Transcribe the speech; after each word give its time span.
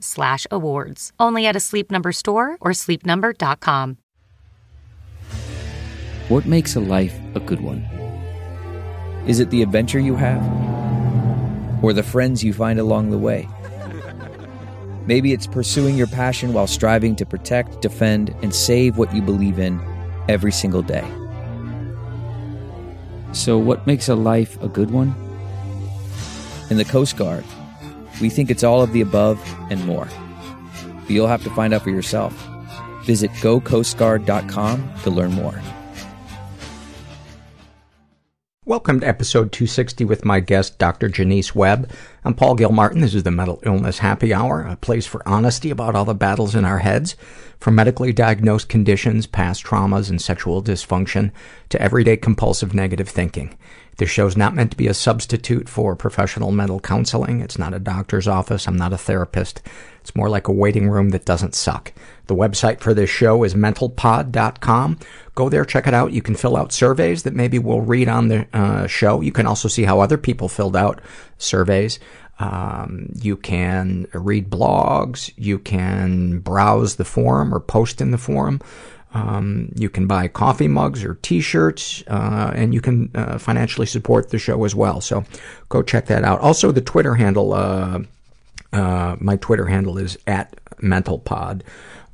slash 0.00 0.46
awards. 0.50 1.12
Only 1.18 1.46
at 1.46 1.56
a 1.56 1.60
Sleep 1.60 1.90
Number 1.90 2.12
store 2.12 2.58
or 2.60 2.72
sleepnumber.com. 2.72 3.96
What 6.28 6.44
makes 6.44 6.76
a 6.76 6.80
life 6.80 7.18
a 7.34 7.40
good 7.40 7.62
one? 7.62 7.80
Is 9.26 9.40
it 9.40 9.48
the 9.48 9.62
adventure 9.62 9.98
you 9.98 10.14
have? 10.16 10.42
Or 11.82 11.94
the 11.94 12.02
friends 12.02 12.44
you 12.44 12.52
find 12.52 12.78
along 12.78 13.10
the 13.10 13.18
way? 13.18 13.48
Maybe 15.06 15.32
it's 15.32 15.46
pursuing 15.46 15.96
your 15.96 16.06
passion 16.06 16.52
while 16.52 16.66
striving 16.66 17.16
to 17.16 17.24
protect, 17.24 17.80
defend, 17.80 18.34
and 18.42 18.54
save 18.54 18.98
what 18.98 19.14
you 19.14 19.22
believe 19.22 19.58
in 19.58 19.80
every 20.28 20.52
single 20.52 20.82
day. 20.82 21.08
So, 23.32 23.56
what 23.56 23.86
makes 23.86 24.10
a 24.10 24.14
life 24.14 24.60
a 24.62 24.68
good 24.68 24.90
one? 24.90 25.14
In 26.68 26.76
the 26.76 26.84
Coast 26.84 27.16
Guard, 27.16 27.44
we 28.20 28.28
think 28.28 28.50
it's 28.50 28.64
all 28.64 28.82
of 28.82 28.92
the 28.92 29.00
above 29.00 29.40
and 29.70 29.84
more. 29.86 30.08
But 31.02 31.10
you'll 31.10 31.28
have 31.28 31.44
to 31.44 31.50
find 31.50 31.72
out 31.72 31.82
for 31.82 31.90
yourself. 31.90 32.32
Visit 33.04 33.30
gocoastguard.com 33.32 34.92
to 35.02 35.10
learn 35.10 35.32
more. 35.32 35.60
Welcome 38.68 39.00
to 39.00 39.08
episode 39.08 39.50
260 39.52 40.04
with 40.04 40.26
my 40.26 40.40
guest, 40.40 40.78
Dr. 40.78 41.08
Jonice 41.08 41.54
Webb. 41.54 41.90
I'm 42.22 42.34
Paul 42.34 42.54
Gilmartin. 42.54 43.00
This 43.00 43.14
is 43.14 43.22
the 43.22 43.30
Mental 43.30 43.62
Illness 43.64 44.00
Happy 44.00 44.34
Hour, 44.34 44.60
a 44.60 44.76
place 44.76 45.06
for 45.06 45.26
honesty 45.26 45.70
about 45.70 45.94
all 45.94 46.04
the 46.04 46.12
battles 46.12 46.54
in 46.54 46.66
our 46.66 46.80
heads, 46.80 47.16
from 47.58 47.76
medically 47.76 48.12
diagnosed 48.12 48.68
conditions, 48.68 49.26
past 49.26 49.64
traumas, 49.64 50.10
and 50.10 50.20
sexual 50.20 50.62
dysfunction, 50.62 51.32
to 51.70 51.80
everyday 51.80 52.18
compulsive 52.18 52.74
negative 52.74 53.08
thinking. 53.08 53.56
This 53.98 54.08
show's 54.08 54.36
not 54.36 54.54
meant 54.54 54.70
to 54.70 54.76
be 54.76 54.86
a 54.86 54.94
substitute 54.94 55.68
for 55.68 55.96
professional 55.96 56.52
mental 56.52 56.78
counseling. 56.78 57.40
It's 57.40 57.58
not 57.58 57.74
a 57.74 57.80
doctor's 57.80 58.28
office. 58.28 58.66
I'm 58.66 58.76
not 58.76 58.92
a 58.92 58.98
therapist. 58.98 59.60
It's 60.00 60.14
more 60.14 60.30
like 60.30 60.46
a 60.46 60.52
waiting 60.52 60.88
room 60.88 61.10
that 61.10 61.24
doesn't 61.24 61.56
suck. 61.56 61.92
The 62.28 62.34
website 62.34 62.80
for 62.80 62.94
this 62.94 63.10
show 63.10 63.42
is 63.42 63.54
mentalpod.com. 63.54 64.98
Go 65.34 65.48
there, 65.48 65.64
check 65.64 65.88
it 65.88 65.94
out. 65.94 66.12
You 66.12 66.22
can 66.22 66.36
fill 66.36 66.56
out 66.56 66.72
surveys 66.72 67.24
that 67.24 67.34
maybe 67.34 67.58
we'll 67.58 67.80
read 67.80 68.08
on 68.08 68.28
the 68.28 68.46
uh, 68.52 68.86
show. 68.86 69.20
You 69.20 69.32
can 69.32 69.46
also 69.46 69.68
see 69.68 69.82
how 69.82 70.00
other 70.00 70.16
people 70.16 70.48
filled 70.48 70.76
out 70.76 71.00
surveys. 71.38 71.98
Um, 72.38 73.08
you 73.20 73.36
can 73.36 74.06
read 74.14 74.48
blogs. 74.48 75.32
You 75.36 75.58
can 75.58 76.38
browse 76.38 76.96
the 76.96 77.04
forum 77.04 77.52
or 77.52 77.58
post 77.58 78.00
in 78.00 78.12
the 78.12 78.18
forum. 78.18 78.60
Um, 79.14 79.72
you 79.74 79.88
can 79.88 80.06
buy 80.06 80.28
coffee 80.28 80.68
mugs 80.68 81.02
or 81.02 81.14
t-shirts, 81.22 82.02
uh, 82.08 82.52
and 82.54 82.74
you 82.74 82.80
can 82.80 83.10
uh, 83.14 83.38
financially 83.38 83.86
support 83.86 84.30
the 84.30 84.38
show 84.38 84.64
as 84.64 84.74
well. 84.74 85.00
So 85.00 85.24
go 85.68 85.82
check 85.82 86.06
that 86.06 86.24
out. 86.24 86.40
Also, 86.40 86.72
the 86.72 86.82
Twitter 86.82 87.14
handle, 87.14 87.54
uh, 87.54 88.00
uh, 88.72 89.16
my 89.18 89.36
Twitter 89.36 89.66
handle 89.66 89.96
is 89.96 90.18
at 90.26 90.54
mentalpod. 90.82 91.62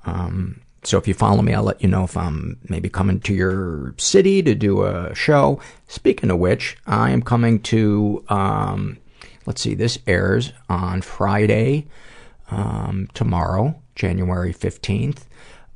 Um, 0.07 0.61
so 0.85 0.99
if 0.99 1.09
you 1.09 1.15
follow 1.15 1.43
me, 1.43 1.55
I'll 1.55 1.63
let 1.63 1.83
you 1.83 1.89
know 1.89 2.05
if 2.05 2.17
I'm 2.17 2.59
maybe 2.69 2.89
coming 2.89 3.19
to 3.21 3.35
your 3.35 3.95
city 3.97 4.43
to 4.43 4.55
do 4.55 4.85
a 4.85 5.15
show. 5.15 5.61
Speaking 5.89 6.31
of 6.31 6.39
which, 6.39 6.77
I 6.87 7.11
am 7.11 7.23
coming 7.23 7.61
to, 7.63 8.23
um, 8.29 8.99
let's 9.47 9.63
see, 9.63 9.75
this 9.75 9.99
airs 10.07 10.53
on 10.69 11.01
Friday, 11.01 11.87
um, 12.51 13.09
tomorrow, 13.15 13.81
January 13.95 14.53
15th. 14.53 15.25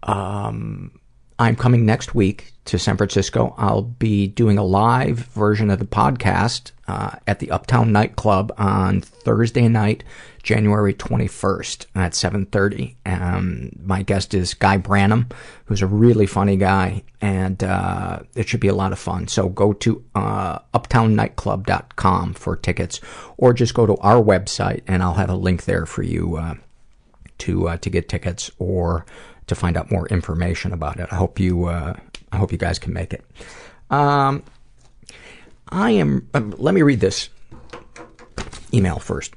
Um, 0.03 0.93
I'm 1.39 1.55
coming 1.55 1.87
next 1.87 2.15
week 2.15 2.53
to 2.65 2.79
San 2.79 2.97
Francisco. 2.97 3.55
I'll 3.57 3.83
be 3.83 4.27
doing 4.27 4.59
a 4.59 4.65
live 4.65 5.19
version 5.19 5.71
of 5.71 5.79
the 5.79 5.85
podcast 5.85 6.73
uh, 6.89 7.13
at 7.29 7.39
the 7.39 7.53
Uptown 7.53 7.93
Nightclub 7.93 8.53
on 8.59 9.01
Thursday 9.01 9.69
night, 9.69 10.03
January 10.43 10.93
21st 10.93 11.87
at 11.95 12.13
7.30. 12.13 12.97
Um, 13.07 13.71
my 13.81 14.03
guest 14.03 14.35
is 14.35 14.55
Guy 14.55 14.79
Branum, 14.79 15.31
who's 15.67 15.81
a 15.81 15.87
really 15.87 16.27
funny 16.27 16.57
guy, 16.57 17.05
and 17.21 17.63
uh, 17.63 18.21
it 18.35 18.49
should 18.49 18.61
be 18.61 18.69
a 18.69 18.75
lot 18.75 18.91
of 18.91 18.99
fun. 18.99 19.29
So 19.29 19.49
go 19.49 19.73
to 19.75 20.05
uh, 20.17 20.59
uptownnightclub.com 20.75 22.35
for 22.35 22.57
tickets, 22.57 23.01
or 23.37 23.55
just 23.55 23.75
go 23.75 23.87
to 23.87 23.97
our 23.99 24.21
website, 24.21 24.83
and 24.89 25.05
I'll 25.05 25.15
have 25.15 25.31
a 25.31 25.37
link 25.37 25.67
there 25.67 25.87
for 25.87 26.03
you 26.03 26.37
uh, 26.37 26.55
to 27.39 27.69
uh, 27.69 27.77
to 27.79 27.91
get 27.91 28.09
tickets 28.09 28.51
or 28.59 29.07
to 29.49 29.55
find 29.55 29.77
out 29.77 29.91
more 29.91 30.07
information 30.09 30.73
about 30.73 31.01
it. 31.01 31.09
I 31.11 31.17
hope 31.17 31.39
you, 31.39 31.67
uh, 31.67 31.95
I 32.33 32.37
hope 32.37 32.53
you 32.53 32.59
guys 32.59 32.79
can 32.79 32.93
make 32.93 33.13
it. 33.13 33.25
Um, 33.91 34.43
I 35.69 35.91
am, 35.93 36.29
um, 36.35 36.55
let 36.59 36.75
me 36.75 36.83
read 36.83 37.01
this 37.01 37.29
email 38.73 38.99
first. 38.99 39.35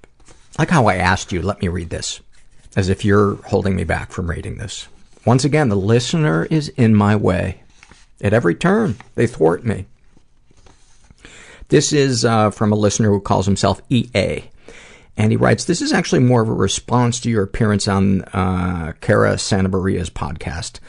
Like 0.58 0.70
how 0.70 0.88
I 0.88 0.96
asked 0.96 1.32
you, 1.32 1.42
let 1.42 1.62
me 1.62 1.68
read 1.68 1.90
this. 1.90 2.22
As 2.76 2.88
if 2.90 3.04
you're 3.04 3.36
holding 3.48 3.76
me 3.76 3.84
back 3.84 4.12
from 4.12 4.30
reading 4.30 4.58
this. 4.58 4.88
Once 5.26 5.44
again, 5.44 5.70
the 5.70 5.76
listener 5.76 6.46
is 6.46 6.70
in 6.70 6.96
my 6.96 7.16
way. 7.16 7.64
At 8.22 8.34
every 8.34 8.56
turn, 8.56 8.96
they 9.16 9.28
thwart 9.28 9.66
me. 9.66 9.88
This 11.70 11.94
is 11.94 12.26
uh, 12.26 12.52
from 12.52 12.72
a 12.72 12.76
listener 12.76 13.10
who 13.10 13.20
calls 13.20 13.46
himself 13.46 13.82
EA. 13.90 14.44
And 15.18 15.32
he 15.32 15.38
writes, 15.38 15.66
this 15.66 15.82
is 15.82 15.92
actually 15.92 16.20
more 16.20 16.42
of 16.42 16.50
a 16.50 16.54
response 16.54 17.20
to 17.22 17.30
your 17.30 17.44
appearance 17.44 17.88
on 17.88 18.22
uh, 18.34 18.94
Cara 19.02 19.38
Santa 19.38 19.70
Maria's 19.70 20.10
podcast. 20.10 20.80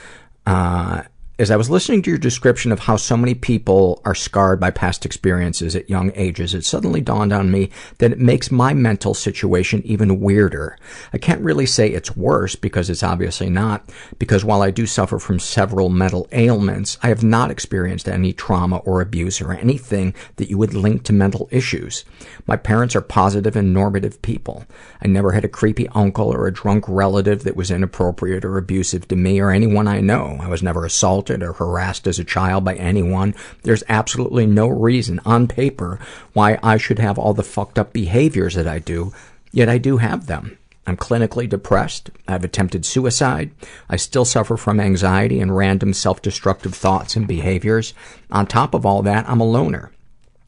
Uh, 0.47 1.03
as 1.43 1.51
I 1.51 1.57
was 1.57 1.69
listening 1.69 2.03
to 2.03 2.11
your 2.11 2.21
description 2.21 2.71
of 2.71 2.79
how 2.79 2.97
so 2.97 3.17
many 3.17 3.35
people 3.35 4.01
are 4.05 4.15
scarred 4.15 4.61
by 4.61 4.71
past 4.71 5.05
experiences 5.05 5.75
at 5.75 5.91
young 5.91 6.13
ages, 6.15 6.55
it 6.55 6.65
suddenly 6.65 7.01
dawned 7.01 7.33
on 7.33 7.51
me 7.51 7.69
that 7.99 8.13
it 8.13 8.21
makes 8.21 8.53
my 8.53 8.73
mental 8.73 9.13
situation 9.13 9.83
even 9.85 10.21
weirder. 10.21 10.79
I 11.13 11.19
can't 11.19 11.41
really 11.41 11.67
say 11.67 11.89
it's 11.89 12.17
worse 12.17 12.55
because 12.55 12.89
it's 12.89 13.03
obviously 13.03 13.51
not, 13.51 13.91
because 14.21 14.45
while 14.45 14.63
I 14.63 14.71
do 14.71 14.87
suffer 14.87 15.19
from 15.19 15.41
several 15.41 15.89
mental 15.89 16.29
ailments, 16.31 16.97
I 17.03 17.09
have 17.09 17.25
not 17.25 17.51
experienced 17.51 18.09
any 18.09 18.33
trauma 18.33 18.77
or 18.77 19.01
abuse 19.01 19.41
or 19.41 19.53
anything 19.53 20.15
that 20.37 20.49
you 20.49 20.57
would 20.59 20.75
link 20.75 21.03
to 21.05 21.13
mental 21.13 21.49
issues. 21.51 22.05
My 22.47 22.57
parents 22.57 22.95
are 22.95 23.01
positive 23.01 23.57
and 23.57 23.75
normative 23.75 24.23
people. 24.23 24.65
I 25.01 25.09
never 25.09 25.33
had 25.33 25.45
a 25.45 25.49
creepy 25.49 25.89
uncle 25.89 26.33
or 26.33 26.47
a 26.47 26.53
drunk 26.53 26.85
relative 26.87 27.43
that 27.43 27.57
was 27.57 27.73
inappropriate 27.73 28.45
or 28.45 28.59
abusive 28.59 29.09
to 29.09 29.17
me 29.17 29.41
or 29.41 29.51
anyone 29.51 29.89
I 29.89 30.01
know. 30.01 30.39
I 30.41 30.47
was 30.47 30.63
never 30.63 30.85
assaulted 30.85 31.32
or 31.41 31.53
harassed 31.53 32.09
as 32.09 32.19
a 32.19 32.25
child 32.25 32.65
by 32.65 32.75
anyone. 32.75 33.37
There's 33.63 33.85
absolutely 33.89 34.45
no 34.45 34.67
reason 34.67 35.21
on 35.25 35.47
paper 35.47 36.01
why 36.33 36.59
I 36.65 36.79
should 36.79 36.99
have 36.99 37.17
all 37.17 37.33
the 37.33 37.45
fucked 37.45 37.79
up 37.79 37.93
behaviors 37.93 38.55
that 38.55 38.67
I 38.67 38.81
do, 38.81 39.13
yet 39.53 39.69
I 39.69 39.79
do 39.79 39.99
have 39.99 40.27
them. 40.27 40.59
I'm 40.85 40.97
clinically 40.97 41.49
depressed. 41.49 42.11
I've 42.27 42.43
attempted 42.43 42.85
suicide. 42.85 43.53
I 43.89 43.95
still 43.97 44.25
suffer 44.25 44.57
from 44.57 44.81
anxiety 44.81 45.39
and 45.39 45.57
random 45.57 45.93
self-destructive 45.93 46.75
thoughts 46.75 47.15
and 47.15 47.29
behaviors. 47.29 47.95
On 48.33 48.47
top 48.47 48.75
of 48.75 48.85
all 48.85 49.03
that, 49.03 49.29
I'm 49.29 49.41
a 49.41 49.45
loner. 49.45 49.93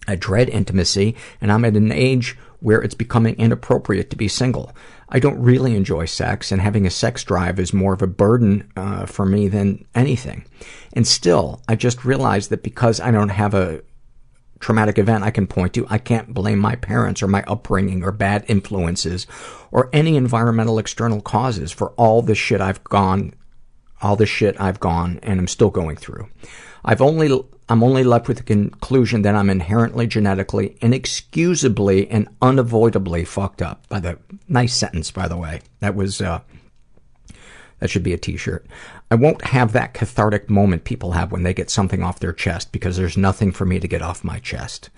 I 0.09 0.17
dread 0.17 0.49
intimacy, 0.49 1.15
and 1.41 1.53
I'm 1.53 1.65
at 1.65 1.77
an 1.77 1.93
age 1.93 2.37
where 2.59 2.83
it's 2.83 2.95
becoming 2.95 3.37
inappropriate 3.37 4.11
to 4.11 4.17
be 4.17 4.27
single. 4.27 4.75
I 5.09 5.19
don't 5.19 5.41
really 5.41 5.77
enjoy 5.77 6.07
sex, 6.07 6.51
and 6.51 6.61
having 6.61 6.87
a 6.87 6.91
sex 6.91 7.23
drive 7.25 7.59
is 7.59 7.73
more 7.73 7.93
of 7.93 8.03
a 8.03 8.07
burden 8.07 8.71
uh, 8.77 9.07
for 9.07 9.27
me 9.27 9.49
than 9.49 9.87
anything. 9.95 10.47
And 10.93 11.07
still, 11.07 11.63
I 11.69 11.75
just 11.77 12.05
realized 12.05 12.51
that 12.51 12.63
because 12.63 13.01
I 13.01 13.11
don't 13.11 13.29
have 13.29 13.55
a 13.55 13.83
traumatic 14.65 14.99
event 14.99 15.25
I 15.25 15.31
can 15.31 15.47
point 15.47 15.75
to. 15.75 15.87
I 15.91 15.99
can't 15.99 16.33
blame 16.33 16.59
my 16.59 16.75
parents 16.75 17.23
or 17.23 17.29
my 17.29 17.45
upbringing 17.47 18.03
or 18.03 18.13
bad 18.13 18.47
influences 18.49 19.27
or 19.71 19.91
any 19.93 20.17
environmental 20.17 20.79
external 20.79 21.21
causes 21.21 21.71
for 21.71 21.91
all 21.91 22.23
the 22.23 22.35
shit 22.35 22.63
I've 22.63 22.83
gone, 22.85 23.35
all 24.01 24.17
the 24.17 24.25
shit 24.25 24.59
I've 24.59 24.81
gone 24.81 25.21
and 25.23 25.39
I'm 25.39 25.49
still 25.49 25.69
going 25.69 25.97
through. 25.97 26.29
I've 26.85 27.01
only, 27.01 27.43
I'm 27.69 27.83
only 27.83 28.05
left 28.05 28.29
with 28.29 28.39
the 28.39 28.43
conclusion 28.43 29.23
that 29.23 29.35
I'm 29.35 29.49
inherently 29.49 30.07
genetically, 30.07 30.77
inexcusably, 30.81 32.11
and 32.11 32.29
unavoidably 32.43 33.25
fucked 33.25 33.63
up. 33.63 33.89
By 33.89 34.01
the 34.01 34.19
nice 34.49 34.75
sentence, 34.75 35.11
by 35.11 35.29
the 35.29 35.37
way. 35.37 35.61
That 35.81 35.95
was, 35.95 36.21
uh, 36.21 36.41
that 37.79 37.89
should 37.89 38.03
be 38.03 38.13
a 38.13 38.19
t-shirt. 38.19 38.67
I 39.11 39.15
won't 39.15 39.45
have 39.47 39.73
that 39.73 39.95
cathartic 39.95 40.51
moment 40.51 40.85
people 40.85 41.13
have 41.13 41.33
when 41.33 41.43
they 41.43 41.55
get 41.55 41.71
something 41.71 42.03
off 42.03 42.21
their 42.21 42.33
chest 42.33 42.73
because 42.73 42.97
there's 42.97 43.17
nothing 43.17 43.53
for 43.53 43.65
me 43.65 43.81
to 43.81 43.89
get 43.89 44.03
off 44.03 44.25
my 44.25 44.39
chest. 44.39 44.91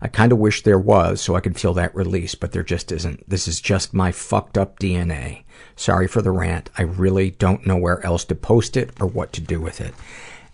I 0.00 0.08
kind 0.08 0.32
of 0.32 0.38
wish 0.38 0.62
there 0.62 0.80
was 0.80 1.20
so 1.20 1.36
I 1.36 1.40
could 1.40 1.58
feel 1.58 1.74
that 1.74 1.94
release, 1.94 2.34
but 2.34 2.50
there 2.50 2.64
just 2.64 2.90
isn't. 2.90 3.28
This 3.30 3.46
is 3.46 3.60
just 3.60 3.94
my 3.94 4.10
fucked 4.10 4.58
up 4.58 4.80
DNA. 4.80 5.44
Sorry 5.76 6.08
for 6.08 6.20
the 6.20 6.32
rant. 6.32 6.70
I 6.76 6.82
really 6.82 7.30
don't 7.30 7.66
know 7.66 7.76
where 7.76 8.04
else 8.04 8.24
to 8.24 8.34
post 8.34 8.76
it 8.76 8.90
or 9.00 9.06
what 9.06 9.32
to 9.34 9.40
do 9.40 9.60
with 9.60 9.80
it. 9.80 9.94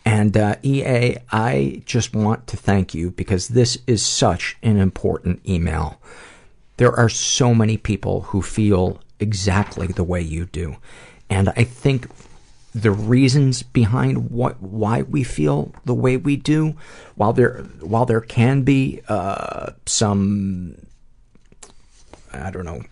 And 0.04 0.36
uh, 0.36 0.56
EA, 0.62 1.16
I 1.30 1.82
just 1.84 2.14
want 2.14 2.46
to 2.48 2.56
thank 2.56 2.94
you 2.94 3.10
because 3.10 3.48
this 3.48 3.78
is 3.86 4.04
such 4.04 4.56
an 4.62 4.78
important 4.78 5.46
email. 5.46 6.00
There 6.78 6.92
are 6.92 7.08
so 7.08 7.54
many 7.54 7.76
people 7.76 8.22
who 8.22 8.40
feel 8.40 9.00
exactly 9.20 9.88
the 9.88 10.04
way 10.04 10.20
you 10.20 10.46
do. 10.46 10.76
And 11.28 11.50
I 11.50 11.64
think 11.64 12.08
the 12.74 12.90
reasons 12.90 13.62
behind 13.62 14.30
what 14.30 14.62
why 14.62 15.02
we 15.02 15.24
feel 15.24 15.72
the 15.84 15.94
way 15.94 16.16
we 16.16 16.36
do, 16.36 16.76
while 17.16 17.32
there 17.32 17.64
while 17.80 18.06
there 18.06 18.20
can 18.20 18.62
be 18.62 19.00
uh, 19.08 19.72
some, 19.86 20.76
I 22.32 22.50
don't 22.50 22.64
know, 22.64 22.82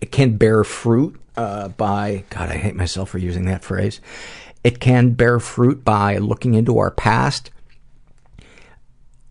it 0.00 0.12
can 0.12 0.36
bear 0.36 0.64
fruit 0.64 1.20
uh, 1.36 1.68
by 1.68 2.24
God. 2.30 2.50
I 2.50 2.56
hate 2.56 2.76
myself 2.76 3.10
for 3.10 3.18
using 3.18 3.46
that 3.46 3.64
phrase. 3.64 4.00
It 4.62 4.80
can 4.80 5.12
bear 5.12 5.38
fruit 5.40 5.84
by 5.84 6.18
looking 6.18 6.54
into 6.54 6.78
our 6.78 6.90
past. 6.90 7.50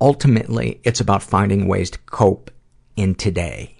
Ultimately, 0.01 0.79
it's 0.83 0.99
about 0.99 1.23
finding 1.23 1.67
ways 1.67 1.91
to 1.91 1.99
cope 1.99 2.51
in 2.95 3.15
today 3.15 3.75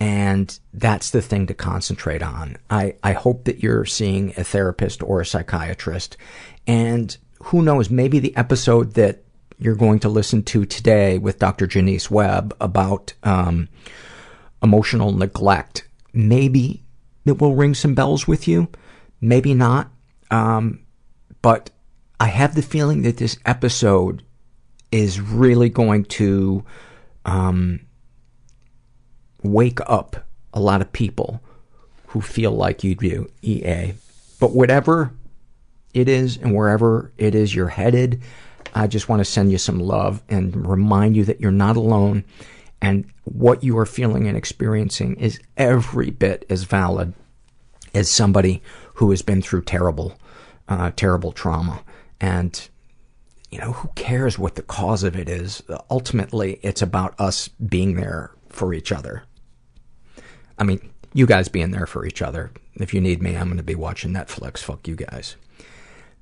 and 0.00 0.58
that's 0.72 1.10
the 1.10 1.20
thing 1.20 1.46
to 1.48 1.54
concentrate 1.54 2.22
on. 2.22 2.56
I, 2.70 2.94
I 3.04 3.12
hope 3.12 3.44
that 3.44 3.62
you're 3.62 3.84
seeing 3.84 4.32
a 4.38 4.44
therapist 4.44 5.02
or 5.02 5.20
a 5.20 5.26
psychiatrist. 5.26 6.16
And 6.66 7.14
who 7.44 7.60
knows, 7.60 7.90
maybe 7.90 8.18
the 8.18 8.34
episode 8.34 8.94
that 8.94 9.22
you're 9.58 9.76
going 9.76 9.98
to 10.00 10.08
listen 10.08 10.42
to 10.44 10.64
today 10.64 11.18
with 11.18 11.38
Dr. 11.38 11.66
Jonice 11.66 12.10
Webb 12.10 12.56
about 12.62 13.12
um, 13.24 13.68
emotional 14.62 15.12
neglect, 15.12 15.86
maybe 16.14 16.82
it 17.26 17.38
will 17.38 17.54
ring 17.54 17.74
some 17.74 17.94
bells 17.94 18.26
with 18.26 18.48
you. 18.48 18.68
Maybe 19.20 19.52
not. 19.52 19.90
Um, 20.30 20.80
but 21.42 21.70
I 22.18 22.26
have 22.26 22.54
the 22.54 22.62
feeling 22.62 23.02
that 23.02 23.16
this 23.16 23.38
episode 23.44 24.22
is 24.92 25.20
really 25.20 25.68
going 25.68 26.04
to 26.04 26.64
um, 27.24 27.80
wake 29.42 29.78
up 29.86 30.26
a 30.52 30.60
lot 30.60 30.80
of 30.80 30.92
people 30.92 31.40
who 32.08 32.20
feel 32.20 32.50
like 32.50 32.82
you 32.82 32.94
do, 32.94 33.30
EA. 33.42 33.94
But 34.40 34.54
whatever 34.54 35.12
it 35.94 36.08
is 36.08 36.36
and 36.36 36.54
wherever 36.54 37.12
it 37.16 37.34
is 37.34 37.54
you're 37.54 37.68
headed, 37.68 38.22
I 38.74 38.86
just 38.86 39.08
want 39.08 39.20
to 39.20 39.24
send 39.24 39.50
you 39.52 39.58
some 39.58 39.80
love 39.80 40.22
and 40.28 40.66
remind 40.66 41.16
you 41.16 41.24
that 41.24 41.40
you're 41.40 41.50
not 41.50 41.76
alone 41.76 42.24
and 42.82 43.04
what 43.24 43.62
you 43.62 43.78
are 43.78 43.86
feeling 43.86 44.26
and 44.26 44.36
experiencing 44.36 45.16
is 45.16 45.40
every 45.56 46.10
bit 46.10 46.44
as 46.48 46.64
valid 46.64 47.12
as 47.94 48.10
somebody 48.10 48.62
who 48.94 49.10
has 49.10 49.22
been 49.22 49.42
through 49.42 49.62
terrible, 49.62 50.16
terrible 50.96 51.32
trauma. 51.32 51.82
And, 52.20 52.68
you 53.50 53.58
know, 53.58 53.72
who 53.72 53.88
cares 53.94 54.38
what 54.38 54.54
the 54.54 54.62
cause 54.62 55.02
of 55.02 55.16
it 55.16 55.28
is? 55.28 55.62
Ultimately, 55.90 56.60
it's 56.62 56.82
about 56.82 57.18
us 57.18 57.48
being 57.48 57.96
there 57.96 58.30
for 58.48 58.74
each 58.74 58.92
other. 58.92 59.24
I 60.58 60.64
mean, 60.64 60.90
you 61.12 61.26
guys 61.26 61.48
being 61.48 61.70
there 61.70 61.86
for 61.86 62.06
each 62.06 62.22
other. 62.22 62.52
If 62.74 62.94
you 62.94 63.00
need 63.00 63.22
me, 63.22 63.36
I'm 63.36 63.46
going 63.46 63.56
to 63.56 63.62
be 63.62 63.74
watching 63.74 64.12
Netflix. 64.12 64.58
Fuck 64.58 64.86
you 64.86 64.96
guys. 64.96 65.36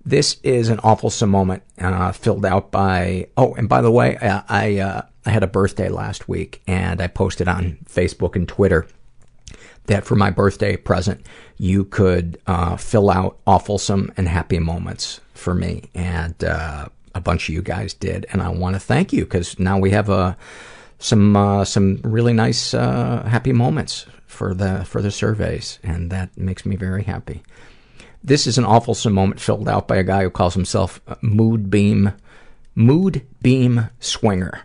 This 0.04 0.38
is 0.42 0.68
an 0.70 0.80
awful 0.82 1.12
moment 1.26 1.62
uh, 1.78 2.12
filled 2.12 2.46
out 2.46 2.70
by. 2.70 3.26
Oh, 3.36 3.54
and 3.54 3.68
by 3.68 3.82
the 3.82 3.90
way, 3.90 4.16
I 4.16 4.42
I, 4.48 4.78
uh, 4.78 5.02
I 5.26 5.30
had 5.30 5.42
a 5.42 5.48
birthday 5.48 5.88
last 5.88 6.28
week, 6.28 6.62
and 6.66 7.02
I 7.02 7.08
posted 7.08 7.48
on 7.48 7.78
Facebook 7.84 8.34
and 8.34 8.48
Twitter 8.48 8.86
that 9.86 10.04
for 10.04 10.14
my 10.14 10.30
birthday 10.30 10.76
present, 10.76 11.26
you 11.58 11.84
could 11.84 12.40
uh, 12.46 12.76
fill 12.76 13.10
out 13.10 13.38
awfulsome 13.46 14.10
and 14.16 14.28
happy 14.28 14.58
moments 14.58 15.20
for 15.34 15.54
me, 15.54 15.90
and 15.94 16.42
uh, 16.44 16.88
a 17.14 17.20
bunch 17.20 17.48
of 17.48 17.54
you 17.54 17.62
guys 17.62 17.94
did, 17.94 18.26
and 18.32 18.40
I 18.40 18.48
want 18.48 18.74
to 18.76 18.80
thank 18.80 19.12
you 19.12 19.24
because 19.24 19.58
now 19.58 19.78
we 19.78 19.90
have 19.90 20.08
a 20.08 20.36
some 20.98 21.36
uh, 21.36 21.64
some 21.64 22.00
really 22.02 22.32
nice 22.32 22.74
uh, 22.74 23.24
happy 23.24 23.52
moments 23.52 24.06
for 24.26 24.54
the 24.54 24.84
for 24.84 25.02
the 25.02 25.10
surveys, 25.10 25.78
and 25.82 26.10
that 26.10 26.36
makes 26.36 26.64
me 26.64 26.76
very 26.76 27.02
happy. 27.02 27.42
This 28.22 28.46
is 28.46 28.58
an 28.58 28.64
awful 28.64 28.96
moment 29.10 29.40
filled 29.40 29.68
out 29.68 29.88
by 29.88 29.96
a 29.96 30.04
guy 30.04 30.22
who 30.22 30.30
calls 30.30 30.54
himself 30.54 31.00
Mood 31.20 31.70
Beam 31.70 32.12
Mood 32.74 33.26
Beam 33.42 33.90
Swinger. 34.00 34.60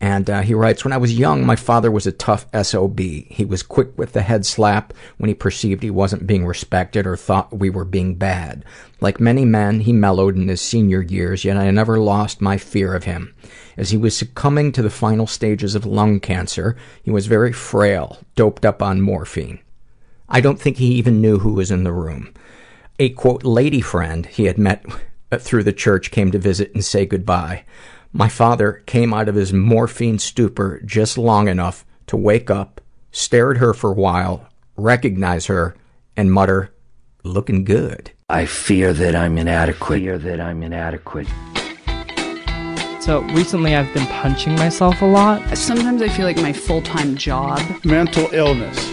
And 0.00 0.30
uh, 0.30 0.40
he 0.40 0.54
writes, 0.54 0.82
When 0.82 0.94
I 0.94 0.98
was 0.98 1.18
young, 1.18 1.44
my 1.44 1.56
father 1.56 1.90
was 1.90 2.06
a 2.06 2.12
tough 2.12 2.46
SOB. 2.62 2.98
He 3.00 3.44
was 3.44 3.62
quick 3.62 3.96
with 3.98 4.12
the 4.12 4.22
head 4.22 4.46
slap 4.46 4.94
when 5.18 5.28
he 5.28 5.34
perceived 5.34 5.82
he 5.82 5.90
wasn't 5.90 6.26
being 6.26 6.46
respected 6.46 7.06
or 7.06 7.16
thought 7.16 7.58
we 7.58 7.68
were 7.68 7.84
being 7.84 8.14
bad. 8.14 8.64
Like 9.02 9.20
many 9.20 9.44
men, 9.44 9.80
he 9.80 9.92
mellowed 9.92 10.36
in 10.36 10.48
his 10.48 10.62
senior 10.62 11.02
years, 11.02 11.44
yet 11.44 11.58
I 11.58 11.70
never 11.70 11.98
lost 11.98 12.40
my 12.40 12.56
fear 12.56 12.94
of 12.94 13.04
him. 13.04 13.34
As 13.76 13.90
he 13.90 13.98
was 13.98 14.16
succumbing 14.16 14.72
to 14.72 14.82
the 14.82 14.90
final 14.90 15.26
stages 15.26 15.74
of 15.74 15.84
lung 15.84 16.18
cancer, 16.18 16.76
he 17.02 17.10
was 17.10 17.26
very 17.26 17.52
frail, 17.52 18.18
doped 18.36 18.64
up 18.64 18.82
on 18.82 19.02
morphine. 19.02 19.60
I 20.30 20.40
don't 20.40 20.60
think 20.60 20.78
he 20.78 20.94
even 20.94 21.20
knew 21.20 21.40
who 21.40 21.52
was 21.52 21.70
in 21.70 21.84
the 21.84 21.92
room. 21.92 22.32
A 22.98 23.10
quote, 23.10 23.44
lady 23.44 23.80
friend 23.80 24.24
he 24.26 24.44
had 24.44 24.58
met 24.58 24.84
through 25.38 25.64
the 25.64 25.72
church 25.72 26.10
came 26.10 26.30
to 26.30 26.38
visit 26.38 26.72
and 26.74 26.84
say 26.84 27.04
goodbye. 27.04 27.64
My 28.12 28.28
father 28.28 28.82
came 28.86 29.14
out 29.14 29.28
of 29.28 29.36
his 29.36 29.52
morphine 29.52 30.18
stupor 30.18 30.80
just 30.84 31.16
long 31.16 31.46
enough 31.46 31.84
to 32.08 32.16
wake 32.16 32.50
up, 32.50 32.80
stare 33.12 33.52
at 33.52 33.58
her 33.58 33.72
for 33.72 33.90
a 33.90 33.94
while, 33.94 34.48
recognize 34.76 35.46
her, 35.46 35.76
and 36.16 36.32
mutter, 36.32 36.74
looking 37.22 37.62
good. 37.62 38.10
I 38.28 38.46
fear 38.46 38.92
that 38.94 39.14
I'm 39.14 39.38
inadequate. 39.38 40.00
Fear 40.00 40.18
that 40.18 40.40
I'm 40.40 40.62
inadequate. 40.64 41.28
So 43.00 43.22
recently 43.32 43.76
I've 43.76 43.92
been 43.94 44.06
punching 44.06 44.56
myself 44.56 45.00
a 45.02 45.06
lot. 45.06 45.56
Sometimes 45.56 46.02
I 46.02 46.08
feel 46.08 46.26
like 46.26 46.36
my 46.36 46.52
full-time 46.52 47.16
job 47.16 47.60
mental 47.84 48.28
illness 48.32 48.92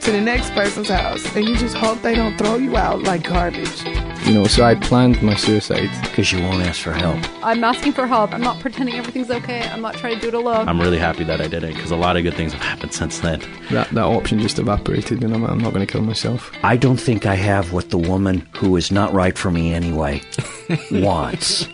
to 0.00 0.12
the 0.12 0.20
next 0.20 0.50
person's 0.52 0.88
house, 0.88 1.24
and 1.36 1.46
you 1.46 1.56
just 1.56 1.76
hope 1.76 2.00
they 2.02 2.14
don't 2.14 2.36
throw 2.38 2.56
you 2.56 2.76
out 2.76 3.02
like 3.02 3.24
garbage. 3.24 3.84
You 4.26 4.34
know, 4.34 4.46
so 4.46 4.64
I 4.64 4.74
planned 4.74 5.22
my 5.22 5.34
suicide. 5.34 5.88
Because 6.02 6.32
you 6.32 6.42
won't 6.42 6.62
ask 6.62 6.80
for 6.82 6.92
help. 6.92 7.18
I'm 7.42 7.64
asking 7.64 7.92
for 7.92 8.06
help. 8.06 8.32
I'm 8.34 8.42
not 8.42 8.60
pretending 8.60 8.96
everything's 8.96 9.30
okay. 9.30 9.62
I'm 9.68 9.80
not 9.80 9.94
trying 9.94 10.16
to 10.16 10.20
do 10.20 10.28
it 10.28 10.34
alone. 10.34 10.68
I'm 10.68 10.80
really 10.80 10.98
happy 10.98 11.24
that 11.24 11.40
I 11.40 11.48
did 11.48 11.64
it 11.64 11.74
because 11.74 11.90
a 11.90 11.96
lot 11.96 12.16
of 12.16 12.24
good 12.24 12.34
things 12.34 12.52
have 12.52 12.60
happened 12.60 12.92
since 12.92 13.20
then. 13.20 13.40
That, 13.70 13.88
that 13.90 14.04
option 14.04 14.38
just 14.40 14.58
evaporated, 14.58 15.22
and 15.24 15.32
I'm, 15.34 15.44
I'm 15.44 15.58
not 15.58 15.72
going 15.72 15.86
to 15.86 15.90
kill 15.90 16.02
myself. 16.02 16.52
I 16.62 16.76
don't 16.76 16.98
think 16.98 17.24
I 17.26 17.36
have 17.36 17.72
what 17.72 17.90
the 17.90 17.98
woman 17.98 18.46
who 18.56 18.76
is 18.76 18.90
not 18.90 19.12
right 19.14 19.36
for 19.38 19.50
me 19.50 19.72
anyway 19.72 20.20
wants. 20.90 21.66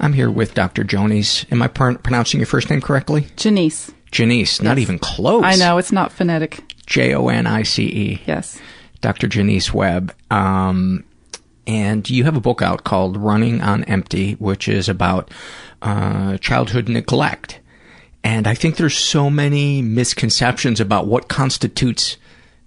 I'm 0.00 0.12
here 0.14 0.30
with 0.30 0.54
Dr. 0.54 0.84
Jonice. 0.84 1.44
Am 1.52 1.60
I 1.62 1.68
pr- 1.68 1.92
pronouncing 1.94 2.40
your 2.40 2.46
first 2.46 2.70
name 2.70 2.80
correctly? 2.80 3.26
Janice. 3.36 3.90
Janice, 4.10 4.60
not 4.60 4.78
even 4.78 4.98
close. 4.98 5.42
I 5.42 5.56
know, 5.56 5.78
it's 5.78 5.90
not 5.92 6.12
phonetic. 6.12 6.60
J 6.86 7.14
O 7.14 7.28
N 7.28 7.46
I 7.46 7.62
C 7.62 7.84
E. 7.84 8.22
Yes. 8.26 8.60
Dr. 9.00 9.26
Jonice 9.26 9.74
Webb. 9.74 10.14
Um, 10.30 11.04
and 11.66 12.08
you 12.08 12.24
have 12.24 12.36
a 12.36 12.40
book 12.40 12.62
out 12.62 12.84
called 12.84 13.16
Running 13.16 13.60
on 13.60 13.84
Empty, 13.84 14.32
which 14.34 14.68
is 14.68 14.88
about 14.88 15.30
uh, 15.80 16.38
childhood 16.38 16.88
neglect. 16.88 17.60
And 18.24 18.46
I 18.46 18.54
think 18.54 18.76
there's 18.76 18.96
so 18.96 19.28
many 19.30 19.82
misconceptions 19.82 20.80
about 20.80 21.06
what 21.06 21.28
constitutes 21.28 22.16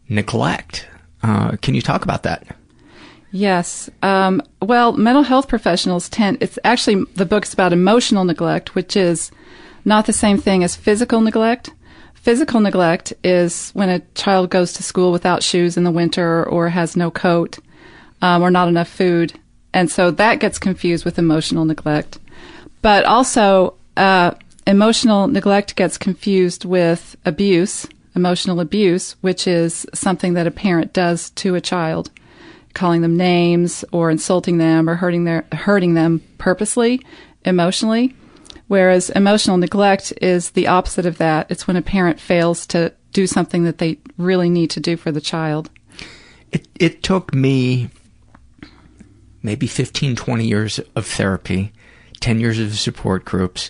neglect. 0.10 0.88
Uh, 1.24 1.56
can 1.62 1.76
you 1.76 1.82
talk 1.82 2.04
about 2.04 2.24
that? 2.24 2.46
Yes. 3.32 3.90
Um, 4.02 4.42
well, 4.62 4.94
mental 4.94 5.24
health 5.24 5.48
professionals 5.48 6.08
tend, 6.08 6.38
it's 6.42 6.60
actually, 6.64 7.04
the 7.16 7.26
book's 7.26 7.54
about 7.54 7.74
emotional 7.74 8.24
neglect, 8.24 8.76
which 8.76 8.96
is 8.96 9.32
not 9.84 10.06
the 10.06 10.14
same 10.14 10.38
thing 10.38 10.64
as 10.64 10.76
physical 10.76 11.22
neglect. 11.22 11.72
Physical 12.26 12.60
neglect 12.60 13.14
is 13.24 13.70
when 13.76 13.88
a 13.88 14.00
child 14.16 14.50
goes 14.50 14.74
to 14.74 14.82
school 14.82 15.12
without 15.12 15.44
shoes 15.44 15.78
in 15.78 15.84
the 15.84 15.92
winter 15.92 16.44
or 16.44 16.70
has 16.70 16.98
no 16.98 17.12
coat 17.12 17.60
um, 18.20 18.42
or 18.42 18.50
not 18.50 18.68
enough 18.68 18.88
food. 18.88 19.40
And 19.76 19.92
so 19.92 20.10
that 20.10 20.40
gets 20.40 20.58
confused 20.58 21.06
with 21.06 21.20
emotional 21.20 21.66
neglect. 21.66 22.18
But 22.82 23.06
also, 23.06 23.76
uh, 23.96 24.32
emotional 24.66 25.28
neglect 25.28 25.76
gets 25.76 26.00
confused 26.00 26.66
with 26.66 27.16
abuse, 27.26 27.86
emotional 28.16 28.60
abuse, 28.60 29.16
which 29.22 29.46
is 29.46 29.86
something 29.94 30.34
that 30.34 30.48
a 30.48 30.52
parent 30.52 30.94
does 30.94 31.30
to 31.30 31.54
a 31.54 31.62
child, 31.62 32.10
calling 32.74 33.02
them 33.02 33.18
names 33.18 33.86
or 33.92 34.10
insulting 34.10 34.58
them 34.58 34.90
or 34.90 34.96
hurting 34.96 35.26
their 35.26 35.46
hurting 35.52 35.94
them 35.94 36.24
purposely, 36.40 37.06
emotionally. 37.46 38.16
Whereas 38.68 39.10
emotional 39.12 39.58
neglect 39.58 40.14
is 40.22 40.52
the 40.52 40.68
opposite 40.68 41.06
of 41.06 41.18
that. 41.20 41.50
It's 41.50 41.68
when 41.68 41.78
a 41.78 41.82
parent 41.82 42.20
fails 42.20 42.66
to 42.68 42.94
do 43.14 43.28
something 43.28 43.64
that 43.64 43.78
they 43.78 44.00
really 44.18 44.50
need 44.50 44.72
to 44.72 44.80
do 44.80 44.98
for 44.98 45.12
the 45.12 45.22
child. 45.22 45.70
It, 46.52 46.68
it 46.76 47.04
took 47.04 47.34
me 47.34 47.90
maybe 49.44 49.68
15, 49.68 50.16
20 50.16 50.48
years 50.48 50.80
of 50.96 51.06
therapy, 51.06 51.72
10 52.20 52.40
years 52.40 52.60
of 52.60 52.78
support 52.78 53.24
groups 53.24 53.70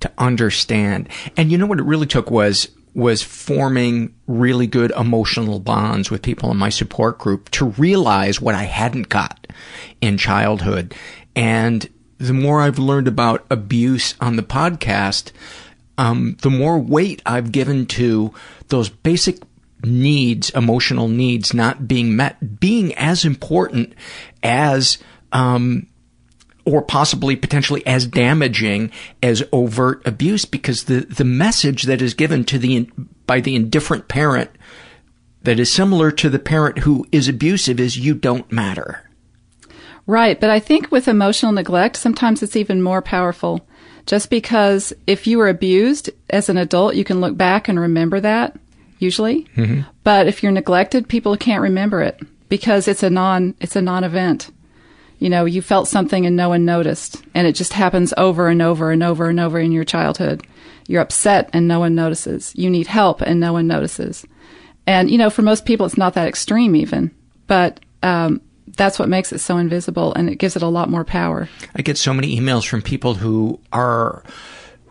to 0.00 0.10
understand. 0.18 1.08
And 1.36 1.52
you 1.52 1.58
know 1.58 1.66
what 1.66 1.78
it 1.78 1.84
really 1.84 2.06
took 2.06 2.30
was 2.30 2.68
was 2.94 3.22
forming 3.22 4.14
really 4.28 4.68
good 4.68 4.92
emotional 4.92 5.58
bonds 5.58 6.12
with 6.12 6.22
people 6.22 6.50
in 6.52 6.56
my 6.56 6.68
support 6.68 7.18
group 7.18 7.50
to 7.50 7.64
realize 7.70 8.40
what 8.40 8.54
I 8.54 8.62
hadn't 8.62 9.08
got 9.08 9.48
in 10.00 10.16
childhood. 10.16 10.94
And 11.34 11.88
the 12.18 12.32
more 12.32 12.60
I've 12.60 12.78
learned 12.78 13.08
about 13.08 13.46
abuse 13.50 14.14
on 14.20 14.36
the 14.36 14.42
podcast, 14.42 15.32
um, 15.98 16.36
the 16.42 16.50
more 16.50 16.78
weight 16.78 17.22
I've 17.24 17.52
given 17.52 17.86
to 17.86 18.32
those 18.68 18.88
basic 18.88 19.42
needs, 19.82 20.50
emotional 20.50 21.08
needs 21.08 21.54
not 21.54 21.86
being 21.86 22.16
met, 22.16 22.60
being 22.60 22.94
as 22.94 23.24
important 23.24 23.94
as, 24.42 24.98
um, 25.32 25.86
or 26.64 26.82
possibly 26.82 27.36
potentially 27.36 27.86
as 27.86 28.06
damaging 28.06 28.90
as 29.22 29.42
overt 29.52 30.06
abuse 30.06 30.44
because 30.44 30.84
the, 30.84 31.00
the 31.00 31.24
message 31.24 31.84
that 31.84 32.00
is 32.00 32.14
given 32.14 32.44
to 32.44 32.58
the, 32.58 32.88
by 33.26 33.40
the 33.40 33.54
indifferent 33.54 34.08
parent 34.08 34.50
that 35.42 35.60
is 35.60 35.70
similar 35.70 36.10
to 36.10 36.30
the 36.30 36.38
parent 36.38 36.78
who 36.78 37.06
is 37.12 37.28
abusive 37.28 37.78
is 37.78 37.98
you 37.98 38.14
don't 38.14 38.50
matter. 38.50 39.03
Right, 40.06 40.38
but 40.38 40.50
I 40.50 40.60
think 40.60 40.90
with 40.90 41.08
emotional 41.08 41.52
neglect, 41.52 41.96
sometimes 41.96 42.42
it's 42.42 42.56
even 42.56 42.82
more 42.82 43.00
powerful. 43.00 43.66
Just 44.06 44.28
because 44.28 44.92
if 45.06 45.26
you 45.26 45.38
were 45.38 45.48
abused 45.48 46.10
as 46.28 46.48
an 46.50 46.58
adult, 46.58 46.94
you 46.94 47.04
can 47.04 47.20
look 47.20 47.36
back 47.36 47.68
and 47.68 47.80
remember 47.80 48.20
that, 48.20 48.58
usually. 48.98 49.44
Mm-hmm. 49.56 49.82
But 50.02 50.26
if 50.26 50.42
you're 50.42 50.52
neglected, 50.52 51.08
people 51.08 51.36
can't 51.38 51.62
remember 51.62 52.02
it 52.02 52.20
because 52.50 52.86
it's 52.86 53.02
a 53.02 53.08
non, 53.08 53.54
it's 53.60 53.76
a 53.76 53.82
non-event. 53.82 54.50
You 55.20 55.30
know, 55.30 55.46
you 55.46 55.62
felt 55.62 55.88
something 55.88 56.26
and 56.26 56.36
no 56.36 56.50
one 56.50 56.66
noticed, 56.66 57.22
and 57.34 57.46
it 57.46 57.54
just 57.54 57.72
happens 57.72 58.12
over 58.18 58.48
and 58.48 58.60
over 58.60 58.90
and 58.90 59.02
over 59.02 59.30
and 59.30 59.40
over 59.40 59.58
in 59.58 59.72
your 59.72 59.84
childhood. 59.84 60.46
You're 60.86 61.00
upset 61.00 61.48
and 61.54 61.66
no 61.66 61.78
one 61.78 61.94
notices. 61.94 62.52
You 62.54 62.68
need 62.68 62.88
help 62.88 63.22
and 63.22 63.40
no 63.40 63.54
one 63.54 63.66
notices. 63.66 64.26
And, 64.86 65.10
you 65.10 65.16
know, 65.16 65.30
for 65.30 65.40
most 65.40 65.64
people, 65.64 65.86
it's 65.86 65.96
not 65.96 66.12
that 66.12 66.28
extreme 66.28 66.76
even, 66.76 67.10
but, 67.46 67.80
um, 68.02 68.42
that's 68.68 68.98
what 68.98 69.08
makes 69.08 69.32
it 69.32 69.38
so 69.38 69.56
invisible 69.56 70.12
and 70.14 70.28
it 70.28 70.36
gives 70.36 70.56
it 70.56 70.62
a 70.62 70.68
lot 70.68 70.88
more 70.88 71.04
power. 71.04 71.48
I 71.74 71.82
get 71.82 71.98
so 71.98 72.14
many 72.14 72.38
emails 72.38 72.66
from 72.66 72.82
people 72.82 73.14
who 73.14 73.60
are 73.72 74.22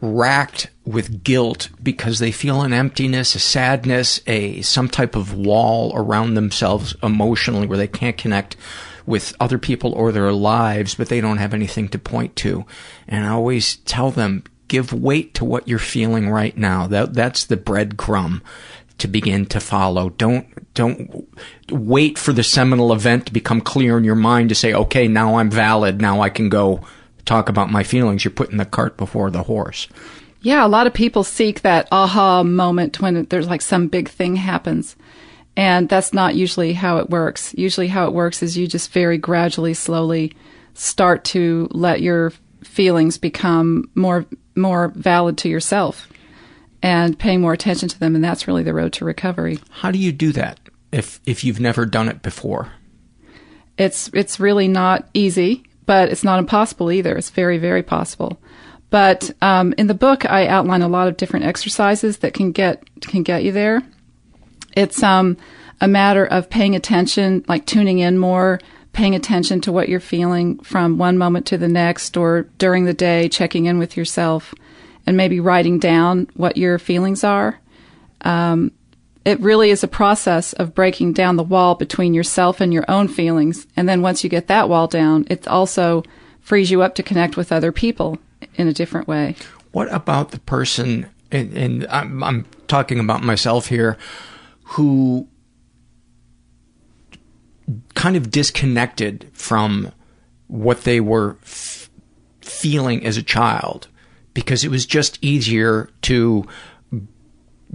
racked 0.02 0.70
with 0.86 1.24
guilt 1.24 1.70
because 1.82 2.20
they 2.20 2.32
feel 2.32 2.62
an 2.62 2.74
emptiness, 2.74 3.36
a 3.36 3.40
sadness, 3.40 4.20
a 4.28 4.62
some 4.62 4.90
type 4.90 5.16
of 5.16 5.34
wall 5.34 5.94
around 5.96 6.34
themselves 6.34 6.96
emotionally 7.02 7.68
where 7.68 7.78
they 7.78 7.88
can't 7.88 8.18
connect 8.18 8.58
with 9.06 9.34
other 9.40 9.58
people 9.58 9.94
or 9.94 10.12
their 10.12 10.32
lives, 10.32 10.96
but 10.96 11.10
they 11.10 11.22
don't 11.22 11.38
have 11.38 11.54
anything 11.54 11.90
to 11.90 12.00
point 12.00 12.36
to. 12.38 12.66
And 13.08 13.26
I 13.26 13.30
always 13.30 13.78
tell 13.78 14.12
them, 14.12 14.44
give 14.68 14.94
weight 14.94 15.34
to 15.36 15.46
what 15.46 15.68
you're 15.68 15.80
feeling 15.80 16.30
right 16.30 16.58
now. 16.58 16.88
That 16.88 17.14
that's 17.14 17.46
the 17.46 17.58
breadcrumb 17.58 18.42
to 19.00 19.08
begin 19.08 19.46
to 19.48 19.60
follow. 19.60 20.10
Don't 20.12 20.48
don't 20.74 21.28
wait 21.70 22.18
for 22.18 22.34
the 22.34 22.44
seminal 22.44 22.94
event 22.94 23.28
to 23.28 23.34
become 23.34 23.62
clear 23.62 23.98
in 23.98 24.04
your 24.04 24.16
mind 24.16 24.50
to 24.50 24.56
say, 24.56 24.74
okay, 24.74 25.08
now 25.08 25.36
I'm 25.36 25.50
valid. 25.50 26.02
Now 26.02 26.22
I 26.22 26.30
can 26.30 26.50
go 26.50 26.82
talk 27.26 27.50
about 27.50 27.72
my 27.72 27.84
feelings. 27.84 28.24
You're 28.24 28.32
putting 28.32 28.58
the 28.58 28.66
cart 28.66 28.98
before 28.98 29.30
the 29.30 29.44
horse. 29.44 29.88
Yeah, 30.42 30.66
a 30.66 30.68
lot 30.68 30.88
of 30.88 30.94
people 30.94 31.24
seek 31.24 31.62
that 31.62 31.88
aha 31.92 32.44
moment 32.44 33.00
when 33.00 33.26
there's 33.26 33.48
like 33.48 33.62
some 33.62 33.88
big 33.88 34.10
thing 34.10 34.36
happens. 34.36 34.96
And 35.56 35.88
that's 35.88 36.14
not 36.14 36.36
usually 36.36 36.74
how 36.74 36.98
it 36.98 37.10
works. 37.10 37.54
Usually 37.58 37.88
how 37.88 38.08
it 38.08 38.14
works 38.14 38.42
is 38.42 38.58
you 38.58 38.68
just 38.68 38.92
very 38.92 39.18
gradually, 39.18 39.74
slowly 39.74 40.34
start 40.74 41.24
to 41.26 41.68
let 41.72 42.02
your 42.02 42.34
feelings 42.64 43.18
become 43.18 43.90
more, 43.94 44.26
more 44.56 44.92
valid 44.96 45.38
to 45.40 45.50
yourself 45.50 46.08
and 46.84 47.18
paying 47.18 47.42
more 47.42 47.54
attention 47.54 47.90
to 47.90 48.00
them. 48.00 48.14
And 48.14 48.24
that's 48.24 48.48
really 48.48 48.62
the 48.62 48.74
road 48.74 48.94
to 48.94 49.06
recovery. 49.06 49.58
How 49.72 49.90
do 49.90 49.98
you 49.98 50.12
do 50.12 50.32
that 50.34 50.60
if, 50.92 51.20
if 51.26 51.44
you've 51.44 51.62
never 51.62 51.86
done 51.86 52.10
it 52.10 52.22
before? 52.22 52.74
It's, 53.78 54.12
it's 54.14 54.40
really 54.40 54.68
not 54.68 55.10
easy, 55.16 55.64
but 55.88 56.10
it's 56.10 56.24
not 56.24 56.38
impossible 56.38 56.92
either. 56.92 57.18
It's 57.18 57.32
very, 57.32 57.58
very 57.58 57.82
possible. 57.82 58.40
But 58.92 59.32
um, 59.42 59.74
in 59.80 59.88
the 59.88 59.96
book, 59.96 60.30
I 60.30 60.46
outline 60.46 60.84
a 60.84 60.88
lot 60.88 61.08
of 61.08 61.18
different 61.18 61.46
exercises 61.46 62.20
that 62.20 62.36
can 62.36 62.52
get 62.52 62.84
can 63.02 63.24
get 63.24 63.44
you 63.44 63.52
there. 63.52 63.82
It's 64.78 65.02
um, 65.02 65.36
a 65.82 65.88
matter 65.88 66.28
of 66.28 66.48
paying 66.48 66.76
attention, 66.76 67.44
like 67.48 67.66
tuning 67.66 67.98
in 67.98 68.20
more, 68.20 68.60
paying 68.92 69.16
attention 69.16 69.62
to 69.62 69.72
what 69.72 69.90
you're 69.90 70.00
feeling 70.00 70.60
from 70.60 71.00
one 71.00 71.18
moment 71.18 71.48
to 71.48 71.58
the 71.58 71.68
next, 71.68 72.16
or 72.18 72.44
during 72.60 72.86
the 72.86 72.94
day, 72.94 73.30
checking 73.30 73.66
in 73.66 73.80
with 73.80 73.98
yourself, 73.98 74.54
and 75.06 75.18
maybe 75.18 75.40
writing 75.40 75.80
down 75.80 76.28
what 76.36 76.58
your 76.58 76.80
feelings 76.80 77.24
are. 77.24 77.60
Um, 78.22 78.72
it 79.26 79.40
really 79.40 79.70
is 79.70 79.84
a 79.84 79.88
process 79.88 80.54
of 80.54 80.76
breaking 80.76 81.14
down 81.14 81.38
the 81.38 81.44
wall 81.44 81.76
between 81.76 82.14
yourself 82.14 82.60
and 82.60 82.74
your 82.74 82.86
own 82.88 83.08
feelings. 83.08 83.68
And 83.76 83.88
then 83.88 84.02
once 84.02 84.24
you 84.24 84.30
get 84.30 84.48
that 84.48 84.70
wall 84.70 84.88
down, 84.88 85.26
it 85.30 85.48
also 85.48 86.04
frees 86.42 86.70
you 86.70 86.82
up 86.82 86.96
to 86.96 87.04
connect 87.04 87.38
with 87.38 87.52
other 87.52 87.72
people 87.72 88.18
in 88.56 88.68
a 88.68 88.74
different 88.74 89.08
way. 89.08 89.36
What 89.72 89.92
about 89.94 90.32
the 90.32 90.40
person, 90.40 91.10
and, 91.32 91.58
and 91.58 91.88
I'm, 91.88 92.22
I'm 92.24 92.46
talking 92.68 93.00
about 93.00 93.24
myself 93.24 93.68
here, 93.68 93.98
who 94.64 95.28
kind 97.96 98.18
of 98.18 98.30
disconnected 98.30 99.30
from 99.34 99.92
what 100.48 100.84
they 100.84 101.00
were 101.00 101.38
f- 101.44 101.90
feeling 102.42 103.06
as 103.06 103.16
a 103.16 103.24
child 103.24 103.88
because 104.34 104.64
it 104.64 104.72
was 104.72 104.86
just 104.86 105.20
easier 105.22 105.90
to 106.04 106.46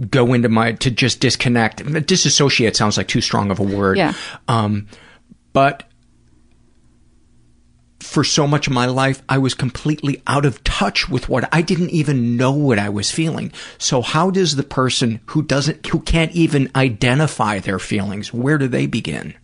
go 0.09 0.33
into 0.33 0.49
my 0.49 0.73
to 0.73 0.91
just 0.91 1.19
disconnect. 1.19 1.83
Disassociate 2.05 2.75
sounds 2.75 2.97
like 2.97 3.07
too 3.07 3.21
strong 3.21 3.51
of 3.51 3.59
a 3.59 3.63
word. 3.63 3.97
Yeah. 3.97 4.13
um 4.47 4.87
but 5.51 5.83
for 7.99 8.23
so 8.23 8.47
much 8.47 8.65
of 8.65 8.73
my 8.73 8.85
life 8.85 9.21
i 9.27 9.37
was 9.37 9.53
completely 9.53 10.21
out 10.25 10.45
of 10.45 10.63
touch 10.63 11.09
with 11.09 11.27
what 11.27 11.47
i 11.53 11.61
didn't 11.61 11.89
even 11.89 12.37
know 12.37 12.51
what 12.51 12.79
i 12.79 12.87
was 12.87 13.11
feeling. 13.11 13.51
So 13.77 14.01
how 14.01 14.31
does 14.31 14.55
the 14.55 14.63
person 14.63 15.19
who 15.27 15.43
doesn't 15.43 15.85
who 15.87 15.99
can't 15.99 16.31
even 16.31 16.71
identify 16.75 17.59
their 17.59 17.77
feelings 17.77 18.33
where 18.33 18.57
do 18.57 18.67
they 18.67 18.85
begin 18.87 19.35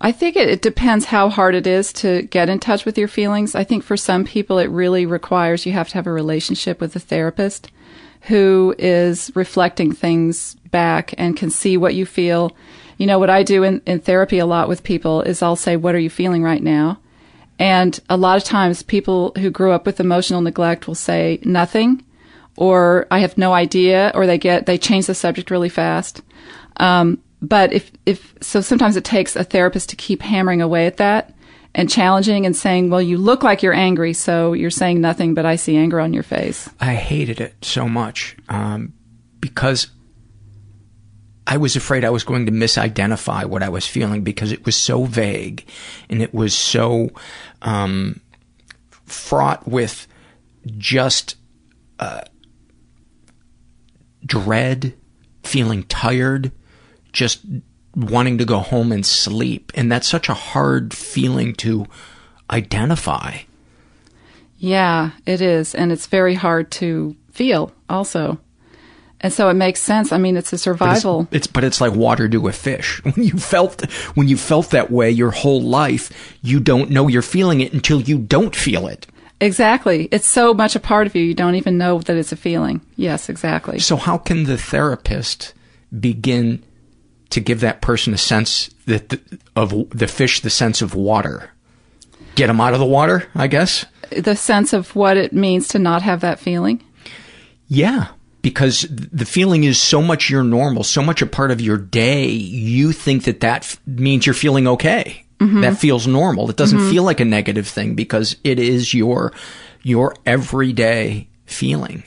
I 0.00 0.12
think 0.12 0.36
it, 0.36 0.48
it 0.48 0.62
depends 0.62 1.06
how 1.06 1.28
hard 1.28 1.54
it 1.54 1.66
is 1.66 1.92
to 1.94 2.22
get 2.22 2.48
in 2.48 2.58
touch 2.58 2.84
with 2.84 2.96
your 2.96 3.08
feelings. 3.08 3.54
I 3.54 3.64
think 3.64 3.84
for 3.84 3.96
some 3.96 4.24
people, 4.24 4.58
it 4.58 4.70
really 4.70 5.04
requires 5.04 5.66
you 5.66 5.72
have 5.72 5.88
to 5.90 5.94
have 5.94 6.06
a 6.06 6.12
relationship 6.12 6.80
with 6.80 6.96
a 6.96 7.00
therapist 7.00 7.70
who 8.22 8.74
is 8.78 9.30
reflecting 9.34 9.92
things 9.92 10.54
back 10.70 11.14
and 11.18 11.36
can 11.36 11.50
see 11.50 11.76
what 11.76 11.94
you 11.94 12.06
feel. 12.06 12.56
You 12.96 13.06
know, 13.06 13.18
what 13.18 13.30
I 13.30 13.42
do 13.42 13.62
in, 13.62 13.82
in 13.86 14.00
therapy 14.00 14.38
a 14.38 14.46
lot 14.46 14.68
with 14.68 14.84
people 14.84 15.22
is 15.22 15.42
I'll 15.42 15.56
say, 15.56 15.76
What 15.76 15.94
are 15.94 16.00
you 16.00 16.10
feeling 16.10 16.42
right 16.42 16.62
now? 16.62 16.98
And 17.58 17.98
a 18.08 18.16
lot 18.16 18.38
of 18.38 18.44
times, 18.44 18.82
people 18.82 19.32
who 19.36 19.50
grew 19.50 19.72
up 19.72 19.84
with 19.84 20.00
emotional 20.00 20.40
neglect 20.40 20.86
will 20.86 20.94
say 20.94 21.40
nothing, 21.44 22.02
or 22.56 23.06
I 23.10 23.18
have 23.18 23.36
no 23.36 23.52
idea, 23.52 24.12
or 24.14 24.26
they 24.26 24.38
get 24.38 24.64
they 24.64 24.78
change 24.78 25.06
the 25.06 25.14
subject 25.14 25.50
really 25.50 25.68
fast. 25.68 26.22
Um, 26.78 27.18
but 27.42 27.72
if 27.72 27.90
if 28.06 28.34
so, 28.40 28.60
sometimes 28.60 28.96
it 28.96 29.04
takes 29.04 29.36
a 29.36 29.44
therapist 29.44 29.88
to 29.90 29.96
keep 29.96 30.22
hammering 30.22 30.60
away 30.60 30.86
at 30.86 30.98
that 30.98 31.34
and 31.74 31.88
challenging 31.88 32.46
and 32.46 32.56
saying, 32.56 32.90
well, 32.90 33.00
you 33.00 33.16
look 33.16 33.42
like 33.42 33.62
you're 33.62 33.72
angry, 33.72 34.12
so 34.12 34.52
you're 34.52 34.70
saying 34.70 35.00
nothing, 35.00 35.34
but 35.34 35.46
I 35.46 35.56
see 35.56 35.76
anger 35.76 36.00
on 36.00 36.12
your 36.12 36.22
face. 36.22 36.68
I 36.80 36.94
hated 36.94 37.40
it 37.40 37.54
so 37.64 37.88
much 37.88 38.36
um, 38.48 38.92
because 39.38 39.88
I 41.46 41.56
was 41.56 41.76
afraid 41.76 42.04
I 42.04 42.10
was 42.10 42.24
going 42.24 42.46
to 42.46 42.52
misidentify 42.52 43.44
what 43.44 43.62
I 43.62 43.68
was 43.68 43.86
feeling 43.86 44.22
because 44.22 44.52
it 44.52 44.66
was 44.66 44.76
so 44.76 45.04
vague 45.04 45.64
and 46.08 46.20
it 46.22 46.34
was 46.34 46.56
so 46.56 47.10
um, 47.62 48.20
fraught 49.04 49.66
with 49.66 50.06
just 50.76 51.36
uh, 51.98 52.22
dread, 54.24 54.94
feeling 55.42 55.84
tired, 55.84 56.52
just 57.12 57.40
wanting 57.94 58.38
to 58.38 58.44
go 58.44 58.58
home 58.58 58.92
and 58.92 59.04
sleep. 59.04 59.72
And 59.74 59.90
that's 59.90 60.08
such 60.08 60.28
a 60.28 60.34
hard 60.34 60.94
feeling 60.94 61.54
to 61.56 61.86
identify. 62.50 63.38
Yeah, 64.58 65.10
it 65.26 65.40
is. 65.40 65.74
And 65.74 65.90
it's 65.90 66.06
very 66.06 66.34
hard 66.34 66.70
to 66.72 67.16
feel 67.32 67.72
also. 67.88 68.38
And 69.22 69.32
so 69.32 69.48
it 69.50 69.54
makes 69.54 69.80
sense. 69.80 70.12
I 70.12 70.18
mean, 70.18 70.36
it's 70.36 70.52
a 70.52 70.58
survival. 70.58 71.24
But 71.24 71.36
it's, 71.36 71.46
it's, 71.46 71.52
but 71.52 71.64
it's 71.64 71.80
like 71.80 71.92
water 71.92 72.28
to 72.28 72.48
a 72.48 72.52
fish. 72.52 73.02
When 73.04 73.24
you 73.24 73.38
felt 73.38 73.82
when 74.14 74.28
you 74.28 74.36
felt 74.36 74.70
that 74.70 74.90
way 74.90 75.10
your 75.10 75.30
whole 75.30 75.60
life, 75.60 76.38
you 76.42 76.60
don't 76.60 76.90
know 76.90 77.08
you're 77.08 77.22
feeling 77.22 77.60
it 77.60 77.72
until 77.72 78.00
you 78.00 78.18
don't 78.18 78.56
feel 78.56 78.86
it. 78.86 79.06
Exactly. 79.40 80.08
It's 80.10 80.28
so 80.28 80.52
much 80.54 80.76
a 80.76 80.80
part 80.80 81.06
of 81.06 81.14
you, 81.14 81.22
you 81.22 81.34
don't 81.34 81.54
even 81.54 81.78
know 81.78 81.98
that 82.00 82.16
it's 82.16 82.32
a 82.32 82.36
feeling. 82.36 82.80
Yes, 82.96 83.28
exactly. 83.28 83.78
So 83.78 83.96
how 83.96 84.18
can 84.18 84.44
the 84.44 84.58
therapist 84.58 85.54
begin 85.98 86.62
to 87.30 87.40
give 87.40 87.60
that 87.60 87.80
person 87.80 88.12
a 88.14 88.18
sense 88.18 88.70
that 88.86 89.08
the, 89.10 89.20
of 89.56 89.88
the 89.90 90.06
fish 90.08 90.40
the 90.40 90.50
sense 90.50 90.82
of 90.82 90.94
water? 90.94 91.50
Get 92.34 92.46
them 92.46 92.60
out 92.60 92.72
of 92.74 92.78
the 92.80 92.86
water, 92.86 93.28
I 93.34 93.46
guess. 93.48 93.84
The 94.10 94.36
sense 94.36 94.72
of 94.72 94.94
what 94.96 95.16
it 95.16 95.32
means 95.32 95.68
to 95.68 95.78
not 95.78 96.02
have 96.02 96.20
that 96.20 96.38
feeling. 96.40 96.82
Yeah, 97.68 98.08
because 98.42 98.82
the 98.90 99.24
feeling 99.26 99.64
is 99.64 99.80
so 99.80 100.00
much 100.02 100.30
your 100.30 100.42
normal, 100.44 100.82
so 100.84 101.02
much 101.02 101.22
a 101.22 101.26
part 101.26 101.50
of 101.50 101.60
your 101.60 101.76
day. 101.76 102.26
You 102.28 102.92
think 102.92 103.24
that 103.24 103.40
that 103.40 103.62
f- 103.62 103.80
means 103.86 104.26
you're 104.26 104.34
feeling 104.34 104.66
okay. 104.66 105.24
Mhm. 105.38 105.62
That 105.62 105.78
feels 105.78 106.06
normal. 106.06 106.50
It 106.50 106.56
doesn't 106.56 106.78
Mhm. 106.78 106.90
feel 106.90 107.02
like 107.02 107.20
a 107.20 107.24
negative 107.24 107.66
thing 107.68 107.94
because 107.94 108.36
it 108.44 108.58
is 108.58 108.92
your 108.94 109.32
your 109.82 110.14
everyday 110.26 111.28
feeling. 111.46 112.02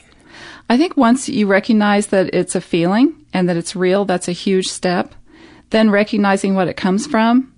I 0.68 0.76
think 0.76 0.96
once 0.96 1.28
you 1.28 1.46
recognize 1.46 2.08
that 2.08 2.34
it's 2.34 2.54
a 2.54 2.60
feeling 2.60 3.26
and 3.32 3.48
that 3.48 3.56
it's 3.56 3.76
real, 3.76 4.04
that's 4.04 4.28
a 4.28 4.32
huge 4.32 4.66
step. 4.66 5.14
Then 5.70 5.90
recognizing 5.90 6.54
what 6.54 6.68
it 6.68 6.76
comes 6.76 7.06
from. 7.06 7.52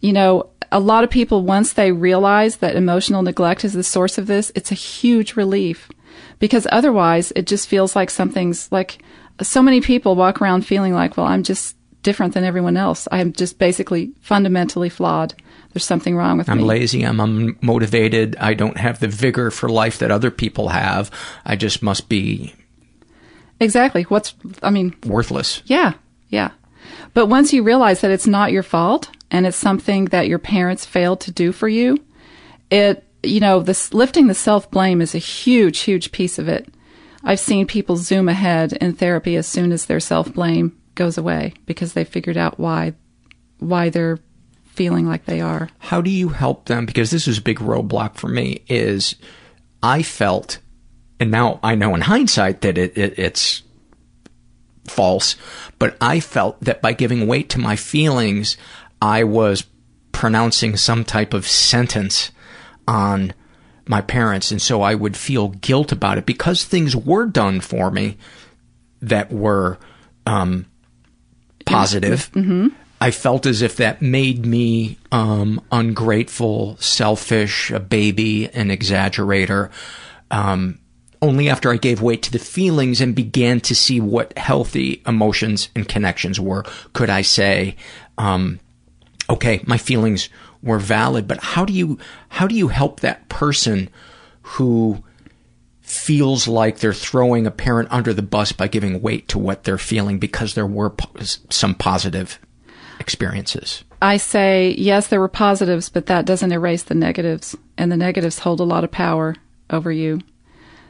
You 0.00 0.12
know, 0.12 0.50
a 0.70 0.80
lot 0.80 1.04
of 1.04 1.10
people, 1.10 1.42
once 1.42 1.72
they 1.72 1.92
realize 1.92 2.56
that 2.56 2.76
emotional 2.76 3.22
neglect 3.22 3.64
is 3.64 3.72
the 3.72 3.82
source 3.82 4.18
of 4.18 4.26
this, 4.26 4.52
it's 4.54 4.72
a 4.72 4.76
huge 4.76 5.36
relief. 5.36 5.88
Because 6.38 6.66
otherwise, 6.72 7.32
it 7.36 7.46
just 7.46 7.68
feels 7.68 7.94
like 7.94 8.10
something's 8.10 8.70
like 8.72 9.02
so 9.40 9.62
many 9.62 9.80
people 9.80 10.14
walk 10.14 10.42
around 10.42 10.66
feeling 10.66 10.92
like, 10.92 11.16
well, 11.16 11.26
I'm 11.26 11.42
just 11.42 11.76
different 12.02 12.34
than 12.34 12.44
everyone 12.44 12.76
else. 12.76 13.08
I'm 13.10 13.32
just 13.32 13.58
basically 13.58 14.12
fundamentally 14.20 14.88
flawed. 14.88 15.34
There's 15.72 15.84
something 15.84 16.16
wrong 16.16 16.38
with 16.38 16.48
me. 16.48 16.52
I'm 16.52 16.60
lazy. 16.60 17.02
I'm 17.02 17.16
unmotivated. 17.18 18.36
I 18.38 18.54
don't 18.54 18.76
have 18.76 19.00
the 19.00 19.08
vigor 19.08 19.50
for 19.50 19.68
life 19.68 19.98
that 19.98 20.10
other 20.10 20.30
people 20.30 20.68
have. 20.68 21.10
I 21.46 21.56
just 21.56 21.82
must 21.82 22.08
be 22.08 22.54
Exactly. 23.62 24.02
What's, 24.02 24.34
I 24.62 24.70
mean, 24.70 24.94
worthless. 25.06 25.62
Yeah, 25.66 25.94
yeah. 26.30 26.50
But 27.14 27.26
once 27.26 27.52
you 27.52 27.62
realize 27.62 28.00
that 28.00 28.10
it's 28.10 28.26
not 28.26 28.50
your 28.50 28.64
fault 28.64 29.08
and 29.30 29.46
it's 29.46 29.56
something 29.56 30.06
that 30.06 30.26
your 30.26 30.40
parents 30.40 30.84
failed 30.84 31.20
to 31.20 31.30
do 31.30 31.52
for 31.52 31.68
you, 31.68 31.98
it, 32.70 33.04
you 33.22 33.38
know, 33.38 33.60
this 33.60 33.94
lifting 33.94 34.26
the 34.26 34.34
self 34.34 34.68
blame 34.70 35.00
is 35.00 35.14
a 35.14 35.18
huge, 35.18 35.80
huge 35.80 36.10
piece 36.10 36.40
of 36.40 36.48
it. 36.48 36.68
I've 37.22 37.38
seen 37.38 37.68
people 37.68 37.96
zoom 37.96 38.28
ahead 38.28 38.72
in 38.72 38.94
therapy 38.94 39.36
as 39.36 39.46
soon 39.46 39.70
as 39.70 39.86
their 39.86 40.00
self 40.00 40.32
blame 40.34 40.76
goes 40.94 41.18
away 41.18 41.54
because 41.66 41.92
they 41.92 42.04
figured 42.04 42.36
out 42.36 42.58
why, 42.58 42.94
why 43.58 43.90
they're 43.90 44.18
feeling 44.72 45.06
like 45.06 45.24
they 45.26 45.40
are. 45.40 45.68
How 45.78 46.00
do 46.00 46.10
you 46.10 46.30
help 46.30 46.66
them? 46.66 46.86
Because 46.86 47.10
this 47.10 47.28
is 47.28 47.38
a 47.38 47.42
big 47.42 47.58
roadblock 47.58 48.16
for 48.16 48.28
me. 48.28 48.62
Is 48.68 49.16
I 49.82 50.02
felt, 50.02 50.58
and 51.20 51.30
now 51.30 51.60
I 51.62 51.74
know 51.74 51.94
in 51.94 52.00
hindsight 52.02 52.62
that 52.62 52.78
it, 52.78 52.96
it 52.96 53.18
it's 53.18 53.62
false, 54.86 55.36
but 55.78 55.96
I 56.00 56.20
felt 56.20 56.60
that 56.62 56.82
by 56.82 56.92
giving 56.92 57.26
weight 57.26 57.48
to 57.50 57.60
my 57.60 57.76
feelings, 57.76 58.56
I 59.00 59.24
was 59.24 59.64
pronouncing 60.12 60.76
some 60.76 61.04
type 61.04 61.34
of 61.34 61.46
sentence 61.46 62.30
on 62.88 63.34
my 63.86 64.00
parents, 64.00 64.50
and 64.50 64.62
so 64.62 64.82
I 64.82 64.94
would 64.94 65.16
feel 65.16 65.48
guilt 65.48 65.92
about 65.92 66.18
it 66.18 66.26
because 66.26 66.64
things 66.64 66.96
were 66.96 67.26
done 67.26 67.60
for 67.60 67.90
me 67.90 68.16
that 69.00 69.32
were 69.32 69.78
um, 70.24 70.66
positive. 71.64 72.30
Mm-hmm. 72.32 72.68
I 73.00 73.10
felt 73.10 73.46
as 73.46 73.62
if 73.62 73.76
that 73.76 74.00
made 74.00 74.46
me 74.46 74.96
um, 75.10 75.60
ungrateful, 75.72 76.76
selfish, 76.76 77.70
a 77.72 77.80
baby, 77.80 78.48
an 78.50 78.68
exaggerator. 78.68 79.70
Um, 80.30 80.78
only 81.20 81.48
after 81.48 81.72
I 81.72 81.76
gave 81.76 82.00
way 82.00 82.16
to 82.16 82.30
the 82.30 82.38
feelings 82.38 83.00
and 83.00 83.14
began 83.14 83.60
to 83.62 83.74
see 83.74 84.00
what 84.00 84.36
healthy 84.38 85.02
emotions 85.06 85.68
and 85.74 85.88
connections 85.88 86.38
were, 86.38 86.64
could 86.92 87.10
I 87.10 87.22
say, 87.22 87.76
um, 88.18 88.60
okay, 89.28 89.60
my 89.66 89.78
feelings 89.78 90.28
were 90.62 90.78
valid. 90.78 91.26
But 91.26 91.42
how 91.42 91.64
do 91.64 91.72
you 91.72 91.98
how 92.28 92.46
do 92.46 92.54
you 92.54 92.68
help 92.68 93.00
that 93.00 93.28
person 93.28 93.88
who 94.42 95.02
feels 95.92 96.48
like 96.48 96.78
they're 96.78 96.94
throwing 96.94 97.46
a 97.46 97.50
parent 97.50 97.88
under 97.90 98.12
the 98.12 98.22
bus 98.22 98.52
by 98.52 98.66
giving 98.66 99.02
weight 99.02 99.28
to 99.28 99.38
what 99.38 99.64
they're 99.64 99.78
feeling 99.78 100.18
because 100.18 100.54
there 100.54 100.66
were 100.66 100.90
po- 100.90 101.22
some 101.50 101.74
positive 101.74 102.38
experiences? 102.98 103.84
I 104.00 104.16
say, 104.16 104.74
yes, 104.78 105.08
there 105.08 105.20
were 105.20 105.28
positives, 105.28 105.88
but 105.88 106.06
that 106.06 106.24
doesn't 106.24 106.50
erase 106.50 106.84
the 106.84 106.94
negatives. 106.94 107.54
And 107.76 107.92
the 107.92 107.96
negatives 107.96 108.40
hold 108.40 108.60
a 108.60 108.64
lot 108.64 108.84
of 108.84 108.90
power 108.90 109.36
over 109.70 109.92
you. 109.92 110.20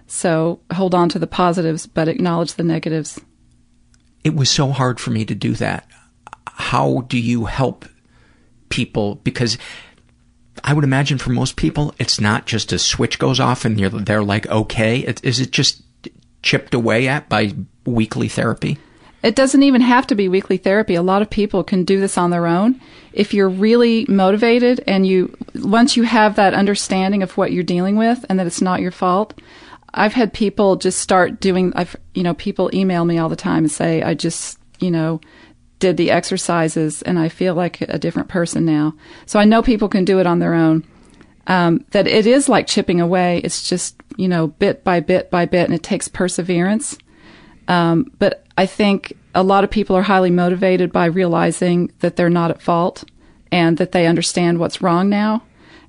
So 0.07 0.61
hold 0.73 0.95
on 0.95 1.09
to 1.11 1.19
the 1.19 1.27
positives, 1.27 1.87
but 1.87 2.09
acknowledge 2.09 2.55
the 2.55 2.62
negatives. 2.62 3.21
It 4.25 4.35
was 4.35 4.51
so 4.51 4.71
hard 4.71 5.01
for 5.01 5.11
me 5.11 5.25
to 5.25 5.35
do 5.35 5.55
that. 5.55 5.87
How 6.47 7.01
do 7.09 7.19
you 7.19 7.47
help 7.47 7.87
people? 8.69 9.17
Because 9.17 9.59
I 10.65 10.75
would 10.75 10.85
imagine 10.85 11.19
for 11.19 11.31
most 11.31 11.57
people, 11.57 11.95
it's 11.99 12.21
not 12.21 12.47
just 12.47 12.73
a 12.73 12.79
switch 12.79 13.19
goes 13.19 13.41
off 13.41 13.65
and 13.65 13.81
you're, 13.81 13.91
they're 13.91 14.23
like, 14.23 14.47
okay. 14.49 15.01
It, 15.01 15.25
is 15.25 15.41
it 15.41 15.51
just 15.51 15.83
chipped 16.43 16.75
away 16.75 17.09
at 17.09 17.29
by 17.29 17.55
weekly 17.85 18.29
therapy? 18.29 18.79
It 19.23 19.37
doesn't 19.37 19.62
even 19.62 19.83
have 19.83 20.07
to 20.09 20.17
be 20.17 20.29
weekly 20.29 20.57
therapy. 20.57 20.97
A 20.97 21.03
lot 21.03 21.23
of 21.23 21.31
people 21.31 21.62
can 21.62 21.85
do 21.85 22.01
this 22.01 22.19
on 22.19 22.31
their 22.31 22.47
own. 22.47 22.81
If 23.12 23.33
you're 23.33 23.49
really 23.49 24.05
motivated 24.09 24.83
and 24.87 25.07
you, 25.07 25.37
once 25.55 25.97
you 25.97 26.03
have 26.03 26.37
that 26.37 26.55
understanding 26.55 27.23
of 27.23 27.37
what 27.37 27.53
you're 27.53 27.62
dealing 27.62 27.97
with 27.97 28.25
and 28.29 28.38
that 28.38 28.49
it's 28.49 28.61
not 28.61 28.81
your 28.81 28.91
fault, 28.91 29.35
I've 29.95 30.15
had 30.15 30.33
people 30.33 30.77
just 30.77 31.01
start 31.01 31.38
doing, 31.38 31.73
I've, 31.77 31.95
you 32.15 32.23
know, 32.25 32.35
people 32.35 32.71
email 32.75 33.05
me 33.05 33.19
all 33.19 33.29
the 33.29 33.37
time 33.37 33.65
and 33.65 33.71
say, 33.71 34.03
I 34.03 34.15
just, 34.15 34.59
you 34.81 34.91
know, 34.91 35.21
did 35.83 35.97
the 35.97 36.12
exercises 36.12 37.03
and 37.03 37.18
I 37.18 37.29
feel 37.29 37.57
like 37.57 37.81
a 37.81 37.99
different 37.99 38.29
person 38.29 38.64
now. 38.64 38.95
So 39.27 39.40
I 39.40 39.45
know 39.45 39.62
people 39.62 39.88
can 39.88 40.05
do 40.05 40.21
it 40.21 40.29
on 40.29 40.38
their 40.38 40.55
own. 40.55 40.85
Um, 41.49 41.85
that 41.90 42.07
it 42.07 42.25
is 42.25 42.49
like 42.49 42.68
chipping 42.68 43.01
away. 43.01 43.40
It's 43.42 43.68
just, 43.68 43.97
you 44.16 44.29
know, 44.29 44.47
bit 44.47 44.85
by 44.85 45.01
bit 45.01 45.29
by 45.29 45.45
bit 45.45 45.64
and 45.64 45.75
it 45.75 45.83
takes 45.83 46.07
perseverance. 46.07 46.97
Um, 47.66 48.12
but 48.21 48.47
I 48.57 48.64
think 48.64 49.16
a 49.35 49.42
lot 49.42 49.64
of 49.64 49.71
people 49.71 49.97
are 49.97 50.03
highly 50.03 50.31
motivated 50.31 50.92
by 50.92 51.07
realizing 51.07 51.90
that 51.99 52.14
they're 52.14 52.31
not 52.31 52.53
at 52.53 52.62
fault 52.62 53.03
and 53.51 53.77
that 53.79 53.90
they 53.90 54.07
understand 54.07 54.61
what's 54.61 54.81
wrong 54.81 55.09
now. 55.09 55.42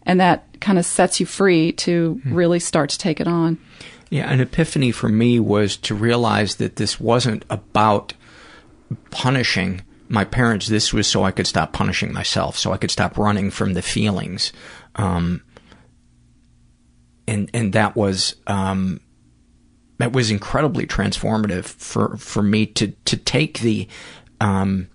And 0.08 0.20
that 0.20 0.60
kind 0.60 0.80
of 0.80 0.88
sets 0.88 1.20
you 1.20 1.28
free 1.28 1.72
to 1.74 2.20
really 2.26 2.60
start 2.60 2.90
to 2.90 2.98
take 2.98 3.22
it 3.22 3.28
on. 3.28 3.60
Yeah, 4.10 4.28
an 4.32 4.42
epiphany 4.42 4.92
for 4.92 5.08
me 5.10 5.40
was 5.40 5.78
to 5.78 5.94
realize 5.94 6.56
that 6.56 6.78
this 6.78 7.00
wasn't 7.00 7.46
about 7.52 8.14
punishing 9.12 9.82
my 10.10 10.26
parents. 10.26 10.68
This 10.68 10.94
was 10.94 11.08
so 11.08 11.24
I 11.24 11.32
could 11.32 11.48
stop 11.48 11.74
punishing 11.74 12.14
myself, 12.14 12.58
so 12.58 12.72
I 12.72 12.78
could 12.78 12.92
stop 12.92 13.18
running 13.18 13.52
from 13.52 13.74
the 13.74 13.82
feelings. 13.82 14.54
Um, 14.96 15.44
and 17.28 17.50
and 17.54 17.74
that 17.74 17.96
was 17.96 18.36
um, 18.48 19.00
that 19.98 20.14
was 20.14 20.32
incredibly 20.32 20.86
transformative 20.86 21.66
for 21.66 22.18
for 22.18 22.44
me 22.44 22.66
to 22.66 22.88
to 23.06 23.18
take 23.18 23.60
the 23.60 23.88
um, 24.42 24.90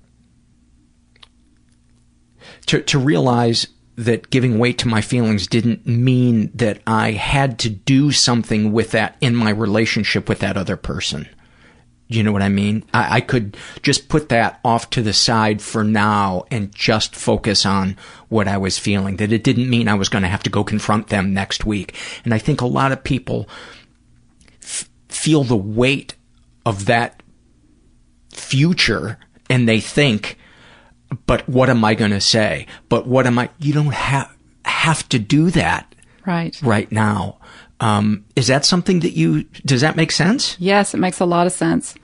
to 2.67 2.83
to 2.83 2.99
realize 2.99 3.67
that 3.97 4.31
giving 4.31 4.61
weight 4.61 4.79
to 4.79 4.87
my 4.87 5.01
feelings 5.01 5.49
didn't 5.49 5.85
mean 5.85 6.53
that 6.55 6.81
I 6.87 7.13
had 7.13 7.59
to 7.61 7.69
do 7.69 8.13
something 8.13 8.71
with 8.71 8.93
that 8.93 9.17
in 9.21 9.35
my 9.35 9.51
relationship 9.51 10.29
with 10.29 10.39
that 10.39 10.57
other 10.57 10.77
person. 10.77 11.29
You 12.11 12.23
know 12.23 12.33
what 12.33 12.41
I 12.43 12.49
mean? 12.49 12.85
I, 12.95 13.17
I 13.17 13.21
could 13.21 13.57
just 13.83 14.09
put 14.09 14.31
that 14.31 14.61
off 14.65 14.89
to 14.91 15.03
the 15.03 15.13
side 15.13 15.61
for 15.61 15.85
now 15.85 16.45
and 16.51 16.75
just 16.75 17.15
focus 17.15 17.67
on 17.67 17.97
what 18.31 18.49
I 18.49 18.57
was 18.57 18.79
feeling. 18.79 19.17
That 19.19 19.31
it 19.33 19.45
didn't 19.45 19.69
mean 19.69 19.89
I 19.89 19.95
was 19.95 20.09
going 20.09 20.23
to 20.23 20.29
have 20.29 20.43
to 20.45 20.51
go 20.51 20.65
confront 20.65 21.09
them 21.09 21.35
next 21.35 21.67
week. 21.67 21.95
And 22.25 22.33
I 22.33 22.39
think 22.39 22.61
a 22.63 22.67
lot 22.67 22.93
of 22.93 23.05
people 23.05 23.47
f- 24.63 24.89
feel 25.09 25.45
the 25.45 25.57
weight 25.57 26.15
of 26.65 26.87
that 26.87 27.23
future 28.33 29.19
and 29.51 29.69
they 29.69 29.81
think, 29.81 30.39
but 31.27 31.49
what 31.49 31.71
am 31.71 31.85
I 31.85 31.95
going 31.95 32.11
to 32.11 32.21
say? 32.21 32.67
But 32.89 33.07
what 33.07 33.27
am 33.27 33.39
I, 33.39 33.51
you 33.59 33.73
don't 33.73 33.93
have, 33.95 34.35
have 34.65 35.09
to 35.11 35.19
do 35.19 35.51
that 35.51 35.95
Right. 36.27 36.61
right 36.63 36.91
now. 36.93 37.38
Um, 37.81 38.25
is 38.35 38.49
that 38.49 38.65
something 38.65 39.01
that 39.01 39.13
you, 39.13 39.45
does 39.65 39.83
that 39.83 39.97
make 39.97 40.11
sense? 40.11 40.57
Yes, 40.59 40.95
it 40.95 40.99
makes 40.99 41.21
a 41.21 41.25
lot 41.25 41.47
of 41.47 41.53
sense. 41.53 41.95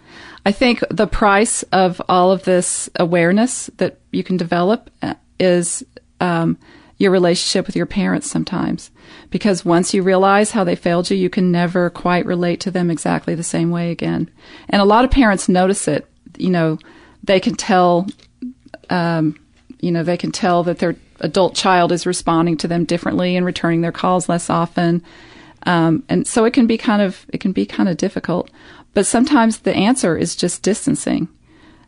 I 0.47 0.53
think 0.53 0.85
the 0.91 1.07
price 1.07 1.63
of 1.65 2.01
all 2.09 2.31
of 2.31 2.45
this 2.45 2.91
awareness 2.97 3.71
that 3.79 3.99
you 4.13 4.23
can 4.23 4.37
develop 4.37 4.91
uh, 5.03 5.15
is 5.41 5.83
um, 6.21 6.59
your 6.99 7.11
relationship 7.11 7.67
with 7.67 7.77
your 7.77 7.87
parents 7.87 8.31
sometimes. 8.31 8.91
Because 9.31 9.65
once 9.65 9.95
you 9.95 10.03
realize 10.03 10.53
how 10.53 10.63
they 10.63 10.77
failed 10.77 11.11
you, 11.11 11.17
you 11.17 11.31
can 11.31 11.51
never 11.51 11.91
quite 11.91 12.27
relate 12.27 12.61
to 12.61 12.71
them 12.71 12.91
exactly 12.91 13.35
the 13.35 13.43
same 13.43 13.71
way 13.71 13.91
again. 13.91 14.31
And 14.69 14.81
a 14.81 14.87
lot 14.87 15.05
of 15.05 15.11
parents 15.11 15.49
notice 15.49 15.89
it. 15.89 16.07
You 16.37 16.51
know, 16.51 16.79
they 17.23 17.41
can 17.41 17.55
tell, 17.55 18.07
um, 18.91 19.39
you 19.81 19.91
know, 19.91 20.03
they 20.03 20.17
can 20.17 20.31
tell 20.31 20.63
that 20.65 20.79
their 20.79 20.97
adult 21.21 21.55
child 21.55 21.91
is 21.91 22.07
responding 22.07 22.57
to 22.59 22.69
them 22.69 22.85
differently 22.85 23.37
and 23.37 23.47
returning 23.47 23.81
their 23.81 23.93
calls 23.93 24.29
less 24.29 24.51
often. 24.51 25.03
Um, 25.67 26.05
and 26.09 26.27
so 26.27 26.45
it 26.45 26.53
can 26.53 26.67
be 26.67 26.79
kind 26.79 27.03
of 27.03 27.27
it 27.29 27.41
can 27.41 27.53
be 27.53 27.67
kind 27.67 27.89
of 27.89 27.97
difficult. 27.97 28.51
But 28.93 29.07
sometimes 29.07 29.59
the 29.59 29.75
answer 29.75 30.17
is 30.17 30.37
just 30.37 30.63
distancing, 30.63 31.29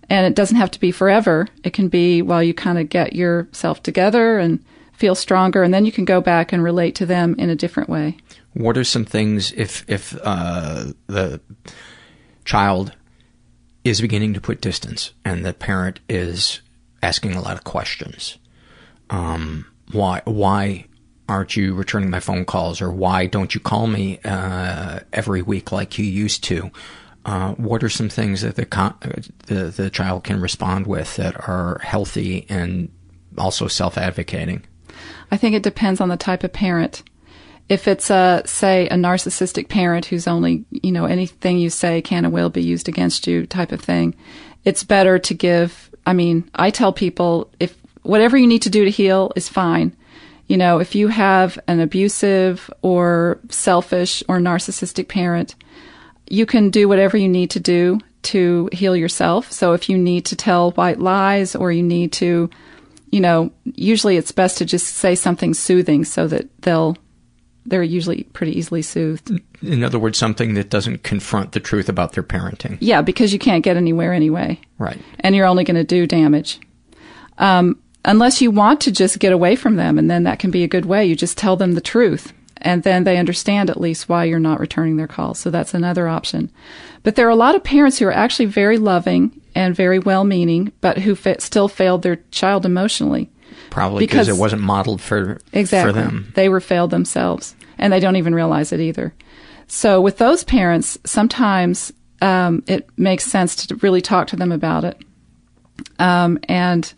and 0.09 0.27
it 0.27 0.35
doesn't 0.35 0.57
have 0.57 0.71
to 0.73 0.81
be 0.81 0.91
forever. 0.91 1.47
It 1.63 1.73
can 1.73 1.89
be 1.89 2.23
while 2.23 2.43
you 2.43 2.55
kind 2.55 2.79
of 2.79 2.89
get 2.89 3.15
yourself 3.15 3.83
together 3.83 4.39
and 4.39 4.65
feel 4.93 5.15
stronger, 5.15 5.63
and 5.63 5.73
then 5.73 5.85
you 5.85 5.93
can 5.93 6.05
go 6.05 6.21
back 6.21 6.53
and 6.53 6.63
relate 6.63 6.95
to 6.97 7.07
them 7.07 7.35
in 7.39 7.51
a 7.51 7.57
different 7.57 7.89
way. 7.89 8.17
What 8.55 8.79
are 8.79 8.85
some 8.85 9.05
things 9.05 9.53
if 9.53 9.85
if 9.89 10.17
uh, 10.23 10.87
the 11.07 11.41
child 12.45 12.93
is 13.85 14.01
beginning 14.01 14.35
to 14.35 14.41
put 14.41 14.61
distance 14.61 15.13
and 15.25 15.45
the 15.45 15.53
parent 15.53 16.01
is 16.09 16.61
asking 17.03 17.35
a 17.35 17.43
lot 17.43 17.57
of 17.57 17.65
questions? 17.65 18.39
Um, 19.11 19.67
why 19.93 20.23
why 20.25 20.87
aren't 21.29 21.57
you 21.57 21.75
returning 21.75 22.11
my 22.11 22.21
phone 22.21 22.45
calls, 22.45 22.81
or 22.81 22.91
why 22.91 23.27
don't 23.27 23.55
you 23.55 23.61
call 23.61 23.87
me 23.87 24.21
uh, 24.25 25.01
every 25.13 25.43
week 25.43 25.73
like 25.73 25.99
you 25.99 26.05
used 26.05 26.45
to? 26.45 26.71
Uh, 27.25 27.53
what 27.55 27.83
are 27.83 27.89
some 27.89 28.09
things 28.09 28.43
that 28.43 28.55
the, 28.55 28.65
con- 28.65 28.97
the 29.47 29.65
the 29.65 29.91
child 29.91 30.23
can 30.23 30.41
respond 30.41 30.87
with 30.87 31.17
that 31.17 31.35
are 31.49 31.81
healthy 31.83 32.47
and 32.49 32.89
also 33.37 33.67
self 33.67 33.99
advocating? 33.99 34.65
I 35.31 35.37
think 35.37 35.55
it 35.55 35.63
depends 35.63 36.01
on 36.01 36.09
the 36.09 36.17
type 36.17 36.45
of 36.45 36.53
parent. 36.53 37.03
If 37.69 37.89
it's 37.89 38.11
a, 38.11 38.43
say, 38.47 38.87
a 38.89 38.95
narcissistic 38.95 39.69
parent 39.69 40.07
who's 40.07 40.29
only, 40.29 40.65
you 40.71 40.93
know, 40.93 41.07
anything 41.07 41.59
you 41.59 41.69
say 41.69 42.01
can 42.01 42.25
and 42.25 42.33
will 42.33 42.49
be 42.49 42.63
used 42.63 42.89
against 42.89 43.27
you 43.27 43.45
type 43.45 43.73
of 43.73 43.81
thing, 43.81 44.15
it's 44.65 44.85
better 44.85 45.19
to 45.19 45.35
give, 45.35 45.91
I 46.07 46.13
mean, 46.13 46.49
I 46.55 46.71
tell 46.71 46.93
people 46.93 47.51
if 47.59 47.77
whatever 48.03 48.37
you 48.37 48.47
need 48.47 48.63
to 48.63 48.71
do 48.71 48.85
to 48.85 48.91
heal 48.91 49.33
is 49.35 49.49
fine. 49.49 49.97
You 50.49 50.57
know, 50.57 50.79
if 50.79 50.95
you 50.95 51.09
have 51.09 51.59
an 51.67 51.81
abusive 51.81 52.71
or 52.83 53.41
selfish 53.51 54.23
or 54.29 54.39
narcissistic 54.39 55.09
parent, 55.09 55.57
you 56.29 56.47
can 56.47 56.71
do 56.71 56.89
whatever 56.89 57.17
you 57.17 57.29
need 57.29 57.51
to 57.51 57.61
do 57.61 58.01
to 58.23 58.69
heal 58.73 58.97
yourself. 58.97 59.51
So 59.53 59.73
if 59.73 59.89
you 59.89 59.97
need 59.97 60.25
to 60.27 60.37
tell 60.37 60.73
white 60.73 60.99
lies 60.99 61.55
or 61.55 61.71
you 61.71 61.83
need 61.83 62.13
to, 62.15 62.51
you 63.11 63.21
know, 63.21 63.51
usually 63.65 64.17
it's 64.17 64.33
best 64.33 64.59
to 64.59 64.65
just 64.65 64.95
say 64.95 65.15
something 65.15 65.55
soothing 65.55 66.05
so 66.05 66.27
that 66.29 66.63
they'll 66.63 66.97
they're 67.69 67.83
usually 67.83 68.23
pretty 68.33 68.57
easily 68.57 68.81
soothed. 68.81 69.41
In 69.61 69.83
other 69.83 69.99
words, 69.99 70.19
something 70.19 70.55
that 70.55 70.71
doesn't 70.71 71.03
confront 71.03 71.53
the 71.53 71.59
truth 71.59 71.89
about 71.89 72.13
their 72.13 72.23
parenting. 72.23 72.79
Yeah, 72.81 73.03
because 73.03 73.33
you 73.33 73.41
can't 73.41 73.65
get 73.65 73.77
anywhere 73.77 74.13
anyway. 74.13 74.61
Right. 74.79 75.01
And 75.21 75.35
you're 75.35 75.47
only 75.47 75.65
going 75.65 75.77
to 75.77 75.83
do 75.83 76.07
damage. 76.07 76.61
Um, 77.39 77.81
unless 78.07 78.41
you 78.41 78.51
want 78.51 78.81
to 78.83 78.93
just 78.93 79.19
get 79.19 79.33
away 79.33 79.57
from 79.57 79.77
them, 79.77 79.99
and 79.99 80.11
then 80.11 80.23
that 80.23 80.39
can 80.39 80.51
be 80.51 80.65
a 80.65 80.69
good 80.69 80.87
way. 80.87 81.05
You 81.05 81.15
just 81.15 81.37
tell 81.37 81.57
them 81.57 81.73
the 81.73 81.81
truth, 81.81 82.33
and 82.59 82.83
then 82.85 83.05
they 83.05 83.19
understand 83.19 83.69
at 83.69 83.81
least 83.81 84.09
why 84.09 84.25
you're 84.25 84.39
not 84.39 84.61
returning 84.61 84.97
their 84.97 85.09
calls. 85.09 85.39
So 85.39 85.51
that's 85.51 85.75
another 85.75 86.09
option. 86.09 86.51
But 87.03 87.17
there 87.17 87.27
are 87.27 87.31
a 87.31 87.37
lot 87.37 87.55
of 87.55 87.63
parents 87.63 87.99
who 87.99 88.07
are 88.07 88.13
actually 88.13 88.47
very 88.47 88.79
loving 88.79 89.39
and 89.55 89.77
very 89.77 89.99
well 89.99 90.25
meaning, 90.25 90.73
but 90.81 90.99
who 90.99 91.15
fa- 91.15 91.41
still 91.41 91.69
failed 91.69 92.03
their 92.03 92.17
child 92.31 92.65
emotionally. 92.65 93.31
Probably 93.71 94.07
because 94.07 94.29
it 94.29 94.37
wasn't 94.37 94.63
modeled 94.63 95.01
for 95.01 95.39
exactly. 95.53 95.93
for 95.93 95.99
them. 95.99 96.33
They 96.35 96.49
were 96.49 96.61
failed 96.61 96.91
themselves, 96.91 97.55
and 97.79 97.93
they 97.93 98.01
don't 98.01 98.17
even 98.17 98.35
realize 98.35 98.73
it 98.73 98.81
either. 98.81 99.15
So 99.67 100.01
with 100.01 100.19
those 100.19 100.45
parents, 100.45 100.97
sometimes 101.05 101.93
um, 102.23 102.63
it 102.67 102.89
makes 102.97 103.25
sense 103.25 103.67
to 103.67 103.75
really 103.77 104.01
talk 104.01 104.29
to 104.29 104.37
them 104.37 104.53
about 104.53 104.85
it, 104.85 105.03
um, 105.99 106.39
and 106.45 106.93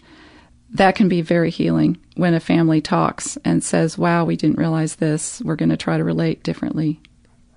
that 0.71 0.95
can 0.95 1.09
be 1.09 1.23
very 1.23 1.51
healing 1.51 1.99
when 2.17 2.35
a 2.35 2.41
family 2.41 2.81
talks 2.81 3.39
and 3.45 3.63
says, 3.63 3.97
"Wow, 3.97 4.25
we 4.25 4.37
didn't 4.37 4.59
realize 4.59 4.97
this. 4.97 5.41
We're 5.43 5.57
going 5.57 5.71
to 5.71 5.77
try 5.77 5.97
to 5.97 6.05
relate 6.05 6.43
differently." 6.43 7.01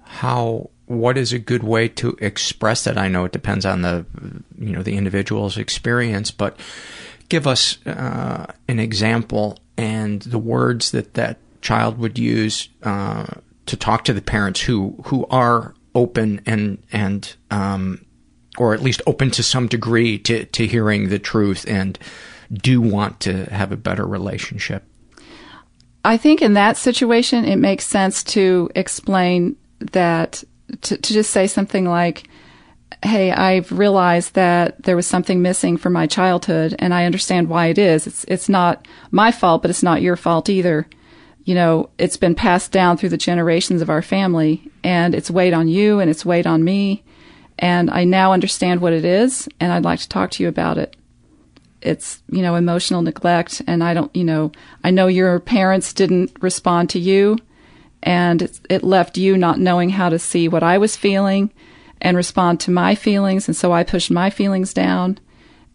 How? 0.03 0.69
What 0.85 1.17
is 1.17 1.31
a 1.31 1.39
good 1.39 1.63
way 1.63 1.87
to 1.87 2.17
express 2.19 2.83
that? 2.83 2.97
I 2.97 3.07
know 3.07 3.23
it 3.25 3.31
depends 3.31 3.65
on 3.65 3.81
the 3.81 4.05
you 4.57 4.71
know 4.71 4.83
the 4.83 4.97
individual's 4.97 5.57
experience, 5.57 6.31
but 6.31 6.59
give 7.29 7.47
us 7.47 7.77
uh, 7.85 8.51
an 8.67 8.79
example 8.79 9.57
and 9.77 10.21
the 10.23 10.37
words 10.37 10.91
that 10.91 11.13
that 11.13 11.37
child 11.61 11.97
would 11.97 12.19
use 12.19 12.67
uh, 12.83 13.25
to 13.65 13.77
talk 13.77 14.03
to 14.05 14.13
the 14.13 14.21
parents 14.21 14.61
who 14.61 15.01
who 15.05 15.25
are 15.27 15.73
open 15.95 16.41
and 16.45 16.83
and 16.91 17.35
um, 17.49 18.05
or 18.57 18.73
at 18.73 18.81
least 18.81 19.01
open 19.07 19.31
to 19.31 19.43
some 19.43 19.67
degree 19.67 20.17
to 20.19 20.45
to 20.45 20.67
hearing 20.67 21.09
the 21.09 21.19
truth 21.19 21.65
and 21.67 21.97
do 22.51 22.81
want 22.81 23.19
to 23.21 23.45
have 23.45 23.71
a 23.71 23.77
better 23.77 24.05
relationship. 24.05 24.83
I 26.03 26.17
think 26.17 26.41
in 26.41 26.53
that 26.53 26.77
situation, 26.77 27.45
it 27.45 27.57
makes 27.57 27.85
sense 27.85 28.23
to 28.25 28.69
explain 28.75 29.55
that 29.79 30.43
to, 30.81 30.97
to 30.97 31.13
just 31.13 31.31
say 31.31 31.47
something 31.47 31.85
like, 31.85 32.27
hey, 33.03 33.31
I've 33.31 33.71
realized 33.71 34.35
that 34.35 34.83
there 34.83 34.95
was 34.95 35.07
something 35.07 35.41
missing 35.41 35.77
from 35.77 35.93
my 35.93 36.07
childhood 36.07 36.75
and 36.79 36.93
I 36.93 37.05
understand 37.05 37.49
why 37.49 37.67
it 37.67 37.77
is. 37.77 38.05
It's, 38.05 38.23
it's 38.25 38.49
not 38.49 38.87
my 39.09 39.31
fault, 39.31 39.61
but 39.61 39.71
it's 39.71 39.83
not 39.83 40.01
your 40.01 40.15
fault 40.15 40.49
either. 40.49 40.87
You 41.43 41.55
know, 41.55 41.89
it's 41.97 42.17
been 42.17 42.35
passed 42.35 42.71
down 42.71 42.97
through 42.97 43.09
the 43.09 43.17
generations 43.17 43.81
of 43.81 43.89
our 43.89 44.03
family 44.03 44.69
and 44.83 45.15
it's 45.15 45.31
weighed 45.31 45.53
on 45.53 45.67
you 45.67 45.99
and 45.99 46.09
it's 46.09 46.25
weighed 46.25 46.45
on 46.45 46.63
me. 46.63 47.03
And 47.57 47.89
I 47.89 48.03
now 48.03 48.33
understand 48.33 48.81
what 48.81 48.93
it 48.93 49.05
is 49.05 49.49
and 49.59 49.71
I'd 49.71 49.83
like 49.83 49.99
to 50.01 50.09
talk 50.09 50.31
to 50.31 50.43
you 50.43 50.49
about 50.49 50.77
it. 50.77 50.95
It's, 51.81 52.21
you 52.29 52.41
know, 52.41 52.55
emotional 52.55 53.01
neglect 53.01 53.61
and 53.67 53.83
I 53.83 53.93
don't, 53.93 54.15
you 54.15 54.23
know, 54.23 54.51
I 54.83 54.91
know 54.91 55.07
your 55.07 55.39
parents 55.39 55.93
didn't 55.93 56.31
respond 56.41 56.89
to 56.91 56.99
you 56.99 57.37
and 58.03 58.41
it, 58.41 58.59
it 58.69 58.83
left 58.83 59.17
you 59.17 59.37
not 59.37 59.59
knowing 59.59 59.89
how 59.89 60.09
to 60.09 60.19
see 60.19 60.47
what 60.47 60.63
I 60.63 60.77
was 60.77 60.95
feeling 60.95 61.51
and 62.01 62.17
respond 62.17 62.59
to 62.61 62.71
my 62.71 62.95
feelings. 62.95 63.47
And 63.47 63.55
so 63.55 63.71
I 63.71 63.83
pushed 63.83 64.11
my 64.11 64.29
feelings 64.29 64.73
down. 64.73 65.19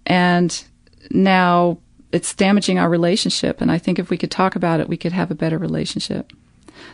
And 0.04 0.64
now 1.10 1.78
it's 2.12 2.34
damaging 2.34 2.78
our 2.78 2.88
relationship. 2.88 3.60
And 3.60 3.70
I 3.70 3.78
think 3.78 3.98
if 3.98 4.10
we 4.10 4.18
could 4.18 4.30
talk 4.30 4.56
about 4.56 4.80
it, 4.80 4.88
we 4.88 4.96
could 4.96 5.12
have 5.12 5.30
a 5.30 5.36
better 5.36 5.58
relationship. 5.58 6.32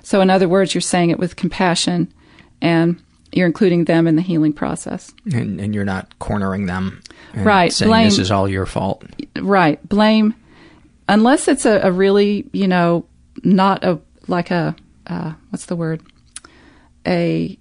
So, 0.03 0.21
in 0.21 0.31
other 0.31 0.49
words, 0.49 0.75
you're 0.75 0.81
saying 0.81 1.11
it 1.11 1.19
with 1.19 1.37
compassion 1.37 2.13
and 2.61 3.03
you're 3.33 3.47
including 3.47 3.85
them 3.85 4.07
in 4.07 4.17
the 4.17 4.23
healing 4.23 4.53
process. 4.53 5.13
And, 5.33 5.61
and 5.61 5.75
you're 5.75 5.85
not 5.85 6.19
cornering 6.19 6.67
them. 6.67 7.03
Right. 7.35 7.73
Saying 7.73 7.89
Blame- 7.89 8.05
this 8.05 8.19
is 8.19 8.31
all 8.31 8.49
your 8.49 8.67
fault. 8.67 9.05
Right. 9.41 9.87
Blame, 9.89 10.35
unless 11.09 11.49
it's 11.49 11.65
a, 11.65 11.81
a 11.81 11.93
really, 11.93 12.49
you 12.53 12.69
know, 12.69 13.07
not 13.43 13.85
a, 13.85 14.01
like 14.29 14.51
a, 14.51 14.77
uh, 15.07 15.33
what's 15.51 15.67
the 15.67 15.77
word? 15.77 16.03
A 17.07 17.59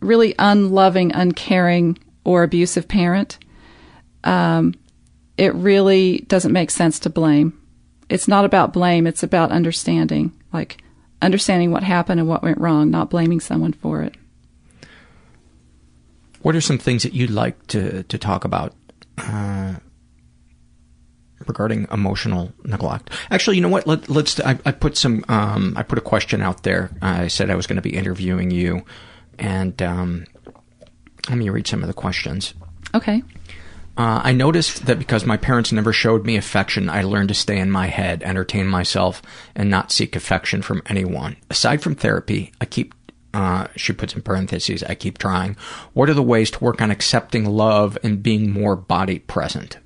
really 0.00 0.34
unloving, 0.38 1.12
uncaring, 1.12 1.98
or 2.24 2.42
abusive 2.42 2.88
parent, 2.88 3.38
um, 4.24 4.74
it 5.36 5.54
really 5.54 6.18
doesn't 6.28 6.52
make 6.52 6.70
sense 6.70 6.98
to 7.00 7.10
blame. 7.10 7.58
It's 8.08 8.28
not 8.28 8.44
about 8.44 8.72
blame, 8.72 9.06
it's 9.06 9.22
about 9.22 9.50
understanding, 9.50 10.32
like 10.52 10.82
understanding 11.22 11.70
what 11.70 11.82
happened 11.82 12.20
and 12.20 12.28
what 12.28 12.42
went 12.42 12.58
wrong, 12.58 12.90
not 12.90 13.10
blaming 13.10 13.40
someone 13.40 13.72
for 13.72 14.02
it. 14.02 14.14
What 16.42 16.54
are 16.54 16.60
some 16.60 16.78
things 16.78 17.02
that 17.02 17.14
you'd 17.14 17.30
like 17.30 17.66
to, 17.68 18.02
to 18.04 18.18
talk 18.18 18.44
about 18.44 18.72
uh, 19.18 19.74
regarding 21.46 21.86
emotional 21.90 22.52
neglect? 22.64 23.10
Actually, 23.30 23.56
you 23.56 23.62
know 23.62 23.68
what? 23.68 23.86
Let, 23.86 24.08
let's. 24.08 24.40
I, 24.40 24.58
I 24.64 24.72
put 24.72 24.96
some. 24.96 25.24
Um, 25.28 25.74
I 25.76 25.82
put 25.82 25.98
a 25.98 26.02
question 26.02 26.42
out 26.42 26.62
there. 26.62 26.90
I 27.02 27.28
said 27.28 27.50
I 27.50 27.54
was 27.54 27.66
going 27.66 27.76
to 27.76 27.82
be 27.82 27.96
interviewing 27.96 28.50
you, 28.50 28.84
and 29.38 29.80
um, 29.82 30.26
let 31.28 31.38
me 31.38 31.48
read 31.48 31.66
some 31.66 31.82
of 31.82 31.88
the 31.88 31.94
questions. 31.94 32.54
Okay. 32.94 33.22
Uh, 33.98 34.20
I 34.22 34.32
noticed 34.32 34.86
that 34.86 34.98
because 34.98 35.24
my 35.24 35.38
parents 35.38 35.72
never 35.72 35.90
showed 35.92 36.26
me 36.26 36.36
affection, 36.36 36.90
I 36.90 37.02
learned 37.02 37.28
to 37.28 37.34
stay 37.34 37.58
in 37.58 37.70
my 37.70 37.86
head, 37.86 38.22
entertain 38.22 38.66
myself, 38.66 39.22
and 39.54 39.70
not 39.70 39.90
seek 39.90 40.14
affection 40.14 40.60
from 40.60 40.82
anyone. 40.84 41.36
Aside 41.48 41.82
from 41.82 41.94
therapy, 41.94 42.52
I 42.60 42.66
keep, 42.66 42.94
uh, 43.36 43.66
she 43.76 43.92
puts 43.92 44.14
in 44.14 44.22
parentheses, 44.22 44.82
I 44.84 44.94
keep 44.94 45.18
trying. 45.18 45.58
What 45.92 46.08
are 46.08 46.14
the 46.14 46.22
ways 46.22 46.50
to 46.52 46.64
work 46.64 46.80
on 46.80 46.90
accepting 46.90 47.44
love 47.44 47.98
and 48.02 48.22
being 48.22 48.50
more 48.50 48.76
body 48.76 49.18
present? 49.18 49.76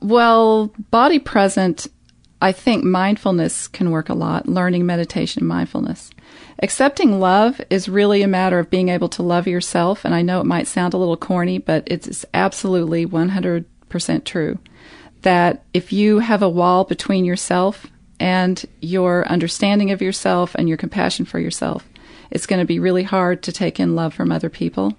Well, 0.00 0.72
body 0.90 1.20
present, 1.20 1.86
I 2.40 2.50
think 2.50 2.82
mindfulness 2.82 3.68
can 3.68 3.92
work 3.92 4.08
a 4.08 4.14
lot, 4.14 4.48
learning 4.48 4.84
meditation, 4.84 5.46
mindfulness. 5.46 6.10
Accepting 6.60 7.20
love 7.20 7.60
is 7.70 7.88
really 7.88 8.22
a 8.22 8.28
matter 8.28 8.58
of 8.58 8.68
being 8.68 8.88
able 8.88 9.08
to 9.10 9.22
love 9.22 9.46
yourself. 9.46 10.04
And 10.04 10.16
I 10.16 10.22
know 10.22 10.40
it 10.40 10.46
might 10.46 10.66
sound 10.66 10.94
a 10.94 10.98
little 10.98 11.16
corny, 11.16 11.58
but 11.58 11.84
it's 11.86 12.24
absolutely 12.34 13.06
100% 13.06 14.24
true 14.24 14.58
that 15.20 15.62
if 15.72 15.92
you 15.92 16.18
have 16.18 16.42
a 16.42 16.48
wall 16.48 16.82
between 16.82 17.24
yourself 17.24 17.86
and 18.22 18.64
your 18.80 19.26
understanding 19.26 19.90
of 19.90 20.00
yourself 20.00 20.54
and 20.54 20.68
your 20.68 20.78
compassion 20.78 21.24
for 21.24 21.40
yourself, 21.40 21.84
it's 22.30 22.46
going 22.46 22.60
to 22.60 22.64
be 22.64 22.78
really 22.78 23.02
hard 23.02 23.42
to 23.42 23.50
take 23.50 23.80
in 23.80 23.96
love 23.96 24.14
from 24.14 24.30
other 24.30 24.48
people. 24.48 24.96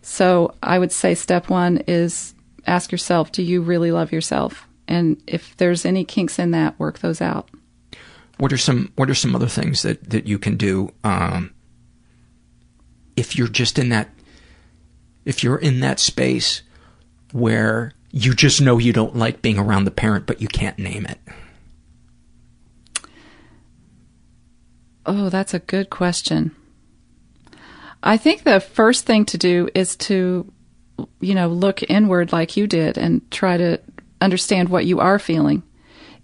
So 0.00 0.54
I 0.62 0.78
would 0.78 0.92
say 0.92 1.16
step 1.16 1.50
one 1.50 1.78
is 1.88 2.34
ask 2.64 2.92
yourself, 2.92 3.32
do 3.32 3.42
you 3.42 3.62
really 3.62 3.90
love 3.90 4.12
yourself? 4.12 4.68
And 4.86 5.20
if 5.26 5.56
there's 5.56 5.84
any 5.84 6.04
kinks 6.04 6.38
in 6.38 6.52
that, 6.52 6.78
work 6.78 7.00
those 7.00 7.20
out. 7.20 7.50
What 8.38 8.52
are 8.52 8.58
some 8.58 8.92
What 8.94 9.10
are 9.10 9.14
some 9.14 9.34
other 9.34 9.48
things 9.48 9.82
that 9.82 10.10
that 10.10 10.28
you 10.28 10.38
can 10.38 10.56
do 10.56 10.92
um, 11.02 11.52
if 13.16 13.36
you're 13.36 13.48
just 13.48 13.76
in 13.76 13.88
that 13.88 14.08
if 15.24 15.42
you're 15.42 15.58
in 15.58 15.80
that 15.80 15.98
space 15.98 16.62
where 17.32 17.92
you 18.12 18.34
just 18.34 18.60
know 18.60 18.78
you 18.78 18.92
don't 18.92 19.16
like 19.16 19.42
being 19.42 19.58
around 19.58 19.84
the 19.84 19.90
parent, 19.90 20.26
but 20.26 20.40
you 20.40 20.46
can't 20.46 20.78
name 20.78 21.06
it? 21.06 21.18
Oh, 25.06 25.28
that's 25.28 25.54
a 25.54 25.60
good 25.60 25.88
question. 25.88 26.54
I 28.02 28.16
think 28.16 28.42
the 28.42 28.60
first 28.60 29.06
thing 29.06 29.24
to 29.26 29.38
do 29.38 29.68
is 29.74 29.96
to, 29.96 30.52
you 31.20 31.34
know, 31.34 31.48
look 31.48 31.82
inward 31.88 32.32
like 32.32 32.56
you 32.56 32.66
did 32.66 32.98
and 32.98 33.28
try 33.30 33.56
to 33.56 33.80
understand 34.20 34.68
what 34.68 34.84
you 34.84 35.00
are 35.00 35.18
feeling. 35.18 35.62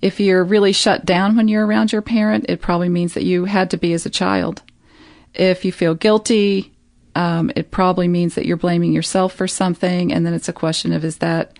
If 0.00 0.18
you're 0.18 0.42
really 0.42 0.72
shut 0.72 1.06
down 1.06 1.36
when 1.36 1.46
you're 1.46 1.64
around 1.64 1.92
your 1.92 2.02
parent, 2.02 2.46
it 2.48 2.60
probably 2.60 2.88
means 2.88 3.14
that 3.14 3.24
you 3.24 3.44
had 3.44 3.70
to 3.70 3.76
be 3.76 3.92
as 3.92 4.04
a 4.04 4.10
child. 4.10 4.62
If 5.32 5.64
you 5.64 5.70
feel 5.70 5.94
guilty, 5.94 6.72
um, 7.14 7.52
it 7.54 7.70
probably 7.70 8.08
means 8.08 8.34
that 8.34 8.44
you're 8.44 8.56
blaming 8.56 8.92
yourself 8.92 9.32
for 9.32 9.46
something, 9.46 10.12
and 10.12 10.26
then 10.26 10.34
it's 10.34 10.48
a 10.48 10.52
question 10.52 10.92
of 10.92 11.04
is 11.04 11.18
that 11.18 11.58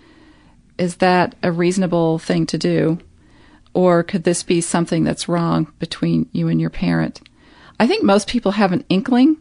is 0.79 0.97
that 0.97 1.37
a 1.43 1.53
reasonable 1.53 2.19
thing 2.19 2.47
to 2.47 2.59
do, 2.59 2.99
or 3.75 4.03
could 4.03 4.25
this 4.25 4.43
be 4.43 4.61
something 4.61 5.05
that's 5.05 5.29
wrong 5.29 5.73
between 5.79 6.29
you 6.33 6.49
and 6.49 6.61
your 6.61 6.71
parent? 6.71 7.21
I 7.81 7.87
think 7.87 8.05
most 8.05 8.29
people 8.29 8.53
have 8.53 8.73
an 8.73 8.85
inkling 8.89 9.37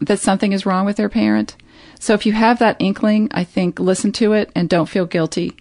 that 0.00 0.20
something 0.20 0.52
is 0.52 0.66
wrong 0.66 0.86
with 0.86 0.96
their 0.96 1.08
parent. 1.08 1.56
So 2.00 2.14
if 2.14 2.26
you 2.26 2.32
have 2.32 2.58
that 2.60 2.76
inkling, 2.78 3.28
I 3.32 3.44
think 3.44 3.78
listen 3.78 4.12
to 4.12 4.32
it 4.32 4.50
and 4.54 4.68
don't 4.68 4.88
feel 4.88 5.06
guilty. 5.06 5.56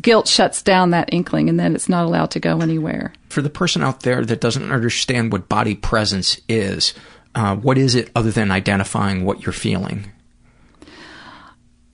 Guilt 0.00 0.28
shuts 0.28 0.62
down 0.62 0.90
that 0.90 1.12
inkling 1.12 1.48
and 1.48 1.58
then 1.58 1.74
it's 1.74 1.88
not 1.88 2.04
allowed 2.04 2.30
to 2.32 2.40
go 2.40 2.60
anywhere. 2.60 3.12
For 3.28 3.42
the 3.42 3.50
person 3.50 3.82
out 3.82 4.00
there 4.00 4.24
that 4.24 4.40
doesn't 4.40 4.70
understand 4.70 5.32
what 5.32 5.48
body 5.48 5.74
presence 5.74 6.40
is, 6.48 6.94
uh, 7.34 7.56
what 7.56 7.78
is 7.78 7.94
it 7.94 8.10
other 8.14 8.30
than 8.30 8.50
identifying 8.50 9.24
what 9.24 9.42
you're 9.44 9.52
feeling? 9.52 10.12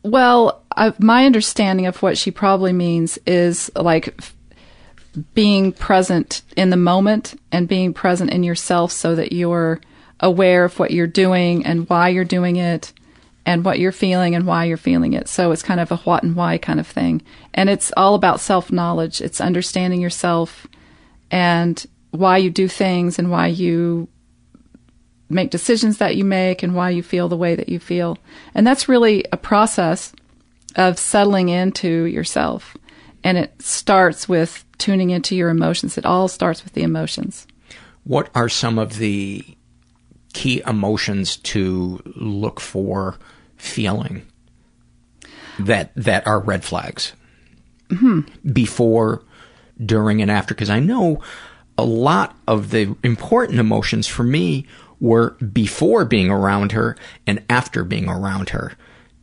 Well, 0.03 0.63
I, 0.77 0.93
my 0.99 1.27
understanding 1.27 1.87
of 1.87 2.03
what 2.03 2.19
she 2.19 2.31
probably 2.31 2.73
means 2.73 3.19
is 3.27 3.71
like 3.75 4.15
being 5.35 5.73
present 5.73 6.43
in 6.57 6.71
the 6.71 6.77
moment 6.77 7.41
and 7.53 7.69
being 7.69 7.93
present 7.95 8.31
in 8.31 8.43
yourself 8.43 8.93
so 8.93 9.15
that 9.15 9.33
you're 9.33 9.81
aware 10.21 10.65
of 10.65 10.79
what 10.79 10.91
you're 10.91 11.07
doing 11.07 11.65
and 11.65 11.89
why 11.89 12.09
you're 12.09 12.25
doing 12.25 12.57
it 12.57 12.93
and 13.45 13.65
what 13.65 13.79
you're 13.79 13.93
feeling 13.93 14.35
and 14.35 14.47
why 14.47 14.65
you're 14.65 14.77
feeling 14.77 15.13
it. 15.13 15.29
So 15.29 15.53
it's 15.53 15.63
kind 15.63 15.81
of 15.81 15.93
a 15.93 15.97
what 15.99 16.23
and 16.23 16.35
why 16.35 16.59
kind 16.59 16.81
of 16.81 16.87
thing. 16.87 17.23
And 17.55 17.71
it's 17.71 17.93
all 17.97 18.15
about 18.15 18.41
self 18.41 18.73
knowledge. 18.73 19.21
It's 19.21 19.41
understanding 19.41 20.01
yourself 20.01 20.67
and 21.31 21.85
why 22.11 22.39
you 22.39 22.51
do 22.51 22.69
things 22.69 23.19
and 23.19 23.31
why 23.31 23.49
you 23.49 24.09
make 25.29 25.51
decisions 25.51 25.99
that 25.99 26.17
you 26.17 26.25
make 26.25 26.63
and 26.63 26.75
why 26.75 26.91
you 26.91 27.03
feel 27.03 27.29
the 27.29 27.37
way 27.37 27.55
that 27.55 27.69
you 27.69 27.79
feel. 27.79 28.19
And 28.55 28.67
that's 28.67 28.89
really 28.89 29.25
a 29.33 29.37
process 29.37 30.13
of 30.77 30.99
settling 30.99 31.49
into 31.49 32.05
yourself. 32.05 32.77
And 33.25 33.39
it 33.39 33.61
starts 33.61 34.29
with 34.29 34.65
tuning 34.79 35.11
into 35.11 35.35
your 35.35 35.49
emotions. 35.49 35.99
It 35.99 36.07
all 36.07 36.29
starts 36.29 36.63
with 36.65 36.75
the 36.75 36.83
emotions. 36.83 37.47
What 38.05 38.31
are 38.35 38.49
some 38.49 38.79
of 38.79 38.99
the 38.99 39.45
key 40.33 40.63
emotions 40.67 41.37
to 41.39 42.01
look 42.15 42.61
for 42.61 43.19
feeling 43.57 44.23
that 45.59 45.91
that 45.97 46.27
are 46.27 46.41
red 46.41 46.63
flags 46.63 47.15
hmm 47.89 48.21
before, 48.53 49.23
during, 49.85 50.23
and 50.23 50.31
after? 50.31 50.55
Because 50.55 50.71
I 50.71 50.81
know 50.81 51.21
a 51.79 51.85
lot 51.85 52.37
of 52.47 52.71
the 52.71 52.95
important 53.03 53.59
emotions 53.59 54.07
for 54.07 54.23
me 54.23 54.67
were 55.01 55.31
before 55.53 56.05
being 56.05 56.31
around 56.31 56.73
her 56.73 56.97
and 57.27 57.43
after 57.51 57.85
being 57.85 58.09
around 58.09 58.51
her, 58.51 58.73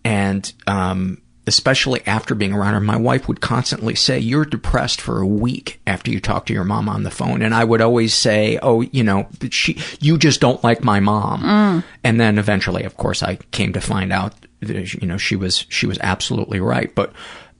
and 0.04 0.52
um, 0.68 1.22
especially 1.46 2.02
after 2.06 2.36
being 2.36 2.54
around 2.54 2.74
her, 2.74 2.80
my 2.80 2.96
wife 2.96 3.28
would 3.28 3.42
constantly 3.42 3.96
say, 3.96 4.18
"You're 4.20 4.46
depressed 4.46 5.02
for 5.02 5.20
a 5.20 5.28
week 5.28 5.82
after 5.86 6.10
you 6.10 6.20
talk 6.20 6.46
to 6.46 6.54
your 6.54 6.64
mom 6.64 6.88
on 6.88 7.04
the 7.04 7.12
phone," 7.12 7.42
and 7.42 7.54
I 7.54 7.64
would 7.64 7.82
always 7.82 8.14
say, 8.14 8.58
"Oh, 8.62 8.82
you 8.82 9.04
know, 9.04 9.28
she, 9.50 9.78
you 10.00 10.18
just 10.18 10.40
don't 10.40 10.64
like 10.64 10.84
my 10.84 11.00
mom." 11.00 11.42
Mm. 11.42 11.84
And 12.04 12.20
then 12.20 12.38
eventually, 12.38 12.84
of 12.84 12.98
course, 12.98 13.22
I 13.22 13.36
came 13.52 13.74
to 13.74 13.82
find 13.82 14.14
out 14.14 14.34
that 14.62 14.94
you 14.94 15.08
know 15.08 15.18
she 15.18 15.36
was 15.36 15.66
she 15.70 15.86
was 15.86 15.98
absolutely 16.02 16.60
right. 16.60 16.94
But 16.96 17.12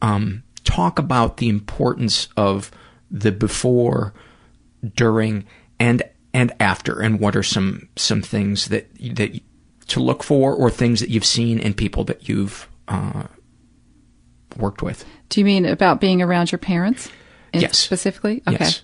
um, 0.02 0.44
talk 0.64 0.98
about 0.98 1.38
the 1.38 1.50
importance 1.50 2.30
of 2.38 2.72
the 3.12 3.32
before, 3.32 4.14
during, 4.96 5.46
and 5.80 6.04
and 6.34 6.54
after, 6.60 7.02
and 7.02 7.20
what 7.20 7.36
are 7.36 7.44
some 7.44 7.90
some 7.98 8.22
things 8.22 8.70
that 8.70 8.88
that 9.16 9.40
to 9.88 10.00
look 10.00 10.24
for, 10.24 10.54
or 10.54 10.70
things 10.70 11.02
that 11.02 11.10
you've 11.10 11.26
seen 11.26 11.60
in 11.60 11.74
people 11.74 12.06
that 12.06 12.30
you've 12.30 12.70
uh, 12.88 13.24
worked 14.58 14.82
with. 14.82 15.06
Do 15.30 15.40
you 15.40 15.46
mean 15.46 15.66
about 15.66 16.00
being 16.02 16.22
around 16.22 16.52
your 16.52 16.60
parents? 16.60 17.10
Yes. 17.54 17.78
Specifically? 17.78 18.42
Okay. 18.48 18.58
Yes. 18.66 18.82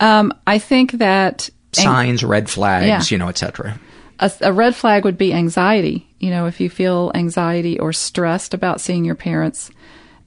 Um, 0.00 0.32
I 0.46 0.58
think 0.58 0.92
that 0.92 1.48
Signs, 1.72 2.22
red 2.22 2.48
flags, 2.50 2.86
Yeah. 3.10 3.14
you 3.14 3.18
know, 3.18 3.28
etc. 3.28 3.78
a, 4.20 4.30
a 4.42 4.52
red 4.52 4.74
flag 4.74 5.04
would 5.04 5.18
be 5.18 5.32
anxiety. 5.32 6.06
You 6.18 6.30
know, 6.30 6.46
if 6.46 6.60
you 6.60 6.70
feel 6.70 7.10
anxiety 7.14 7.78
or 7.78 7.92
stressed 7.92 8.54
about 8.54 8.80
seeing 8.80 9.04
your 9.04 9.14
parents. 9.14 9.70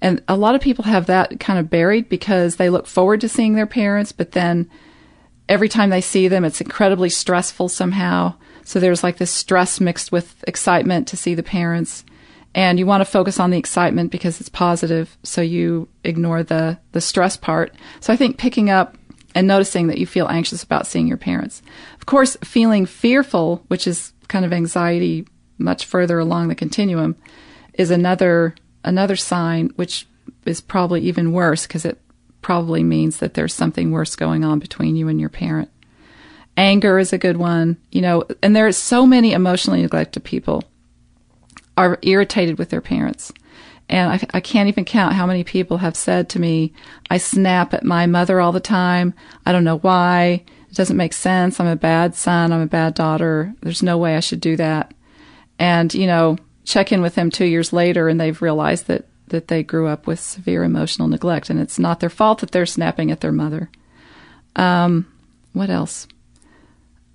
And 0.01 0.21
a 0.27 0.35
lot 0.37 0.53
of 0.55 0.61
people 0.61 0.83
have 0.85 1.07
that 1.07 1.39
kind 1.39 1.57
of 1.57 1.69
buried 1.69 2.07
because 2.09 2.57
they 2.57 2.69
look 2.69 2.85
forward 2.85 3.21
to 3.21 3.29
seeing 3.29 3.55
their 3.55 3.65
parents, 3.65 4.11
but 4.11 4.33
then 4.33 4.69
every 5.49 5.69
time 5.69 5.89
they 5.89 6.01
see 6.01 6.27
them, 6.27 6.43
it's 6.45 6.61
incredibly 6.61 7.09
stressful 7.09 7.69
somehow. 7.69 8.35
So 8.63 8.79
there's 8.79 9.01
like 9.03 9.17
this 9.17 9.31
stress 9.31 9.79
mixed 9.79 10.11
with 10.11 10.43
excitement 10.47 11.07
to 11.07 11.17
see 11.17 11.33
the 11.33 11.41
parents. 11.43 12.03
And 12.57 12.79
you 12.79 12.87
want 12.87 13.01
to 13.01 13.05
focus 13.05 13.39
on 13.39 13.51
the 13.51 13.59
excitement 13.59 14.11
because 14.11 14.39
it's 14.41 14.49
positive, 14.49 15.15
so 15.21 15.41
you 15.41 15.87
ignore 16.03 16.41
the, 16.41 16.79
the 16.91 16.99
stress 16.99 17.37
part. 17.37 17.75
So 17.99 18.11
I 18.11 18.15
think 18.15 18.39
picking 18.39 18.71
up 18.71 18.97
and 19.35 19.45
noticing 19.45 19.85
that 19.87 19.99
you 19.99 20.07
feel 20.07 20.27
anxious 20.27 20.63
about 20.63 20.87
seeing 20.87 21.05
your 21.07 21.17
parents. 21.17 21.61
Of 21.99 22.07
course, 22.07 22.35
feeling 22.43 22.87
fearful, 22.87 23.63
which 23.67 23.85
is 23.85 24.11
kind 24.27 24.43
of 24.43 24.51
anxiety 24.51 25.27
much 25.59 25.85
further 25.85 26.17
along 26.17 26.47
the 26.47 26.55
continuum, 26.55 27.15
is 27.75 27.91
another 27.91 28.55
another 28.83 29.15
sign 29.15 29.69
which 29.75 30.07
is 30.45 30.59
probably 30.59 31.01
even 31.01 31.33
worse 31.33 31.67
because 31.67 31.85
it 31.85 32.01
probably 32.41 32.83
means 32.83 33.17
that 33.17 33.35
there's 33.35 33.53
something 33.53 33.91
worse 33.91 34.15
going 34.15 34.43
on 34.43 34.57
between 34.57 34.95
you 34.95 35.09
and 35.09 35.19
your 35.19 35.29
parent. 35.29 35.69
Anger 36.55 36.97
is 36.97 37.13
a 37.13 37.19
good 37.19 37.37
one, 37.37 37.77
you 37.91 38.01
know, 38.01 38.23
and 38.41 38.55
there 38.55 38.65
are 38.65 38.71
so 38.71 39.05
many 39.05 39.33
emotionally 39.33 39.83
neglected 39.83 40.23
people 40.23 40.63
are 41.77 41.99
irritated 42.01 42.57
with 42.57 42.69
their 42.69 42.81
parents. 42.81 43.31
And 43.89 44.11
I, 44.11 44.37
I 44.37 44.39
can't 44.41 44.67
even 44.67 44.83
count 44.83 45.13
how 45.13 45.25
many 45.25 45.43
people 45.43 45.77
have 45.77 45.95
said 45.95 46.29
to 46.29 46.39
me, 46.39 46.73
I 47.09 47.17
snap 47.17 47.73
at 47.73 47.85
my 47.85 48.05
mother 48.05 48.41
all 48.41 48.51
the 48.51 48.59
time. 48.59 49.13
I 49.45 49.53
don't 49.53 49.63
know 49.63 49.77
why. 49.77 50.43
It 50.69 50.75
doesn't 50.75 50.97
make 50.97 51.13
sense. 51.13 51.59
I'm 51.59 51.67
a 51.67 51.77
bad 51.77 52.15
son. 52.15 52.51
I'm 52.51 52.61
a 52.61 52.67
bad 52.67 52.95
daughter. 52.95 53.53
There's 53.61 53.83
no 53.83 53.97
way 53.97 54.17
I 54.17 54.19
should 54.19 54.41
do 54.41 54.57
that. 54.57 54.93
And, 55.57 55.93
you 55.93 56.05
know, 56.05 56.37
check 56.65 56.91
in 56.91 57.01
with 57.01 57.15
them 57.15 57.29
two 57.29 57.45
years 57.45 57.71
later 57.71 58.09
and 58.09 58.19
they've 58.19 58.41
realized 58.41 58.87
that, 58.87 59.05
that 59.27 59.47
they 59.47 59.63
grew 59.63 59.87
up 59.87 60.05
with 60.05 60.19
severe 60.19 60.63
emotional 60.63 61.07
neglect 61.07 61.49
and 61.49 61.59
it's 61.59 61.79
not 61.79 62.01
their 62.01 62.09
fault 62.09 62.39
that 62.39 62.51
they're 62.51 62.65
snapping 62.65 63.09
at 63.09 63.21
their 63.21 63.31
mother. 63.31 63.69
Um, 64.57 65.07
what 65.53 65.69
else? 65.69 66.07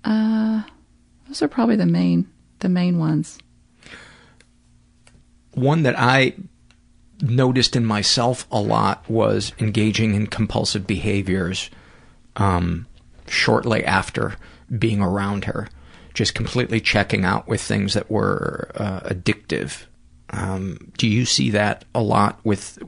Uh, 0.03 0.63
those 1.27 1.41
are 1.43 1.47
probably 1.47 1.75
the 1.75 1.85
main, 1.85 2.27
the 2.59 2.69
main 2.69 2.97
ones. 2.97 3.37
One 5.53 5.83
that 5.83 5.97
I 5.97 6.33
noticed 7.21 7.75
in 7.75 7.85
myself 7.85 8.47
a 8.51 8.59
lot 8.59 9.09
was 9.09 9.53
engaging 9.59 10.13
in 10.13 10.27
compulsive 10.27 10.85
behaviors 10.85 11.69
um, 12.35 12.87
shortly 13.27 13.83
after 13.85 14.35
being 14.77 15.01
around 15.01 15.45
her, 15.45 15.69
just 16.13 16.35
completely 16.35 16.81
checking 16.81 17.23
out 17.23 17.47
with 17.47 17.61
things 17.61 17.93
that 17.93 18.09
were 18.09 18.71
uh, 18.75 19.01
addictive. 19.01 19.83
Um, 20.31 20.91
do 20.97 21.07
you 21.07 21.25
see 21.25 21.51
that 21.51 21.85
a 21.93 22.01
lot 22.01 22.39
with 22.43 22.79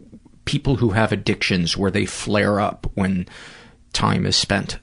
people 0.46 0.78
who 0.78 0.92
have 0.92 1.12
addictions 1.12 1.78
where 1.78 1.92
they 1.92 2.06
flare 2.06 2.60
up 2.60 2.88
when 2.96 3.28
time 3.94 4.26
is 4.26 4.36
spent? 4.36 4.80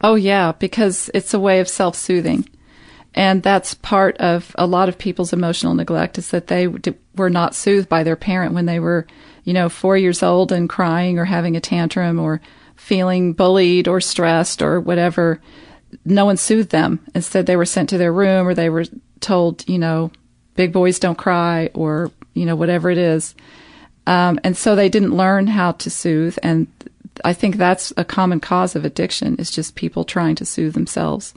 Oh, 0.00 0.14
yeah, 0.14 0.52
because 0.52 1.10
it's 1.14 1.34
a 1.34 1.40
way 1.40 1.60
of 1.60 1.68
self 1.68 1.96
soothing. 1.96 2.48
And 3.18 3.42
that's 3.42 3.74
part 3.74 4.16
of 4.18 4.54
a 4.56 4.64
lot 4.64 4.88
of 4.88 4.96
people's 4.96 5.32
emotional 5.32 5.74
neglect 5.74 6.18
is 6.18 6.30
that 6.30 6.46
they 6.46 6.68
d- 6.68 6.94
were 7.16 7.28
not 7.28 7.52
soothed 7.52 7.88
by 7.88 8.04
their 8.04 8.14
parent 8.14 8.54
when 8.54 8.66
they 8.66 8.78
were, 8.78 9.08
you 9.42 9.52
know, 9.52 9.68
four 9.68 9.96
years 9.96 10.22
old 10.22 10.52
and 10.52 10.68
crying 10.68 11.18
or 11.18 11.24
having 11.24 11.56
a 11.56 11.60
tantrum 11.60 12.20
or 12.20 12.40
feeling 12.76 13.32
bullied 13.32 13.88
or 13.88 14.00
stressed 14.00 14.62
or 14.62 14.78
whatever. 14.78 15.40
No 16.04 16.26
one 16.26 16.36
soothed 16.36 16.70
them. 16.70 17.04
Instead, 17.12 17.46
they 17.46 17.56
were 17.56 17.64
sent 17.64 17.88
to 17.88 17.98
their 17.98 18.12
room 18.12 18.46
or 18.46 18.54
they 18.54 18.70
were 18.70 18.84
told, 19.18 19.68
you 19.68 19.78
know, 19.78 20.12
big 20.54 20.72
boys 20.72 21.00
don't 21.00 21.18
cry 21.18 21.70
or, 21.74 22.12
you 22.34 22.46
know, 22.46 22.54
whatever 22.54 22.88
it 22.88 22.98
is. 22.98 23.34
Um, 24.06 24.38
and 24.44 24.56
so 24.56 24.76
they 24.76 24.88
didn't 24.88 25.16
learn 25.16 25.48
how 25.48 25.72
to 25.72 25.90
soothe. 25.90 26.38
And 26.40 26.68
I 27.24 27.32
think 27.32 27.56
that's 27.56 27.92
a 27.96 28.04
common 28.04 28.38
cause 28.38 28.76
of 28.76 28.84
addiction 28.84 29.34
is 29.38 29.50
just 29.50 29.74
people 29.74 30.04
trying 30.04 30.36
to 30.36 30.44
soothe 30.44 30.74
themselves 30.74 31.34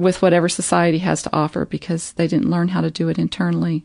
with 0.00 0.22
whatever 0.22 0.48
society 0.48 0.98
has 0.98 1.22
to 1.22 1.32
offer 1.32 1.64
because 1.66 2.12
they 2.12 2.26
didn't 2.26 2.50
learn 2.50 2.68
how 2.68 2.80
to 2.80 2.90
do 2.90 3.08
it 3.08 3.18
internally. 3.18 3.84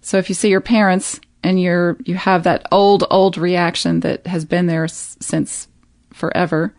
So 0.00 0.16
if 0.18 0.28
you 0.28 0.34
see 0.34 0.48
your 0.48 0.60
parents 0.60 1.20
and 1.42 1.60
you're 1.60 1.96
you 2.04 2.14
have 2.14 2.44
that 2.44 2.66
old 2.72 3.04
old 3.10 3.36
reaction 3.36 4.00
that 4.00 4.26
has 4.26 4.44
been 4.44 4.66
there 4.66 4.84
s- 4.84 5.16
since 5.20 5.68
forever, 6.12 6.74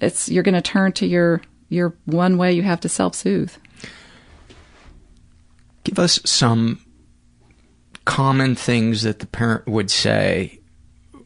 it's 0.00 0.28
you're 0.28 0.42
going 0.44 0.54
to 0.54 0.62
turn 0.62 0.92
to 0.92 1.06
your 1.06 1.42
your 1.68 1.94
one 2.06 2.38
way 2.38 2.52
you 2.52 2.62
have 2.62 2.80
to 2.80 2.88
self-soothe. 2.88 3.52
Give 5.84 5.98
us 5.98 6.20
some 6.24 6.80
common 8.04 8.54
things 8.54 9.02
that 9.02 9.18
the 9.18 9.26
parent 9.26 9.66
would 9.66 9.90
say 9.90 10.60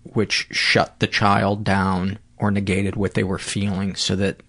which 0.02 0.48
shut 0.50 0.98
the 0.98 1.06
child 1.06 1.64
down 1.64 2.18
or 2.38 2.50
negated 2.50 2.96
what 2.96 3.14
they 3.14 3.22
were 3.22 3.38
feeling 3.38 3.94
so 3.94 4.16
that 4.16 4.42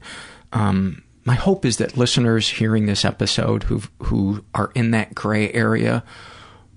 um, 0.52 1.04
my 1.26 1.36
hope 1.36 1.66
is 1.66 1.78
that 1.78 1.98
listeners 1.98 2.50
hearing 2.50 2.86
this 2.86 3.06
episode 3.06 3.64
who 3.64 3.82
who 4.04 4.44
are 4.54 4.72
in 4.76 4.92
that 4.92 5.14
gray 5.16 5.52
area 5.54 6.04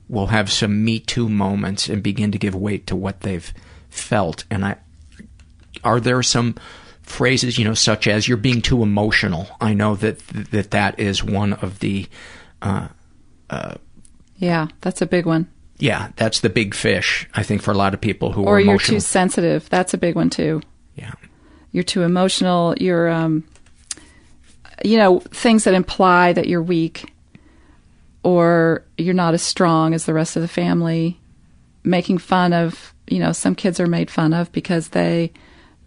will 0.09 0.29
have 0.29 0.51
some 0.53 0.85
me 0.85 1.01
too 1.01 1.29
moments 1.29 1.89
and 1.89 2.03
begin 2.03 2.31
to 2.33 2.39
give 2.39 2.55
weight 2.55 2.87
to 2.87 2.95
what 2.97 3.21
they've 3.23 3.53
felt 3.91 4.45
and 4.51 4.65
i 4.65 4.77
are 5.85 6.01
there 6.01 6.23
some 6.23 6.55
phrases 7.03 7.59
you 7.59 7.65
know 7.65 7.75
such 7.75 8.07
as 8.07 8.27
you're 8.29 8.37
being 8.37 8.61
too 8.63 8.83
emotional 8.83 9.47
i 9.61 9.73
know 9.75 9.95
that 9.97 10.19
that 10.29 10.71
that 10.71 10.99
is 10.99 11.23
one 11.25 11.53
of 11.55 11.79
the 11.81 12.07
uh, 12.63 12.89
uh, 13.51 13.75
Yeah, 14.39 14.69
that's 14.81 15.03
a 15.03 15.07
big 15.07 15.27
one. 15.27 15.47
yeah, 15.79 16.09
that's 16.17 16.41
the 16.41 16.49
big 16.49 16.75
fish. 16.75 17.29
I 17.35 17.43
think 17.43 17.63
for 17.63 17.71
a 17.71 17.77
lot 17.77 17.95
of 17.95 18.01
people 18.01 18.33
who 18.33 18.45
or 18.45 18.57
are 18.57 18.61
you're 18.61 18.71
emotional. 18.73 18.97
too 18.97 19.01
sensitive. 19.01 19.69
That's 19.69 19.93
a 19.95 19.99
big 19.99 20.15
one 20.17 20.31
too. 20.31 20.63
Yeah. 20.97 21.13
You're 21.71 21.85
too 21.85 22.03
emotional. 22.03 22.75
You're, 22.81 23.09
um, 23.11 23.45
you 24.85 24.97
know, 24.99 25.21
things 25.21 25.65
that 25.65 25.75
imply 25.75 26.33
that 26.33 26.49
you're 26.49 26.63
weak 26.63 27.13
or 28.23 28.85
you're 28.99 29.15
not 29.15 29.35
as 29.35 29.43
strong 29.43 29.95
as 29.95 30.05
the 30.05 30.15
rest 30.15 30.37
of 30.37 30.43
the 30.43 30.49
family. 30.49 31.19
Making 31.85 32.19
fun 32.19 32.53
of, 32.53 32.93
you 33.07 33.21
know, 33.21 33.31
some 33.33 33.55
kids 33.55 33.79
are 33.79 33.87
made 33.87 34.11
fun 34.11 34.33
of 34.33 34.51
because 34.51 34.89
they 34.89 35.33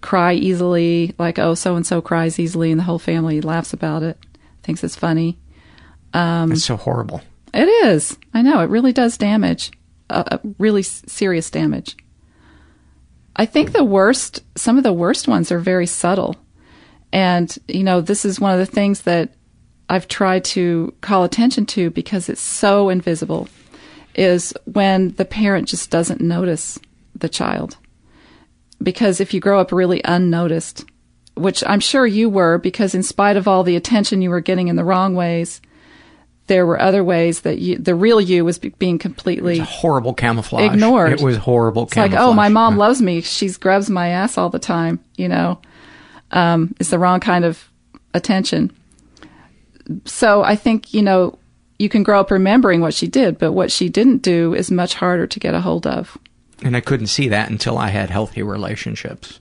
cry 0.01 0.33
easily, 0.33 1.13
like, 1.19 1.37
oh, 1.37 1.53
so 1.55 1.75
and 1.75 1.85
so 1.85 2.01
cries 2.01 2.39
easily, 2.39 2.71
and 2.71 2.79
the 2.79 2.85
whole 2.85 2.99
family 2.99 3.41
laughs 3.41 3.73
about 3.73 4.01
it, 4.01 4.17
thinks 4.63 4.81
it's 4.81 4.95
funny. 4.95 5.37
Um, 6.13 6.53
It's 6.53 6.63
so 6.63 6.77
horrible. 6.77 7.21
It 7.53 7.67
is. 7.85 8.17
I 8.33 8.41
know. 8.41 8.61
It 8.61 8.69
really 8.69 8.93
does 8.93 9.17
damage, 9.17 9.71
uh, 10.09 10.23
uh, 10.31 10.37
really 10.57 10.81
s- 10.81 11.03
serious 11.05 11.49
damage. 11.51 11.97
I 13.35 13.45
think 13.45 13.73
the 13.73 13.83
worst, 13.83 14.43
some 14.55 14.77
of 14.77 14.83
the 14.83 14.93
worst 14.93 15.27
ones 15.27 15.51
are 15.51 15.59
very 15.59 15.85
subtle. 15.85 16.37
And, 17.11 17.57
you 17.67 17.83
know, 17.83 18.01
this 18.01 18.25
is 18.25 18.39
one 18.39 18.53
of 18.53 18.59
the 18.59 18.65
things 18.65 19.01
that 19.01 19.33
I've 19.89 20.07
tried 20.07 20.43
to 20.45 20.93
call 21.01 21.23
attention 21.23 21.65
to 21.67 21.89
because 21.89 22.29
it's 22.29 22.41
so 22.41 22.89
invisible 22.89 23.47
is 24.15 24.53
when 24.65 25.09
the 25.13 25.25
parent 25.25 25.67
just 25.67 25.89
doesn't 25.89 26.21
notice 26.21 26.77
the 27.15 27.29
child. 27.29 27.77
Because 28.81 29.19
if 29.19 29.33
you 29.33 29.39
grow 29.39 29.59
up 29.59 29.71
really 29.71 30.01
unnoticed, 30.05 30.85
which 31.35 31.63
I'm 31.65 31.79
sure 31.79 32.05
you 32.05 32.29
were, 32.29 32.57
because 32.57 32.93
in 32.93 33.03
spite 33.03 33.37
of 33.37 33.47
all 33.47 33.63
the 33.63 33.75
attention 33.75 34.21
you 34.21 34.29
were 34.29 34.41
getting 34.41 34.67
in 34.67 34.75
the 34.75 34.83
wrong 34.85 35.15
ways, 35.15 35.61
there 36.47 36.65
were 36.65 36.79
other 36.81 37.03
ways 37.03 37.41
that 37.41 37.59
you, 37.59 37.77
the 37.77 37.93
real 37.95 38.19
you 38.19 38.43
was 38.43 38.57
be- 38.57 38.69
being 38.69 38.97
completely 38.97 39.59
Horrible 39.59 40.13
camouflage. 40.13 40.73
ignored. 40.73 41.13
It 41.13 41.21
was 41.21 41.37
horrible 41.37 41.83
It's 41.83 41.95
like, 41.95 42.13
oh, 42.13 42.33
my 42.33 42.49
mom 42.49 42.77
loves 42.77 43.01
me. 43.01 43.21
She 43.21 43.49
grabs 43.49 43.89
my 43.89 44.09
ass 44.09 44.37
all 44.37 44.49
the 44.49 44.59
time. 44.59 44.99
You 45.15 45.27
know, 45.29 45.61
um, 46.31 46.75
it's 46.79 46.89
the 46.89 46.99
wrong 46.99 47.19
kind 47.19 47.45
of 47.45 47.69
attention. 48.13 48.71
So 50.05 50.43
I 50.43 50.55
think 50.55 50.93
you 50.93 51.01
know 51.01 51.37
you 51.79 51.89
can 51.89 52.03
grow 52.03 52.19
up 52.19 52.29
remembering 52.29 52.81
what 52.81 52.93
she 52.93 53.07
did, 53.07 53.39
but 53.39 53.53
what 53.53 53.71
she 53.71 53.89
didn't 53.89 54.21
do 54.21 54.53
is 54.53 54.69
much 54.69 54.95
harder 54.95 55.25
to 55.25 55.39
get 55.39 55.53
a 55.53 55.61
hold 55.61 55.87
of. 55.87 56.17
And 56.61 56.75
I 56.75 56.81
couldn't 56.81 57.07
see 57.07 57.29
that 57.29 57.49
until 57.49 57.77
I 57.77 57.89
had 57.89 58.09
healthy 58.09 58.43
relationships. 58.43 59.39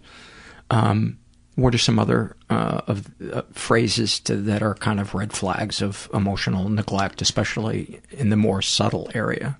Um, 0.70 1.18
what 1.56 1.74
are 1.74 1.78
some 1.78 1.98
other 1.98 2.36
uh, 2.48 2.82
of 2.86 3.10
uh, 3.32 3.42
phrases 3.52 4.20
to, 4.20 4.36
that 4.36 4.62
are 4.62 4.74
kind 4.74 5.00
of 5.00 5.14
red 5.14 5.32
flags 5.32 5.82
of 5.82 6.08
emotional 6.14 6.68
neglect, 6.68 7.20
especially 7.20 8.00
in 8.10 8.30
the 8.30 8.36
more 8.36 8.62
subtle 8.62 9.10
area? 9.12 9.58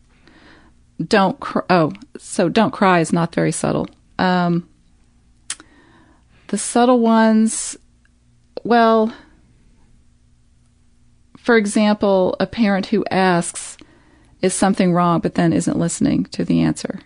Don't 1.05 1.41
cr- 1.41 1.67
oh, 1.69 1.93
so 2.17 2.49
don't 2.49 2.71
cry 2.71 3.01
is 3.01 3.12
not 3.12 3.35
very 3.35 3.51
subtle. 3.51 3.88
Um, 4.21 4.69
the 6.48 6.58
subtle 6.58 7.00
ones, 7.00 7.76
well, 8.64 9.12
for 11.37 11.56
example, 11.56 12.37
a 12.40 12.46
parent 12.46 12.87
who 12.87 13.04
asks, 13.11 13.78
"Is 14.42 14.52
something 14.52 14.92
wrong?" 14.92 15.20
but 15.20 15.34
then 15.34 15.52
isn't 15.52 15.78
listening 15.78 16.24
to 16.26 16.44
the 16.44 16.61
answer. 16.61 17.00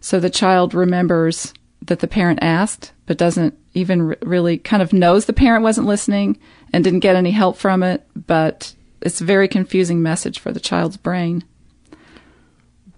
So 0.00 0.18
the 0.18 0.30
child 0.30 0.74
remembers 0.74 1.52
that 1.82 2.00
the 2.00 2.08
parent 2.08 2.40
asked, 2.42 2.92
but 3.06 3.18
doesn't 3.18 3.54
even 3.74 4.16
really 4.22 4.58
kind 4.58 4.82
of 4.82 4.92
knows 4.92 5.26
the 5.26 5.32
parent 5.32 5.62
wasn't 5.62 5.86
listening 5.86 6.38
and 6.72 6.82
didn't 6.82 7.00
get 7.00 7.16
any 7.16 7.30
help 7.30 7.56
from 7.56 7.82
it. 7.82 8.06
But 8.26 8.74
it's 9.02 9.20
a 9.20 9.24
very 9.24 9.48
confusing 9.48 10.02
message 10.02 10.38
for 10.38 10.52
the 10.52 10.60
child's 10.60 10.96
brain. 10.96 11.44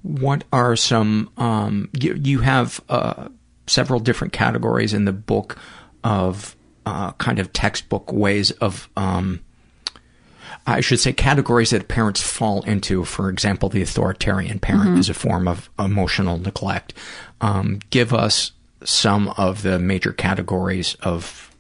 What 0.03 0.45
are 0.53 0.77
some? 0.77 1.31
Um, 1.37 1.91
you, 1.93 2.15
you 2.15 2.39
have 2.41 2.81
uh, 2.89 3.29
several 3.67 4.01
different 4.01 4.33
categories 4.33 4.95
in 4.95 5.05
the 5.05 5.13
book 5.13 5.59
of 6.05 6.57
uh, 6.87 7.13
kind 7.13 7.39
of 7.39 7.53
textbook 7.53 8.13
ways 8.13 8.51
of. 8.53 8.89
Um, 8.97 9.41
I 10.67 10.81
should 10.81 11.01
say 11.01 11.13
categories 11.15 11.71
that 11.71 11.89
parents 11.89 12.21
fall 12.23 12.63
into. 12.63 13.05
For 13.05 13.31
example, 13.31 13.69
the 13.71 13.81
authoritarian 13.83 14.59
parent 14.59 14.91
Mhm. 14.97 14.99
is 14.99 15.09
a 15.09 15.15
form 15.15 15.49
of 15.49 15.71
emotional 15.79 16.37
neglect. 16.39 16.93
Um, 17.41 17.81
give 17.91 18.13
us 18.13 18.53
some 18.85 19.29
of 19.39 19.63
the 19.63 19.79
major 19.79 20.13
categories 20.13 20.95
of 21.03 21.51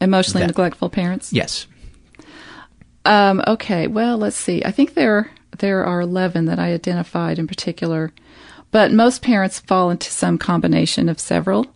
Emotionally 0.00 0.42
That- 0.42 0.48
neglectful 0.48 0.88
parents. 0.90 1.32
yes. 1.32 1.66
Um, 3.04 3.42
okay, 3.46 3.86
well, 3.88 4.16
let's 4.18 4.36
see. 4.36 4.62
I 4.64 4.70
think 4.70 4.94
there 4.94 5.30
there 5.58 5.84
are 5.84 6.00
eleven 6.00 6.44
that 6.44 6.58
I 6.60 6.72
identified 6.72 7.38
in 7.38 7.46
particular, 7.48 8.12
but 8.70 8.92
most 8.92 9.22
parents 9.22 9.58
fall 9.58 9.90
into 9.90 10.10
some 10.12 10.38
combination 10.38 11.08
of 11.08 11.18
several. 11.18 11.66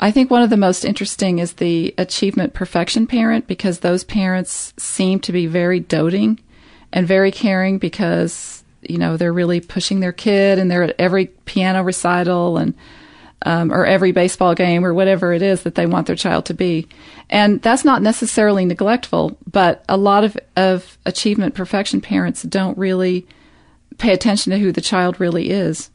I 0.00 0.10
think 0.10 0.30
one 0.30 0.42
of 0.42 0.50
the 0.50 0.56
most 0.56 0.84
interesting 0.84 1.38
is 1.38 1.54
the 1.54 1.94
achievement 1.96 2.52
perfection 2.52 3.06
parent 3.06 3.46
because 3.46 3.78
those 3.78 4.04
parents 4.04 4.74
seem 4.76 5.20
to 5.20 5.32
be 5.32 5.46
very 5.46 5.80
doting 5.80 6.40
and 6.92 7.06
very 7.06 7.30
caring 7.30 7.78
because 7.78 8.64
you 8.82 8.98
know 8.98 9.16
they're 9.16 9.32
really 9.32 9.60
pushing 9.60 10.00
their 10.00 10.12
kid 10.12 10.58
and 10.58 10.70
they're 10.70 10.82
at 10.82 10.96
every 10.98 11.26
piano 11.46 11.82
recital 11.82 12.58
and 12.58 12.74
um, 13.44 13.72
or 13.72 13.84
every 13.84 14.12
baseball 14.12 14.54
game 14.54 14.84
or 14.84 14.94
whatever 14.94 15.32
it 15.32 15.42
is 15.42 15.62
that 15.62 15.74
they 15.74 15.86
want 15.86 16.06
their 16.06 16.16
child 16.16 16.46
to 16.46 16.54
be. 16.54 16.88
And 17.28 17.60
that's 17.60 17.84
not 17.84 18.02
necessarily 18.02 18.64
neglectful, 18.64 19.36
but 19.50 19.84
a 19.88 19.96
lot 19.96 20.24
of, 20.24 20.36
of 20.56 20.98
achievement 21.04 21.54
perfection 21.54 22.00
parents 22.00 22.42
don't 22.42 22.76
really 22.78 23.26
pay 23.98 24.12
attention 24.12 24.50
to 24.52 24.58
who 24.58 24.72
the 24.72 24.80
child 24.80 25.20
really 25.20 25.50
is, 25.50 25.90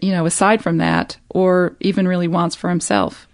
you 0.00 0.12
know, 0.12 0.26
aside 0.26 0.62
from 0.62 0.78
that, 0.78 1.16
or 1.28 1.76
even 1.80 2.06
really 2.06 2.28
wants 2.28 2.54
for 2.54 2.70
himself. 2.70 3.26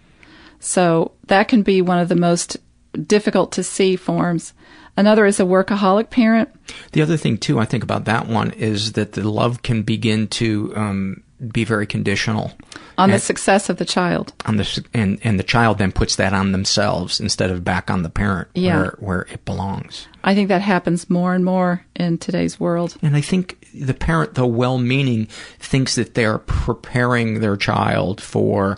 So 0.59 1.11
that 1.27 1.47
can 1.47 1.61
be 1.63 1.81
one 1.81 1.99
of 1.99 2.09
the 2.09 2.15
most 2.15 2.57
difficult 3.05 3.51
to 3.53 3.63
see 3.63 3.95
forms. 3.95 4.53
Another 4.97 5.25
is 5.25 5.39
a 5.39 5.43
workaholic 5.43 6.09
parent. 6.09 6.49
The 6.91 7.01
other 7.01 7.15
thing 7.17 7.37
too, 7.37 7.59
I 7.59 7.65
think 7.65 7.83
about 7.83 8.05
that 8.05 8.27
one 8.27 8.51
is 8.51 8.93
that 8.93 9.13
the 9.13 9.29
love 9.29 9.61
can 9.61 9.83
begin 9.83 10.27
to 10.29 10.73
um, 10.75 11.23
be 11.51 11.63
very 11.63 11.87
conditional 11.87 12.51
on 12.97 13.11
the 13.11 13.19
success 13.19 13.69
of 13.69 13.77
the 13.77 13.85
child. 13.85 14.33
on 14.45 14.57
the 14.57 14.85
and 14.93 15.19
and 15.23 15.39
the 15.39 15.43
child 15.43 15.77
then 15.77 15.93
puts 15.93 16.17
that 16.17 16.33
on 16.33 16.51
themselves 16.51 17.21
instead 17.21 17.49
of 17.49 17.63
back 17.63 17.89
on 17.89 18.03
the 18.03 18.09
parent 18.09 18.49
Yeah. 18.55 18.75
where 18.77 18.95
where 18.99 19.21
it 19.31 19.45
belongs. 19.45 20.07
I 20.25 20.35
think 20.35 20.49
that 20.49 20.61
happens 20.61 21.09
more 21.09 21.33
and 21.33 21.45
more 21.45 21.85
in 21.95 22.17
today's 22.17 22.59
world. 22.59 22.97
And 23.01 23.15
I 23.15 23.21
think 23.21 23.55
the 23.73 23.93
parent, 23.93 24.33
though 24.33 24.47
well-meaning, 24.47 25.27
thinks 25.59 25.95
that 25.95 26.13
they're 26.15 26.39
preparing 26.39 27.39
their 27.39 27.55
child 27.55 28.19
for 28.19 28.77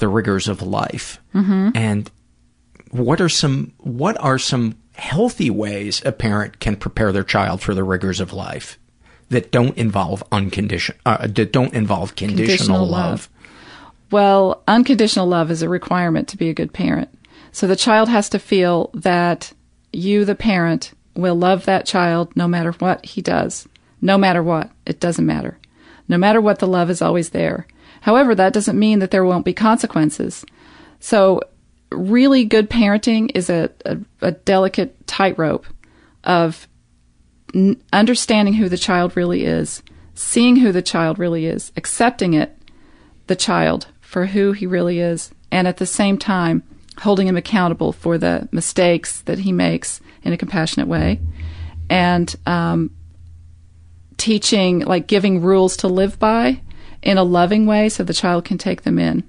the 0.00 0.08
rigors 0.08 0.48
of 0.48 0.60
life. 0.62 1.20
Mhm. 1.34 1.72
And 1.76 2.10
what 2.90 3.20
are 3.20 3.28
some 3.28 3.72
what 3.78 4.18
are 4.20 4.38
some 4.38 4.74
healthy 4.94 5.48
ways 5.50 6.02
a 6.04 6.12
parent 6.12 6.58
can 6.60 6.76
prepare 6.76 7.12
their 7.12 7.22
child 7.24 7.62
for 7.62 7.74
the 7.74 7.84
rigors 7.84 8.20
of 8.20 8.32
life 8.32 8.78
that 9.30 9.52
don't 9.52 9.76
involve 9.78 10.22
unconditional 10.32 10.98
uh, 11.06 11.26
that 11.28 11.52
don't 11.52 11.72
involve 11.72 12.16
conditional, 12.16 12.46
Conditional 12.48 12.80
love. 12.86 12.90
love. 12.90 13.28
Well, 14.10 14.62
unconditional 14.66 15.26
love 15.28 15.50
is 15.52 15.62
a 15.62 15.68
requirement 15.68 16.26
to 16.28 16.36
be 16.36 16.48
a 16.48 16.54
good 16.54 16.72
parent. 16.72 17.08
So 17.52 17.66
the 17.68 17.76
child 17.76 18.08
has 18.08 18.28
to 18.30 18.38
feel 18.40 18.90
that 18.92 19.52
you, 19.92 20.24
the 20.24 20.34
parent, 20.34 20.92
will 21.14 21.36
love 21.36 21.64
that 21.66 21.86
child 21.86 22.34
no 22.36 22.48
matter 22.48 22.72
what 22.72 23.04
he 23.04 23.22
does. 23.22 23.68
No 24.00 24.18
matter 24.18 24.42
what. 24.42 24.70
It 24.86 24.98
doesn't 24.98 25.26
matter. 25.26 25.58
No 26.08 26.18
matter 26.18 26.40
what, 26.40 26.58
the 26.58 26.66
love 26.66 26.90
is 26.90 27.00
always 27.02 27.30
there. 27.30 27.66
However, 28.00 28.34
that 28.34 28.52
doesn't 28.52 28.78
mean 28.78 28.98
that 29.00 29.10
there 29.10 29.24
won't 29.24 29.44
be 29.44 29.52
consequences. 29.52 30.44
So, 31.00 31.40
really 31.90 32.44
good 32.44 32.70
parenting 32.70 33.30
is 33.34 33.50
a, 33.50 33.70
a, 33.84 33.98
a 34.20 34.32
delicate 34.32 35.06
tightrope 35.06 35.66
of 36.24 36.68
n- 37.54 37.82
understanding 37.92 38.54
who 38.54 38.68
the 38.68 38.78
child 38.78 39.16
really 39.16 39.44
is, 39.44 39.82
seeing 40.14 40.56
who 40.56 40.72
the 40.72 40.82
child 40.82 41.18
really 41.18 41.46
is, 41.46 41.72
accepting 41.76 42.34
it, 42.34 42.56
the 43.26 43.36
child 43.36 43.88
for 44.00 44.26
who 44.26 44.52
he 44.52 44.66
really 44.66 45.00
is, 45.00 45.30
and 45.50 45.66
at 45.66 45.78
the 45.78 45.86
same 45.86 46.16
time 46.16 46.62
holding 46.98 47.26
him 47.26 47.36
accountable 47.36 47.92
for 47.92 48.18
the 48.18 48.48
mistakes 48.52 49.22
that 49.22 49.38
he 49.38 49.52
makes 49.52 50.00
in 50.22 50.32
a 50.32 50.36
compassionate 50.36 50.88
way, 50.88 51.20
and 51.88 52.36
um, 52.46 52.90
teaching, 54.16 54.80
like 54.80 55.06
giving 55.06 55.40
rules 55.40 55.78
to 55.78 55.88
live 55.88 56.18
by 56.18 56.60
in 57.02 57.18
a 57.18 57.24
loving 57.24 57.66
way 57.66 57.88
so 57.88 58.04
the 58.04 58.14
child 58.14 58.44
can 58.44 58.58
take 58.58 58.82
them 58.82 58.98
in. 58.98 59.24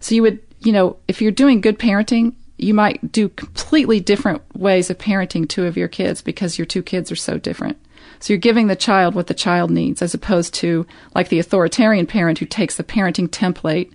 So 0.00 0.14
you 0.14 0.22
would, 0.22 0.40
you 0.60 0.72
know, 0.72 0.96
if 1.08 1.20
you're 1.20 1.30
doing 1.30 1.60
good 1.60 1.78
parenting, 1.78 2.34
you 2.58 2.74
might 2.74 3.12
do 3.12 3.28
completely 3.28 4.00
different 4.00 4.42
ways 4.56 4.88
of 4.90 4.98
parenting 4.98 5.48
two 5.48 5.66
of 5.66 5.76
your 5.76 5.88
kids 5.88 6.22
because 6.22 6.58
your 6.58 6.66
two 6.66 6.82
kids 6.82 7.10
are 7.10 7.16
so 7.16 7.38
different. 7.38 7.78
So 8.20 8.32
you're 8.32 8.38
giving 8.38 8.68
the 8.68 8.76
child 8.76 9.14
what 9.14 9.26
the 9.26 9.34
child 9.34 9.70
needs 9.70 10.00
as 10.00 10.14
opposed 10.14 10.54
to 10.54 10.86
like 11.14 11.28
the 11.28 11.40
authoritarian 11.40 12.06
parent 12.06 12.38
who 12.38 12.46
takes 12.46 12.76
the 12.76 12.84
parenting 12.84 13.28
template 13.28 13.92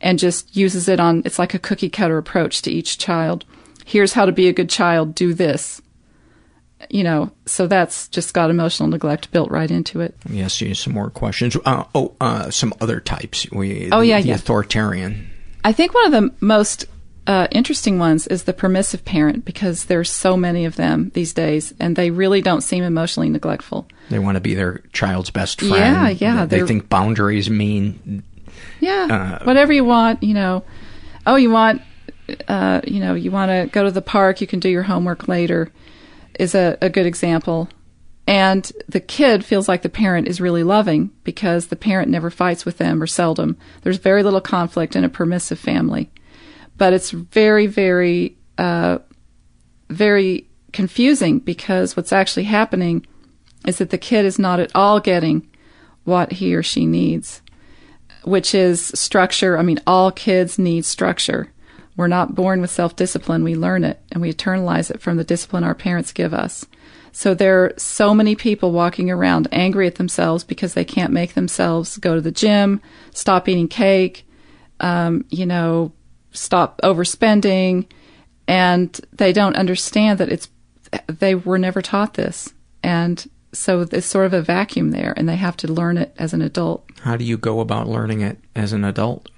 and 0.00 0.18
just 0.18 0.54
uses 0.54 0.88
it 0.88 1.00
on, 1.00 1.22
it's 1.24 1.38
like 1.38 1.54
a 1.54 1.58
cookie 1.58 1.90
cutter 1.90 2.18
approach 2.18 2.62
to 2.62 2.70
each 2.70 2.98
child. 2.98 3.44
Here's 3.84 4.12
how 4.12 4.26
to 4.26 4.32
be 4.32 4.48
a 4.48 4.52
good 4.52 4.70
child, 4.70 5.14
do 5.14 5.34
this. 5.34 5.80
You 6.88 7.04
know, 7.04 7.30
so 7.46 7.66
that's 7.66 8.08
just 8.08 8.32
got 8.32 8.48
emotional 8.50 8.88
neglect 8.88 9.30
built 9.32 9.50
right 9.50 9.70
into 9.70 10.00
it. 10.00 10.14
Yes, 10.28 10.60
you 10.60 10.74
some 10.74 10.94
more 10.94 11.10
questions. 11.10 11.56
Uh, 11.64 11.84
oh, 11.94 12.14
uh, 12.20 12.50
some 12.50 12.72
other 12.80 13.00
types. 13.00 13.46
We, 13.50 13.90
Oh, 13.92 14.00
the, 14.00 14.06
yeah, 14.06 14.20
the 14.20 14.28
yeah. 14.28 14.34
authoritarian. 14.36 15.28
I 15.62 15.72
think 15.72 15.92
one 15.94 16.06
of 16.06 16.12
the 16.12 16.34
most 16.40 16.86
uh, 17.26 17.46
interesting 17.52 17.98
ones 17.98 18.26
is 18.26 18.44
the 18.44 18.54
permissive 18.54 19.04
parent 19.04 19.44
because 19.44 19.84
there's 19.84 20.10
so 20.10 20.36
many 20.36 20.64
of 20.64 20.76
them 20.76 21.10
these 21.14 21.34
days, 21.34 21.74
and 21.78 21.94
they 21.96 22.10
really 22.10 22.40
don't 22.40 22.62
seem 22.62 22.82
emotionally 22.82 23.28
neglectful. 23.28 23.86
They 24.08 24.18
want 24.18 24.36
to 24.36 24.40
be 24.40 24.54
their 24.54 24.78
child's 24.92 25.30
best 25.30 25.60
friend. 25.60 25.74
Yeah, 25.74 26.08
yeah, 26.08 26.46
They 26.46 26.58
they're- 26.58 26.66
think 26.66 26.88
boundaries 26.88 27.50
mean 27.50 28.22
Yeah, 28.80 29.38
Uh, 29.40 29.44
whatever 29.44 29.72
you 29.72 29.84
want, 29.84 30.22
you 30.22 30.32
know. 30.34 30.64
Oh, 31.26 31.36
you 31.36 31.50
want, 31.50 31.82
uh, 32.48 32.80
you 32.86 33.00
know, 33.00 33.14
you 33.14 33.30
want 33.30 33.50
to 33.50 33.68
go 33.70 33.84
to 33.84 33.90
the 33.90 34.02
park. 34.02 34.40
You 34.40 34.46
can 34.46 34.58
do 34.60 34.68
your 34.70 34.82
homework 34.84 35.28
later. 35.28 35.70
Is 36.40 36.54
a, 36.54 36.78
a 36.80 36.88
good 36.88 37.04
example. 37.04 37.68
And 38.26 38.70
the 38.88 39.00
kid 39.00 39.44
feels 39.44 39.68
like 39.68 39.82
the 39.82 39.88
parent 39.88 40.26
is 40.26 40.40
really 40.40 40.62
loving 40.62 41.10
because 41.22 41.66
the 41.66 41.76
parent 41.76 42.10
never 42.10 42.30
fights 42.30 42.64
with 42.64 42.78
them 42.78 43.02
or 43.02 43.06
seldom. 43.06 43.58
There's 43.82 43.98
very 43.98 44.22
little 44.22 44.40
conflict 44.40 44.96
in 44.96 45.04
a 45.04 45.10
permissive 45.10 45.58
family. 45.58 46.10
But 46.78 46.94
it's 46.94 47.10
very, 47.10 47.66
very, 47.66 48.38
uh, 48.56 49.00
very 49.90 50.48
confusing 50.72 51.40
because 51.40 51.94
what's 51.94 52.12
actually 52.12 52.44
happening 52.44 53.04
is 53.66 53.76
that 53.76 53.90
the 53.90 53.98
kid 53.98 54.24
is 54.24 54.38
not 54.38 54.60
at 54.60 54.74
all 54.74 54.98
getting 54.98 55.46
what 56.04 56.32
he 56.32 56.54
or 56.54 56.62
she 56.62 56.86
needs, 56.86 57.42
which 58.24 58.54
is 58.54 58.92
structure. 58.94 59.58
I 59.58 59.62
mean, 59.62 59.80
all 59.86 60.10
kids 60.10 60.58
need 60.58 60.86
structure. 60.86 61.52
We're 61.96 62.08
not 62.08 62.34
born 62.34 62.60
with 62.60 62.70
self 62.70 62.96
discipline, 62.96 63.44
we 63.44 63.54
learn 63.54 63.84
it 63.84 64.00
and 64.10 64.22
we 64.22 64.32
internalize 64.32 64.90
it 64.90 65.00
from 65.00 65.16
the 65.16 65.24
discipline 65.24 65.64
our 65.64 65.74
parents 65.74 66.12
give 66.12 66.32
us. 66.32 66.66
So 67.12 67.34
there 67.34 67.64
are 67.64 67.72
so 67.76 68.14
many 68.14 68.36
people 68.36 68.72
walking 68.72 69.10
around 69.10 69.48
angry 69.50 69.86
at 69.86 69.96
themselves 69.96 70.44
because 70.44 70.74
they 70.74 70.84
can't 70.84 71.12
make 71.12 71.34
themselves 71.34 71.96
go 71.96 72.14
to 72.14 72.20
the 72.20 72.30
gym, 72.30 72.80
stop 73.12 73.48
eating 73.48 73.68
cake, 73.68 74.26
um, 74.78 75.24
you 75.28 75.44
know, 75.44 75.92
stop 76.32 76.80
overspending, 76.82 77.86
and 78.46 79.00
they 79.12 79.32
don't 79.32 79.56
understand 79.56 80.18
that 80.18 80.28
it's 80.28 80.48
they 81.06 81.34
were 81.34 81.58
never 81.58 81.82
taught 81.82 82.14
this, 82.14 82.52
and 82.82 83.28
so 83.52 83.84
there's 83.84 84.04
sort 84.04 84.26
of 84.26 84.32
a 84.32 84.42
vacuum 84.42 84.90
there, 84.90 85.14
and 85.16 85.28
they 85.28 85.36
have 85.36 85.56
to 85.58 85.72
learn 85.72 85.96
it 85.96 86.14
as 86.18 86.32
an 86.32 86.42
adult. 86.42 86.84
How 87.02 87.16
do 87.16 87.24
you 87.24 87.36
go 87.36 87.60
about 87.60 87.88
learning 87.88 88.20
it 88.20 88.38
as 88.54 88.72
an 88.72 88.84
adult? 88.84 89.28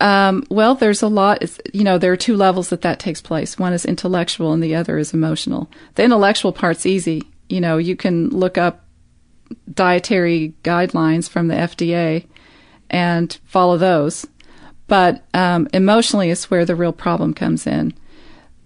Um, 0.00 0.44
well, 0.48 0.74
there's 0.74 1.02
a 1.02 1.08
lot. 1.08 1.42
You 1.72 1.84
know, 1.84 1.98
there 1.98 2.12
are 2.12 2.16
two 2.16 2.36
levels 2.36 2.70
that 2.70 2.82
that 2.82 3.00
takes 3.00 3.20
place. 3.20 3.58
One 3.58 3.72
is 3.72 3.84
intellectual, 3.84 4.52
and 4.52 4.62
the 4.62 4.74
other 4.74 4.98
is 4.98 5.12
emotional. 5.12 5.70
The 5.94 6.04
intellectual 6.04 6.52
part's 6.52 6.86
easy. 6.86 7.24
You 7.48 7.60
know, 7.60 7.78
you 7.78 7.96
can 7.96 8.28
look 8.28 8.56
up 8.56 8.84
dietary 9.72 10.54
guidelines 10.62 11.28
from 11.28 11.48
the 11.48 11.54
FDA 11.54 12.26
and 12.90 13.38
follow 13.44 13.76
those. 13.76 14.26
But 14.86 15.24
um, 15.34 15.68
emotionally 15.72 16.30
is 16.30 16.50
where 16.50 16.64
the 16.64 16.76
real 16.76 16.92
problem 16.92 17.34
comes 17.34 17.66
in. 17.66 17.92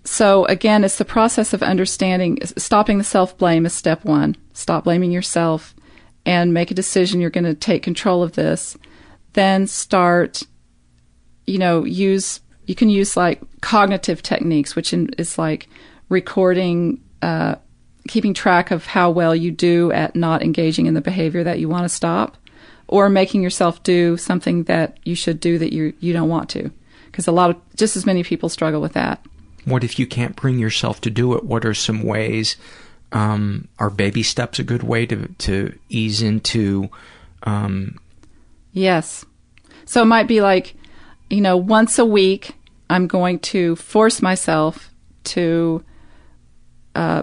So 0.05 0.45
again, 0.47 0.85
it's 0.85 0.99
the 0.99 1.05
process 1.05 1.53
of 1.53 1.62
understanding, 1.62 2.39
stopping 2.57 2.99
the 2.99 3.05
self 3.05 3.37
blame 3.37 3.66
is 3.66 3.72
step 3.72 4.05
one. 4.05 4.37
Stop 4.53 4.85
blaming 4.85 5.12
yourself 5.12 5.74
and 6.24 6.55
make 6.55 6.70
a 6.70 6.74
decision 6.74 7.20
you're 7.20 7.30
going 7.30 7.45
to 7.45 7.55
take 7.55 7.83
control 7.83 8.22
of 8.22 8.33
this. 8.33 8.76
Then 9.33 9.66
start, 9.66 10.43
you 11.47 11.59
know, 11.59 11.84
use, 11.84 12.40
you 12.66 12.74
can 12.74 12.88
use 12.88 13.16
like 13.16 13.40
cognitive 13.61 14.22
techniques, 14.22 14.76
which 14.76 14.93
in, 14.93 15.09
is 15.18 15.38
like 15.38 15.68
recording, 16.09 17.03
uh, 17.20 17.57
keeping 18.09 18.34
track 18.34 18.70
of 18.70 18.86
how 18.86 19.11
well 19.11 19.34
you 19.34 19.51
do 19.51 19.93
at 19.93 20.16
not 20.16 20.43
engaging 20.43 20.86
in 20.86 20.95
the 20.95 21.01
behavior 21.01 21.45
that 21.45 21.59
you 21.59 21.68
want 21.68 21.84
to 21.84 21.88
stop 21.88 22.36
or 22.88 23.09
making 23.09 23.43
yourself 23.43 23.82
do 23.82 24.16
something 24.16 24.64
that 24.64 24.99
you 25.05 25.14
should 25.14 25.40
do 25.40 25.59
that 25.59 25.72
you 25.72 25.95
you 26.01 26.12
don't 26.12 26.28
want 26.28 26.49
to 26.51 26.70
because 27.07 27.26
a 27.26 27.32
lot 27.32 27.51
of 27.51 27.57
just 27.76 27.97
as 27.97 28.05
many 28.05 28.22
people 28.22 28.49
struggle 28.49 28.80
with 28.80 28.93
that 28.93 29.24
What 29.64 29.84
if 29.84 29.99
you 29.99 30.07
can't 30.07 30.36
bring 30.36 30.59
yourself 30.59 31.01
to 31.03 31.11
do 31.11 31.34
it? 31.34 31.45
What 31.45 31.64
are 31.64 31.74
some 31.74 32.03
ways? 32.03 32.57
Um, 33.12 33.68
are 33.78 33.90
baby 33.90 34.22
steps 34.22 34.59
a 34.59 34.64
good 34.64 34.82
way 34.82 35.07
to 35.07 35.28
to 35.28 35.78
ease 35.88 36.22
into? 36.22 36.90
Um, 37.45 37.99
yes 38.72 39.24
so 39.84 40.03
it 40.03 40.07
might 40.07 40.28
be 40.28 40.40
like 40.40 40.74
you 41.33 41.41
know 41.41 41.57
once 41.57 41.99
a 41.99 42.05
week 42.05 42.53
i'm 42.91 43.07
going 43.09 43.39
to 43.41 43.74
force 43.76 44.22
myself 44.22 44.93
to 45.24 45.83
uh, 46.95 47.22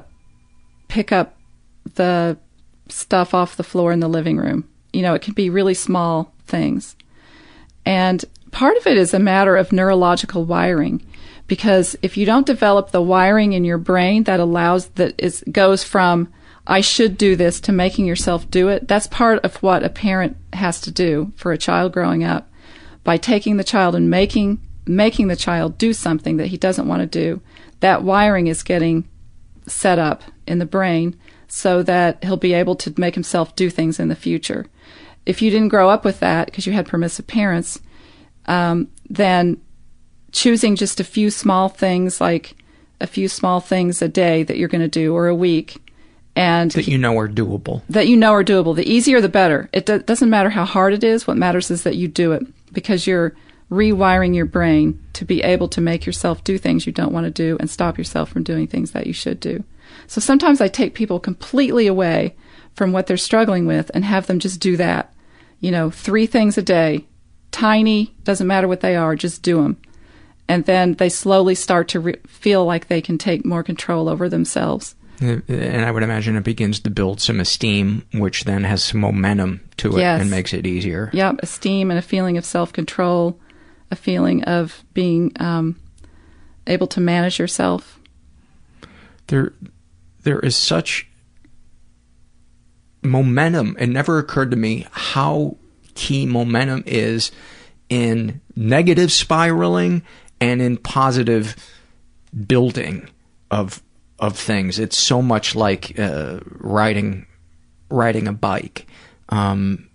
pick 0.87 1.11
up 1.11 1.37
the 1.95 2.37
stuff 2.87 3.33
off 3.33 3.55
the 3.55 3.63
floor 3.63 3.91
in 3.91 3.99
the 3.99 4.07
living 4.07 4.37
room. 4.37 4.67
You 4.91 5.01
know 5.01 5.13
it 5.13 5.21
can 5.21 5.33
be 5.33 5.49
really 5.49 5.73
small 5.73 6.33
things. 6.45 6.95
And 7.85 8.23
part 8.51 8.77
of 8.77 8.87
it 8.87 8.97
is 8.97 9.13
a 9.13 9.19
matter 9.19 9.55
of 9.55 9.71
neurological 9.71 10.45
wiring 10.45 11.05
because 11.47 11.95
if 12.01 12.17
you 12.17 12.25
don't 12.25 12.45
develop 12.45 12.91
the 12.91 13.01
wiring 13.01 13.53
in 13.53 13.63
your 13.63 13.77
brain 13.77 14.23
that 14.23 14.39
allows 14.39 14.87
that 14.89 15.15
is 15.17 15.43
goes 15.51 15.83
from 15.83 16.31
I 16.67 16.81
should 16.81 17.17
do 17.17 17.35
this 17.35 17.59
to 17.61 17.71
making 17.71 18.05
yourself 18.05 18.49
do 18.51 18.67
it, 18.67 18.87
that's 18.87 19.07
part 19.07 19.43
of 19.43 19.55
what 19.63 19.83
a 19.83 19.89
parent 19.89 20.37
has 20.53 20.81
to 20.81 20.91
do 20.91 21.31
for 21.35 21.51
a 21.51 21.57
child 21.57 21.93
growing 21.93 22.23
up 22.23 22.48
by 23.03 23.17
taking 23.17 23.57
the 23.57 23.63
child 23.63 23.95
and 23.95 24.09
making 24.09 24.59
making 24.85 25.27
the 25.27 25.35
child 25.35 25.77
do 25.77 25.93
something 25.93 26.37
that 26.37 26.47
he 26.47 26.57
doesn't 26.57 26.87
want 26.87 27.01
to 27.01 27.05
do. 27.05 27.41
That 27.79 28.03
wiring 28.03 28.47
is 28.47 28.63
getting 28.63 29.07
set 29.67 29.99
up 29.99 30.23
in 30.47 30.57
the 30.57 30.65
brain 30.65 31.15
so 31.47 31.83
that 31.83 32.23
he'll 32.23 32.37
be 32.37 32.53
able 32.53 32.75
to 32.75 32.93
make 32.97 33.13
himself 33.13 33.55
do 33.55 33.69
things 33.69 33.99
in 33.99 34.07
the 34.07 34.15
future. 34.15 34.65
If 35.25 35.41
you 35.41 35.51
didn't 35.51 35.69
grow 35.69 35.89
up 35.89 36.03
with 36.03 36.19
that 36.21 36.47
because 36.47 36.65
you 36.65 36.73
had 36.73 36.87
permissive 36.87 37.27
parents, 37.27 37.79
um, 38.45 38.89
then 39.07 39.61
choosing 40.31 40.75
just 40.75 40.99
a 40.99 41.03
few 41.03 41.29
small 41.29 41.69
things 41.69 42.19
like 42.19 42.55
a 43.01 43.07
few 43.07 43.27
small 43.27 43.59
things 43.59 44.01
a 44.01 44.07
day 44.07 44.43
that 44.43 44.57
you're 44.57 44.67
going 44.67 44.81
to 44.81 44.87
do 44.87 45.13
or 45.13 45.27
a 45.27 45.35
week 45.35 45.77
and 46.35 46.71
that 46.71 46.87
you 46.87 46.97
know 46.97 47.17
are 47.17 47.27
doable. 47.27 47.81
that 47.89 48.07
you 48.07 48.15
know 48.15 48.33
are 48.33 48.43
doable. 48.43 48.75
The 48.75 48.89
easier, 48.89 49.21
the 49.21 49.29
better. 49.29 49.69
It 49.73 49.85
do- 49.85 49.99
doesn't 49.99 50.29
matter 50.29 50.49
how 50.49 50.65
hard 50.65 50.93
it 50.93 51.03
is. 51.03 51.27
What 51.27 51.37
matters 51.37 51.71
is 51.71 51.83
that 51.83 51.95
you 51.95 52.07
do 52.07 52.31
it 52.31 52.43
because 52.73 53.07
you're 53.07 53.35
rewiring 53.71 54.35
your 54.35 54.45
brain 54.45 54.99
to 55.13 55.25
be 55.25 55.41
able 55.43 55.67
to 55.69 55.81
make 55.81 56.05
yourself 56.05 56.43
do 56.43 56.57
things 56.57 56.85
you 56.87 56.91
don't 56.91 57.13
want 57.13 57.25
to 57.25 57.31
do 57.31 57.57
and 57.59 57.69
stop 57.69 57.97
yourself 57.97 58.29
from 58.29 58.43
doing 58.43 58.67
things 58.67 58.91
that 58.91 59.07
you 59.07 59.13
should 59.13 59.39
do. 59.39 59.63
So 60.07 60.19
sometimes 60.19 60.61
I 60.61 60.67
take 60.67 60.95
people 60.95 61.19
completely 61.19 61.87
away 61.87 62.35
from 62.73 62.91
what 62.91 63.07
they're 63.07 63.17
struggling 63.17 63.65
with 63.65 63.91
and 63.93 64.05
have 64.05 64.27
them 64.27 64.39
just 64.39 64.59
do 64.59 64.77
that. 64.77 65.13
You 65.59 65.71
know, 65.71 65.91
three 65.91 66.25
things 66.25 66.57
a 66.57 66.61
day, 66.61 67.05
tiny, 67.51 68.15
doesn't 68.23 68.47
matter 68.47 68.67
what 68.67 68.81
they 68.81 68.95
are, 68.95 69.15
just 69.15 69.43
do 69.43 69.61
them. 69.61 69.77
And 70.47 70.65
then 70.65 70.93
they 70.93 71.09
slowly 71.09 71.53
start 71.53 71.87
to 71.89 71.99
re- 71.99 72.19
feel 72.25 72.65
like 72.65 72.87
they 72.87 73.01
can 73.01 73.17
take 73.17 73.45
more 73.45 73.61
control 73.61 74.09
over 74.09 74.27
themselves. 74.29 74.95
And 75.21 75.85
I 75.85 75.91
would 75.91 76.03
imagine 76.03 76.37
it 76.37 76.43
begins 76.43 76.79
to 76.81 76.89
build 76.89 77.19
some 77.19 77.39
esteem, 77.39 78.05
which 78.13 78.45
then 78.45 78.63
has 78.63 78.83
some 78.83 79.01
momentum 79.01 79.59
to 79.77 79.97
it 79.97 79.99
Yes. 80.01 80.21
and 80.21 80.31
makes 80.31 80.53
it 80.53 80.65
easier. 80.65 81.09
Yep, 81.13 81.39
esteem 81.43 81.91
and 81.91 81.97
a 81.99 82.01
feeling 82.01 82.37
of 82.37 82.45
self 82.45 82.71
control, 82.71 83.37
a 83.91 83.95
feeling 83.95 84.43
of 84.45 84.83
being 84.93 85.31
um, 85.39 85.75
able 86.67 86.87
to 86.87 87.01
manage 87.01 87.37
yourself. 87.39 87.99
There, 89.27 89.51
there 90.23 90.39
is 90.39 90.55
such 90.55 91.07
momentum. 93.03 93.75
It 93.79 93.87
never 93.87 94.19
occurred 94.19 94.51
to 94.51 94.57
me 94.57 94.87
how 94.91 95.57
key 95.95 96.25
momentum 96.25 96.83
is 96.85 97.31
in 97.89 98.39
negative 98.55 99.11
spiraling 99.11 100.01
and 100.39 100.61
in 100.61 100.77
positive 100.77 101.55
building 102.47 103.09
of 103.51 103.81
of 104.19 104.37
things. 104.37 104.79
It's 104.79 104.97
so 104.97 105.21
much 105.21 105.55
like 105.55 105.97
uh, 105.99 106.39
riding 106.45 107.25
riding 107.89 108.27
a 108.27 108.33
bike. 108.33 108.87
Um, 109.29 109.89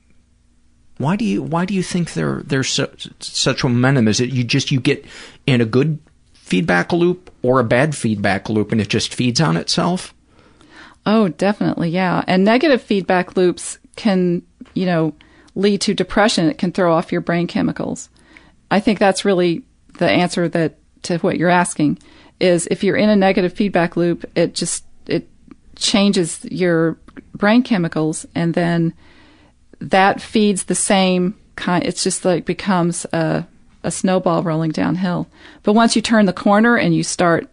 why 0.98 1.16
do 1.16 1.24
you 1.24 1.42
why 1.42 1.64
do 1.64 1.74
you 1.74 1.82
think 1.82 2.14
there 2.14 2.42
there's 2.44 2.68
su- 2.68 2.88
such 3.20 3.64
momentum? 3.64 4.08
Is 4.08 4.20
it 4.20 4.30
you 4.30 4.44
just 4.44 4.70
you 4.70 4.80
get 4.80 5.04
in 5.46 5.60
a 5.60 5.66
good 5.66 5.98
feedback 6.32 6.92
loop 6.92 7.30
or 7.42 7.58
a 7.58 7.64
bad 7.64 7.96
feedback 7.96 8.48
loop 8.48 8.72
and 8.72 8.80
it 8.80 8.88
just 8.88 9.14
feeds 9.14 9.40
on 9.40 9.56
itself? 9.56 10.14
Oh, 11.06 11.28
definitely, 11.28 11.90
yeah. 11.90 12.24
And 12.26 12.44
negative 12.44 12.80
feedback 12.80 13.36
loops 13.36 13.78
can, 13.96 14.42
you 14.72 14.86
know, 14.86 15.14
lead 15.54 15.80
to 15.82 15.94
depression. 15.94 16.48
It 16.48 16.58
can 16.58 16.72
throw 16.72 16.94
off 16.94 17.12
your 17.12 17.20
brain 17.20 17.46
chemicals. 17.46 18.08
I 18.70 18.80
think 18.80 18.98
that's 18.98 19.24
really 19.24 19.62
the 19.98 20.08
answer 20.08 20.48
that 20.48 20.78
to 21.02 21.18
what 21.18 21.36
you're 21.36 21.50
asking 21.50 21.98
is 22.40 22.66
if 22.70 22.84
you're 22.84 22.96
in 22.96 23.08
a 23.08 23.16
negative 23.16 23.52
feedback 23.52 23.96
loop, 23.96 24.24
it 24.34 24.54
just 24.54 24.84
it 25.06 25.28
changes 25.76 26.44
your 26.46 26.96
brain 27.34 27.62
chemicals 27.62 28.26
and 28.34 28.54
then 28.54 28.92
that 29.80 30.20
feeds 30.20 30.64
the 30.64 30.74
same 30.74 31.34
kind 31.56 31.84
it's 31.84 32.02
just 32.02 32.24
like 32.24 32.44
becomes 32.44 33.04
a 33.12 33.46
a 33.84 33.90
snowball 33.90 34.42
rolling 34.42 34.70
downhill. 34.70 35.28
But 35.62 35.74
once 35.74 35.94
you 35.94 36.02
turn 36.02 36.26
the 36.26 36.32
corner 36.32 36.76
and 36.76 36.94
you 36.94 37.02
start 37.02 37.48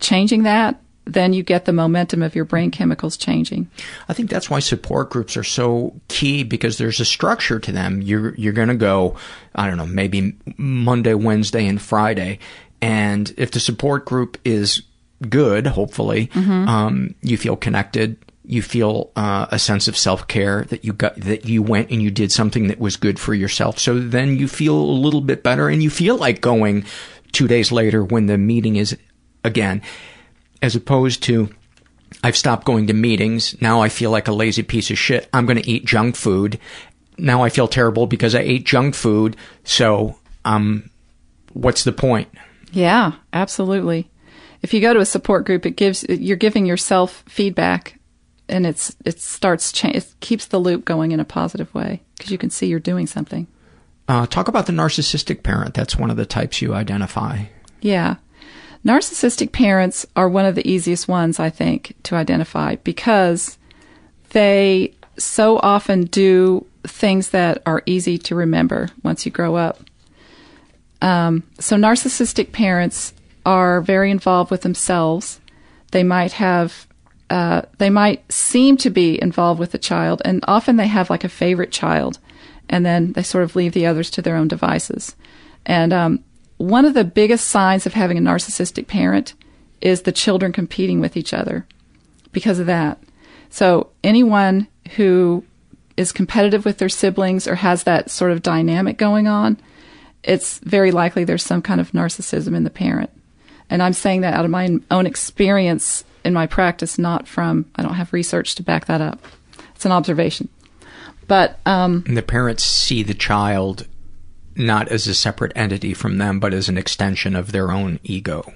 changing 0.00 0.44
that, 0.44 0.80
then 1.04 1.34
you 1.34 1.42
get 1.42 1.66
the 1.66 1.72
momentum 1.72 2.22
of 2.22 2.34
your 2.34 2.46
brain 2.46 2.70
chemicals 2.70 3.16
changing. 3.18 3.68
I 4.08 4.14
think 4.14 4.30
that's 4.30 4.48
why 4.48 4.60
support 4.60 5.10
groups 5.10 5.36
are 5.36 5.44
so 5.44 6.00
key 6.08 6.42
because 6.42 6.78
there's 6.78 7.00
a 7.00 7.04
structure 7.04 7.60
to 7.60 7.72
them. 7.72 8.00
You're 8.00 8.34
you're 8.36 8.54
going 8.54 8.68
to 8.68 8.74
go, 8.74 9.16
I 9.54 9.68
don't 9.68 9.76
know, 9.76 9.86
maybe 9.86 10.34
Monday, 10.56 11.12
Wednesday, 11.12 11.66
and 11.66 11.80
Friday, 11.80 12.38
and 12.84 13.32
if 13.36 13.50
the 13.50 13.60
support 13.60 14.04
group 14.04 14.36
is 14.44 14.82
good, 15.28 15.66
hopefully, 15.66 16.28
Mhm. 16.34 16.68
um, 16.68 17.14
you 17.22 17.36
feel 17.36 17.56
connected. 17.56 18.16
You 18.46 18.60
feel 18.60 19.10
uh, 19.16 19.46
a 19.50 19.58
sense 19.58 19.88
of 19.88 19.96
self 19.96 20.26
care 20.28 20.66
that 20.68 20.84
you 20.84 20.92
got 20.92 21.16
that 21.20 21.46
you 21.48 21.62
went 21.62 21.90
and 21.90 22.02
you 22.02 22.10
did 22.10 22.30
something 22.30 22.66
that 22.68 22.78
was 22.78 22.96
good 22.96 23.18
for 23.18 23.32
yourself. 23.34 23.78
So 23.78 23.98
then 23.98 24.36
you 24.38 24.48
feel 24.48 24.76
a 24.76 25.00
little 25.04 25.22
bit 25.22 25.42
better, 25.42 25.68
and 25.70 25.82
you 25.82 25.88
feel 25.90 26.16
like 26.16 26.40
going 26.42 26.84
two 27.32 27.48
days 27.48 27.72
later 27.72 28.04
when 28.04 28.26
the 28.26 28.36
meeting 28.36 28.76
is 28.76 28.96
again, 29.44 29.80
as 30.60 30.76
opposed 30.76 31.22
to 31.24 31.48
I've 32.22 32.36
stopped 32.36 32.64
going 32.64 32.86
to 32.86 32.92
meetings. 32.94 33.54
Now 33.60 33.80
I 33.82 33.88
feel 33.88 34.10
like 34.10 34.28
a 34.28 34.32
lazy 34.32 34.62
piece 34.62 34.90
of 34.90 34.98
shit. 34.98 35.28
I'm 35.32 35.46
going 35.46 35.60
to 35.60 35.68
eat 35.70 35.84
junk 35.84 36.14
food. 36.16 36.58
Now 37.18 37.42
I 37.42 37.48
feel 37.48 37.66
terrible 37.68 38.06
because 38.06 38.34
I 38.34 38.40
ate 38.40 38.64
junk 38.66 38.94
food. 38.94 39.36
So, 39.64 40.16
um, 40.44 40.90
what's 41.54 41.84
the 41.84 41.92
point? 41.92 42.28
Yeah, 42.74 43.12
absolutely. 43.32 44.10
If 44.60 44.74
you 44.74 44.80
go 44.80 44.92
to 44.92 45.00
a 45.00 45.06
support 45.06 45.46
group, 45.46 45.64
it 45.64 45.76
gives 45.76 46.04
you're 46.08 46.36
giving 46.36 46.66
yourself 46.66 47.22
feedback, 47.28 48.00
and 48.48 48.66
it's 48.66 48.96
it 49.04 49.20
starts 49.20 49.72
cha- 49.72 49.88
it 49.88 50.12
keeps 50.20 50.46
the 50.46 50.58
loop 50.58 50.84
going 50.84 51.12
in 51.12 51.20
a 51.20 51.24
positive 51.24 51.72
way 51.74 52.02
because 52.16 52.30
you 52.30 52.38
can 52.38 52.50
see 52.50 52.66
you're 52.66 52.80
doing 52.80 53.06
something. 53.06 53.46
Uh, 54.08 54.26
talk 54.26 54.48
about 54.48 54.66
the 54.66 54.72
narcissistic 54.72 55.42
parent. 55.42 55.74
That's 55.74 55.96
one 55.96 56.10
of 56.10 56.16
the 56.16 56.26
types 56.26 56.60
you 56.60 56.74
identify. 56.74 57.44
Yeah. 57.80 58.16
Narcissistic 58.84 59.52
parents 59.52 60.04
are 60.14 60.28
one 60.28 60.44
of 60.44 60.56
the 60.56 60.68
easiest 60.68 61.08
ones, 61.08 61.40
I 61.40 61.48
think, 61.48 61.94
to 62.02 62.16
identify 62.16 62.76
because 62.76 63.56
they 64.30 64.94
so 65.16 65.58
often 65.58 66.04
do 66.04 66.66
things 66.82 67.30
that 67.30 67.62
are 67.64 67.82
easy 67.86 68.18
to 68.18 68.34
remember 68.34 68.88
once 69.02 69.24
you 69.24 69.32
grow 69.32 69.54
up. 69.54 69.80
Um, 71.04 71.42
so, 71.60 71.76
narcissistic 71.76 72.52
parents 72.52 73.12
are 73.44 73.82
very 73.82 74.10
involved 74.10 74.50
with 74.50 74.62
themselves. 74.62 75.38
They 75.90 76.02
might 76.02 76.32
have, 76.32 76.88
uh, 77.28 77.62
they 77.76 77.90
might 77.90 78.32
seem 78.32 78.78
to 78.78 78.88
be 78.88 79.20
involved 79.20 79.60
with 79.60 79.72
the 79.72 79.78
child, 79.78 80.22
and 80.24 80.42
often 80.48 80.76
they 80.76 80.86
have 80.86 81.10
like 81.10 81.22
a 81.22 81.28
favorite 81.28 81.70
child, 81.70 82.18
and 82.70 82.86
then 82.86 83.12
they 83.12 83.22
sort 83.22 83.44
of 83.44 83.54
leave 83.54 83.72
the 83.74 83.84
others 83.84 84.08
to 84.12 84.22
their 84.22 84.34
own 84.34 84.48
devices. 84.48 85.14
And 85.66 85.92
um, 85.92 86.24
one 86.56 86.86
of 86.86 86.94
the 86.94 87.04
biggest 87.04 87.48
signs 87.48 87.84
of 87.84 87.92
having 87.92 88.16
a 88.16 88.22
narcissistic 88.22 88.86
parent 88.86 89.34
is 89.82 90.02
the 90.02 90.12
children 90.12 90.52
competing 90.52 91.00
with 91.00 91.18
each 91.18 91.34
other 91.34 91.66
because 92.32 92.58
of 92.58 92.66
that. 92.66 92.98
So 93.50 93.90
anyone 94.02 94.68
who 94.96 95.44
is 95.98 96.12
competitive 96.12 96.64
with 96.64 96.78
their 96.78 96.88
siblings 96.88 97.46
or 97.46 97.56
has 97.56 97.84
that 97.84 98.10
sort 98.10 98.32
of 98.32 98.42
dynamic 98.42 98.96
going 98.96 99.28
on, 99.28 99.58
it's 100.24 100.58
very 100.60 100.90
likely 100.90 101.24
there's 101.24 101.44
some 101.44 101.62
kind 101.62 101.80
of 101.80 101.92
narcissism 101.92 102.54
in 102.56 102.64
the 102.64 102.70
parent. 102.70 103.10
And 103.70 103.82
I'm 103.82 103.92
saying 103.92 104.22
that 104.22 104.34
out 104.34 104.44
of 104.44 104.50
my 104.50 104.78
own 104.90 105.06
experience 105.06 106.04
in 106.24 106.32
my 106.32 106.46
practice, 106.46 106.98
not 106.98 107.28
from, 107.28 107.66
I 107.76 107.82
don't 107.82 107.94
have 107.94 108.12
research 108.12 108.54
to 108.56 108.62
back 108.62 108.86
that 108.86 109.00
up. 109.00 109.18
It's 109.74 109.84
an 109.84 109.92
observation. 109.92 110.48
But 111.26 111.58
um, 111.66 112.04
And 112.06 112.16
the 112.16 112.22
parents 112.22 112.64
see 112.64 113.02
the 113.02 113.14
child 113.14 113.86
not 114.56 114.88
as 114.88 115.06
a 115.06 115.14
separate 115.14 115.52
entity 115.56 115.94
from 115.94 116.18
them, 116.18 116.40
but 116.40 116.54
as 116.54 116.68
an 116.68 116.78
extension 116.78 117.34
of 117.34 117.52
their 117.52 117.72
own 117.72 117.98
ego. 118.04 118.52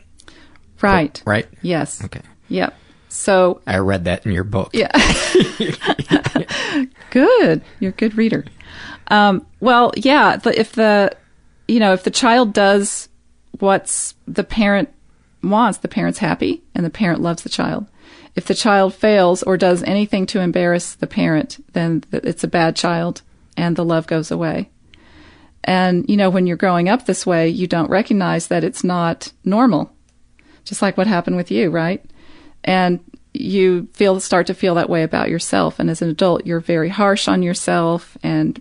right. 0.81 1.23
Right? 1.27 1.49
Yes. 1.63 2.05
Okay. 2.05 2.21
Yep. 2.49 2.75
So 3.09 3.61
I 3.67 3.79
read 3.79 4.05
that 4.05 4.27
in 4.27 4.33
your 4.33 4.45
book. 4.45 4.71
Yeah. 4.75 4.93
good. 7.11 7.63
You're 7.81 7.91
a 7.91 7.95
good 7.95 8.17
reader. 8.17 8.45
Um, 9.09 9.47
well, 9.61 9.93
yeah. 9.97 10.39
If 10.45 10.73
the, 10.73 11.17
you 11.69 11.79
know, 11.79 11.93
if 11.93 12.03
the 12.03 12.11
child 12.11 12.53
does 12.53 13.09
what's 13.59 14.15
the 14.27 14.45
parent 14.45 14.89
wants, 15.43 15.79
the 15.79 15.89
parent's 15.89 16.19
happy 16.19 16.63
and 16.75 16.85
the 16.85 16.91
parent 16.91 17.21
loves 17.21 17.43
the 17.43 17.49
child. 17.49 17.87
If 18.35 18.47
the 18.47 18.55
child 18.55 18.95
fails 18.95 19.43
or 19.43 19.57
does 19.57 19.83
anything 19.83 20.27
to 20.27 20.41
embarrass 20.41 20.95
the 20.95 21.07
parent, 21.07 21.59
then 21.73 22.05
it's 22.13 22.45
a 22.45 22.49
bad 22.49 22.77
child 22.77 23.23
and 23.57 23.77
the 23.77 23.85
love 23.85 24.07
goes 24.07 24.31
away. 24.31 24.71
And, 25.65 26.09
you 26.09 26.17
know, 26.17 26.31
when 26.31 26.47
you're 26.47 26.57
growing 26.57 26.89
up 26.89 27.05
this 27.05 27.27
way, 27.27 27.49
you 27.49 27.67
don't 27.67 27.91
recognize 27.91 28.47
that 28.47 28.65
it's 28.65 28.85
not 28.85 29.33
normal. 29.45 29.93
Just 30.65 30.83
like 30.83 30.97
what 30.97 31.07
happened 31.07 31.37
with 31.37 31.51
you, 31.51 31.71
right? 31.71 32.05
And 32.65 33.01
you 33.35 33.89
feel 33.93 34.21
start 34.21 34.47
to 34.47 34.55
feel 34.55 34.77
that 34.77 34.89
way 34.89 35.03
about 35.03 35.29
yourself. 35.29 35.79
And 35.79 35.91
as 35.91 36.01
an 36.01 36.09
adult, 36.09 36.47
you're 36.47 36.61
very 36.61 36.89
harsh 36.89 37.29
on 37.29 37.43
yourself 37.43 38.17
and, 38.23 38.61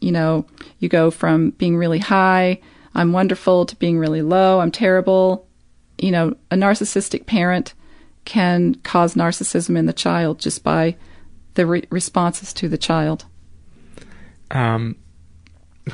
you 0.00 0.12
know, 0.12 0.46
you 0.78 0.88
go 0.88 1.10
from 1.10 1.50
being 1.50 1.76
really 1.76 1.98
high, 1.98 2.60
I'm 2.94 3.12
wonderful, 3.12 3.66
to 3.66 3.76
being 3.76 3.98
really 3.98 4.22
low, 4.22 4.60
I'm 4.60 4.70
terrible. 4.70 5.46
You 5.98 6.10
know, 6.10 6.36
a 6.50 6.56
narcissistic 6.56 7.26
parent 7.26 7.74
can 8.24 8.74
cause 8.76 9.14
narcissism 9.14 9.76
in 9.76 9.86
the 9.86 9.92
child 9.92 10.38
just 10.38 10.62
by 10.62 10.96
the 11.54 11.66
re- 11.66 11.84
responses 11.90 12.52
to 12.54 12.68
the 12.68 12.78
child. 12.78 13.24
Um, 14.50 14.96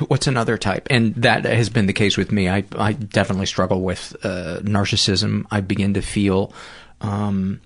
what's 0.07 0.27
another 0.27 0.57
type? 0.57 0.87
And 0.89 1.15
that 1.15 1.45
has 1.45 1.69
been 1.69 1.85
the 1.85 1.93
case 1.93 2.17
with 2.17 2.31
me. 2.31 2.49
I, 2.49 2.65
I 2.77 2.93
definitely 2.93 3.45
struggle 3.45 3.81
with 3.81 4.15
uh, 4.23 4.59
narcissism. 4.61 5.45
I 5.51 5.61
begin 5.61 5.93
to 5.93 6.01
feel 6.01 6.53
um, 7.01 7.61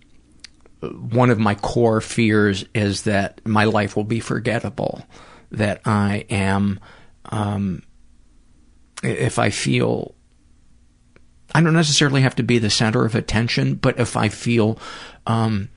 one 0.81 1.29
of 1.29 1.39
my 1.39 1.55
core 1.55 2.01
fears 2.01 2.65
is 2.75 3.03
that 3.03 3.41
my 3.45 3.65
life 3.65 3.95
will 3.95 4.03
be 4.03 4.19
forgettable. 4.19 5.03
That 5.51 5.81
I 5.85 6.25
am, 6.29 6.79
um, 7.25 7.83
if 9.01 9.39
I 9.39 9.49
feel 9.49 10.15
I 11.53 11.61
don't 11.61 11.73
necessarily 11.73 12.21
have 12.21 12.35
to 12.35 12.43
be 12.43 12.59
the 12.59 12.69
center 12.69 13.05
of 13.05 13.15
attention, 13.15 13.75
but 13.75 13.99
if 13.99 14.17
I 14.17 14.29
feel 14.29 14.77
um, 15.25 15.69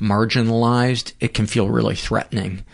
marginalized, 0.00 1.12
it 1.20 1.34
can 1.34 1.46
feel 1.46 1.68
really 1.68 1.96
threatening 1.96 2.64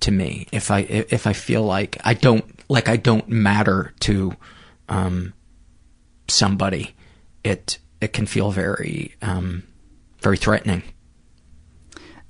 to 0.00 0.10
me. 0.10 0.46
If 0.52 0.70
I 0.70 0.80
if 0.80 1.26
I 1.26 1.32
feel 1.32 1.62
like 1.62 1.98
I 2.04 2.14
don't 2.14 2.44
like 2.68 2.88
I 2.88 2.96
don't 2.96 3.28
matter 3.28 3.94
to 4.00 4.36
um, 4.88 5.32
somebody, 6.28 6.94
it 7.44 7.78
it 8.00 8.12
can 8.12 8.26
feel 8.26 8.50
very 8.50 9.14
um, 9.22 9.62
very 10.20 10.36
threatening. 10.36 10.82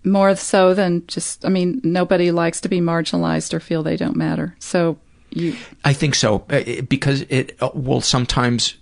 More 0.03 0.35
so 0.35 0.73
than 0.73 1.07
just, 1.07 1.45
I 1.45 1.51
mean, 1.51 1.81
nobody 1.85 2.31
likes 2.31 2.61
to 2.63 2.69
be 2.69 2.81
marginalized 2.81 3.53
or 3.53 3.61
feel 3.61 3.83
they 3.83 3.97
don't 3.97 4.17
matter. 4.17 4.57
So 4.59 4.97
you. 5.31 5.57
I 5.85 5.93
think 5.93 6.15
so 6.15 6.45
uh, 6.51 6.83
because 6.89 7.23
it 7.23 7.57
uh, 7.61 7.71
will 7.75 8.01
sometimes, 8.01 8.77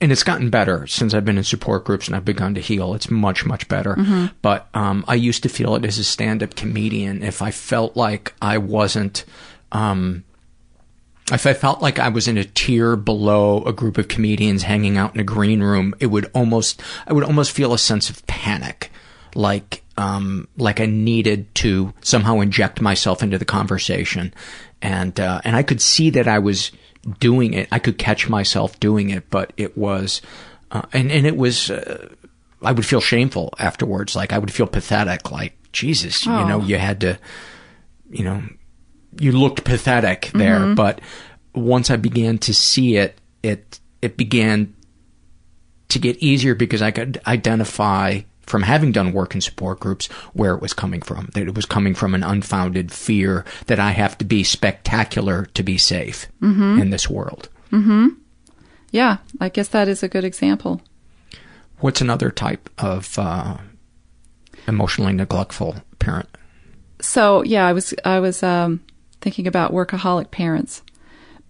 and 0.00 0.12
it's 0.12 0.22
gotten 0.22 0.48
better 0.48 0.86
since 0.86 1.12
I've 1.12 1.24
been 1.24 1.38
in 1.38 1.44
support 1.44 1.84
groups 1.84 2.06
and 2.06 2.16
I've 2.16 2.24
begun 2.24 2.54
to 2.54 2.60
heal. 2.60 2.94
It's 2.94 3.10
much 3.10 3.44
much 3.44 3.68
better. 3.68 3.96
Mhm. 3.96 4.32
But 4.42 4.68
um, 4.72 5.04
I 5.08 5.14
used 5.16 5.42
to 5.42 5.48
feel 5.48 5.74
it 5.74 5.84
as 5.84 5.98
a 5.98 6.04
stand-up 6.04 6.54
comedian. 6.54 7.22
If 7.22 7.42
I 7.42 7.50
felt 7.50 7.96
like 7.96 8.32
I 8.40 8.56
wasn't, 8.58 9.24
um, 9.72 10.24
if 11.32 11.46
I 11.46 11.52
felt 11.52 11.82
like 11.82 11.98
I 11.98 12.08
was 12.08 12.28
in 12.28 12.38
a 12.38 12.44
tier 12.44 12.96
below 12.96 13.62
a 13.64 13.72
group 13.72 13.98
of 13.98 14.08
comedians 14.08 14.62
hanging 14.62 14.96
out 14.96 15.14
in 15.14 15.20
a 15.20 15.24
green 15.24 15.62
room, 15.62 15.94
it 16.00 16.06
would 16.06 16.30
almost, 16.32 16.80
I 17.06 17.12
would 17.12 17.24
almost 17.24 17.50
feel 17.50 17.74
a 17.74 17.78
sense 17.78 18.08
of 18.08 18.26
panic, 18.26 18.90
like, 19.34 19.82
um, 20.00 20.48
like 20.56 20.80
I 20.80 20.86
needed 20.86 21.54
to 21.56 21.92
somehow 22.00 22.40
inject 22.40 22.80
myself 22.80 23.22
into 23.22 23.38
the 23.38 23.44
conversation, 23.44 24.32
and 24.82 25.18
uh, 25.20 25.40
and 25.44 25.54
I 25.56 25.62
could 25.62 25.80
see 25.80 26.10
that 26.10 26.26
I 26.26 26.38
was 26.38 26.72
doing 27.18 27.54
it. 27.54 27.68
I 27.70 27.78
could 27.78 27.98
catch 27.98 28.28
myself 28.28 28.78
doing 28.80 29.10
it, 29.10 29.28
but 29.30 29.52
it 29.56 29.76
was, 29.76 30.22
uh, 30.70 30.82
and 30.92 31.10
and 31.12 31.26
it 31.26 31.36
was. 31.36 31.70
Uh, 31.70 32.08
I 32.62 32.72
would 32.72 32.84
feel 32.86 33.00
shameful 33.00 33.52
afterwards. 33.58 34.14
Like 34.16 34.32
I 34.32 34.38
would 34.38 34.52
feel 34.52 34.66
pathetic. 34.66 35.30
Like 35.30 35.52
Jesus, 35.72 36.26
you 36.26 36.32
Oh. 36.32 36.46
know, 36.48 36.60
you 36.60 36.76
had 36.78 37.00
to, 37.00 37.18
you 38.10 38.24
know, 38.24 38.42
you 39.18 39.32
looked 39.32 39.64
pathetic 39.64 40.30
there. 40.34 40.60
Mhm. 40.60 40.74
But 40.76 41.00
once 41.54 41.90
I 41.90 41.96
began 41.96 42.38
to 42.38 42.52
see 42.54 42.96
it, 42.96 43.18
it 43.42 43.80
it 44.02 44.16
began 44.16 44.74
to 45.88 45.98
get 45.98 46.16
easier 46.18 46.54
because 46.54 46.82
I 46.82 46.90
could 46.90 47.20
identify 47.26 48.20
from 48.46 48.62
having 48.62 48.90
done 48.92 49.12
work 49.12 49.34
in 49.34 49.40
support 49.40 49.78
groups 49.80 50.06
where 50.32 50.54
it 50.54 50.60
was 50.60 50.72
coming 50.72 51.02
from. 51.02 51.28
That 51.34 51.46
it 51.46 51.54
was 51.54 51.66
coming 51.66 51.94
from 51.94 52.14
an 52.14 52.22
unfounded 52.24 52.90
fear 52.90 53.44
that 53.66 53.78
I 53.78 53.90
have 53.92 54.18
to 54.18 54.24
be 54.24 54.42
spectacular 54.44 55.46
to 55.54 55.62
be 55.62 55.78
safe 55.78 56.26
Mhm. 56.42 56.80
in 56.80 56.90
this 56.90 57.08
world. 57.08 57.48
Mm-hmm. 57.72 58.08
Yeah, 58.90 59.18
I 59.40 59.48
guess 59.50 59.68
that 59.68 59.86
is 59.88 60.02
a 60.02 60.08
good 60.08 60.24
example. 60.24 60.80
What's 61.78 62.00
another 62.00 62.30
type 62.30 62.68
of 62.78 63.16
uh, 63.18 63.58
emotionally 64.66 65.12
neglectful 65.12 65.76
parent? 66.00 66.28
So 67.00 67.42
yeah, 67.44 67.66
I 67.66 67.72
was 67.72 67.94
I 68.04 68.18
was 68.20 68.42
um, 68.42 68.80
thinking 69.20 69.46
about 69.46 69.72
workaholic 69.72 70.30
parents 70.32 70.82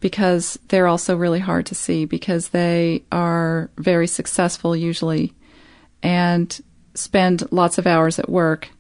because 0.01 0.59
they're 0.69 0.87
also 0.87 1.17
really 1.17 1.41
hard 1.41 1.67
to 1.67 1.75
see 1.75 2.05
because 2.05 2.51
they 2.51 3.03
are 3.11 3.71
very 3.79 4.07
successful 4.07 4.77
usually 4.77 5.33
and 6.03 6.61
spend 7.01 7.51
lots 7.51 7.79
of 7.79 7.87
hours 7.87 8.19
at 8.19 8.29
work. 8.29 8.71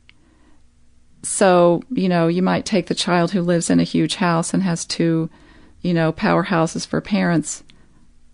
So 1.22 1.82
you 1.90 2.08
know 2.08 2.28
you 2.28 2.42
might 2.42 2.64
take 2.64 2.86
the 2.86 2.94
child 2.94 3.32
who 3.32 3.42
lives 3.42 3.70
in 3.70 3.80
a 3.80 3.84
huge 3.84 4.16
house 4.16 4.54
and 4.54 4.62
has 4.62 4.84
two, 4.84 5.28
you 5.82 5.92
know, 5.92 6.12
powerhouses 6.12 6.86
for 6.86 7.00
parents, 7.00 7.62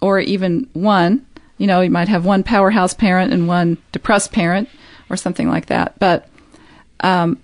or 0.01 0.21
even 0.21 0.69
one. 0.73 1.27
You 1.59 1.67
know, 1.67 1.81
you 1.81 1.91
might 1.91 2.09
have 2.09 2.27
one 2.27 2.43
powerhouse 2.43 2.93
parent 2.93 3.33
and 3.33 3.49
one 3.49 3.79
depressed 3.91 4.31
parent, 4.31 4.69
or 5.09 5.17
something 5.17 5.49
like 5.49 5.67
that. 5.67 5.99
But 5.99 6.29
um, 7.01 7.41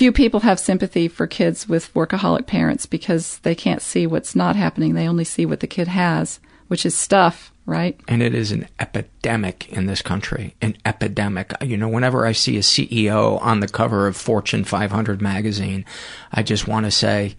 few 0.00 0.12
people 0.12 0.40
have 0.40 0.58
sympathy 0.58 1.08
for 1.08 1.26
kids 1.26 1.68
with 1.68 1.92
workaholic 1.92 2.46
parents 2.46 2.86
because 2.86 3.38
they 3.40 3.54
can't 3.54 3.82
see 3.82 4.06
what's 4.06 4.34
not 4.34 4.56
happening. 4.56 4.94
They 4.94 5.06
only 5.06 5.24
see 5.24 5.44
what 5.44 5.60
the 5.60 5.66
kid 5.66 5.88
has, 5.88 6.40
which 6.70 6.86
is 6.86 6.94
stuff, 6.94 7.52
right? 7.66 7.98
And 8.06 8.22
it 8.22 8.32
is 8.32 8.52
an 8.52 8.68
epidemic 8.78 9.68
in 9.70 9.86
this 9.86 10.02
country. 10.02 10.54
An 10.62 10.76
epidemic. 10.86 11.52
You 11.60 11.76
know, 11.76 11.88
whenever 11.88 12.24
I 12.24 12.30
see 12.30 12.56
a 12.58 12.60
CEO 12.60 13.42
on 13.42 13.58
the 13.58 13.66
cover 13.66 14.06
of 14.06 14.16
Fortune 14.16 14.62
500 14.62 15.20
magazine, 15.20 15.84
I 16.32 16.44
just 16.44 16.68
want 16.68 16.86
to 16.86 16.92
say, 16.92 17.34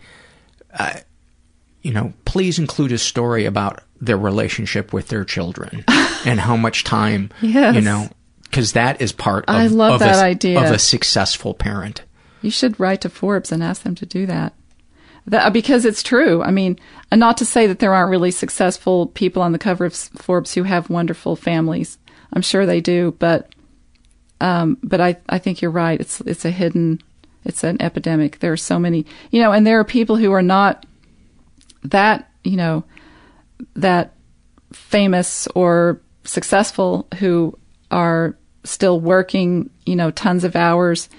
uh, 0.77 0.95
you 1.82 1.93
know, 1.93 2.11
please 2.25 2.59
include 2.59 2.91
a 2.91 2.97
story 2.97 3.45
about 3.45 3.79
their 4.01 4.17
relationship 4.17 4.91
with 4.91 5.07
their 5.07 5.23
children 5.23 5.86
and 6.25 6.41
how 6.41 6.57
much 6.57 6.84
time, 6.84 7.29
Yes. 7.41 7.73
you 7.75 7.82
know, 7.82 8.09
because 8.43 8.73
that 8.73 9.01
is 9.01 9.13
part 9.13 9.45
of, 9.45 9.55
I 9.55 9.67
love 9.67 9.93
of 9.93 9.99
that 10.01 10.17
a, 10.21 10.25
idea. 10.25 10.61
of 10.61 10.71
a 10.75 10.77
successful 10.79 11.53
parent. 11.53 12.01
You 12.41 12.51
should 12.51 12.77
write 12.82 12.99
to 13.01 13.09
Forbes 13.09 13.49
and 13.49 13.63
ask 13.63 13.84
them 13.84 13.95
to 13.95 14.05
do 14.05 14.25
that. 14.25 14.53
That 15.28 15.53
because 15.53 15.86
it's 15.86 16.03
true. 16.03 16.41
I 16.41 16.51
mean, 16.51 16.80
and 17.11 17.19
not 17.19 17.38
to 17.38 17.45
say 17.45 17.67
that 17.67 17.80
there 17.80 17.93
aren't 17.93 18.09
really 18.09 18.32
successful 18.32 19.07
people 19.07 19.41
on 19.41 19.51
the 19.51 19.59
cover 19.59 19.86
of 19.86 19.93
Forbes 19.93 20.53
who 20.53 20.63
have 20.63 20.89
wonderful 20.89 21.36
families. 21.36 21.97
I'm 22.34 22.41
sure 22.41 22.65
they 22.65 22.82
do, 22.82 23.15
but 23.19 23.53
um, 24.39 24.78
but 24.84 24.99
I 24.99 25.17
I 25.30 25.38
think 25.38 25.61
you're 25.61 25.72
right. 25.72 25.99
It's 25.99 26.22
it's 26.22 26.45
a 26.45 26.51
hidden, 26.51 27.01
it's 27.45 27.63
an 27.63 27.82
epidemic. 27.82 28.39
There 28.39 28.51
are 28.51 28.57
so 28.57 28.80
many, 28.80 29.05
you 29.30 29.41
know, 29.41 29.51
and 29.51 29.65
there 29.65 29.80
are 29.80 29.86
people 29.86 30.15
who 30.15 30.32
are 30.32 30.41
not 30.41 30.86
that 31.84 32.30
you 32.43 32.57
know 32.57 32.84
that 33.76 34.13
famous 34.74 35.47
or 35.53 36.01
successful 36.24 37.07
who 37.19 37.57
are 37.89 38.38
still 38.63 38.99
working, 38.99 39.69
you 39.86 39.95
know, 39.95 40.11
tons 40.11 40.43
of 40.43 40.55
hours. 40.55 41.09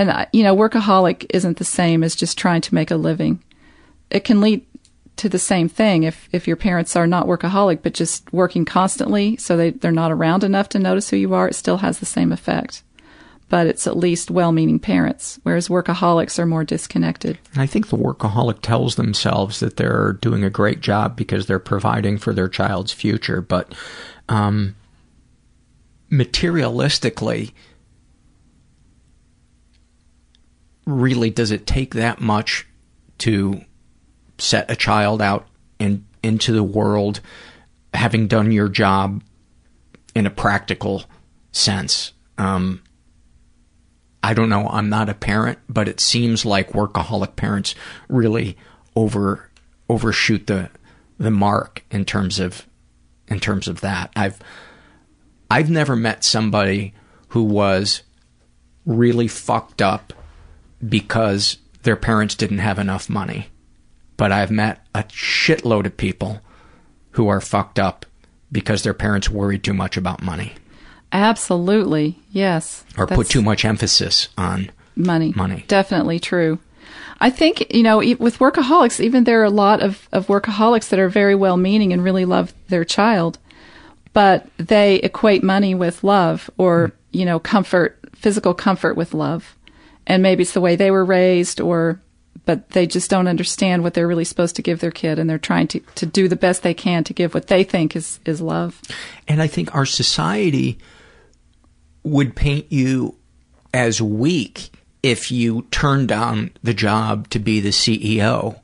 And, 0.00 0.10
I- 0.10 0.28
you 0.32 0.42
know, 0.42 0.56
workaholic 0.56 1.26
isn't 1.28 1.58
the 1.58 1.64
same 1.64 2.02
as 2.02 2.16
just 2.16 2.38
trying 2.38 2.62
to 2.62 2.74
make 2.74 2.90
a 2.90 2.96
living. 2.96 3.42
It 4.10 4.24
can 4.24 4.40
lead 4.40 4.64
to 5.16 5.28
the 5.28 5.38
same 5.38 5.68
thing 5.68 6.04
if, 6.04 6.26
if 6.32 6.48
your 6.48 6.56
parents 6.56 6.96
are 6.96 7.06
not 7.06 7.26
workaholic, 7.26 7.80
but 7.82 7.92
just 7.92 8.32
working 8.32 8.64
constantly 8.64 9.36
so 9.36 9.58
they, 9.58 9.70
they're 9.72 9.92
not 9.92 10.10
around 10.10 10.42
enough 10.42 10.70
to 10.70 10.78
notice 10.78 11.10
who 11.10 11.18
you 11.18 11.34
are. 11.34 11.48
It 11.48 11.54
still 11.54 11.76
has 11.76 11.98
the 11.98 12.06
same 12.06 12.32
effect. 12.32 12.82
But 13.50 13.66
it's 13.66 13.86
at 13.86 13.98
least 13.98 14.30
well 14.30 14.52
meaning 14.52 14.78
parents, 14.78 15.38
whereas 15.42 15.68
workaholics 15.68 16.38
are 16.38 16.46
more 16.46 16.64
disconnected. 16.64 17.38
I 17.54 17.66
think 17.66 17.88
the 17.88 17.98
workaholic 17.98 18.62
tells 18.62 18.94
themselves 18.94 19.60
that 19.60 19.76
they're 19.76 20.14
doing 20.14 20.44
a 20.44 20.48
great 20.50 20.80
job 20.80 21.14
because 21.14 21.44
they're 21.44 21.58
providing 21.58 22.16
for 22.16 22.32
their 22.32 22.48
child's 22.48 22.92
future, 22.92 23.42
but 23.42 23.74
um, 24.30 24.76
materialistically, 26.10 27.52
really, 30.86 31.30
does 31.30 31.50
it 31.50 31.66
take 31.66 31.94
that 31.94 32.20
much 32.20 32.66
to 33.18 33.62
set 34.38 34.70
a 34.70 34.76
child 34.76 35.20
out 35.20 35.46
in, 35.78 36.06
into 36.22 36.52
the 36.52 36.62
world, 36.62 37.20
having 37.94 38.26
done 38.26 38.52
your 38.52 38.68
job 38.68 39.22
in 40.14 40.26
a 40.26 40.30
practical 40.30 41.04
sense? 41.52 42.12
Um, 42.38 42.82
I 44.22 44.34
don't 44.34 44.48
know. 44.48 44.68
I'm 44.68 44.88
not 44.88 45.08
a 45.08 45.14
parent, 45.14 45.58
but 45.68 45.88
it 45.88 46.00
seems 46.00 46.44
like 46.44 46.72
workaholic 46.72 47.36
parents 47.36 47.74
really 48.08 48.56
over 48.94 49.50
overshoot 49.88 50.46
the 50.46 50.70
the 51.18 51.30
mark 51.30 51.84
in 51.90 52.04
terms 52.04 52.38
of 52.38 52.66
in 53.28 53.40
terms 53.40 53.66
of 53.66 53.80
that. 53.80 54.12
I've 54.14 54.38
I've 55.50 55.70
never 55.70 55.96
met 55.96 56.22
somebody 56.22 56.94
who 57.28 57.42
was 57.42 58.02
really 58.84 59.28
fucked 59.28 59.80
up 59.80 60.12
because 60.86 61.58
their 61.82 61.96
parents 61.96 62.34
didn't 62.34 62.58
have 62.58 62.78
enough 62.78 63.08
money. 63.08 63.48
But 64.16 64.32
I've 64.32 64.50
met 64.50 64.86
a 64.94 65.04
shitload 65.04 65.86
of 65.86 65.96
people 65.96 66.40
who 67.12 67.28
are 67.28 67.40
fucked 67.40 67.78
up 67.78 68.06
because 68.52 68.82
their 68.82 68.94
parents 68.94 69.30
worried 69.30 69.64
too 69.64 69.74
much 69.74 69.96
about 69.96 70.22
money 70.22 70.54
Absolutely. 71.12 72.18
Yes. 72.30 72.84
or 72.96 73.06
put 73.06 73.28
too 73.28 73.42
much 73.42 73.64
emphasis 73.64 74.28
on 74.38 74.70
money. 74.94 75.32
Money. 75.34 75.64
Definitely 75.66 76.20
true. 76.20 76.58
I 77.20 77.30
think, 77.30 77.74
you 77.74 77.82
know, 77.82 77.98
with 77.98 78.38
workaholics, 78.38 79.00
even 79.00 79.24
there 79.24 79.40
are 79.40 79.44
a 79.44 79.50
lot 79.50 79.82
of, 79.82 80.08
of 80.12 80.28
workaholics 80.28 80.88
that 80.88 80.98
are 80.98 81.08
very 81.08 81.34
well 81.34 81.56
meaning 81.56 81.92
and 81.92 82.02
really 82.02 82.24
love 82.24 82.54
their 82.68 82.84
child, 82.84 83.38
but 84.12 84.46
they 84.56 84.96
equate 84.96 85.42
money 85.42 85.74
with 85.74 86.02
love 86.02 86.50
or, 86.56 86.88
hmm. 86.88 87.18
you 87.18 87.24
know, 87.24 87.38
comfort, 87.38 87.98
physical 88.14 88.54
comfort 88.54 88.96
with 88.96 89.12
love. 89.12 89.56
And 90.06 90.22
maybe 90.22 90.42
it's 90.42 90.52
the 90.52 90.60
way 90.60 90.76
they 90.76 90.90
were 90.90 91.04
raised 91.04 91.60
or, 91.60 92.00
but 92.46 92.70
they 92.70 92.86
just 92.86 93.10
don't 93.10 93.28
understand 93.28 93.82
what 93.82 93.94
they're 93.94 94.08
really 94.08 94.24
supposed 94.24 94.56
to 94.56 94.62
give 94.62 94.80
their 94.80 94.90
kid 94.90 95.18
and 95.18 95.28
they're 95.28 95.38
trying 95.38 95.68
to, 95.68 95.80
to 95.96 96.06
do 96.06 96.28
the 96.28 96.36
best 96.36 96.62
they 96.62 96.74
can 96.74 97.04
to 97.04 97.12
give 97.12 97.34
what 97.34 97.46
they 97.46 97.64
think 97.64 97.94
is, 97.94 98.20
is 98.24 98.40
love. 98.40 98.80
And 99.28 99.40
I 99.40 99.46
think 99.46 99.74
our 99.74 99.86
society 99.86 100.78
would 102.02 102.34
paint 102.34 102.72
you 102.72 103.16
as 103.72 104.00
weak 104.00 104.70
if 105.02 105.30
you 105.30 105.62
turned 105.70 106.08
down 106.08 106.50
the 106.62 106.74
job 106.74 107.28
to 107.30 107.38
be 107.38 107.60
the 107.60 107.70
CEO 107.70 108.58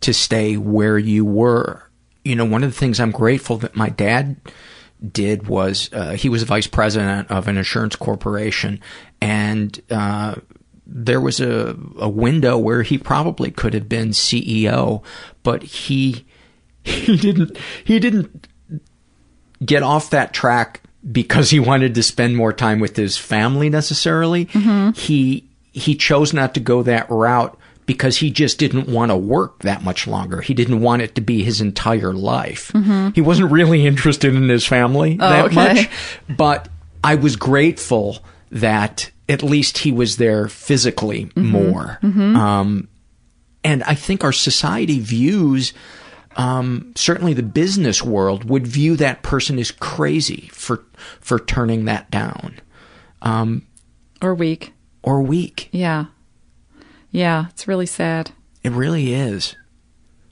to 0.00 0.14
stay 0.14 0.56
where 0.56 0.98
you 0.98 1.24
were 1.24 1.90
you 2.24 2.36
know, 2.36 2.44
one 2.44 2.62
of 2.62 2.72
the 2.72 2.78
things 2.78 3.00
I'm 3.00 3.10
grateful 3.10 3.56
that 3.58 3.76
my 3.76 3.88
dad 3.88 4.36
did 5.12 5.46
was 5.46 5.90
uh, 5.92 6.12
he 6.12 6.28
was 6.28 6.42
vice 6.42 6.66
president 6.66 7.30
of 7.30 7.48
an 7.48 7.56
insurance 7.56 7.96
corporation, 7.96 8.80
and 9.20 9.80
uh, 9.90 10.36
there 10.86 11.20
was 11.20 11.40
a, 11.40 11.76
a 11.98 12.08
window 12.08 12.58
where 12.58 12.82
he 12.82 12.98
probably 12.98 13.50
could 13.50 13.74
have 13.74 13.88
been 13.88 14.10
CEO, 14.10 15.02
but 15.42 15.62
he 15.62 16.24
he 16.84 17.16
didn't 17.16 17.56
he 17.84 17.98
didn't 17.98 18.46
get 19.64 19.82
off 19.82 20.10
that 20.10 20.32
track 20.32 20.82
because 21.12 21.50
he 21.50 21.60
wanted 21.60 21.94
to 21.94 22.02
spend 22.02 22.36
more 22.36 22.52
time 22.52 22.80
with 22.80 22.96
his 22.96 23.16
family 23.16 23.68
necessarily. 23.68 24.44
He 24.96 25.48
he 25.72 25.94
chose 25.94 26.32
not 26.32 26.54
to 26.54 26.60
go 26.60 26.82
that 26.82 27.08
route 27.10 27.56
because 27.86 28.18
he 28.18 28.30
just 28.30 28.58
didn't 28.58 28.88
want 28.88 29.10
to 29.10 29.16
work 29.16 29.60
that 29.60 29.82
much 29.82 30.06
longer. 30.06 30.40
He 30.40 30.54
didn't 30.54 30.80
want 30.80 31.02
it 31.02 31.14
to 31.16 31.20
be 31.20 31.42
his 31.42 31.60
entire 31.60 32.12
life. 32.12 32.72
He 33.14 33.20
wasn't 33.20 33.50
really 33.52 33.86
interested 33.92 34.34
in 34.34 34.48
his 34.48 34.66
family 34.66 35.16
Oh, 35.20 35.28
that 35.28 35.44
okay. 35.46 35.54
much, 35.54 35.90
but 36.28 36.68
I 37.04 37.14
was 37.16 37.36
grateful 37.36 38.18
that 38.50 39.10
at 39.28 39.42
least 39.42 39.78
he 39.78 39.92
was 39.92 40.16
there 40.16 40.48
physically 40.48 41.30
more. 41.36 41.98
Um, 42.02 42.88
and 43.62 43.82
I 43.84 43.94
think 43.94 44.24
our 44.24 44.32
society 44.32 44.98
views, 45.00 45.72
um, 46.36 46.92
certainly 46.96 47.34
the 47.34 47.42
business 47.42 48.02
world 48.02 48.44
would 48.48 48.66
view 48.66 48.96
that 48.96 49.22
person 49.22 49.58
as 49.58 49.70
crazy 49.70 50.48
for 50.52 50.84
for 51.20 51.38
turning 51.38 51.84
that 51.86 52.10
down, 52.10 52.60
um, 53.22 53.66
Or 54.20 54.34
weak. 54.34 54.72
or 55.02 55.22
weak. 55.22 55.68
Yeah. 55.72 56.06
Yeah, 57.10 57.46
it's 57.50 57.66
really 57.68 57.86
sad. 57.86 58.30
It 58.62 58.72
really 58.72 59.14
is. 59.14 59.56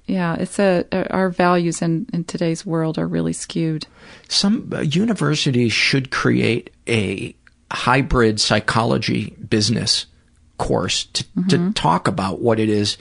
Yeah, 0.06 0.36
it's 0.36 0.58
a 0.58 0.86
our 1.10 1.28
values 1.28 1.82
in 1.82 2.06
in 2.12 2.24
today's 2.24 2.64
world 2.64 2.98
are 2.98 3.06
really 3.06 3.32
skewed. 3.34 3.86
Some 4.28 4.70
uh, 4.74 4.80
universities 4.80 5.72
should 5.72 6.10
create 6.10 6.70
a 6.86 7.34
hybrid 7.70 8.40
psychology 8.40 9.36
business 9.48 10.06
course 10.56 11.04
to, 11.04 11.24
to 11.48 11.72
talk 11.72 12.08
about 12.08 12.40
what 12.40 12.58
it 12.58 12.68
is 12.68 12.98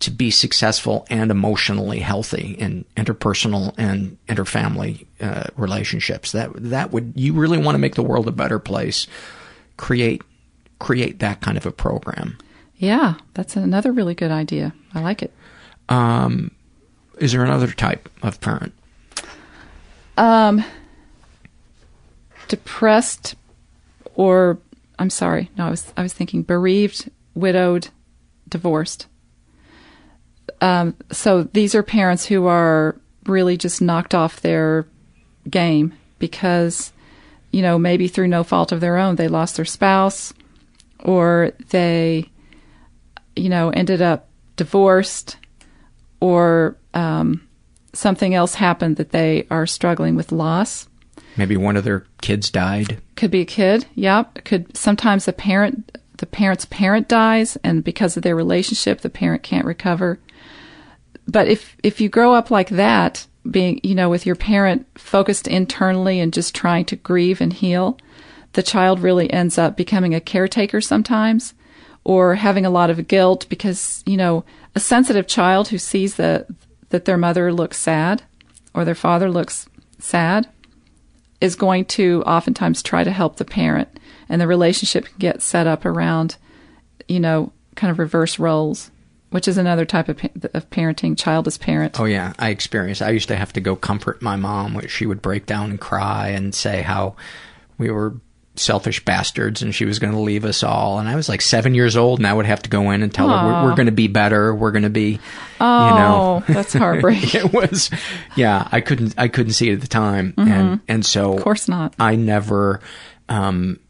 to 0.00 0.10
be 0.10 0.30
successful 0.30 1.06
and 1.08 1.30
emotionally 1.30 2.00
healthy 2.00 2.56
in 2.58 2.84
interpersonal 2.96 3.74
and 3.78 4.18
interfamily 4.28 5.06
uh, 5.20 5.44
relationships. 5.56 6.32
That 6.32 6.50
that 6.54 6.92
would 6.92 7.14
you 7.16 7.32
really 7.32 7.58
want 7.58 7.74
to 7.74 7.78
make 7.78 7.94
the 7.94 8.02
world 8.02 8.28
a 8.28 8.32
better 8.32 8.58
place? 8.58 9.06
Create 9.76 10.22
create 10.78 11.20
that 11.20 11.40
kind 11.40 11.56
of 11.56 11.66
a 11.66 11.72
program. 11.72 12.38
Yeah, 12.76 13.14
that's 13.34 13.56
another 13.56 13.92
really 13.92 14.14
good 14.14 14.30
idea. 14.30 14.74
I 14.94 15.00
like 15.00 15.22
it. 15.22 15.32
Um, 15.88 16.50
is 17.18 17.32
there 17.32 17.44
another 17.44 17.70
type 17.70 18.08
of 18.22 18.40
parent? 18.40 18.72
Um, 20.16 20.64
depressed, 22.48 23.36
or 24.14 24.58
I'm 24.98 25.10
sorry, 25.10 25.50
no, 25.56 25.66
I 25.66 25.70
was 25.70 25.92
I 25.96 26.02
was 26.02 26.12
thinking 26.12 26.42
bereaved, 26.42 27.10
widowed, 27.34 27.88
divorced. 28.48 29.06
Um, 30.60 30.96
so 31.10 31.42
these 31.42 31.74
are 31.74 31.82
parents 31.82 32.24
who 32.26 32.46
are 32.46 32.96
really 33.26 33.56
just 33.56 33.82
knocked 33.82 34.14
off 34.14 34.40
their 34.40 34.86
game 35.50 35.94
because, 36.18 36.92
you 37.50 37.62
know, 37.62 37.78
maybe 37.78 38.08
through 38.08 38.28
no 38.28 38.44
fault 38.44 38.72
of 38.72 38.80
their 38.80 38.96
own, 38.96 39.16
they 39.16 39.28
lost 39.28 39.56
their 39.56 39.64
spouse, 39.64 40.32
or 41.00 41.52
they, 41.70 42.30
you 43.36 43.48
know, 43.48 43.70
ended 43.70 44.00
up 44.00 44.28
divorced, 44.56 45.36
or 46.20 46.76
um, 46.94 47.46
something 47.92 48.34
else 48.34 48.54
happened 48.54 48.96
that 48.96 49.10
they 49.10 49.46
are 49.50 49.66
struggling 49.66 50.14
with 50.14 50.32
loss. 50.32 50.88
Maybe 51.36 51.56
one 51.56 51.76
of 51.76 51.84
their 51.84 52.06
kids 52.22 52.50
died. 52.50 53.00
Could 53.16 53.30
be 53.30 53.42
a 53.42 53.46
kid. 53.46 53.86
Yep. 53.94 54.44
Could 54.44 54.76
sometimes 54.76 55.24
the 55.24 55.32
parent 55.32 55.98
the 56.18 56.26
parent's 56.26 56.64
parent 56.66 57.08
dies 57.08 57.56
and 57.64 57.82
because 57.82 58.16
of 58.16 58.22
their 58.22 58.36
relationship 58.36 59.00
the 59.00 59.10
parent 59.10 59.42
can't 59.42 59.66
recover. 59.66 60.18
But 61.26 61.48
if 61.48 61.76
if 61.82 62.00
you 62.00 62.08
grow 62.08 62.34
up 62.34 62.50
like 62.50 62.70
that, 62.70 63.26
being 63.50 63.80
you 63.82 63.94
know, 63.94 64.08
with 64.08 64.26
your 64.26 64.36
parent 64.36 64.86
focused 64.98 65.46
internally 65.46 66.20
and 66.20 66.32
just 66.32 66.54
trying 66.54 66.84
to 66.86 66.96
grieve 66.96 67.40
and 67.40 67.52
heal, 67.52 67.98
the 68.52 68.62
child 68.62 69.00
really 69.00 69.30
ends 69.32 69.58
up 69.58 69.76
becoming 69.76 70.14
a 70.14 70.20
caretaker 70.20 70.80
sometimes 70.80 71.54
or 72.04 72.34
having 72.36 72.66
a 72.66 72.70
lot 72.70 72.90
of 72.90 73.08
guilt 73.08 73.46
because, 73.48 74.02
you 74.06 74.16
know, 74.16 74.44
a 74.74 74.80
sensitive 74.80 75.26
child 75.26 75.68
who 75.68 75.78
sees 75.78 76.16
that 76.16 76.46
that 76.90 77.04
their 77.06 77.16
mother 77.16 77.52
looks 77.52 77.78
sad 77.78 78.22
or 78.72 78.84
their 78.84 78.94
father 78.94 79.30
looks 79.30 79.68
sad 79.98 80.48
is 81.44 81.54
going 81.54 81.84
to 81.84 82.22
oftentimes 82.22 82.82
try 82.82 83.04
to 83.04 83.10
help 83.10 83.36
the 83.36 83.44
parent 83.44 84.00
and 84.30 84.40
the 84.40 84.46
relationship 84.46 85.04
can 85.04 85.18
get 85.18 85.42
set 85.42 85.66
up 85.66 85.84
around 85.84 86.36
you 87.06 87.20
know 87.20 87.52
kind 87.76 87.90
of 87.90 87.98
reverse 87.98 88.38
roles 88.38 88.90
which 89.28 89.46
is 89.46 89.58
another 89.58 89.84
type 89.84 90.08
of, 90.08 90.18
of 90.54 90.70
parenting 90.70 91.18
child 91.18 91.46
as 91.46 91.58
parent 91.58 92.00
Oh 92.00 92.06
yeah, 92.06 92.32
I 92.38 92.48
experienced. 92.50 93.02
I 93.02 93.10
used 93.10 93.28
to 93.28 93.36
have 93.36 93.52
to 93.54 93.60
go 93.60 93.74
comfort 93.74 94.22
my 94.22 94.36
mom. 94.36 94.80
She 94.86 95.06
would 95.06 95.20
break 95.20 95.44
down 95.44 95.70
and 95.70 95.80
cry 95.80 96.28
and 96.28 96.54
say 96.54 96.82
how 96.82 97.16
we 97.76 97.90
were 97.90 98.14
selfish 98.56 99.04
bastards 99.04 99.62
and 99.62 99.74
she 99.74 99.84
was 99.84 99.98
going 99.98 100.12
to 100.12 100.18
leave 100.20 100.44
us 100.44 100.62
all. 100.62 100.98
And 101.00 101.08
I 101.08 101.16
was 101.16 101.28
like 101.28 101.40
seven 101.40 101.74
years 101.74 101.96
old, 101.96 102.20
and 102.20 102.26
I 102.26 102.32
would 102.32 102.46
have 102.46 102.62
to 102.62 102.70
go 102.70 102.90
in 102.92 103.02
and 103.02 103.12
tell 103.12 103.28
her 103.28 103.46
we're, 103.46 103.64
we're 103.70 103.74
going 103.76 103.86
to 103.86 103.92
be 103.92 104.06
better. 104.08 104.54
We're 104.54 104.70
going 104.70 104.84
to 104.84 104.90
be, 104.90 105.18
oh 105.60 105.88
you 105.88 105.94
know. 105.94 106.44
that's 106.48 106.72
heartbreaking 106.74 107.40
it 107.46 107.52
was, 107.52 107.90
yeah. 108.36 108.68
I 108.70 108.80
couldn't. 108.80 109.14
I 109.18 109.28
couldn't 109.28 109.54
see 109.54 109.70
it 109.70 109.74
at 109.74 109.80
the 109.80 109.88
time, 109.88 110.34
Mhm. 110.34 110.48
and 110.50 110.80
and 110.88 111.06
so 111.06 111.34
of 111.36 111.42
course 111.42 111.68
not 111.68 111.94
I 111.98 112.14
never. 112.16 112.80
Um, 113.28 113.80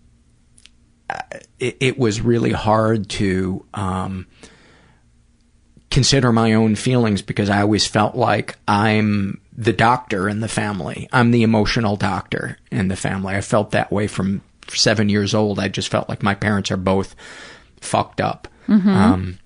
it, 1.58 1.76
it 1.80 1.98
was 1.98 2.20
really 2.20 2.52
hard 2.52 3.08
to 3.10 3.64
um, 3.74 4.26
consider 5.90 6.32
my 6.32 6.54
own 6.54 6.74
feelings 6.74 7.22
because 7.22 7.50
I 7.50 7.60
always 7.60 7.86
felt 7.86 8.14
like 8.16 8.56
I'm 8.66 9.40
the 9.56 9.72
doctor 9.72 10.28
in 10.28 10.40
the 10.40 10.48
family. 10.48 11.08
I'm 11.12 11.30
the 11.30 11.42
emotional 11.42 11.96
doctor 11.96 12.58
in 12.72 12.88
the 12.88 12.96
family. 12.96 13.34
I 13.34 13.40
felt 13.42 13.70
that 13.72 13.92
way 13.92 14.06
from 14.06 14.42
seven 14.74 15.08
years 15.08 15.34
old. 15.34 15.58
I 15.58 15.68
just 15.68 15.88
felt 15.88 16.08
like 16.08 16.22
my 16.22 16.34
parents 16.34 16.70
are 16.70 16.76
both 16.76 17.14
fucked 17.80 18.20
up. 18.20 18.48
Mhm. 18.68 18.86
Um, 18.86 19.38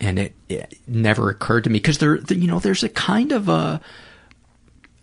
and 0.00 0.18
it, 0.18 0.34
it 0.48 0.78
never 0.86 1.30
occurred 1.30 1.64
to 1.64 1.70
me 1.70 1.78
because 1.78 1.98
there, 1.98 2.16
you 2.16 2.46
know, 2.46 2.58
there's 2.58 2.82
a 2.84 2.88
kind 2.88 3.32
of 3.32 3.48
a 3.48 3.80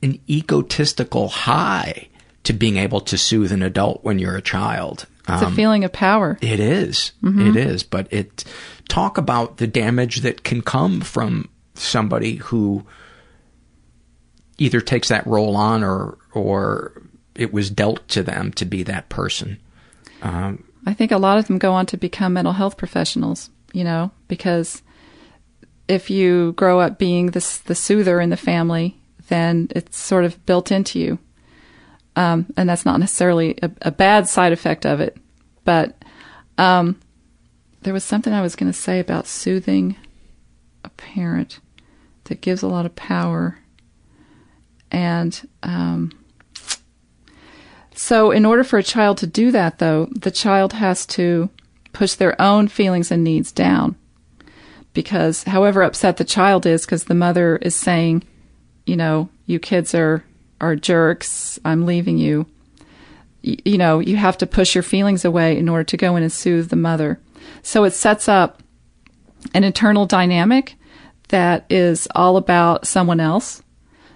an 0.03 0.19
egotistical 0.27 1.29
high 1.29 2.07
to 2.43 2.53
being 2.53 2.77
able 2.77 3.01
to 3.01 3.17
soothe 3.17 3.51
an 3.51 3.61
adult 3.61 4.03
when 4.03 4.17
you're 4.19 4.35
a 4.35 4.41
child. 4.41 5.05
it's 5.29 5.41
a 5.43 5.45
Um, 5.47 5.55
feeling 5.55 5.83
of 5.83 5.93
power 5.93 6.37
it 6.41 6.59
is. 6.59 7.11
Mhm. 7.23 7.49
It 7.49 7.55
is. 7.55 7.83
But 7.83 8.07
it 8.11 8.43
talk 8.89 9.17
about 9.19 9.57
the 9.57 9.67
damage 9.67 10.21
that 10.21 10.43
can 10.43 10.61
come 10.61 11.01
from 11.01 11.47
somebody 11.75 12.35
who 12.37 12.83
either 14.57 14.81
takes 14.81 15.07
that 15.09 15.25
role 15.27 15.55
on 15.55 15.83
or 15.83 16.17
or 16.33 17.01
it 17.41 17.51
was 17.51 17.69
dealt 17.69 18.07
to 18.09 18.23
them 18.23 18.51
to 18.53 18.65
be 18.65 18.83
that 18.83 19.09
person. 19.09 19.57
Um, 20.21 20.63
I 20.85 20.93
think 20.93 21.11
a 21.11 21.17
lot 21.17 21.37
of 21.37 21.47
them 21.47 21.57
go 21.57 21.73
on 21.73 21.85
to 21.87 21.97
become 21.97 22.33
mental 22.33 22.53
health 22.53 22.77
professionals, 22.77 23.49
you 23.73 23.83
know, 23.83 24.11
because 24.27 24.81
if 25.87 26.09
you 26.09 26.53
grow 26.53 26.79
up 26.79 26.97
being 26.97 27.27
the, 27.27 27.59
the 27.65 27.75
soother 27.75 28.21
in 28.21 28.29
the 28.29 28.37
family, 28.37 28.97
then 29.27 29.67
it's 29.71 29.97
sort 29.97 30.23
of 30.23 30.45
built 30.45 30.71
into 30.71 30.99
you. 30.99 31.19
Um, 32.15 32.45
and 32.57 32.69
that's 32.69 32.85
not 32.85 32.99
necessarily 32.99 33.57
a, 33.61 33.71
a 33.83 33.91
bad 33.91 34.27
side 34.27 34.51
effect 34.51 34.85
of 34.85 34.99
it. 34.99 35.17
But 35.63 35.95
um, 36.57 36.99
there 37.81 37.93
was 37.93 38.03
something 38.03 38.33
I 38.33 38.41
was 38.41 38.55
going 38.55 38.71
to 38.71 38.77
say 38.77 38.99
about 38.99 39.27
soothing 39.27 39.95
a 40.83 40.89
parent 40.89 41.59
that 42.25 42.41
gives 42.41 42.61
a 42.61 42.67
lot 42.67 42.85
of 42.85 42.95
power. 42.95 43.57
And 44.91 45.47
um, 45.63 46.11
so, 48.01 48.31
in 48.31 48.47
order 48.47 48.63
for 48.63 48.79
a 48.79 48.83
child 48.83 49.19
to 49.19 49.27
do 49.27 49.51
that, 49.51 49.77
though, 49.77 50.07
the 50.11 50.31
child 50.31 50.73
has 50.73 51.05
to 51.05 51.51
push 51.93 52.15
their 52.15 52.41
own 52.41 52.67
feelings 52.67 53.11
and 53.11 53.23
needs 53.23 53.51
down. 53.51 53.95
Because, 54.95 55.43
however 55.43 55.83
upset 55.83 56.17
the 56.17 56.25
child 56.25 56.65
is, 56.65 56.83
because 56.83 57.03
the 57.03 57.13
mother 57.13 57.57
is 57.57 57.75
saying, 57.75 58.23
you 58.87 58.97
know, 58.97 59.29
you 59.45 59.59
kids 59.59 59.93
are, 59.93 60.25
are 60.59 60.75
jerks, 60.75 61.59
I'm 61.63 61.85
leaving 61.85 62.17
you, 62.17 62.47
y- 63.45 63.57
you 63.65 63.77
know, 63.77 63.99
you 63.99 64.17
have 64.17 64.39
to 64.39 64.47
push 64.47 64.73
your 64.73 64.81
feelings 64.81 65.23
away 65.23 65.55
in 65.55 65.69
order 65.69 65.83
to 65.83 65.95
go 65.95 66.15
in 66.15 66.23
and 66.23 66.31
soothe 66.31 66.71
the 66.71 66.75
mother. 66.75 67.19
So, 67.61 67.83
it 67.83 67.91
sets 67.91 68.27
up 68.27 68.63
an 69.53 69.63
internal 69.63 70.07
dynamic 70.07 70.73
that 71.27 71.65
is 71.69 72.07
all 72.15 72.35
about 72.35 72.87
someone 72.87 73.19
else. 73.19 73.61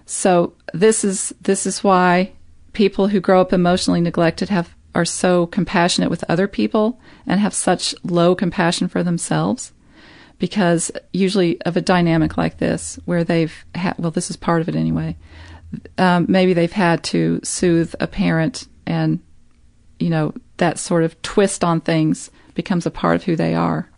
So 0.07 0.53
this 0.73 1.03
is 1.03 1.35
this 1.39 1.67
is 1.67 1.83
why 1.83 2.31
people 2.75 3.07
who 3.07 3.19
grow 3.19 3.41
up 3.41 3.51
emotionally 3.53 4.01
neglected 4.01 4.49
have 4.49 4.75
are 4.93 5.05
so 5.05 5.47
compassionate 5.47 6.09
with 6.09 6.23
other 6.29 6.47
people 6.47 6.99
and 7.27 7.39
have 7.39 7.53
such 7.53 7.93
low 8.03 8.33
compassion 8.33 8.87
for 8.87 9.03
themselves 9.03 9.73
because 10.39 10.91
usually 11.13 11.61
of 11.61 11.77
a 11.77 11.81
dynamic 11.81 12.37
like 12.37 12.57
this, 12.57 12.99
where 13.05 13.23
they've 13.23 13.65
had, 13.73 13.95
well, 13.97 14.11
this 14.11 14.29
is 14.29 14.37
part 14.37 14.61
of 14.61 14.69
it 14.69 14.75
anyway. 14.75 15.15
Um, 15.97 16.25
maybe 16.29 16.53
they've 16.53 16.71
had 16.71 17.03
to 17.05 17.39
soothe 17.43 17.93
a 17.99 18.07
parent, 18.07 18.67
and 18.85 19.19
you 19.99 20.09
know 20.09 20.33
that 20.57 20.79
sort 20.79 21.03
of 21.03 21.21
twist 21.21 21.63
on 21.63 21.81
things 21.81 22.31
becomes 22.53 22.85
a 22.85 22.91
part 22.91 23.15
of 23.15 23.23
who 23.23 23.35
they 23.35 23.55
are. 23.55 23.89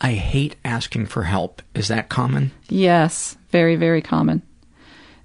I 0.00 0.12
hate 0.12 0.56
asking 0.64 1.06
for 1.06 1.24
help. 1.24 1.62
Is 1.74 1.88
that 1.88 2.08
common? 2.08 2.52
Yes, 2.68 3.36
very, 3.50 3.74
very 3.74 4.02
common. 4.02 4.42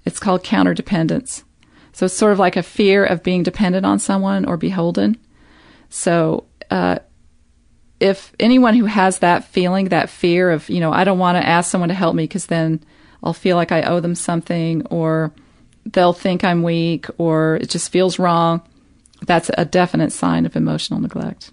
It's 0.04 0.18
called 0.18 0.42
counterdependence. 0.42 1.44
So 1.94 2.06
it's 2.06 2.14
sort 2.14 2.32
of 2.32 2.38
like 2.38 2.56
a 2.56 2.62
fear 2.62 3.04
of 3.04 3.22
being 3.22 3.44
dependent 3.44 3.86
on 3.86 3.98
someone 4.00 4.44
or 4.44 4.56
beholden. 4.56 5.16
So, 5.88 6.44
uh, 6.70 6.98
if 8.00 8.32
anyone 8.40 8.74
who 8.74 8.84
has 8.84 9.20
that 9.20 9.44
feeling, 9.44 9.88
that 9.88 10.10
fear 10.10 10.50
of, 10.50 10.68
you 10.68 10.80
know, 10.80 10.92
I 10.92 11.04
don't 11.04 11.20
want 11.20 11.38
to 11.38 11.48
ask 11.48 11.70
someone 11.70 11.88
to 11.88 11.94
help 11.94 12.16
me 12.16 12.24
because 12.24 12.46
then 12.46 12.84
I'll 13.22 13.32
feel 13.32 13.56
like 13.56 13.70
I 13.70 13.82
owe 13.82 14.00
them 14.00 14.16
something 14.16 14.84
or 14.86 15.32
they'll 15.86 16.12
think 16.12 16.42
I'm 16.42 16.64
weak 16.64 17.06
or 17.16 17.56
it 17.56 17.70
just 17.70 17.92
feels 17.92 18.18
wrong, 18.18 18.60
that's 19.24 19.50
a 19.56 19.64
definite 19.64 20.12
sign 20.12 20.46
of 20.46 20.56
emotional 20.56 21.00
neglect. 21.00 21.52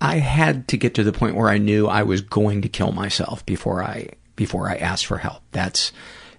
I 0.00 0.16
had 0.16 0.66
to 0.68 0.76
get 0.76 0.94
to 0.94 1.04
the 1.04 1.12
point 1.12 1.36
where 1.36 1.48
I 1.48 1.58
knew 1.58 1.86
I 1.86 2.02
was 2.02 2.20
going 2.20 2.62
to 2.62 2.68
kill 2.68 2.90
myself 2.90 3.46
before 3.46 3.84
I 3.84 4.08
before 4.34 4.68
I 4.68 4.74
asked 4.74 5.06
for 5.06 5.18
help. 5.18 5.42
That's 5.52 5.92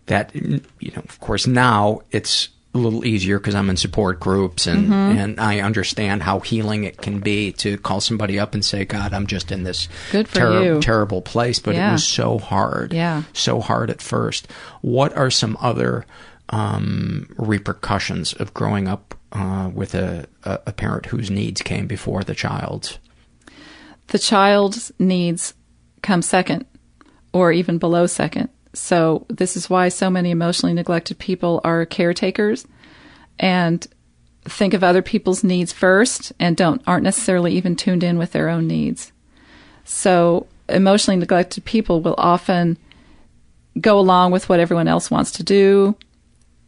that 0.07 0.35
you 0.35 0.61
know, 0.81 1.01
of 1.07 1.19
course 1.21 1.47
now 1.47 2.01
it's 2.11 2.49
a 2.73 2.77
little 2.79 3.05
easier 3.05 3.37
because 3.39 3.53
I'm 3.55 3.69
in 3.69 3.77
support 3.77 4.19
groups 4.19 4.65
and 4.67 4.87
Mhm. 4.89 5.17
and 5.17 5.39
I 5.39 5.59
understand 5.59 6.23
how 6.23 6.39
healing 6.39 6.83
it 6.85 6.97
can 7.01 7.19
be 7.19 7.51
to 7.53 7.77
call 7.77 8.01
somebody 8.01 8.39
up 8.39 8.53
and 8.55 8.65
say, 8.65 8.83
"God, 8.83 9.13
I'm 9.13 9.27
just 9.27 9.51
in 9.51 9.63
this 9.63 9.87
you. 10.11 10.79
terrible 10.81 11.21
place." 11.21 11.59
But 11.59 11.75
it 11.75 11.91
was 11.91 12.03
so 12.03 12.39
hard, 12.39 12.91
Yeah. 12.93 13.23
so 13.33 13.59
hard 13.61 13.89
at 13.91 14.01
first. 14.01 14.47
What 14.81 15.15
are 15.15 15.29
some 15.29 15.57
other 15.61 16.05
um, 16.49 17.27
repercussions 17.37 18.33
of 18.33 18.53
growing 18.53 18.87
up 18.87 19.15
uh, 19.31 19.69
with 19.73 19.95
a, 19.95 20.25
a 20.43 20.59
a 20.67 20.71
parent 20.73 21.05
whose 21.07 21.29
needs 21.31 21.61
came 21.61 21.87
before 21.87 22.23
the 22.23 22.35
child's? 22.35 22.97
the 24.07 24.19
child's 24.19 24.91
needs 24.99 25.53
come 26.01 26.21
second 26.21 26.65
or 27.31 27.51
even 27.51 27.77
below 27.77 28.05
second. 28.05 28.49
So 28.73 29.25
this 29.29 29.55
is 29.55 29.69
why 29.69 29.89
so 29.89 30.09
many 30.09 30.31
emotionally 30.31 30.73
neglected 30.73 31.19
people 31.19 31.61
are 31.63 31.85
caretakers 31.85 32.65
and 33.39 33.85
think 34.45 34.73
of 34.73 34.83
other 34.83 35.01
people's 35.01 35.43
needs 35.43 35.71
first 35.71 36.33
and 36.39 36.57
don't 36.57 36.81
aren't 36.85 37.03
necessarily 37.03 37.53
even 37.53 37.75
tuned 37.75 38.03
in 38.03 38.17
with 38.17 38.31
their 38.31 38.49
own 38.49 38.67
needs. 38.67 39.11
So 39.85 40.47
emotionally 40.69 41.19
neglected 41.19 41.65
people 41.65 42.01
will 42.01 42.15
often 42.17 42.77
go 43.79 43.99
along 43.99 44.31
with 44.31 44.49
what 44.49 44.59
everyone 44.59 44.87
else 44.87 45.09
wants 45.09 45.31
to 45.31 45.43
do 45.43 45.95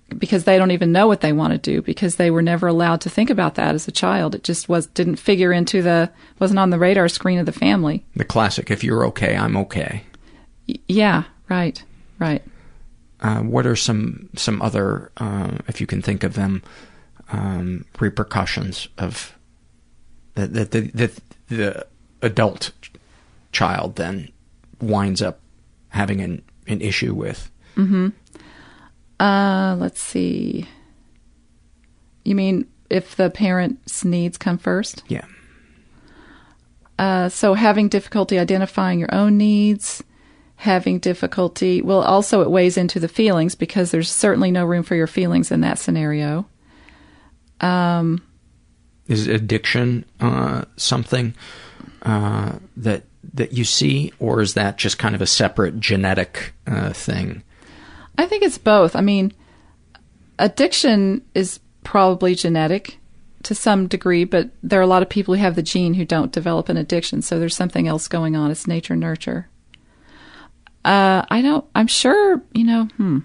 because 0.09 0.43
they 0.43 0.57
don't 0.57 0.71
even 0.71 0.91
know 0.91 1.07
what 1.07 1.21
they 1.21 1.33
want 1.33 1.51
to 1.51 1.57
do 1.57 1.81
because 1.81 2.15
they 2.15 2.29
were 2.29 2.41
never 2.41 2.67
allowed 2.67 3.01
to 3.01 3.09
think 3.09 3.29
about 3.29 3.55
that 3.55 3.75
as 3.75 3.87
a 3.87 3.91
child. 3.91 4.35
It 4.35 4.43
just 4.43 4.69
was 4.69 4.87
didn't 4.87 5.15
figure 5.17 5.51
into 5.51 5.81
the 5.81 6.11
wasn't 6.39 6.59
on 6.59 6.69
the 6.69 6.79
radar 6.79 7.07
screen 7.09 7.39
of 7.39 7.45
the 7.45 7.51
family. 7.51 8.05
The 8.15 8.25
classic, 8.25 8.69
if 8.69 8.83
you're 8.83 9.05
okay, 9.07 9.35
I'm 9.35 9.57
okay. 9.57 10.03
Y- 10.67 10.75
yeah, 10.87 11.23
right, 11.49 11.83
right. 12.19 12.43
Uh, 13.21 13.39
what 13.41 13.65
are 13.65 13.75
some 13.75 14.29
some 14.35 14.61
other, 14.61 15.11
uh, 15.17 15.51
if 15.67 15.79
you 15.79 15.87
can 15.87 16.01
think 16.01 16.23
of 16.23 16.33
them, 16.33 16.61
um, 17.31 17.85
repercussions 17.99 18.87
of 18.97 19.37
that 20.35 20.53
that 20.53 20.71
the, 20.71 20.81
the 20.81 21.21
the 21.47 21.87
adult 22.21 22.71
child 23.51 23.95
then 23.95 24.29
winds 24.81 25.21
up 25.21 25.39
having 25.89 26.21
an 26.21 26.41
an 26.67 26.81
issue 26.81 27.13
with? 27.13 27.49
Mm-hmm. 27.75 28.09
Uh, 29.19 29.75
let's 29.75 30.01
see. 30.01 30.67
You 32.23 32.35
mean 32.35 32.67
if 32.89 33.15
the 33.15 33.29
parent's 33.29 34.03
needs 34.03 34.37
come 34.37 34.57
first? 34.57 35.03
Yeah. 35.07 35.25
Uh, 36.97 37.29
so 37.29 37.53
having 37.53 37.89
difficulty 37.89 38.39
identifying 38.39 38.99
your 38.99 39.13
own 39.13 39.37
needs, 39.37 40.03
having 40.65 40.99
difficulty, 40.99 41.81
well, 41.81 42.01
also 42.01 42.41
it 42.41 42.51
weighs 42.51 42.77
into 42.77 42.99
the 42.99 43.07
feelings 43.07 43.55
because 43.55 43.91
there's 43.91 44.11
certainly 44.11 44.51
no 44.51 44.65
room 44.65 44.83
for 44.83 44.95
your 44.95 45.07
feelings 45.07 45.51
in 45.51 45.61
that 45.61 45.79
scenario. 45.79 46.45
Um, 47.61 48.21
Is 49.07 49.27
addiction 49.27 50.03
uh, 50.19 50.65
something 50.75 51.33
uh, 52.01 52.59
that 52.77 53.03
that 53.33 53.53
you 53.53 53.63
see, 53.63 54.13
or 54.19 54.41
is 54.41 54.53
that 54.53 54.77
just 54.77 54.99
kind 54.99 55.15
of 55.15 55.21
a 55.21 55.27
separate 55.27 55.79
genetic 55.79 56.53
uh, 56.67 56.93
thing? 56.93 57.43
I 58.17 58.27
think 58.27 58.43
it's 58.43 58.57
both. 58.57 58.95
I 58.95 59.01
mean, 59.01 59.33
addiction 60.37 61.23
is 61.33 61.59
probably 61.83 62.35
genetic 62.35 62.97
to 63.43 63.55
some 63.55 63.87
degree, 63.87 64.25
but 64.25 64.49
there 64.63 64.79
are 64.79 64.83
a 64.83 64.87
lot 64.87 65.01
of 65.01 65.09
people 65.09 65.33
who 65.35 65.41
have 65.41 65.55
the 65.55 65.63
gene 65.63 65.93
who 65.95 66.05
don't 66.05 66.31
develop 66.31 66.69
an 66.69 66.77
addiction. 66.77 67.21
So 67.21 67.39
there's 67.39 67.55
something 67.55 67.87
else 67.87 68.07
going 68.07 68.35
on. 68.35 68.51
It's 68.51 68.67
nature 68.67 68.95
nurture. 68.95 69.49
Uh, 70.85 71.25
I 71.29 71.41
don't. 71.41 71.65
I'm 71.75 71.87
sure. 71.87 72.41
You 72.53 72.63
know. 72.63 72.85
Hmm. 72.97 73.19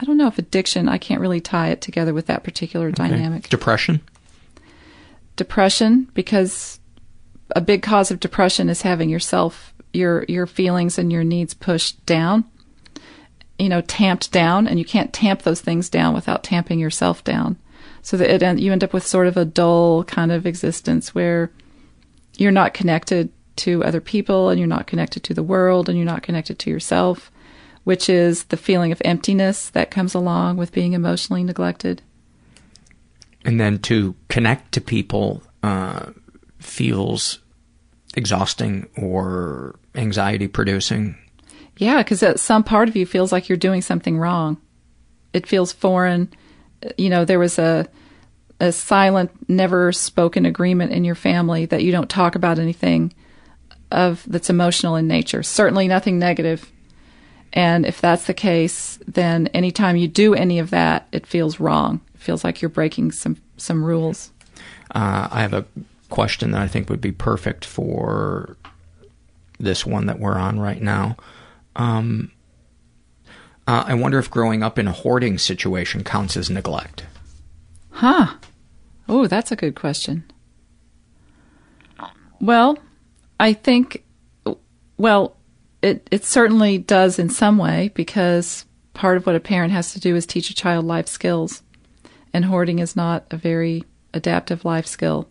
I 0.00 0.04
don't 0.04 0.16
know 0.16 0.28
if 0.28 0.38
addiction. 0.38 0.88
I 0.88 0.96
can't 0.96 1.20
really 1.20 1.40
tie 1.40 1.68
it 1.68 1.82
together 1.82 2.14
with 2.14 2.26
that 2.26 2.42
particular 2.42 2.90
dynamic. 2.90 3.50
Depression. 3.50 4.00
Depression, 5.36 6.08
because 6.14 6.80
a 7.54 7.60
big 7.60 7.82
cause 7.82 8.10
of 8.10 8.18
depression 8.18 8.70
is 8.70 8.80
having 8.80 9.10
yourself, 9.10 9.74
your 9.92 10.24
your 10.26 10.46
feelings 10.46 10.98
and 10.98 11.12
your 11.12 11.24
needs 11.24 11.52
pushed 11.52 12.04
down 12.06 12.44
you 13.60 13.68
know, 13.68 13.82
tamped 13.82 14.32
down, 14.32 14.66
and 14.66 14.78
you 14.78 14.84
can't 14.86 15.12
tamp 15.12 15.42
those 15.42 15.60
things 15.60 15.90
down 15.90 16.14
without 16.14 16.42
tamping 16.42 16.78
yourself 16.78 17.22
down. 17.22 17.58
So 18.00 18.16
that 18.16 18.42
it, 18.42 18.58
you 18.58 18.72
end 18.72 18.82
up 18.82 18.94
with 18.94 19.06
sort 19.06 19.26
of 19.26 19.36
a 19.36 19.44
dull 19.44 20.02
kind 20.04 20.32
of 20.32 20.46
existence 20.46 21.14
where 21.14 21.50
you're 22.38 22.50
not 22.50 22.72
connected 22.72 23.28
to 23.60 23.84
other 23.84 24.00
people, 24.00 24.48
and 24.48 24.58
you're 24.58 24.68
not 24.68 24.86
connected 24.86 25.22
to 25.24 25.34
the 25.34 25.42
world, 25.42 25.88
and 25.88 25.96
you're 25.96 26.04
not 26.04 26.22
connected 26.22 26.58
to 26.60 26.70
yourself, 26.70 27.30
which 27.84 28.08
is 28.08 28.44
the 28.44 28.56
feeling 28.56 28.92
of 28.92 29.00
emptiness 29.04 29.70
that 29.70 29.90
comes 29.90 30.14
along 30.14 30.56
with 30.56 30.72
being 30.72 30.92
emotionally 30.92 31.44
neglected. 31.44 32.02
and 33.44 33.58
then 33.58 33.78
to 33.78 34.14
connect 34.28 34.72
to 34.72 34.80
people 34.80 35.42
uh, 35.62 36.10
feels 36.58 37.38
exhausting 38.14 38.86
or 38.96 39.78
anxiety 39.94 40.46
producing. 40.48 41.16
Yeah, 41.78 42.02
because 42.02 42.40
some 42.40 42.62
part 42.62 42.88
of 42.88 42.96
you 42.96 43.06
feels 43.06 43.32
like 43.32 43.48
you're 43.48 43.56
doing 43.56 43.80
something 43.80 44.18
wrong. 44.18 44.58
It 45.32 45.46
feels 45.46 45.72
foreign. 45.72 46.28
You 46.98 47.08
know, 47.08 47.24
there 47.24 47.38
was 47.38 47.58
a 47.58 47.86
a 48.60 48.72
silent, 48.72 49.30
never 49.48 49.90
spoken 49.90 50.44
agreement 50.44 50.92
in 50.92 51.02
your 51.02 51.14
family 51.14 51.64
that 51.66 51.82
you 51.82 51.92
don't 51.92 52.10
talk 52.10 52.34
about 52.34 52.58
anything 52.58 53.10
of 53.90 54.24
that's 54.26 54.50
emotional 54.50 54.96
in 54.96 55.06
nature. 55.06 55.42
Certainly 55.42 55.88
nothing 55.88 56.18
negative. 56.18 56.70
And 57.52 57.84
if 57.84 58.00
that's 58.00 58.26
the 58.26 58.34
case, 58.34 58.98
then 59.06 59.48
anytime 59.48 59.96
you 59.96 60.06
do 60.06 60.34
any 60.34 60.58
of 60.60 60.70
that, 60.70 61.08
it 61.10 61.26
feels 61.26 61.58
wrong. 61.58 62.00
It 62.14 62.20
feels 62.20 62.44
like 62.44 62.62
you're 62.62 62.68
breaking 62.68 63.12
some 63.12 63.36
some 63.56 63.84
rules. 63.84 64.30
Uh, 64.94 65.28
I 65.30 65.42
have 65.42 65.52
a 65.52 65.66
question 66.08 66.50
that 66.52 66.62
I 66.62 66.68
think 66.68 66.88
would 66.88 67.00
be 67.00 67.12
perfect 67.12 67.64
for 67.64 68.56
this 69.58 69.84
one 69.84 70.06
that 70.06 70.18
we're 70.18 70.38
on 70.38 70.58
right 70.58 70.80
now. 70.80 71.16
Um, 71.76 72.32
uh, 73.66 73.84
I 73.86 73.94
wonder 73.94 74.18
if 74.18 74.30
growing 74.30 74.62
up 74.62 74.78
in 74.78 74.88
a 74.88 74.92
hoarding 74.92 75.38
situation 75.38 76.02
counts 76.02 76.36
as 76.36 76.50
neglect. 76.50 77.04
Huh. 77.90 78.34
Oh, 79.08 79.26
that's 79.26 79.52
a 79.52 79.56
good 79.56 79.74
question. 79.74 80.24
Well, 82.40 82.78
I 83.40 83.54
think, 83.54 84.04
well, 84.98 85.36
it, 85.80 86.06
it 86.10 86.26
certainly 86.26 86.76
does 86.76 87.18
in 87.18 87.30
some 87.30 87.56
way 87.56 87.90
because 87.94 88.66
part 88.92 89.16
of 89.16 89.26
what 89.26 89.34
a 89.34 89.40
parent 89.40 89.72
has 89.72 89.94
to 89.94 90.00
do 90.00 90.14
is 90.14 90.26
teach 90.26 90.50
a 90.50 90.54
child 90.54 90.84
life 90.84 91.08
skills. 91.08 91.62
And 92.34 92.44
hoarding 92.44 92.78
is 92.78 92.94
not 92.94 93.24
a 93.30 93.38
very 93.38 93.84
adaptive 94.12 94.66
life 94.66 94.86
skill. 94.86 95.28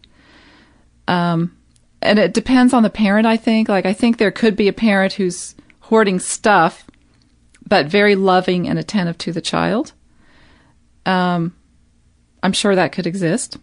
Um, 1.07 1.55
and 2.01 2.17
it 2.17 2.33
depends 2.33 2.73
on 2.73 2.81
the 2.81 2.89
parent, 2.89 3.27
I 3.27 3.37
think. 3.37 3.69
Like, 3.69 3.85
I 3.85 3.93
think 3.93 4.17
there 4.17 4.31
could 4.31 4.55
be 4.55 4.67
a 4.67 4.73
parent 4.73 5.13
who's 5.13 5.53
hoarding 5.81 6.19
stuff, 6.19 6.87
but 7.67 7.85
very 7.85 8.15
loving 8.15 8.67
and 8.67 8.79
attentive 8.79 9.19
to 9.19 9.31
the 9.31 9.39
child. 9.39 9.93
Um, 11.05 11.55
I'm 12.41 12.53
sure 12.53 12.75
that 12.75 12.91
could 12.91 13.05
exist. 13.05 13.57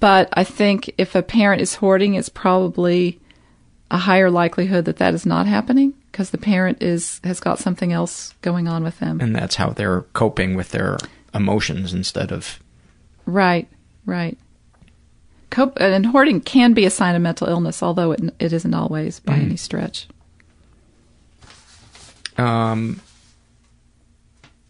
But 0.00 0.28
I 0.34 0.44
think 0.44 0.92
if 0.98 1.14
a 1.14 1.22
parent 1.22 1.62
is 1.62 1.76
hoarding, 1.76 2.14
it's 2.14 2.28
probably 2.28 3.20
a 3.90 3.98
higher 3.98 4.30
likelihood 4.30 4.84
that 4.84 4.98
that 4.98 5.14
is 5.14 5.24
not 5.24 5.46
happening 5.46 5.94
because 6.12 6.30
the 6.30 6.38
parent 6.38 6.82
is 6.82 7.20
has 7.24 7.40
got 7.40 7.58
something 7.58 7.92
else 7.92 8.34
going 8.42 8.68
on 8.68 8.84
with 8.84 8.98
them. 8.98 9.20
And 9.20 9.34
that's 9.34 9.56
how 9.56 9.70
they're 9.70 10.02
coping 10.12 10.54
with 10.54 10.70
their 10.70 10.98
emotions 11.34 11.94
instead 11.94 12.30
of. 12.32 12.60
Right, 13.26 13.68
right. 14.06 14.36
Cope, 15.50 15.78
and 15.80 16.04
hoarding 16.06 16.40
can 16.42 16.74
be 16.74 16.84
a 16.84 16.90
sign 16.90 17.14
of 17.14 17.22
mental 17.22 17.48
illness, 17.48 17.82
although 17.82 18.12
it, 18.12 18.20
it 18.38 18.52
isn't 18.52 18.74
always 18.74 19.20
by 19.20 19.34
Mm. 19.38 19.42
any 19.44 19.56
stretch. 19.56 20.06
Um, 22.36 23.00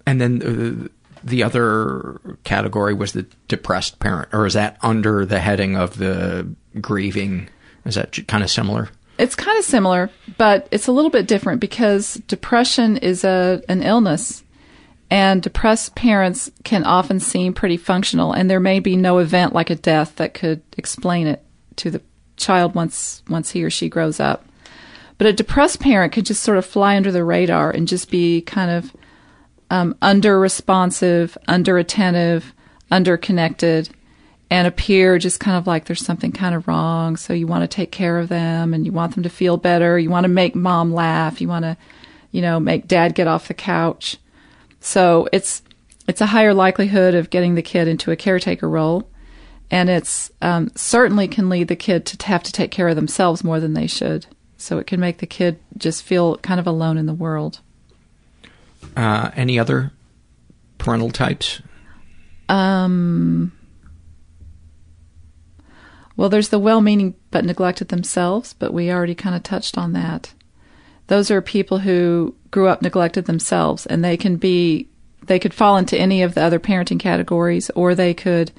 and 0.06 0.20
then 0.20 0.38
the, 0.38 0.90
the 1.22 1.42
other 1.42 2.20
category 2.44 2.94
was 2.94 3.12
the 3.12 3.26
depressed 3.48 3.98
parent, 3.98 4.28
or 4.32 4.46
is 4.46 4.54
that 4.54 4.78
under 4.82 5.26
the 5.26 5.40
heading 5.40 5.76
of 5.76 5.98
the 5.98 6.48
grieving? 6.80 7.48
Is 7.84 7.96
that 7.96 8.26
kind 8.28 8.42
of 8.42 8.50
similar? 8.50 8.88
It's 9.18 9.34
kind 9.34 9.58
of 9.58 9.64
similar, 9.64 10.10
but 10.36 10.68
it's 10.70 10.86
a 10.86 10.92
little 10.92 11.10
bit 11.10 11.26
different 11.26 11.60
because 11.60 12.14
depression 12.28 12.96
is 12.98 13.24
a 13.24 13.62
an 13.68 13.82
illness, 13.82 14.44
and 15.10 15.42
depressed 15.42 15.96
parents 15.96 16.50
can 16.64 16.84
often 16.84 17.18
seem 17.18 17.52
pretty 17.52 17.76
functional, 17.76 18.32
and 18.32 18.48
there 18.48 18.60
may 18.60 18.78
be 18.78 18.96
no 18.96 19.18
event 19.18 19.52
like 19.52 19.70
a 19.70 19.74
death 19.74 20.16
that 20.16 20.34
could 20.34 20.62
explain 20.76 21.26
it 21.26 21.44
to 21.76 21.90
the 21.90 22.02
child 22.36 22.74
once 22.74 23.22
once 23.28 23.50
he 23.50 23.64
or 23.64 23.70
she 23.70 23.88
grows 23.88 24.20
up. 24.20 24.44
But 25.18 25.26
a 25.26 25.32
depressed 25.32 25.80
parent 25.80 26.12
could 26.12 26.26
just 26.26 26.44
sort 26.44 26.58
of 26.58 26.64
fly 26.64 26.96
under 26.96 27.10
the 27.10 27.24
radar 27.24 27.72
and 27.72 27.88
just 27.88 28.10
be 28.10 28.40
kind 28.42 28.70
of 28.70 28.94
um, 29.68 29.96
under 30.00 30.38
responsive, 30.38 31.36
under 31.48 31.76
attentive, 31.76 32.54
under 32.90 33.16
connected, 33.16 33.90
and 34.50 34.66
appear 34.66 35.18
just 35.18 35.40
kind 35.40 35.56
of 35.56 35.66
like 35.66 35.84
there's 35.84 36.04
something 36.04 36.32
kind 36.32 36.54
of 36.54 36.66
wrong. 36.66 37.16
So 37.16 37.32
you 37.32 37.46
want 37.46 37.62
to 37.62 37.74
take 37.74 37.92
care 37.92 38.18
of 38.18 38.28
them 38.28 38.72
and 38.72 38.86
you 38.86 38.92
want 38.92 39.14
them 39.14 39.22
to 39.24 39.28
feel 39.28 39.56
better. 39.56 39.98
You 39.98 40.10
want 40.10 40.24
to 40.24 40.28
make 40.28 40.54
mom 40.54 40.92
laugh. 40.92 41.40
You 41.40 41.48
want 41.48 41.64
to, 41.64 41.76
you 42.30 42.40
know, 42.40 42.58
make 42.58 42.88
dad 42.88 43.14
get 43.14 43.26
off 43.26 43.48
the 43.48 43.54
couch. 43.54 44.16
So 44.80 45.28
it's 45.32 45.62
it's 46.06 46.20
a 46.22 46.26
higher 46.26 46.54
likelihood 46.54 47.14
of 47.14 47.30
getting 47.30 47.54
the 47.54 47.62
kid 47.62 47.86
into 47.86 48.10
a 48.10 48.16
caretaker 48.16 48.68
role, 48.68 49.10
and 49.70 49.90
it's 49.90 50.30
um, 50.40 50.70
certainly 50.74 51.28
can 51.28 51.50
lead 51.50 51.68
the 51.68 51.76
kid 51.76 52.06
to 52.06 52.26
have 52.26 52.42
to 52.44 52.52
take 52.52 52.70
care 52.70 52.88
of 52.88 52.96
themselves 52.96 53.44
more 53.44 53.60
than 53.60 53.74
they 53.74 53.86
should. 53.86 54.26
So 54.56 54.78
it 54.78 54.86
can 54.86 54.98
make 54.98 55.18
the 55.18 55.26
kid 55.26 55.58
just 55.76 56.02
feel 56.02 56.38
kind 56.38 56.58
of 56.58 56.66
alone 56.66 56.96
in 56.96 57.06
the 57.06 57.14
world. 57.14 57.60
Uh, 58.96 59.30
any 59.36 59.58
other 59.58 59.92
parental 60.78 61.10
types? 61.10 61.60
Um. 62.48 63.52
Well, 66.18 66.28
there's 66.28 66.48
the 66.48 66.58
well-meaning 66.58 67.14
but 67.30 67.44
neglected 67.44 67.88
themselves, 67.88 68.52
but 68.52 68.74
we 68.74 68.90
already 68.90 69.14
kind 69.14 69.36
of 69.36 69.44
touched 69.44 69.78
on 69.78 69.92
that. 69.92 70.34
Those 71.06 71.30
are 71.30 71.40
people 71.40 71.78
who 71.78 72.34
grew 72.50 72.66
up 72.66 72.82
neglected 72.82 73.26
themselves, 73.26 73.86
and 73.86 74.04
they 74.04 74.16
can 74.16 74.36
be 74.36 74.88
they 75.24 75.38
could 75.38 75.54
fall 75.54 75.76
into 75.76 75.96
any 75.96 76.22
of 76.22 76.34
the 76.34 76.42
other 76.42 76.58
parenting 76.58 76.98
categories, 76.98 77.70
or 77.76 77.94
they 77.94 78.14
could 78.14 78.50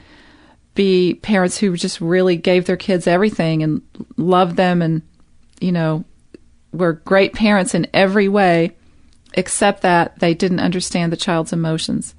be 0.73 1.15
parents 1.15 1.57
who 1.57 1.75
just 1.75 1.99
really 1.99 2.37
gave 2.37 2.65
their 2.65 2.77
kids 2.77 3.07
everything 3.07 3.61
and 3.61 3.81
loved 4.15 4.55
them 4.55 4.81
and 4.81 5.01
you 5.59 5.73
know, 5.73 6.05
were 6.71 6.93
great 6.93 7.33
parents 7.33 7.75
in 7.75 7.87
every 7.93 8.29
way, 8.29 8.73
except 9.33 9.81
that 9.81 10.17
they 10.19 10.33
didn't 10.33 10.61
understand 10.61 11.11
the 11.11 11.17
child's 11.17 11.51
emotions. 11.51 12.15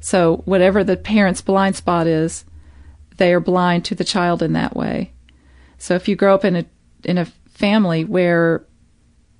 So, 0.00 0.42
whatever 0.44 0.84
the 0.84 0.98
parent's 0.98 1.40
blind 1.40 1.76
spot 1.76 2.06
is, 2.06 2.44
they 3.22 3.32
are 3.32 3.40
blind 3.40 3.84
to 3.84 3.94
the 3.94 4.02
child 4.02 4.42
in 4.42 4.54
that 4.54 4.74
way. 4.74 5.12
So, 5.78 5.94
if 5.94 6.08
you 6.08 6.16
grow 6.16 6.34
up 6.34 6.44
in 6.44 6.56
a 6.56 6.64
in 7.04 7.18
a 7.18 7.26
family 7.50 8.04
where 8.04 8.64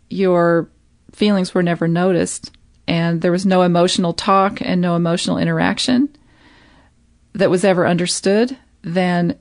your 0.09 0.70
feelings 1.11 1.53
were 1.53 1.64
never 1.64 1.89
noticed 1.89 2.53
and 2.87 3.20
there 3.20 3.33
was 3.33 3.45
no 3.45 3.62
emotional 3.62 4.12
talk 4.12 4.61
and 4.61 4.80
no 4.80 4.95
emotional 4.95 5.37
interaction 5.37 6.09
that 7.33 7.51
was 7.51 7.64
ever 7.64 7.85
understood, 7.85 8.57
then 8.83 9.37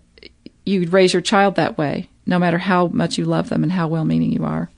you'd 0.66 0.92
raise 0.92 1.14
your 1.14 1.22
child 1.22 1.56
that 1.56 1.78
way 1.78 2.10
no 2.26 2.40
matter 2.40 2.58
how 2.58 2.88
much 2.88 3.20
you 3.20 3.26
love 3.26 3.50
them 3.50 3.62
and 3.62 3.72
how 3.72 3.88
well 3.88 4.06
meaning 4.06 4.32
you 4.32 4.44
are. 4.44 4.72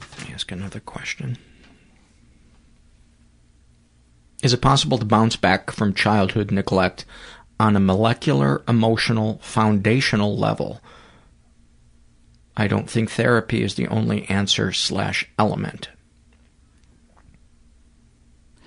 Let 0.00 0.28
me 0.28 0.34
ask 0.34 0.50
another 0.50 0.80
question. 0.80 1.38
Is 4.44 4.52
it 4.52 4.60
possible 4.60 4.98
to 4.98 5.06
bounce 5.06 5.36
back 5.36 5.70
from 5.70 5.94
childhood 5.94 6.50
neglect 6.50 7.06
on 7.58 7.76
a 7.76 7.80
molecular, 7.80 8.62
emotional, 8.68 9.38
foundational 9.42 10.36
level? 10.36 10.82
I 12.54 12.68
don't 12.68 12.88
think 12.88 13.10
therapy 13.10 13.62
is 13.62 13.74
the 13.74 13.88
only 13.88 14.28
answer 14.28 14.70
slash 14.70 15.26
element. 15.38 15.88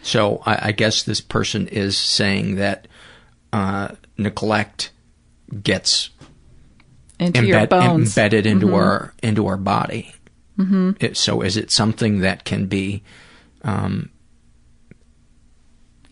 So 0.01 0.41
I, 0.47 0.69
I 0.69 0.71
guess 0.71 1.03
this 1.03 1.21
person 1.21 1.67
is 1.67 1.95
saying 1.95 2.55
that 2.55 2.88
uh, 3.53 3.89
neglect 4.17 4.91
gets 5.61 6.09
into 7.19 7.41
embed, 7.41 7.47
your 7.47 7.67
bones. 7.67 8.17
embedded 8.17 8.47
into 8.47 8.65
mm-hmm. 8.65 8.75
our 8.75 9.13
into 9.21 9.45
our 9.45 9.57
body. 9.57 10.15
Mm-hmm. 10.57 10.91
It, 10.99 11.17
so 11.17 11.41
is 11.41 11.55
it 11.55 11.69
something 11.69 12.21
that 12.21 12.45
can 12.45 12.65
be 12.65 13.03
um, 13.61 14.09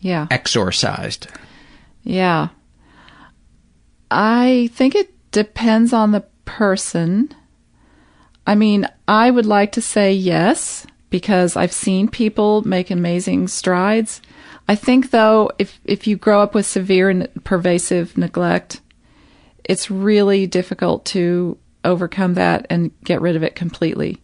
yeah 0.06 0.28
exorcised? 0.32 1.28
Yeah. 2.04 2.50
I 4.12 4.70
think 4.74 4.96
it 4.96 5.12
depends 5.32 5.92
on 5.92 6.12
the 6.12 6.24
person. 6.46 7.34
I 8.46 8.56
mean, 8.56 8.88
I 9.08 9.32
would 9.32 9.48
like 9.48 9.72
to 9.74 9.82
say 9.82 10.14
yes 10.14 10.86
because 11.10 11.56
I've 11.56 11.74
seen 11.74 12.08
people 12.08 12.62
make 12.62 12.92
amazing 12.92 13.48
strides 13.48 14.22
I 14.68 14.76
think 14.76 15.12
though, 15.12 15.52
if 15.60 15.80
if 15.86 16.08
you 16.08 16.18
grow 16.18 16.42
up 16.42 16.56
with 16.56 16.66
severe 16.66 17.10
and 17.10 17.30
pervasive 17.44 18.18
neglect, 18.18 18.82
it's 19.64 19.92
really 19.92 20.48
difficult 20.48 21.06
to 21.06 21.58
overcome 21.84 22.34
that 22.34 22.66
and 22.70 22.92
get 23.04 23.22
rid 23.22 23.36
of 23.36 23.44
it 23.44 23.56
completely. 23.56 24.22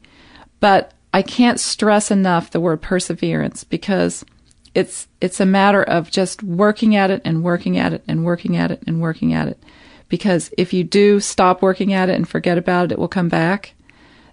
But 0.60 0.94
I 1.14 1.22
can't 1.22 1.60
stress 1.60 2.10
enough 2.10 2.52
the 2.52 2.60
word 2.60 2.82
perseverance 2.82 3.64
because 3.64 4.26
it's 4.74 5.08
it's 5.20 5.40
a 5.40 5.46
matter 5.46 5.84
of 5.84 6.10
just 6.10 6.44
working 6.44 6.96
at 6.96 7.12
it 7.12 7.22
and 7.26 7.44
working 7.44 7.78
at 7.78 7.94
it 7.94 8.04
and 8.08 8.24
working 8.24 8.56
at 8.56 8.72
it 8.72 8.84
and 8.88 9.02
working 9.02 9.34
at 9.34 9.48
it. 9.48 9.62
Because 10.08 10.52
if 10.58 10.74
you 10.74 10.84
do 10.84 11.20
stop 11.20 11.62
working 11.62 11.94
at 11.94 12.10
it 12.10 12.16
and 12.16 12.28
forget 12.28 12.58
about 12.58 12.86
it, 12.86 12.94
it 12.94 13.00
will 13.00 13.08
come 13.08 13.30
back. 13.30 13.74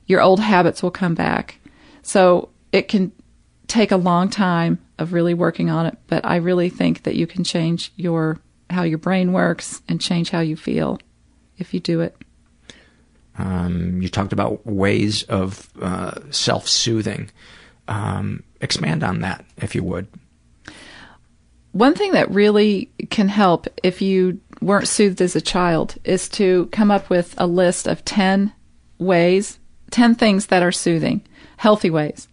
Your 0.06 0.20
old 0.20 0.40
habits 0.40 0.82
will 0.82 0.90
come 0.90 1.14
back. 1.14 1.60
So 2.02 2.48
it 2.72 2.88
can 2.88 3.12
take 3.66 3.92
a 3.92 3.96
long 3.96 4.28
time 4.28 4.78
of 4.98 5.12
really 5.12 5.34
working 5.34 5.70
on 5.70 5.86
it, 5.86 5.96
but 6.06 6.24
I 6.24 6.36
really 6.36 6.68
think 6.70 7.02
that 7.04 7.14
you 7.14 7.26
can 7.26 7.44
change 7.44 7.92
your 7.96 8.40
how 8.70 8.82
your 8.82 8.98
brain 8.98 9.32
works 9.32 9.82
and 9.88 10.00
change 10.00 10.30
how 10.30 10.40
you 10.40 10.56
feel 10.56 10.98
if 11.58 11.72
you 11.72 11.80
do 11.80 12.00
it. 12.00 12.16
Um, 13.38 14.02
you 14.02 14.08
talked 14.08 14.32
about 14.32 14.66
ways 14.66 15.22
of 15.24 15.68
uh, 15.80 16.20
self-soothing. 16.30 17.30
Um, 17.86 18.42
expand 18.60 19.02
on 19.02 19.20
that, 19.20 19.44
if 19.56 19.74
you 19.74 19.82
would. 19.84 20.08
One 21.78 21.94
thing 21.94 22.10
that 22.10 22.28
really 22.32 22.90
can 23.08 23.28
help 23.28 23.68
if 23.84 24.02
you 24.02 24.40
weren't 24.60 24.88
soothed 24.88 25.22
as 25.22 25.36
a 25.36 25.40
child 25.40 25.94
is 26.02 26.28
to 26.30 26.66
come 26.72 26.90
up 26.90 27.08
with 27.08 27.36
a 27.38 27.46
list 27.46 27.86
of 27.86 28.04
10 28.04 28.52
ways, 28.98 29.60
10 29.92 30.16
things 30.16 30.46
that 30.46 30.64
are 30.64 30.72
soothing, 30.72 31.22
healthy 31.56 31.88
ways. 31.88 32.26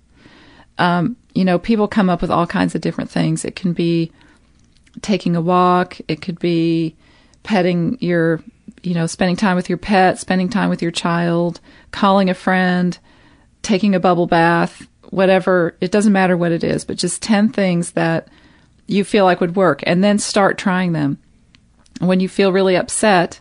Um, 0.79 1.15
you 1.35 1.45
know, 1.45 1.59
people 1.59 1.87
come 1.87 2.09
up 2.09 2.23
with 2.23 2.31
all 2.31 2.47
kinds 2.47 2.73
of 2.73 2.81
different 2.81 3.11
things. 3.11 3.45
It 3.45 3.55
can 3.55 3.73
be 3.73 4.11
taking 5.03 5.35
a 5.35 5.41
walk, 5.41 5.99
it 6.07 6.23
could 6.23 6.39
be 6.39 6.95
petting 7.43 7.99
your, 8.01 8.41
you 8.81 8.95
know, 8.95 9.05
spending 9.05 9.35
time 9.35 9.55
with 9.55 9.69
your 9.69 9.77
pet, 9.77 10.17
spending 10.17 10.49
time 10.49 10.71
with 10.71 10.81
your 10.81 10.89
child, 10.89 11.59
calling 11.91 12.31
a 12.31 12.33
friend, 12.33 12.97
taking 13.61 13.93
a 13.93 13.99
bubble 13.99 14.25
bath, 14.25 14.87
whatever. 15.11 15.77
It 15.81 15.91
doesn't 15.91 16.13
matter 16.13 16.35
what 16.35 16.51
it 16.51 16.63
is, 16.63 16.83
but 16.83 16.97
just 16.97 17.21
10 17.21 17.49
things 17.49 17.91
that 17.91 18.27
you 18.87 19.03
feel 19.03 19.25
like 19.25 19.41
would 19.41 19.55
work 19.55 19.81
and 19.85 20.03
then 20.03 20.19
start 20.19 20.57
trying 20.57 20.93
them. 20.93 21.17
When 21.99 22.19
you 22.19 22.29
feel 22.29 22.51
really 22.51 22.75
upset, 22.75 23.39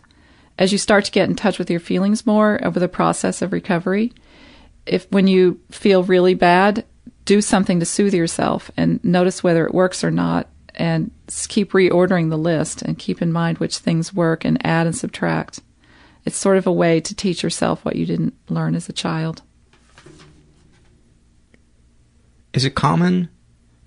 as 0.57 0.71
you 0.71 0.77
start 0.77 1.05
to 1.05 1.11
get 1.11 1.29
in 1.29 1.35
touch 1.35 1.59
with 1.59 1.69
your 1.69 1.79
feelings 1.79 2.25
more 2.25 2.59
over 2.63 2.79
the 2.79 2.87
process 2.87 3.41
of 3.41 3.51
recovery, 3.51 4.13
if 4.85 5.09
when 5.11 5.27
you 5.27 5.59
feel 5.71 6.03
really 6.03 6.33
bad, 6.33 6.85
do 7.25 7.41
something 7.41 7.79
to 7.79 7.85
soothe 7.85 8.13
yourself 8.13 8.71
and 8.77 9.03
notice 9.03 9.43
whether 9.43 9.65
it 9.65 9.73
works 9.73 10.03
or 10.03 10.11
not 10.11 10.47
and 10.75 11.11
keep 11.47 11.71
reordering 11.71 12.29
the 12.29 12.37
list 12.37 12.81
and 12.81 12.99
keep 12.99 13.21
in 13.21 13.31
mind 13.31 13.57
which 13.57 13.77
things 13.77 14.13
work 14.13 14.45
and 14.45 14.63
add 14.65 14.85
and 14.85 14.95
subtract. 14.95 15.61
It's 16.25 16.37
sort 16.37 16.57
of 16.57 16.67
a 16.67 16.71
way 16.71 16.99
to 17.01 17.15
teach 17.15 17.43
yourself 17.43 17.83
what 17.83 17.95
you 17.95 18.05
didn't 18.05 18.35
learn 18.49 18.75
as 18.75 18.89
a 18.89 18.93
child. 18.93 19.41
Is 22.53 22.65
it 22.65 22.75
common 22.75 23.29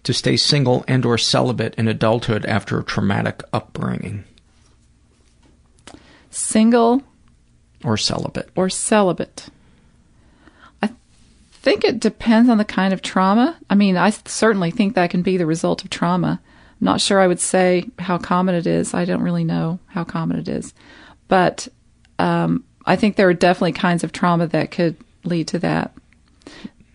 to 0.05 0.13
stay 0.13 0.37
single 0.37 0.85
and 0.89 1.05
or 1.05 1.19
celibate 1.19 1.75
in 1.77 1.89
adulthood 1.89 2.47
after 2.47 2.79
a 2.79 2.85
traumatic 2.85 3.43
upbringing? 3.53 4.25
Single 6.31 7.03
or 7.85 7.97
celibate. 7.97 8.51
Or 8.57 8.69
celibate 8.69 9.49
I 10.83 10.91
think 11.53 11.85
it 11.85 12.01
depends 12.01 12.49
on 12.49 12.59
the 12.59 12.65
kind 12.65 12.93
of 12.93 13.03
trauma. 13.03 13.59
I 13.69 13.75
mean, 13.75 13.97
I 13.97 14.11
certainly 14.11 14.71
think 14.71 14.95
that 14.95 15.11
can 15.11 15.23
be 15.23 15.37
the 15.37 15.47
result 15.47 15.85
of 15.85 15.91
trauma. 15.91 16.41
I'm 16.81 16.85
not 16.85 17.01
sure 17.01 17.21
I 17.21 17.27
would 17.27 17.41
say 17.41 17.89
how 17.99 18.19
common 18.19 18.55
it 18.55 18.67
is. 18.67 18.95
I 18.95 19.05
don't 19.05 19.23
really 19.23 19.45
know 19.45 19.81
how 19.87 20.05
common 20.05 20.39
it 20.39 20.49
is. 20.49 20.73
But 21.27 21.69
um, 22.19 22.65
I 22.87 22.97
think 22.97 23.17
there 23.17 23.29
are 23.29 23.35
definitely 23.35 23.73
kinds 23.73 24.05
of 24.05 24.13
trauma 24.13 24.47
that 24.47 24.71
could 24.71 24.97
lead 25.25 25.49
to 25.49 25.59
that. 25.59 25.93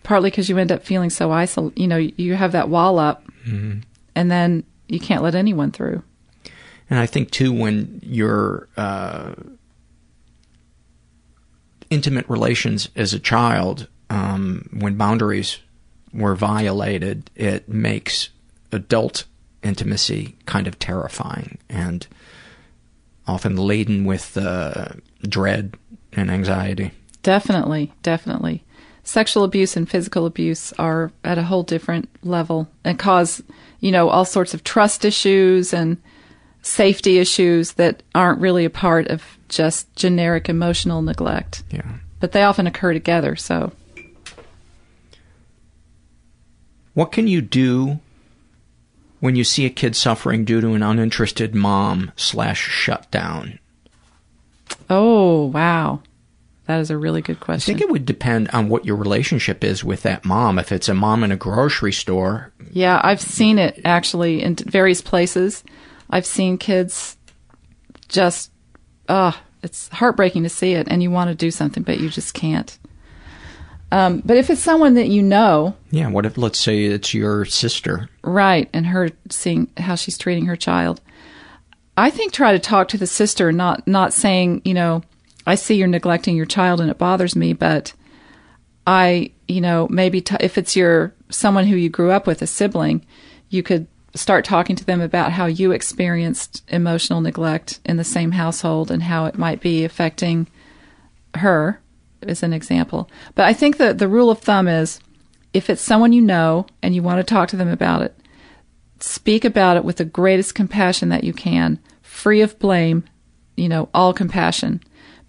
Partly 0.04 0.30
because 0.30 0.48
you 0.48 0.56
end 0.58 0.70
up 0.70 0.84
feeling 0.84 1.10
so 1.10 1.32
isolated. 1.32 1.80
You 1.80 1.88
know, 1.88 1.96
you 1.96 2.34
have 2.34 2.52
that 2.52 2.68
wall 2.68 2.98
up, 3.00 3.24
Mhm. 3.48 3.82
and 4.14 4.30
then 4.30 4.62
you 4.88 5.00
can't 5.00 5.22
let 5.22 5.34
anyone 5.34 5.72
through. 5.72 6.02
And 6.88 6.98
I 7.00 7.06
think 7.06 7.30
too, 7.32 7.52
when 7.52 8.00
your 8.04 8.68
uh, 8.76 9.32
intimate 11.90 12.28
relations 12.28 12.88
as 12.96 13.14
a 13.14 13.18
child, 13.18 13.88
um, 14.10 14.68
when 14.72 14.96
boundaries 14.96 15.58
were 16.12 16.34
violated, 16.34 17.30
it 17.34 17.68
makes 17.68 18.28
adult 18.72 19.24
intimacy 19.62 20.36
kind 20.46 20.66
of 20.66 20.78
terrifying 20.78 21.58
and 21.68 22.06
often 23.26 23.56
laden 23.56 24.04
with 24.04 24.36
uh, 24.36 24.88
dread 25.22 25.74
and 26.12 26.30
anxiety. 26.30 26.90
Definitely, 27.22 27.92
definitely. 28.02 28.62
Sexual 29.04 29.44
abuse 29.44 29.76
and 29.76 29.88
physical 29.88 30.26
abuse 30.26 30.72
are 30.78 31.12
at 31.22 31.38
a 31.38 31.42
whole 31.42 31.62
different 31.62 32.08
level 32.22 32.68
and 32.84 32.98
cause, 32.98 33.42
you 33.80 33.92
know, 33.92 34.08
all 34.08 34.24
sorts 34.24 34.54
of 34.54 34.64
trust 34.64 35.04
issues 35.04 35.72
and 35.74 35.98
safety 36.62 37.18
issues 37.18 37.72
that 37.72 38.02
aren't 38.14 38.40
really 38.40 38.64
a 38.64 38.70
part 38.70 39.06
of 39.08 39.22
just 39.50 39.94
generic 39.94 40.48
emotional 40.48 41.02
neglect. 41.02 41.62
Yeah. 41.70 41.98
But 42.18 42.32
they 42.32 42.42
often 42.42 42.66
occur 42.66 42.94
together, 42.94 43.36
so 43.36 43.72
What 46.94 47.10
can 47.10 47.26
you 47.26 47.42
do 47.42 47.98
when 49.20 49.34
you 49.36 49.42
see 49.44 49.66
a 49.66 49.70
kid 49.70 49.96
suffering 49.96 50.44
due 50.44 50.60
to 50.60 50.74
an 50.74 50.82
uninterested 50.82 51.54
mom 51.54 52.12
slash 52.16 52.60
shutdown? 52.60 53.58
oh, 54.88 55.46
wow. 55.46 56.00
That 56.66 56.80
is 56.80 56.90
a 56.90 56.96
really 56.96 57.20
good 57.20 57.40
question. 57.40 57.74
I 57.74 57.78
think 57.78 57.88
it 57.88 57.92
would 57.92 58.06
depend 58.06 58.48
on 58.50 58.68
what 58.68 58.86
your 58.86 58.96
relationship 58.96 59.62
is 59.62 59.84
with 59.84 60.02
that 60.02 60.24
mom. 60.24 60.58
If 60.58 60.72
it's 60.72 60.88
a 60.88 60.94
mom 60.94 61.22
in 61.22 61.30
a 61.30 61.36
grocery 61.36 61.92
store, 61.92 62.52
Yeah, 62.72 63.00
I've 63.04 63.20
seen 63.20 63.58
it 63.58 63.80
actually 63.84 64.42
in 64.42 64.56
various 64.56 65.02
places. 65.02 65.62
I've 66.08 66.26
seen 66.26 66.56
kids 66.56 67.18
just, 68.08 68.50
ah, 69.08 69.40
it's 69.62 69.88
heartbreaking 69.88 70.42
to 70.44 70.48
see 70.48 70.72
it, 70.72 70.88
and 70.88 71.02
you 71.02 71.10
want 71.10 71.28
to 71.28 71.34
do 71.34 71.50
something, 71.50 71.82
but 71.82 72.00
you 72.00 72.08
just 72.08 72.34
can't. 72.34 72.78
Um, 73.92 74.22
but 74.24 74.36
if 74.36 74.50
it's 74.50 74.60
someone 74.60 74.94
that 74.94 75.08
you 75.08 75.22
know, 75.22 75.76
yeah, 75.90 76.08
what 76.08 76.26
if, 76.26 76.36
let's 76.36 76.58
say 76.58 76.84
it's 76.84 77.14
your 77.14 77.44
sister? 77.44 78.08
right, 78.22 78.68
and 78.72 78.86
her 78.86 79.10
seeing 79.30 79.68
how 79.76 79.94
she's 79.94 80.18
treating 80.18 80.46
her 80.46 80.56
child, 80.56 81.00
I 81.96 82.10
think 82.10 82.32
try 82.32 82.52
to 82.52 82.58
talk 82.58 82.88
to 82.88 82.98
the 82.98 83.06
sister, 83.06 83.52
not 83.52 83.86
not 83.86 84.12
saying, 84.12 84.62
you 84.64 84.74
know, 84.74 85.02
I 85.46 85.54
see 85.54 85.74
you're 85.74 85.88
neglecting 85.88 86.36
your 86.36 86.46
child 86.46 86.80
and 86.80 86.90
it 86.90 86.98
bothers 86.98 87.36
me, 87.36 87.52
but 87.52 87.92
I, 88.86 89.32
you 89.48 89.60
know, 89.60 89.88
maybe 89.90 90.20
t- 90.20 90.36
if 90.40 90.58
it's 90.58 90.76
your 90.76 91.14
someone 91.30 91.66
who 91.66 91.76
you 91.76 91.88
grew 91.88 92.10
up 92.10 92.26
with, 92.26 92.42
a 92.42 92.46
sibling, 92.46 93.04
you 93.48 93.62
could 93.62 93.86
start 94.14 94.44
talking 94.44 94.76
to 94.76 94.84
them 94.84 95.00
about 95.00 95.32
how 95.32 95.46
you 95.46 95.72
experienced 95.72 96.62
emotional 96.68 97.20
neglect 97.20 97.80
in 97.84 97.96
the 97.96 98.04
same 98.04 98.32
household 98.32 98.90
and 98.90 99.02
how 99.02 99.26
it 99.26 99.36
might 99.36 99.60
be 99.60 99.84
affecting 99.84 100.46
her 101.34 101.80
as 102.22 102.42
an 102.42 102.52
example. 102.52 103.10
But 103.34 103.46
I 103.46 103.52
think 103.52 103.76
that 103.78 103.98
the 103.98 104.08
rule 104.08 104.30
of 104.30 104.38
thumb 104.38 104.68
is 104.68 105.00
if 105.52 105.68
it's 105.68 105.82
someone 105.82 106.12
you 106.12 106.22
know 106.22 106.66
and 106.82 106.94
you 106.94 107.02
want 107.02 107.18
to 107.18 107.34
talk 107.34 107.48
to 107.48 107.56
them 107.56 107.68
about 107.68 108.02
it, 108.02 108.16
speak 109.00 109.44
about 109.44 109.76
it 109.76 109.84
with 109.84 109.96
the 109.96 110.04
greatest 110.04 110.54
compassion 110.54 111.08
that 111.08 111.24
you 111.24 111.32
can, 111.32 111.78
free 112.02 112.40
of 112.40 112.58
blame, 112.58 113.04
you 113.56 113.68
know, 113.68 113.88
all 113.92 114.12
compassion, 114.12 114.80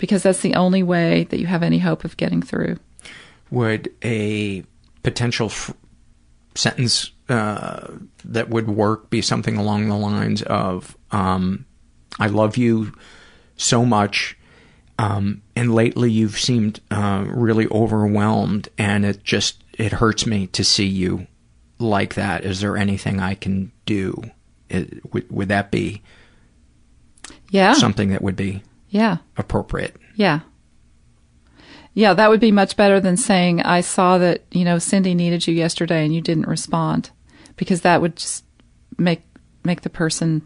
because 0.06 0.24
that's 0.24 0.41
the 0.41 0.56
only 0.56 0.84
way 0.84 1.24
that 1.26 1.39
you 1.39 1.47
have 1.47 1.64
any 1.64 1.80
hope 1.80 2.03
of 2.06 2.16
getting 2.18 2.41
through. 2.41 2.78
Would 3.51 3.93
a 4.03 4.64
potential 5.03 5.47
f- 5.47 5.74
sentence 6.56 7.12
uh, 7.30 7.88
that 8.24 8.49
would 8.49 8.68
work 8.68 9.10
be 9.10 9.22
something 9.22 9.58
along 9.58 9.89
the 9.89 9.95
lines 9.97 10.41
of, 10.43 10.95
um, 11.12 11.66
I 12.20 12.28
love 12.28 12.56
you 12.58 12.93
so 13.58 13.86
much, 13.86 14.38
um, 14.99 15.41
and 15.56 15.74
lately 15.74 16.12
you've 16.12 16.39
seemed 16.39 16.80
uh, 16.91 17.26
really 17.28 17.68
overwhelmed, 17.68 18.70
and 18.78 19.06
it 19.06 19.24
just 19.24 19.64
it 19.74 19.91
hurts 19.91 20.26
me 20.26 20.47
to 20.47 20.64
see 20.64 20.86
you 20.86 21.28
like 21.80 22.14
that. 22.16 22.45
Is 22.45 22.62
there 22.62 22.78
anything 22.78 23.20
I 23.20 23.36
can 23.36 23.72
do? 23.86 24.16
It, 24.70 25.14
would, 25.14 25.30
would 25.32 25.49
that 25.49 25.72
be 25.72 26.01
Yeah. 27.49 27.74
something 27.74 28.10
that 28.10 28.22
would 28.22 28.36
be 28.36 28.64
Yeah. 28.95 29.17
appropriate? 29.37 29.95
Yeah. 30.15 30.39
Yeah, 31.93 32.13
that 32.13 32.29
would 32.29 32.39
be 32.39 32.51
much 32.51 32.75
better 32.77 32.99
than 32.99 33.17
saying, 33.17 33.61
I 33.61 33.81
saw 33.81 34.17
that, 34.17 34.43
you 34.51 34.63
know, 34.65 34.79
Cindy 34.79 35.13
needed 35.15 35.45
you 35.47 35.53
yesterday 35.53 36.03
and 36.05 36.13
you 36.15 36.21
didn't 36.21 36.47
respond. 36.47 37.09
Because 37.57 37.81
that 37.81 38.01
would 38.01 38.15
just 38.17 38.43
make 38.97 39.21
make 39.63 39.81
the 39.81 39.89
person 39.89 40.41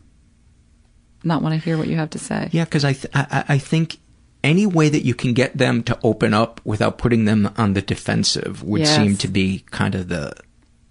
not 1.24 1.42
want 1.42 1.54
to 1.54 1.60
hear 1.64 1.78
what 1.78 1.88
you 1.88 1.96
have 1.98 2.12
to 2.12 2.20
say. 2.20 2.50
Yeah, 2.52 2.66
because 2.66 2.86
I, 2.86 2.94
th- 2.94 3.12
I 3.16 3.44
I 3.50 3.58
think 3.58 3.98
any 4.44 4.66
way 4.68 4.90
that 4.90 5.04
you 5.06 5.14
can 5.16 5.34
get 5.34 5.58
them 5.58 5.82
to 5.84 5.98
open 6.04 6.34
up 6.34 6.62
without 6.64 6.98
putting 7.00 7.26
them 7.26 7.52
on 7.58 7.74
the 7.74 7.82
defensive 7.82 8.64
would 8.64 8.82
Yes. 8.82 8.96
seem 8.96 9.18
to 9.18 9.28
be 9.28 9.66
kind 9.72 9.96
of 9.96 10.08
the 10.08 10.34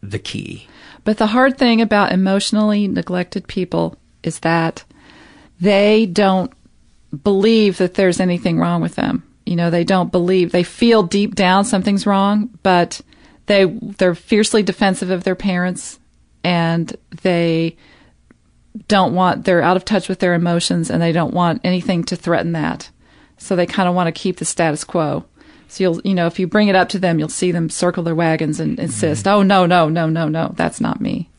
the 0.02 0.18
key. 0.18 0.66
But 1.04 1.18
the 1.18 1.28
hard 1.28 1.56
thing 1.56 1.80
about 1.80 2.12
emotionally 2.12 2.88
neglected 2.88 3.46
people 3.46 3.96
is 4.22 4.40
that 4.40 4.84
they 5.60 6.04
don't 6.06 6.52
believe 7.22 7.78
that 7.78 7.94
there's 7.94 8.20
anything 8.20 8.58
wrong 8.58 8.80
with 8.80 8.94
them. 8.94 9.22
You 9.46 9.56
know, 9.56 9.70
they 9.70 9.84
don't 9.84 10.12
believe 10.12 10.52
they 10.52 10.62
feel 10.62 11.02
deep 11.02 11.34
down 11.34 11.64
something's 11.64 12.06
wrong, 12.06 12.50
but 12.62 13.00
they 13.46 13.64
they're 13.64 14.14
fiercely 14.14 14.62
defensive 14.62 15.10
of 15.10 15.24
their 15.24 15.34
parents 15.34 15.98
and 16.44 16.94
they 17.22 17.76
don't 18.86 19.14
want 19.14 19.44
they're 19.44 19.62
out 19.62 19.76
of 19.76 19.84
touch 19.84 20.08
with 20.08 20.18
their 20.18 20.34
emotions 20.34 20.90
and 20.90 21.02
they 21.02 21.12
don't 21.12 21.34
want 21.34 21.62
anything 21.64 22.04
to 22.04 22.16
threaten 22.16 22.52
that. 22.52 22.90
So 23.38 23.56
they 23.56 23.66
kind 23.66 23.88
of 23.88 23.94
want 23.94 24.08
to 24.08 24.20
keep 24.20 24.36
the 24.36 24.44
status 24.44 24.84
quo. 24.84 25.24
So 25.68 25.84
you'll, 25.84 26.00
you 26.02 26.14
know, 26.14 26.26
if 26.26 26.38
you 26.38 26.46
bring 26.46 26.68
it 26.68 26.74
up 26.74 26.88
to 26.90 26.98
them, 26.98 27.18
you'll 27.18 27.28
see 27.28 27.52
them 27.52 27.68
circle 27.70 28.02
their 28.02 28.14
wagons 28.14 28.58
and 28.60 28.78
insist, 28.78 29.26
mm-hmm. 29.26 29.38
"Oh 29.38 29.42
no, 29.42 29.66
no, 29.66 29.88
no, 29.88 30.08
no, 30.08 30.28
no, 30.28 30.52
that's 30.56 30.80
not 30.80 31.00
me." 31.00 31.30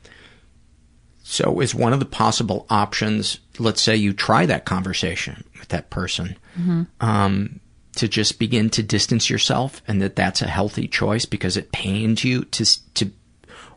So, 1.23 1.59
is 1.59 1.75
one 1.75 1.93
of 1.93 1.99
the 1.99 2.05
possible 2.05 2.65
options? 2.69 3.39
Let's 3.59 3.81
say 3.81 3.95
you 3.95 4.13
try 4.13 4.45
that 4.47 4.65
conversation 4.65 5.43
that 5.69 5.89
person, 5.89 6.37
Mhm. 6.59 6.87
um, 7.01 7.59
to 7.95 8.07
just 8.07 8.39
begin 8.39 8.69
to 8.71 8.83
distance 8.83 9.29
yourself, 9.29 9.81
and 9.87 10.01
that 10.01 10.15
that's 10.15 10.41
a 10.41 10.47
healthy 10.47 10.87
choice 10.87 11.25
because 11.25 11.57
it 11.57 11.71
pains 11.71 12.23
you 12.23 12.43
to 12.45 12.65
to 12.93 13.11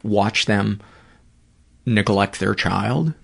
watch 0.03 0.47
them 0.47 0.81
neglect 1.87 2.39
their 2.41 2.55
child. 2.55 3.15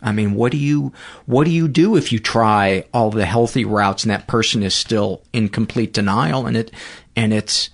I 0.00 0.12
mean, 0.12 0.34
what 0.34 0.52
do 0.52 0.58
you 0.58 0.92
what 1.26 1.44
do 1.44 1.50
you 1.50 1.66
do 1.68 1.96
if 1.96 2.12
you 2.12 2.18
try 2.18 2.84
all 2.92 3.10
the 3.10 3.26
healthy 3.26 3.64
routes 3.64 4.04
and 4.04 4.10
that 4.10 4.28
person 4.28 4.62
is 4.62 4.74
still 4.74 5.24
in 5.32 5.48
complete 5.48 5.92
denial 5.92 6.46
and 6.46 6.56
it 6.56 6.70
and 7.16 7.32
it's 7.32 7.70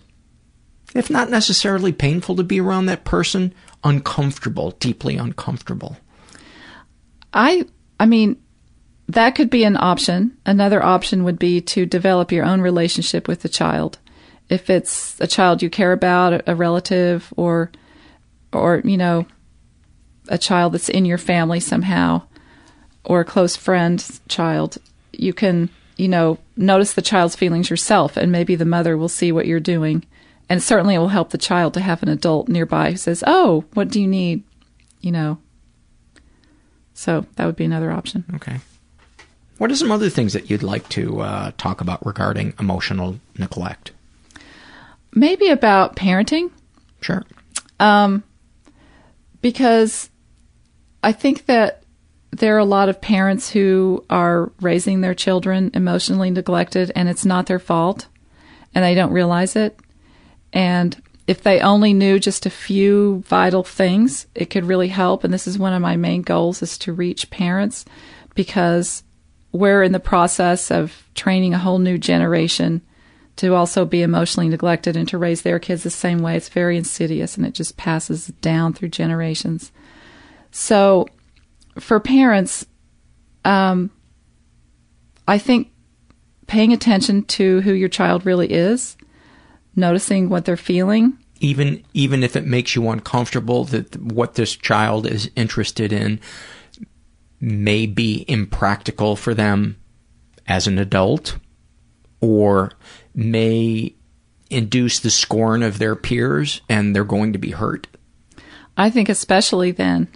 if 0.94 1.10
not 1.10 1.28
necessarily 1.28 1.92
painful 1.92 2.36
to 2.36 2.44
be 2.44 2.60
around 2.60 2.86
that 2.86 3.04
person, 3.04 3.52
uncomfortable, 3.82 4.70
deeply 4.78 5.16
uncomfortable. 5.16 5.96
I 7.32 7.66
I 7.98 8.06
mean 8.06 8.36
that 9.08 9.34
could 9.34 9.50
be 9.50 9.64
an 9.64 9.76
option. 9.76 10.36
Another 10.46 10.82
option 10.82 11.24
would 11.24 11.38
be 11.38 11.60
to 11.60 11.86
develop 11.86 12.32
your 12.32 12.44
own 12.44 12.60
relationship 12.60 13.28
with 13.28 13.42
the 13.42 13.48
child. 13.48 13.98
If 14.48 14.70
it's 14.70 15.20
a 15.20 15.26
child 15.26 15.62
you 15.62 15.70
care 15.70 15.92
about, 15.92 16.46
a 16.46 16.54
relative 16.54 17.32
or 17.36 17.70
or 18.52 18.80
you 18.84 18.96
know 18.96 19.26
a 20.28 20.38
child 20.38 20.72
that's 20.72 20.88
in 20.88 21.04
your 21.04 21.18
family 21.18 21.60
somehow 21.60 22.22
or 23.04 23.20
a 23.20 23.24
close 23.24 23.56
friend's 23.56 24.20
child, 24.28 24.78
you 25.12 25.34
can, 25.34 25.68
you 25.98 26.08
know, 26.08 26.38
notice 26.56 26.94
the 26.94 27.02
child's 27.02 27.36
feelings 27.36 27.68
yourself 27.68 28.16
and 28.16 28.32
maybe 28.32 28.54
the 28.54 28.64
mother 28.64 28.96
will 28.96 29.08
see 29.08 29.30
what 29.30 29.46
you're 29.46 29.60
doing. 29.60 30.02
And 30.48 30.62
certainly 30.62 30.94
it 30.94 30.98
will 30.98 31.08
help 31.08 31.30
the 31.30 31.38
child 31.38 31.74
to 31.74 31.80
have 31.80 32.02
an 32.02 32.08
adult 32.08 32.48
nearby 32.48 32.92
who 32.92 32.96
says, 32.96 33.22
"Oh, 33.26 33.64
what 33.74 33.88
do 33.88 34.00
you 34.00 34.06
need?" 34.06 34.42
you 35.00 35.12
know, 35.12 35.38
so 36.94 37.26
that 37.36 37.44
would 37.44 37.56
be 37.56 37.64
another 37.64 37.90
option. 37.90 38.24
Okay. 38.36 38.60
What 39.58 39.70
are 39.70 39.76
some 39.76 39.92
other 39.92 40.10
things 40.10 40.32
that 40.32 40.50
you'd 40.50 40.62
like 40.62 40.88
to 40.90 41.20
uh, 41.20 41.52
talk 41.56 41.80
about 41.80 42.04
regarding 42.04 42.54
emotional 42.58 43.20
neglect? 43.38 43.92
Maybe 45.14 45.48
about 45.48 45.94
parenting. 45.94 46.50
Sure. 47.00 47.24
Um, 47.78 48.24
because 49.40 50.10
I 51.02 51.12
think 51.12 51.46
that 51.46 51.84
there 52.32 52.56
are 52.56 52.58
a 52.58 52.64
lot 52.64 52.88
of 52.88 53.00
parents 53.00 53.50
who 53.50 54.04
are 54.10 54.50
raising 54.60 55.00
their 55.00 55.14
children 55.14 55.70
emotionally 55.74 56.30
neglected 56.30 56.90
and 56.96 57.08
it's 57.08 57.24
not 57.24 57.46
their 57.46 57.60
fault 57.60 58.08
and 58.74 58.84
they 58.84 58.94
don't 58.94 59.12
realize 59.12 59.54
it. 59.54 59.78
And 60.52 61.00
if 61.26 61.42
they 61.42 61.60
only 61.60 61.94
knew 61.94 62.18
just 62.18 62.44
a 62.44 62.50
few 62.50 63.22
vital 63.26 63.62
things, 63.62 64.26
it 64.34 64.50
could 64.50 64.64
really 64.64 64.88
help. 64.88 65.22
And 65.22 65.32
this 65.32 65.46
is 65.46 65.58
one 65.58 65.72
of 65.72 65.80
my 65.80 65.96
main 65.96 66.22
goals 66.22 66.60
is 66.60 66.76
to 66.78 66.92
reach 66.92 67.30
parents 67.30 67.84
because 68.34 69.04
we're 69.54 69.84
in 69.84 69.92
the 69.92 70.00
process 70.00 70.72
of 70.72 71.08
training 71.14 71.54
a 71.54 71.58
whole 71.58 71.78
new 71.78 71.96
generation 71.96 72.82
to 73.36 73.54
also 73.54 73.84
be 73.84 74.02
emotionally 74.02 74.48
neglected 74.48 74.96
and 74.96 75.08
to 75.08 75.16
raise 75.16 75.42
their 75.42 75.60
kids 75.60 75.84
the 75.84 75.90
same 75.90 76.18
way. 76.18 76.36
It's 76.36 76.48
very 76.48 76.76
insidious 76.76 77.36
and 77.36 77.46
it 77.46 77.54
just 77.54 77.76
passes 77.76 78.26
down 78.42 78.72
through 78.72 78.88
generations. 78.88 79.70
So, 80.50 81.06
for 81.78 82.00
parents, 82.00 82.66
um, 83.44 83.90
I 85.26 85.38
think 85.38 85.70
paying 86.48 86.72
attention 86.72 87.22
to 87.22 87.60
who 87.60 87.72
your 87.72 87.88
child 87.88 88.26
really 88.26 88.52
is, 88.52 88.96
noticing 89.76 90.28
what 90.28 90.44
they're 90.44 90.56
feeling, 90.56 91.16
even 91.38 91.84
even 91.94 92.24
if 92.24 92.34
it 92.34 92.44
makes 92.44 92.74
you 92.74 92.88
uncomfortable 92.88 93.64
that 93.66 94.00
what 94.02 94.34
this 94.34 94.56
child 94.56 95.06
is 95.06 95.30
interested 95.36 95.92
in 95.92 96.20
may 97.44 97.84
be 97.84 98.24
impractical 98.26 99.16
for 99.16 99.34
them 99.34 99.76
as 100.46 100.66
an 100.66 100.78
adult 100.78 101.38
or 102.20 102.72
may 103.14 103.94
induce 104.48 104.98
the 105.00 105.10
scorn 105.10 105.62
of 105.62 105.78
their 105.78 105.94
peers 105.94 106.62
and 106.68 106.94
they're 106.94 107.04
going 107.04 107.34
to 107.34 107.38
be 107.38 107.50
hurt. 107.50 107.86
I 108.76 108.88
think 108.88 109.08
especially 109.08 109.72
then. 109.72 110.08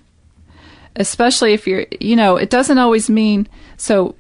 Especially 0.96 1.52
if 1.52 1.66
you're, 1.66 1.86
you 2.00 2.16
know, 2.16 2.36
it 2.36 2.50
doesn't 2.50 2.78
always 2.78 3.10
mean 3.10 3.46
so 3.76 4.16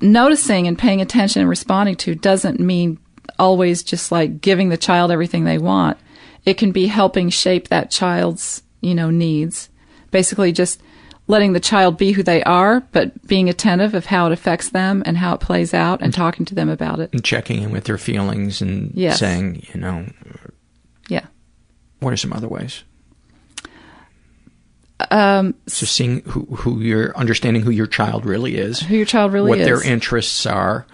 noticing 0.00 0.66
and 0.66 0.78
paying 0.78 1.00
attention 1.00 1.40
and 1.40 1.48
responding 1.48 1.96
to 1.96 2.14
doesn't 2.14 2.60
mean 2.60 2.98
always 3.38 3.82
just 3.82 4.12
like 4.12 4.40
giving 4.40 4.68
the 4.68 4.76
child 4.76 5.10
everything 5.10 5.44
they 5.44 5.58
want. 5.58 5.96
It 6.44 6.54
can 6.54 6.72
be 6.72 6.86
helping 6.86 7.30
shape 7.30 7.68
that 7.68 7.90
child's, 7.90 8.62
you 8.82 8.94
know, 8.94 9.10
needs. 9.10 9.70
Basically 10.10 10.52
just 10.52 10.80
letting 11.30 11.52
the 11.52 11.60
child 11.60 11.96
be 11.96 12.12
who 12.12 12.22
they 12.22 12.42
are, 12.42 12.80
but 12.92 13.26
being 13.26 13.48
attentive 13.48 13.94
of 13.94 14.06
how 14.06 14.26
it 14.26 14.32
affects 14.32 14.70
them 14.70 15.02
and 15.06 15.16
how 15.16 15.32
it 15.34 15.40
plays 15.40 15.72
out 15.72 16.02
and 16.02 16.12
talking 16.12 16.44
to 16.46 16.54
them 16.54 16.68
about 16.68 16.98
it. 17.00 17.10
And 17.12 17.24
checking 17.24 17.62
in 17.62 17.70
with 17.70 17.84
their 17.84 17.98
feelings 17.98 18.60
and 18.60 18.90
Yes. 18.94 19.18
saying, 19.20 19.64
you 19.72 19.80
know, 19.80 20.06
Yeah. 21.08 21.24
what 22.00 22.12
are 22.12 22.16
some 22.16 22.32
other 22.32 22.48
ways? 22.48 22.82
Um, 25.10 25.54
So 25.66 25.86
seeing 25.86 26.20
who, 26.22 26.44
who 26.56 26.80
you're 26.80 27.16
understanding 27.16 27.62
who 27.62 27.70
your 27.70 27.86
child 27.86 28.26
really 28.26 28.56
is, 28.56 28.80
Who 28.80 28.96
your 28.96 29.06
child 29.06 29.32
really 29.32 29.48
what 29.50 29.58
is. 29.58 29.70
What 29.70 29.82
their 29.82 29.92
interests 29.92 30.44
are, 30.46 30.86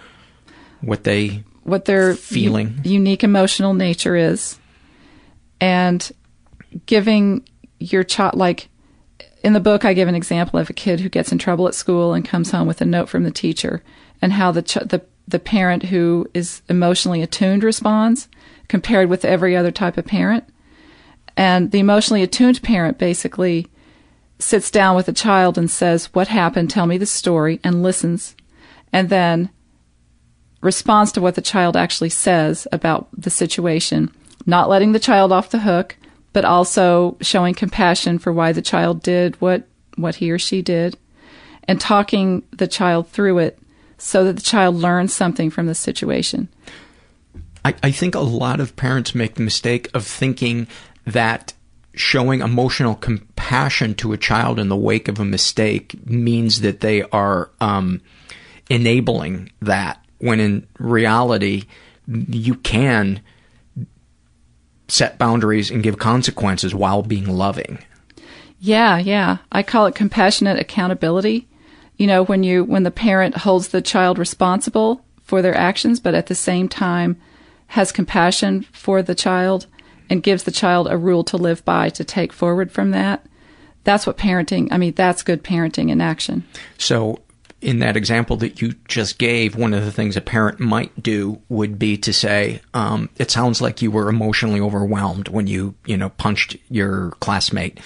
what 0.81 1.03
they 1.03 1.43
what 1.63 1.83
their 1.85 2.15
feeling. 2.15 2.79
u- 2.85 2.91
unique 2.93 3.23
emotional 3.25 3.73
nature 3.73 4.15
is, 4.15 4.57
and 5.59 6.09
giving 6.85 7.45
your 7.79 8.03
child 8.05 8.35
like 8.35 8.69
in 9.43 9.53
the 9.53 9.59
book, 9.59 9.85
I 9.85 9.93
give 9.93 10.07
an 10.07 10.15
example 10.15 10.59
of 10.59 10.69
a 10.69 10.73
kid 10.73 10.99
who 10.99 11.09
gets 11.09 11.31
in 11.31 11.37
trouble 11.37 11.67
at 11.67 11.75
school 11.75 12.13
and 12.13 12.25
comes 12.25 12.51
home 12.51 12.67
with 12.67 12.81
a 12.81 12.85
note 12.85 13.09
from 13.09 13.23
the 13.23 13.31
teacher, 13.31 13.83
and 14.21 14.33
how 14.33 14.51
the 14.51 14.61
ch- 14.61 14.75
the 14.75 15.03
the 15.27 15.39
parent 15.39 15.83
who 15.83 16.27
is 16.33 16.61
emotionally 16.69 17.21
attuned 17.21 17.63
responds 17.63 18.29
compared 18.67 19.09
with 19.09 19.25
every 19.25 19.55
other 19.55 19.71
type 19.71 19.97
of 19.97 20.05
parent. 20.05 20.45
And 21.35 21.71
the 21.71 21.79
emotionally 21.79 22.23
attuned 22.23 22.63
parent 22.63 22.97
basically 22.97 23.67
sits 24.39 24.71
down 24.71 24.95
with 24.95 25.05
the 25.05 25.13
child 25.13 25.57
and 25.57 25.69
says, 25.69 26.13
What 26.13 26.29
happened? 26.29 26.69
Tell 26.69 26.87
me 26.87 26.97
the 26.97 27.05
story, 27.05 27.59
and 27.63 27.83
listens. 27.83 28.35
And 28.93 29.09
then 29.09 29.49
responds 30.61 31.11
to 31.11 31.21
what 31.21 31.35
the 31.35 31.41
child 31.41 31.77
actually 31.77 32.09
says 32.09 32.67
about 32.71 33.07
the 33.15 33.29
situation, 33.29 34.11
not 34.45 34.69
letting 34.69 34.91
the 34.91 34.99
child 34.99 35.31
off 35.31 35.51
the 35.51 35.59
hook, 35.59 35.95
but 36.37 36.45
also 36.45 37.17
showing 37.19 37.55
compassion 37.55 38.19
for 38.19 38.31
why 38.31 38.51
the 38.51 38.61
child 38.61 39.01
did 39.01 39.33
what, 39.41 39.67
what 39.95 40.17
he 40.17 40.29
or 40.29 40.37
she 40.37 40.61
did, 40.61 40.95
and 41.63 41.81
talking 41.81 42.43
the 42.51 42.67
child 42.67 43.09
through 43.09 43.39
it 43.39 43.57
so 43.97 44.23
that 44.23 44.35
the 44.35 44.41
child 44.43 44.75
learns 44.75 45.11
something 45.11 45.49
from 45.49 45.65
the 45.65 45.73
situation. 45.73 46.47
I, 47.65 47.73
I 47.81 47.89
think 47.89 48.13
a 48.13 48.19
lot 48.19 48.59
of 48.59 48.75
parents 48.75 49.15
make 49.15 49.33
the 49.33 49.41
mistake 49.41 49.89
of 49.95 50.05
thinking 50.05 50.67
that 51.07 51.53
showing 51.95 52.41
emotional 52.41 52.93
compassion 52.93 53.95
to 53.95 54.13
a 54.13 54.17
child 54.17 54.59
in 54.59 54.69
the 54.69 54.77
wake 54.77 55.07
of 55.07 55.19
a 55.19 55.25
mistake 55.25 55.95
means 56.05 56.61
that 56.61 56.81
they 56.81 57.01
are 57.01 57.49
um, 57.59 57.99
enabling 58.69 59.51
that, 59.63 60.05
when 60.19 60.39
in 60.39 60.67
reality, 60.77 61.63
you 62.07 62.53
can 62.53 63.21
set 64.87 65.17
boundaries 65.17 65.69
and 65.69 65.83
give 65.83 65.97
consequences 65.97 66.73
while 66.73 67.03
being 67.03 67.27
loving. 67.27 67.79
Yeah, 68.59 68.97
yeah. 68.97 69.37
I 69.51 69.63
call 69.63 69.85
it 69.85 69.95
compassionate 69.95 70.59
accountability. 70.59 71.47
You 71.97 72.07
know, 72.07 72.23
when 72.23 72.43
you 72.43 72.63
when 72.63 72.83
the 72.83 72.91
parent 72.91 73.37
holds 73.37 73.69
the 73.69 73.81
child 73.81 74.17
responsible 74.17 75.03
for 75.23 75.41
their 75.41 75.55
actions 75.55 75.99
but 75.99 76.15
at 76.15 76.27
the 76.27 76.35
same 76.35 76.69
time 76.69 77.19
has 77.67 77.91
compassion 77.91 78.65
for 78.71 79.01
the 79.01 79.15
child 79.15 79.67
and 80.09 80.23
gives 80.23 80.43
the 80.43 80.51
child 80.51 80.87
a 80.89 80.97
rule 80.97 81.23
to 81.25 81.37
live 81.37 81.63
by 81.65 81.89
to 81.89 82.03
take 82.03 82.31
forward 82.31 82.71
from 82.71 82.91
that. 82.91 83.25
That's 83.83 84.07
what 84.07 84.17
parenting, 84.17 84.69
I 84.71 84.77
mean, 84.77 84.93
that's 84.93 85.23
good 85.23 85.43
parenting 85.43 85.89
in 85.89 86.01
action. 86.01 86.45
So, 86.77 87.19
in 87.61 87.79
that 87.79 87.97
example 87.97 88.37
that 88.37 88.61
you 88.61 88.75
just 88.87 89.17
gave, 89.17 89.55
one 89.55 89.73
of 89.73 89.83
the 89.83 89.91
things 89.91 90.15
a 90.15 90.21
parent 90.21 90.59
might 90.59 91.01
do 91.01 91.41
would 91.49 91.79
be 91.79 91.97
to 91.97 92.13
say, 92.13 92.61
um, 92.73 93.09
"It 93.17 93.31
sounds 93.31 93.61
like 93.61 93.81
you 93.81 93.89
were 93.91 94.09
emotionally 94.09 94.59
overwhelmed 94.61 95.27
when 95.29 95.47
you, 95.47 95.73
you 95.85 95.97
know, 95.97 96.09
punched 96.09 96.55
your 96.69 97.11
classmate 97.19 97.79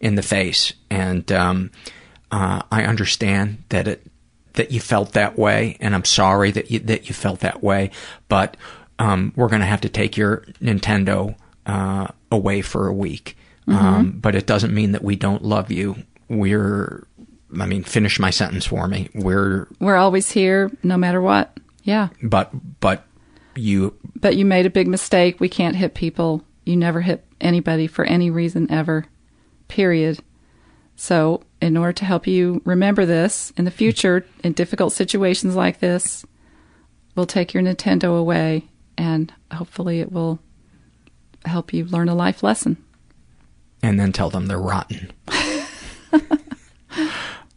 in 0.00 0.14
the 0.14 0.22
face, 0.22 0.72
and 0.90 1.30
um, 1.32 1.70
uh, 2.30 2.62
I 2.72 2.84
understand 2.84 3.64
that 3.68 3.86
it 3.88 4.06
that 4.54 4.72
you 4.72 4.80
felt 4.80 5.12
that 5.12 5.38
way, 5.38 5.76
and 5.80 5.94
I'm 5.94 6.04
sorry 6.04 6.50
that 6.52 6.70
you 6.70 6.78
that 6.80 7.08
you 7.08 7.14
felt 7.14 7.40
that 7.40 7.62
way, 7.62 7.90
but 8.28 8.56
um, 8.98 9.32
we're 9.36 9.48
going 9.48 9.60
to 9.60 9.66
have 9.66 9.82
to 9.82 9.88
take 9.88 10.16
your 10.16 10.38
Nintendo 10.62 11.36
uh, 11.66 12.08
away 12.32 12.62
for 12.62 12.88
a 12.88 12.92
week. 12.94 13.36
Um, 13.68 13.74
Mhm. 14.14 14.22
but 14.22 14.34
it 14.34 14.46
doesn't 14.46 14.72
mean 14.72 14.92
that 14.92 15.04
we 15.04 15.14
don't 15.14 15.44
love 15.44 15.70
you. 15.70 15.96
We're, 16.30 17.06
I 17.58 17.66
mean, 17.66 17.84
finish 17.84 18.18
my 18.18 18.30
sentence 18.30 18.66
for 18.66 18.88
me. 18.88 19.08
We're, 19.14 19.68
We're 19.80 19.96
always 19.96 20.30
here 20.30 20.70
no 20.82 20.96
matter 20.96 21.20
what. 21.20 21.56
Yeah. 21.82 22.08
but, 22.22 22.50
but 22.80 23.04
you, 23.56 23.94
But 24.16 24.36
you 24.36 24.44
made 24.44 24.66
a 24.66 24.70
big 24.70 24.88
mistake. 24.88 25.40
We 25.40 25.48
can't 25.48 25.76
hit 25.76 25.94
people. 25.94 26.44
You 26.66 26.76
never 26.76 27.00
hit 27.00 27.24
anybody 27.40 27.86
for 27.86 28.04
any 28.04 28.30
reason 28.30 28.70
ever. 28.70 29.06
Period. 29.68 30.18
So, 30.96 31.42
in 31.62 31.76
order 31.76 31.92
to 31.92 32.04
help 32.04 32.26
you 32.26 32.60
remember 32.64 33.06
this 33.06 33.52
in 33.56 33.64
the 33.64 33.70
future, 33.70 34.26
in 34.42 34.52
difficult 34.52 34.92
situations 34.92 35.54
like 35.56 35.78
this, 35.80 36.26
we'll 37.14 37.26
take 37.26 37.54
your 37.54 37.62
Nintendo 37.62 38.18
away 38.18 38.64
and 38.96 39.32
hopefully 39.52 40.00
it 40.00 40.10
will 40.12 40.40
help 41.44 41.72
you 41.72 41.84
learn 41.84 42.08
a 42.08 42.14
life 42.14 42.42
lesson. 42.42 42.76
and 43.82 43.98
then 43.98 44.12
tell 44.12 44.28
them 44.28 44.46
they're 44.46 44.58
rotten. 44.58 45.12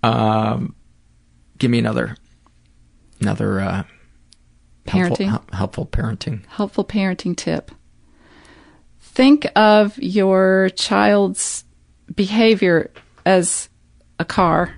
Um, 0.03 0.75
give 1.57 1.71
me 1.71 1.79
another, 1.79 2.15
another, 3.19 3.59
uh, 3.59 3.83
Parenting. 4.85 5.29
hel- 5.29 5.45
helpful 5.53 5.85
parenting. 5.85 6.45
helpful 6.47 6.83
parenting 6.83 7.35
tip. 7.35 7.71
Think 8.99 9.47
of 9.55 9.97
your 9.99 10.69
child's 10.75 11.63
behavior 12.15 12.91
as 13.25 13.69
a 14.19 14.25
car 14.25 14.75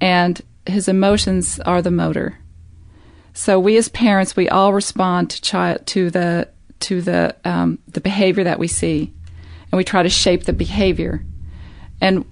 and 0.00 0.40
his 0.66 0.88
emotions 0.88 1.60
are 1.60 1.82
the 1.82 1.90
motor. 1.90 2.38
So 3.32 3.58
we 3.58 3.76
as 3.76 3.88
parents, 3.88 4.36
we 4.36 4.48
all 4.48 4.72
respond 4.72 5.30
to 5.30 5.42
child 5.42 5.86
to 5.88 6.10
the 6.10 6.48
to 6.80 7.00
the 7.00 7.34
um, 7.44 7.78
the 7.88 8.00
behavior 8.00 8.44
that 8.44 8.58
we 8.58 8.68
see, 8.68 9.12
and 9.72 9.76
we 9.76 9.84
try 9.84 10.02
to 10.02 10.08
shape 10.08 10.44
the 10.44 10.52
behavior. 10.52 11.24
And 12.00 12.24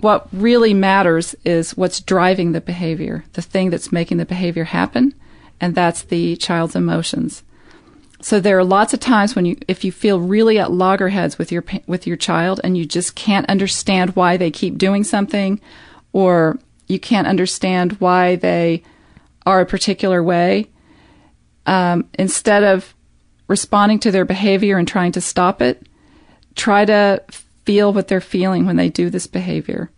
what 0.00 0.28
really 0.32 0.74
matters 0.74 1.34
is 1.44 1.76
what's 1.76 2.00
driving 2.00 2.52
the 2.52 2.60
behavior, 2.60 3.24
the 3.34 3.42
thing 3.42 3.70
that's 3.70 3.92
making 3.92 4.18
the 4.18 4.26
behavior 4.26 4.64
happen, 4.64 5.14
and 5.60 5.74
that's 5.74 6.02
the 6.02 6.36
child's 6.36 6.76
emotions. 6.76 7.42
So 8.20 8.40
there 8.40 8.58
are 8.58 8.64
lots 8.64 8.94
of 8.94 9.00
times 9.00 9.36
when 9.36 9.44
you, 9.44 9.56
if 9.68 9.84
you 9.84 9.92
feel 9.92 10.18
really 10.18 10.58
at 10.58 10.72
loggerheads 10.72 11.38
with 11.38 11.52
your 11.52 11.64
with 11.86 12.06
your 12.06 12.16
child, 12.16 12.60
and 12.64 12.76
you 12.76 12.86
just 12.86 13.14
can't 13.14 13.48
understand 13.50 14.16
why 14.16 14.36
they 14.36 14.50
keep 14.50 14.78
doing 14.78 15.04
something, 15.04 15.60
or 16.12 16.58
you 16.86 16.98
can't 16.98 17.26
understand 17.26 17.92
why 18.00 18.36
they 18.36 18.82
are 19.44 19.60
a 19.60 19.66
particular 19.66 20.22
way, 20.22 20.70
um, 21.66 22.08
instead 22.14 22.62
of 22.62 22.94
responding 23.46 23.98
to 23.98 24.10
their 24.10 24.24
behavior 24.24 24.78
and 24.78 24.88
trying 24.88 25.12
to 25.12 25.20
stop 25.20 25.60
it, 25.60 25.86
try 26.54 26.84
to 26.84 27.22
feel 27.64 27.92
what 27.92 28.08
they're 28.08 28.20
feeling 28.20 28.66
when 28.66 28.76
they 28.76 28.88
do 28.88 29.10
this 29.10 29.26
behavior. 29.26 29.90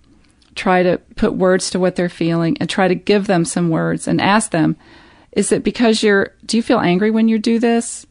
Try 0.55 0.82
to 0.82 0.98
put 1.16 1.34
words 1.34 1.70
to 1.70 1.78
what 1.78 1.97
they're 1.97 2.09
feeling 2.09 2.56
and 2.59 2.68
try 2.68 2.88
to 2.88 2.94
give 2.94 3.26
them 3.26 3.44
some 3.44 3.68
words 3.68 4.09
and 4.09 4.20
ask 4.20 4.51
them, 4.51 4.76
is 5.32 5.52
it 5.52 5.62
because 5.62 6.02
you're, 6.02 6.32
do 6.47 6.56
you 6.56 6.62
feel 6.62 6.78
angry 6.80 7.10
when 7.10 7.28
you 7.28 7.38
do 7.38 7.59
this? 7.59 8.06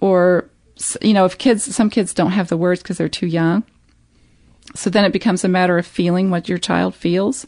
Or, 0.00 0.48
you 1.02 1.12
know, 1.12 1.26
if 1.26 1.36
kids, 1.36 1.74
some 1.74 1.90
kids 1.90 2.14
don't 2.14 2.30
have 2.32 2.48
the 2.48 2.56
words 2.56 2.82
because 2.82 2.96
they're 2.96 3.08
too 3.08 3.26
young. 3.26 3.64
So 4.74 4.88
then 4.88 5.04
it 5.04 5.12
becomes 5.12 5.44
a 5.44 5.48
matter 5.48 5.76
of 5.76 5.86
feeling 5.86 6.30
what 6.30 6.48
your 6.48 6.58
child 6.58 6.94
feels. 6.94 7.46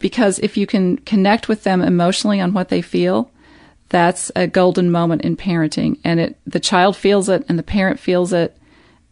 because 0.00 0.38
if 0.40 0.56
you 0.56 0.66
can 0.66 0.96
connect 0.98 1.48
with 1.48 1.62
them 1.62 1.80
emotionally 1.80 2.40
on 2.40 2.52
what 2.52 2.70
they 2.70 2.82
feel, 2.82 3.30
that's 3.90 4.32
a 4.34 4.48
golden 4.48 4.90
moment 4.90 5.22
in 5.22 5.36
parenting. 5.36 6.00
And 6.02 6.18
it, 6.18 6.38
the 6.46 6.58
child 6.58 6.96
feels 6.96 7.28
it 7.28 7.44
and 7.48 7.58
the 7.58 7.62
parent 7.62 8.00
feels 8.00 8.32
it. 8.32 8.56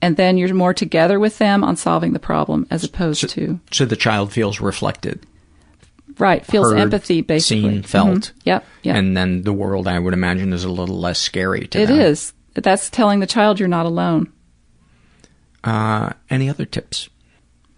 And 0.00 0.16
then 0.16 0.38
you're 0.38 0.54
more 0.54 0.74
together 0.74 1.18
with 1.18 1.38
them 1.38 1.64
on 1.64 1.76
solving 1.76 2.12
the 2.12 2.18
problem 2.20 2.66
as 2.70 2.84
opposed 2.84 3.28
to. 3.30 3.58
So 3.72 3.84
the 3.84 3.96
child 3.96 4.32
feels 4.32 4.60
reflected. 4.60 5.26
Right. 6.18 6.44
Feels 6.46 6.70
heard, 6.72 6.78
empathy, 6.80 7.20
basically. 7.20 7.62
Seen, 7.70 7.82
felt. 7.82 8.08
Mhm. 8.08 8.32
Yep. 8.44 8.66
Yep. 8.82 8.96
And 8.96 9.16
then 9.16 9.42
the 9.42 9.52
world, 9.52 9.86
I 9.88 9.98
would 9.98 10.14
imagine, 10.14 10.52
is 10.52 10.64
a 10.64 10.70
little 10.70 10.98
less 10.98 11.18
scary 11.18 11.66
to 11.68 11.80
It 11.80 11.86
them. 11.86 11.98
is. 12.00 12.32
That's 12.54 12.90
telling 12.90 13.20
the 13.20 13.26
child 13.26 13.58
you're 13.60 13.68
not 13.68 13.86
alone. 13.86 14.32
Uh, 15.64 16.10
any 16.30 16.48
other 16.48 16.64
tips? 16.64 17.08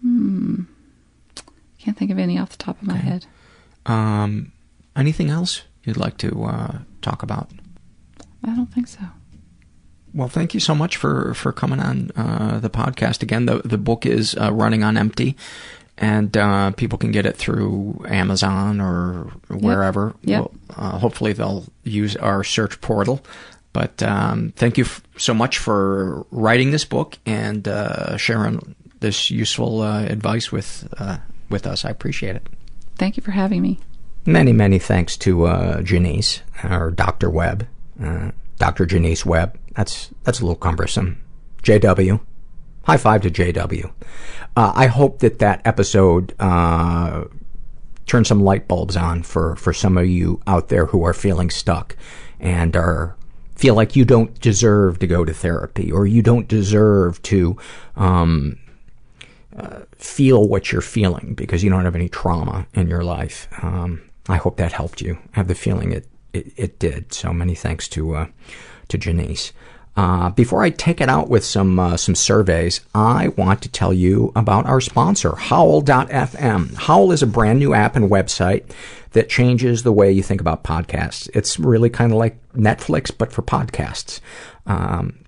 Hmm. 0.01 0.61
Can't 1.79 1.97
think 1.97 2.11
of 2.11 2.19
any 2.19 2.37
off 2.37 2.49
the 2.51 2.57
top 2.57 2.79
of 2.81 2.87
my 2.87 2.97
head. 2.97 3.25
Um, 3.87 4.51
anything 4.95 5.29
else 5.29 5.63
you'd 5.83 5.97
like 5.97 6.17
to 6.19 6.43
uh, 6.43 6.77
talk 7.01 7.23
about? 7.23 7.49
I 8.43 8.55
don't 8.55 8.71
think 8.71 8.87
so. 8.87 8.99
Well, 10.13 10.27
thank 10.27 10.53
you 10.53 10.59
so 10.59 10.75
much 10.75 10.97
for, 10.97 11.33
for 11.33 11.51
coming 11.51 11.79
on 11.79 12.11
uh, 12.15 12.59
the 12.59 12.69
podcast 12.69 13.23
again. 13.23 13.45
The 13.45 13.59
the 13.63 13.77
book 13.77 14.05
is 14.05 14.35
uh, 14.35 14.51
running 14.51 14.83
on 14.83 14.97
empty, 14.97 15.37
and 15.97 16.35
uh, 16.35 16.71
people 16.71 16.97
can 16.97 17.11
get 17.11 17.25
it 17.25 17.37
through 17.37 18.03
Amazon 18.07 18.81
or 18.81 19.31
wherever. 19.49 20.13
Yep. 20.23 20.39
Well, 20.39 20.51
uh, 20.75 20.99
hopefully, 20.99 21.33
they'll 21.33 21.65
use 21.83 22.15
our 22.17 22.43
search 22.43 22.81
portal. 22.81 23.21
But 23.73 24.03
um, 24.03 24.51
thank 24.57 24.77
you 24.77 24.83
f- 24.83 25.01
so 25.17 25.33
much 25.33 25.57
for 25.57 26.25
writing 26.31 26.71
this 26.71 26.83
book 26.83 27.17
and 27.25 27.65
uh, 27.67 28.17
sharing 28.17 28.75
this 28.99 29.31
useful 29.31 29.81
uh, 29.81 30.03
advice 30.03 30.51
with 30.51 30.93
uh, 30.97 31.17
with 31.49 31.65
us. 31.65 31.85
I 31.85 31.89
appreciate 31.89 32.35
it. 32.35 32.47
Thank 32.97 33.15
you 33.15 33.23
for 33.23 33.31
having 33.31 33.61
me. 33.61 33.79
Many, 34.25 34.53
many 34.53 34.77
thanks 34.77 35.17
to 35.17 35.45
uh, 35.45 35.81
Jonice, 35.81 36.41
or 36.63 36.91
Dr. 36.91 37.29
Webb, 37.29 37.65
uh, 38.03 38.31
Dr. 38.57 38.85
Jonice 38.85 39.25
Webb. 39.25 39.57
That's 39.75 40.11
that's 40.23 40.39
a 40.39 40.43
little 40.43 40.55
cumbersome. 40.55 41.21
JW, 41.63 42.19
high 42.83 42.97
five 42.97 43.21
to 43.21 43.31
JW. 43.31 43.91
Uh, 44.55 44.73
I 44.75 44.87
hope 44.87 45.19
that 45.19 45.39
that 45.39 45.61
episode 45.65 46.33
uh, 46.39 47.25
turned 48.05 48.27
some 48.27 48.43
light 48.43 48.67
bulbs 48.67 48.97
on 48.97 49.23
for 49.23 49.55
for 49.55 49.73
some 49.73 49.97
of 49.97 50.07
you 50.07 50.41
out 50.47 50.69
there 50.69 50.87
who 50.87 51.03
are 51.03 51.13
feeling 51.13 51.49
stuck 51.49 51.95
and 52.39 52.75
are 52.75 53.15
feel 53.55 53.75
like 53.75 53.95
you 53.95 54.03
don't 54.03 54.39
deserve 54.41 54.97
to 54.97 55.05
go 55.05 55.23
to 55.23 55.31
therapy 55.31 55.91
or 55.91 56.07
you 56.07 56.23
don't 56.23 56.47
deserve 56.47 57.21
to 57.21 57.55
um, 57.95 58.57
uh, 59.55 59.81
feel 59.95 60.47
what 60.47 60.71
you're 60.71 60.81
feeling 60.81 61.35
because 61.35 61.63
you 61.63 61.69
don't 61.69 61.85
have 61.85 61.95
any 61.95 62.09
trauma 62.09 62.65
in 62.73 62.87
your 62.87 63.03
life. 63.03 63.47
Um, 63.61 64.01
I 64.27 64.37
hope 64.37 64.57
that 64.57 64.71
helped 64.71 64.99
you. 64.99 65.19
I 65.33 65.37
have 65.37 65.47
the 65.47 65.53
feeling 65.53 65.91
it, 65.91 66.07
it, 66.33 66.51
it 66.57 66.79
did. 66.79 67.13
So 67.13 67.33
many 67.33 67.53
thanks 67.53 67.87
to, 67.89 68.15
uh, 68.15 68.27
to 68.87 68.97
Jonice. 68.97 69.51
Uh, 69.95 70.29
before 70.29 70.63
I 70.63 70.69
take 70.69 71.01
it 71.01 71.09
out 71.09 71.29
with 71.29 71.43
some, 71.43 71.77
uh, 71.77 71.97
some 71.97 72.15
surveys, 72.15 72.81
I 72.95 73.29
want 73.29 73.61
to 73.63 73.69
tell 73.69 73.93
you 73.93 74.31
about 74.35 74.65
our 74.65 74.79
sponsor, 74.79 75.35
Howl.fm. 75.35 76.75
Howl 76.75 77.11
is 77.11 77.21
a 77.21 77.27
brand 77.27 77.59
new 77.59 77.73
app 77.73 77.95
and 77.95 78.09
website 78.09 78.71
that 79.11 79.29
changes 79.29 79.83
the 79.83 79.91
way 79.91 80.11
you 80.11 80.23
think 80.23 80.39
about 80.39 80.63
podcasts. 80.63 81.29
It's 81.33 81.59
really 81.59 81.89
kind 81.89 82.11
of 82.13 82.17
like 82.17 82.37
Netflix, 82.53 83.11
but 83.15 83.33
for 83.33 83.41
podcasts. 83.41 84.21
Um, 84.65 85.20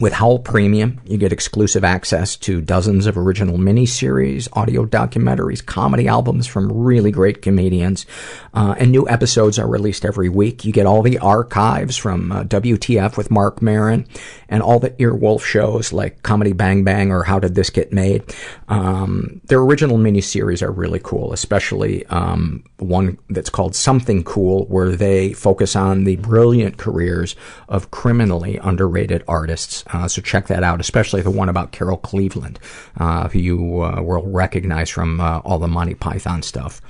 with 0.00 0.12
Howl 0.12 0.38
Premium, 0.38 1.00
you 1.04 1.18
get 1.18 1.32
exclusive 1.32 1.82
access 1.82 2.36
to 2.36 2.60
dozens 2.60 3.06
of 3.06 3.18
original 3.18 3.58
miniseries, 3.58 4.48
audio 4.52 4.86
documentaries, 4.86 5.64
comedy 5.64 6.06
albums 6.06 6.46
from 6.46 6.72
really 6.72 7.10
great 7.10 7.42
comedians, 7.42 8.06
uh, 8.54 8.74
and 8.78 8.92
new 8.92 9.08
episodes 9.08 9.58
are 9.58 9.66
released 9.66 10.04
every 10.04 10.28
week. 10.28 10.64
You 10.64 10.72
get 10.72 10.86
all 10.86 11.02
the 11.02 11.18
archives 11.18 11.96
from 11.96 12.30
uh, 12.30 12.44
WTF 12.44 13.16
with 13.16 13.30
Marc 13.30 13.60
Maron 13.60 14.06
and 14.48 14.62
all 14.62 14.78
the 14.78 14.90
Earwolf 14.90 15.42
shows 15.42 15.92
like 15.92 16.22
Comedy 16.22 16.52
Bang 16.52 16.84
Bang 16.84 17.10
or 17.10 17.24
How 17.24 17.38
Did 17.38 17.54
This 17.54 17.70
Get 17.70 17.92
Made. 17.92 18.22
Um, 18.68 19.40
their 19.44 19.60
original 19.60 19.98
miniseries 19.98 20.62
are 20.62 20.70
really 20.70 21.00
cool, 21.02 21.32
especially 21.32 22.06
um, 22.06 22.64
one 22.78 23.18
that's 23.28 23.50
called 23.50 23.74
Something 23.74 24.22
Cool, 24.22 24.66
where 24.66 24.90
they 24.90 25.32
focus 25.32 25.74
on 25.74 26.04
the 26.04 26.16
brilliant 26.16 26.78
careers 26.78 27.34
of 27.68 27.90
criminally 27.90 28.58
underrated 28.58 29.24
artists. 29.26 29.84
Uh, 29.92 30.08
so 30.08 30.20
check 30.22 30.46
that 30.46 30.62
out, 30.62 30.80
especially 30.80 31.22
the 31.22 31.30
one 31.30 31.48
about 31.48 31.72
Carol 31.72 31.96
Cleveland, 31.96 32.58
uh, 32.98 33.28
who 33.28 33.38
you 33.38 33.82
uh, 33.82 34.02
will 34.02 34.22
recognize 34.26 34.90
from 34.90 35.20
all 35.20 35.58
the 35.58 35.68
Monty 35.68 35.94
Python 35.94 36.42
stuff. 36.42 36.80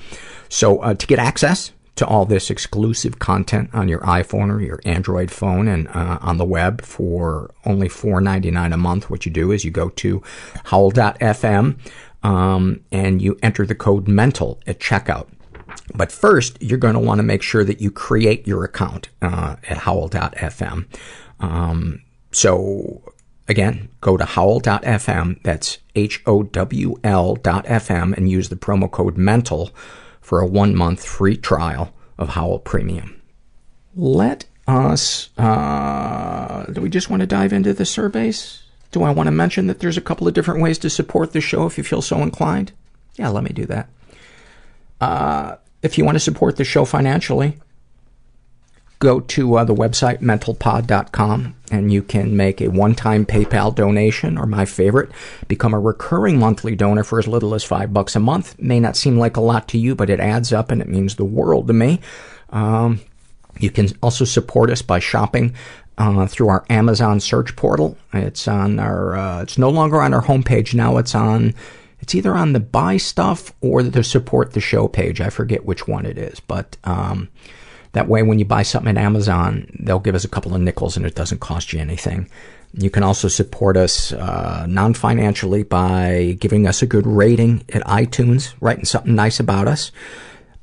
So 0.49 0.93
to 0.93 1.07
get 1.07 1.19
access 1.19 1.71
to 1.99 2.07
all 2.07 2.23
this 2.23 2.49
exclusive 2.49 3.19
content 3.19 3.69
on 3.73 3.89
your 3.89 3.99
iPhone 3.99 4.49
or 4.49 4.61
your 4.61 4.79
Android 4.85 5.29
phone 5.29 5.67
and 5.67 5.89
uh, 5.89 6.17
on 6.21 6.37
the 6.37 6.45
web 6.45 6.81
for 6.81 7.53
only 7.65 7.89
$4.99 7.89 8.73
a 8.73 8.77
month, 8.77 9.09
what 9.09 9.25
you 9.25 9.31
do 9.33 9.51
is 9.51 9.65
you 9.65 9.71
go 9.71 9.89
to 9.89 10.23
howl.fm 10.63 11.77
um, 12.23 12.79
and 12.89 13.21
you 13.21 13.37
enter 13.43 13.65
the 13.65 13.75
code 13.75 14.07
MENTAL 14.07 14.61
at 14.65 14.79
checkout. 14.79 15.27
But 15.93 16.09
first, 16.09 16.61
you're 16.61 16.77
going 16.77 16.93
to 16.93 17.01
want 17.01 17.19
to 17.19 17.23
make 17.23 17.41
sure 17.41 17.65
that 17.65 17.81
you 17.81 17.91
create 17.91 18.47
your 18.47 18.63
account 18.63 19.09
uh, 19.21 19.57
at 19.67 19.79
howl.fm. 19.79 20.85
Um, 21.41 22.01
so 22.31 23.01
again, 23.47 23.89
go 23.99 24.15
to 24.15 24.23
howl.fm. 24.25 25.41
That's 25.43 25.79
H-O-W-L 25.95 27.35
dot 27.37 27.65
FM 27.65 28.15
and 28.15 28.29
use 28.29 28.49
the 28.49 28.55
promo 28.55 28.89
code 28.89 29.17
MENTAL 29.17 29.71
for 30.21 30.39
a 30.39 30.45
one 30.45 30.75
month 30.75 31.03
free 31.03 31.35
trial 31.35 31.93
of 32.17 32.29
Howl 32.29 32.59
Premium. 32.59 33.21
Let 33.95 34.45
us, 34.67 35.29
uh, 35.37 36.65
do 36.65 36.81
we 36.81 36.89
just 36.89 37.09
want 37.09 37.21
to 37.21 37.27
dive 37.27 37.51
into 37.51 37.73
the 37.73 37.85
surveys? 37.85 38.63
Do 38.91 39.03
I 39.03 39.11
want 39.11 39.27
to 39.27 39.31
mention 39.31 39.67
that 39.67 39.79
there's 39.79 39.97
a 39.97 40.01
couple 40.01 40.27
of 40.27 40.33
different 40.33 40.61
ways 40.61 40.77
to 40.79 40.89
support 40.89 41.33
the 41.33 41.41
show 41.41 41.65
if 41.65 41.77
you 41.77 41.83
feel 41.83 42.01
so 42.01 42.21
inclined? 42.21 42.71
Yeah, 43.15 43.29
let 43.29 43.43
me 43.43 43.51
do 43.51 43.65
that. 43.65 43.89
Uh, 45.01 45.55
if 45.81 45.97
you 45.97 46.05
want 46.05 46.15
to 46.15 46.19
support 46.19 46.57
the 46.57 46.63
show 46.63 46.85
financially, 46.85 47.57
go 48.99 49.21
to 49.21 49.55
uh, 49.55 49.63
the 49.63 49.73
website 49.73 50.19
mentalpod.com 50.19 51.55
and 51.71 51.93
you 51.93 52.03
can 52.03 52.35
make 52.35 52.61
a 52.61 52.67
one-time 52.67 53.25
PayPal 53.25 53.73
donation 53.73 54.37
or 54.37 54.45
my 54.45 54.65
favorite, 54.65 55.09
become 55.47 55.73
a 55.73 55.79
recurring 55.79 56.37
monthly 56.37 56.75
donor 56.75 57.03
for 57.03 57.19
as 57.19 57.27
little 57.27 57.55
as 57.55 57.63
five 57.63 57.93
bucks 57.93 58.15
a 58.15 58.19
month. 58.19 58.59
May 58.59 58.79
not 58.79 58.97
seem 58.97 59.17
like 59.17 59.37
a 59.37 59.41
lot 59.41 59.67
to 59.69 59.77
you, 59.77 59.95
but 59.95 60.09
it 60.09 60.19
adds 60.19 60.51
up 60.51 60.71
and 60.71 60.81
it 60.81 60.89
means 60.89 61.15
the 61.15 61.25
world 61.25 61.67
to 61.67 61.73
me. 61.73 62.01
Um, 62.49 62.99
you 63.59 63.69
can 63.69 63.89
also 64.01 64.25
support 64.25 64.69
us 64.69 64.81
by 64.81 64.99
shopping 64.99 65.53
uh, 65.97 66.25
through 66.27 66.49
our 66.49 66.65
Amazon 66.69 67.19
search 67.19 67.55
portal. 67.55 67.97
It's 68.13 68.47
on 68.47 68.79
our. 68.79 69.15
Uh, 69.15 69.41
it's 69.41 69.57
no 69.57 69.69
longer 69.69 70.01
on 70.01 70.13
our 70.13 70.23
homepage 70.23 70.73
now. 70.73 70.97
It's 70.97 71.13
on. 71.13 71.53
It's 71.99 72.15
either 72.15 72.33
on 72.33 72.53
the 72.53 72.61
buy 72.61 72.95
stuff 72.95 73.53
or 73.59 73.83
the 73.83 74.03
support 74.03 74.53
the 74.53 74.61
show 74.61 74.87
page. 74.87 75.19
I 75.19 75.29
forget 75.29 75.65
which 75.65 75.87
one 75.87 76.05
it 76.05 76.17
is, 76.17 76.39
but 76.39 76.77
um, 76.85 77.27
that 77.93 78.07
way, 78.07 78.21
when 78.23 78.39
you 78.39 78.45
buy 78.45 78.63
something 78.63 78.97
at 78.97 79.03
Amazon, 79.03 79.69
they'll 79.79 79.99
give 79.99 80.15
us 80.15 80.23
a 80.23 80.29
couple 80.29 80.53
of 80.53 80.61
nickels, 80.61 80.95
and 80.95 81.05
it 81.05 81.15
doesn't 81.15 81.39
cost 81.39 81.73
you 81.73 81.79
anything. 81.79 82.29
You 82.73 82.89
can 82.89 83.01
also 83.01 83.27
support 83.27 83.77
us 83.77 84.13
uh, 84.13 84.67
non-financially 84.69 85.63
by 85.63 86.37
giving 86.39 86.67
us 86.67 86.81
a 86.81 86.87
good 86.87 87.07
rating 87.07 87.63
at 87.73 87.83
iTunes, 87.83 88.53
writing 88.61 88.85
something 88.85 89.15
nice 89.15 89.39
about 89.39 89.67
us. 89.67 89.91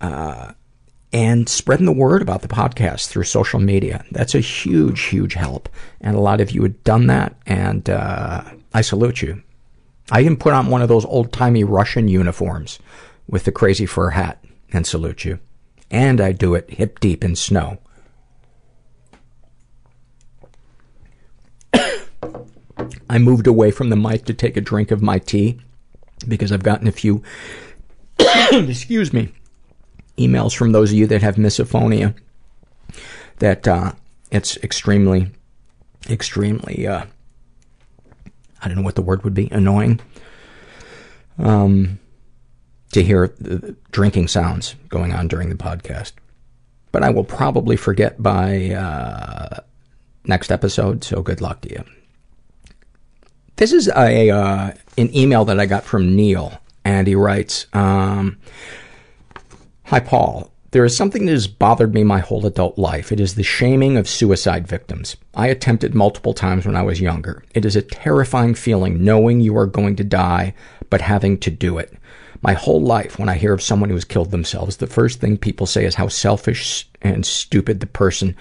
Uh, 0.00 0.52
and 1.12 1.48
spreading 1.48 1.86
the 1.86 1.92
word 1.92 2.20
about 2.20 2.42
the 2.42 2.48
podcast 2.48 3.08
through 3.08 3.22
social 3.22 3.58
media. 3.58 4.04
That's 4.10 4.34
a 4.34 4.40
huge, 4.40 5.02
huge 5.04 5.34
help. 5.34 5.68
And 6.00 6.14
a 6.14 6.20
lot 6.20 6.40
of 6.40 6.50
you 6.50 6.62
have 6.64 6.84
done 6.84 7.06
that, 7.06 7.34
and 7.46 7.88
uh, 7.88 8.44
I 8.74 8.82
salute 8.82 9.22
you. 9.22 9.42
I 10.10 10.20
even 10.20 10.36
put 10.36 10.52
on 10.52 10.66
one 10.66 10.82
of 10.82 10.88
those 10.88 11.04
old 11.06 11.32
timey 11.32 11.64
Russian 11.64 12.06
uniforms 12.06 12.78
with 13.26 13.44
the 13.44 13.52
crazy 13.52 13.86
fur 13.86 14.10
hat 14.10 14.44
and 14.72 14.86
salute 14.86 15.24
you. 15.24 15.38
And 15.90 16.20
I 16.20 16.32
do 16.32 16.54
it 16.54 16.70
hip 16.70 17.00
deep 17.00 17.24
in 17.24 17.36
snow. 17.36 17.78
I 23.08 23.18
moved 23.18 23.46
away 23.46 23.70
from 23.70 23.90
the 23.90 23.96
mic 23.96 24.24
to 24.26 24.34
take 24.34 24.56
a 24.56 24.60
drink 24.60 24.90
of 24.90 25.00
my 25.02 25.18
tea 25.18 25.60
because 26.26 26.50
I've 26.52 26.62
gotten 26.62 26.88
a 26.88 26.92
few, 26.92 27.22
excuse 28.18 29.12
me, 29.12 29.32
emails 30.18 30.56
from 30.56 30.72
those 30.72 30.90
of 30.90 30.96
you 30.96 31.06
that 31.06 31.22
have 31.22 31.36
misophonia 31.36 32.14
that 33.38 33.68
uh, 33.68 33.92
it's 34.30 34.56
extremely, 34.58 35.30
extremely, 36.08 36.86
uh, 36.86 37.04
I 38.62 38.68
don't 38.68 38.76
know 38.76 38.82
what 38.82 38.94
the 38.94 39.02
word 39.02 39.22
would 39.24 39.34
be, 39.34 39.48
annoying 39.52 40.00
um, 41.38 41.98
to 42.92 43.02
hear 43.02 43.34
the 43.38 43.76
drinking 43.90 44.28
sounds 44.28 44.74
going 44.88 45.12
on 45.12 45.28
during 45.28 45.48
the 45.48 45.56
podcast. 45.56 46.12
But 46.92 47.02
I 47.02 47.10
will 47.10 47.24
probably 47.24 47.76
forget 47.76 48.22
by 48.22 48.70
uh, 48.70 49.60
next 50.24 50.50
episode, 50.50 51.04
so 51.04 51.22
good 51.22 51.40
luck 51.40 51.60
to 51.62 51.70
you. 51.70 51.84
This 53.56 53.72
is 53.72 53.88
a 53.88 54.30
uh, 54.30 54.72
an 54.98 55.16
email 55.16 55.44
that 55.46 55.58
I 55.58 55.66
got 55.66 55.84
from 55.84 56.14
Neil, 56.14 56.60
and 56.84 57.06
he 57.06 57.14
writes, 57.14 57.66
um, 57.72 58.38
Hi, 59.84 60.00
Paul. 60.00 60.50
There 60.72 60.84
is 60.84 60.96
something 60.96 61.24
that 61.26 61.32
has 61.32 61.46
bothered 61.46 61.94
me 61.94 62.04
my 62.04 62.18
whole 62.18 62.44
adult 62.44 62.76
life. 62.76 63.12
It 63.12 63.20
is 63.20 63.34
the 63.34 63.42
shaming 63.42 63.96
of 63.96 64.08
suicide 64.08 64.68
victims. 64.68 65.16
I 65.34 65.46
attempted 65.46 65.94
multiple 65.94 66.34
times 66.34 66.66
when 66.66 66.76
I 66.76 66.82
was 66.82 67.00
younger. 67.00 67.44
It 67.54 67.64
is 67.64 67.76
a 67.76 67.82
terrifying 67.82 68.54
feeling 68.54 69.02
knowing 69.02 69.40
you 69.40 69.56
are 69.56 69.66
going 69.66 69.96
to 69.96 70.04
die, 70.04 70.54
but 70.90 71.00
having 71.00 71.38
to 71.38 71.50
do 71.50 71.78
it. 71.78 71.94
My 72.42 72.52
whole 72.52 72.80
life, 72.80 73.18
when 73.18 73.28
I 73.28 73.36
hear 73.36 73.52
of 73.52 73.62
someone 73.62 73.88
who 73.88 73.96
has 73.96 74.04
killed 74.04 74.30
themselves, 74.30 74.76
the 74.76 74.86
first 74.86 75.20
thing 75.20 75.36
people 75.36 75.66
say 75.66 75.84
is 75.84 75.94
how 75.94 76.08
selfish 76.08 76.88
and 77.02 77.24
stupid 77.24 77.80
the 77.80 77.86
person, 77.86 78.36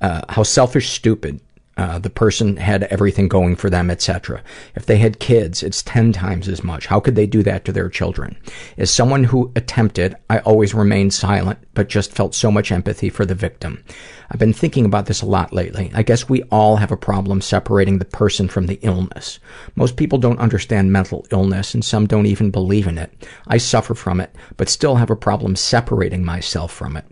uh, 0.00 0.22
how 0.28 0.42
selfish, 0.42 0.90
stupid 0.90 1.40
Uh, 1.76 1.98
the 1.98 2.10
person 2.10 2.56
had 2.56 2.84
everything 2.84 3.26
going 3.26 3.56
for 3.56 3.68
them, 3.68 3.90
etc. 3.90 4.42
If 4.76 4.86
they 4.86 4.98
had 4.98 5.18
kids, 5.18 5.62
it's 5.62 5.82
ten 5.82 6.12
times 6.12 6.48
as 6.48 6.62
much. 6.62 6.86
How 6.86 7.00
could 7.00 7.16
they 7.16 7.26
do 7.26 7.42
that 7.42 7.64
to 7.64 7.72
their 7.72 7.88
children? 7.88 8.36
As 8.78 8.90
someone 8.90 9.24
who 9.24 9.50
attempted, 9.56 10.14
I 10.30 10.38
always 10.38 10.72
remained 10.72 11.14
silent, 11.14 11.58
but 11.74 11.88
just 11.88 12.12
felt 12.12 12.34
so 12.34 12.50
much 12.52 12.70
empathy 12.70 13.10
for 13.10 13.26
the 13.26 13.34
victim. 13.34 13.82
I've 14.30 14.38
been 14.38 14.52
thinking 14.52 14.84
about 14.84 15.06
this 15.06 15.22
a 15.22 15.26
lot 15.26 15.52
lately. 15.52 15.90
I 15.94 16.02
guess 16.02 16.28
we 16.28 16.42
all 16.44 16.76
have 16.76 16.92
a 16.92 16.96
problem 16.96 17.40
separating 17.40 17.98
the 17.98 18.04
person 18.04 18.48
from 18.48 18.66
the 18.66 18.78
illness. 18.82 19.38
Most 19.74 19.96
people 19.96 20.18
don't 20.18 20.38
understand 20.38 20.92
mental 20.92 21.26
illness, 21.30 21.74
and 21.74 21.84
some 21.84 22.06
don't 22.06 22.26
even 22.26 22.50
believe 22.50 22.86
in 22.86 22.98
it. 22.98 23.26
I 23.48 23.58
suffer 23.58 23.94
from 23.94 24.20
it, 24.20 24.34
but 24.56 24.68
still 24.68 24.96
have 24.96 25.10
a 25.10 25.16
problem 25.16 25.56
separating 25.56 26.24
myself 26.24 26.72
from 26.72 26.96
it. 26.96 27.04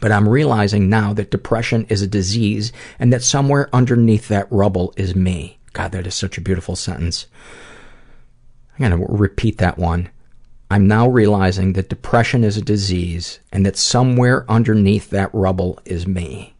But 0.00 0.12
I'm 0.12 0.28
realizing 0.28 0.88
now 0.88 1.12
that 1.12 1.30
depression 1.30 1.86
is 1.88 2.02
a 2.02 2.06
disease 2.06 2.72
and 2.98 3.12
that 3.12 3.22
somewhere 3.22 3.68
underneath 3.72 4.28
that 4.28 4.50
rubble 4.50 4.92
is 4.96 5.14
me. 5.14 5.58
God, 5.72 5.92
that 5.92 6.06
is 6.06 6.14
such 6.14 6.38
a 6.38 6.42
beautiful 6.42 6.76
sentence. 6.76 7.26
I'm 8.78 8.90
going 8.90 9.06
to 9.06 9.12
repeat 9.12 9.58
that 9.58 9.78
one. 9.78 10.10
I'm 10.70 10.88
now 10.88 11.06
realizing 11.08 11.74
that 11.74 11.90
depression 11.90 12.44
is 12.44 12.56
a 12.56 12.62
disease 12.62 13.40
and 13.52 13.66
that 13.66 13.76
somewhere 13.76 14.50
underneath 14.50 15.10
that 15.10 15.28
rubble 15.34 15.78
is 15.84 16.06
me. 16.06 16.54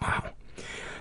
Wow. 0.00 0.30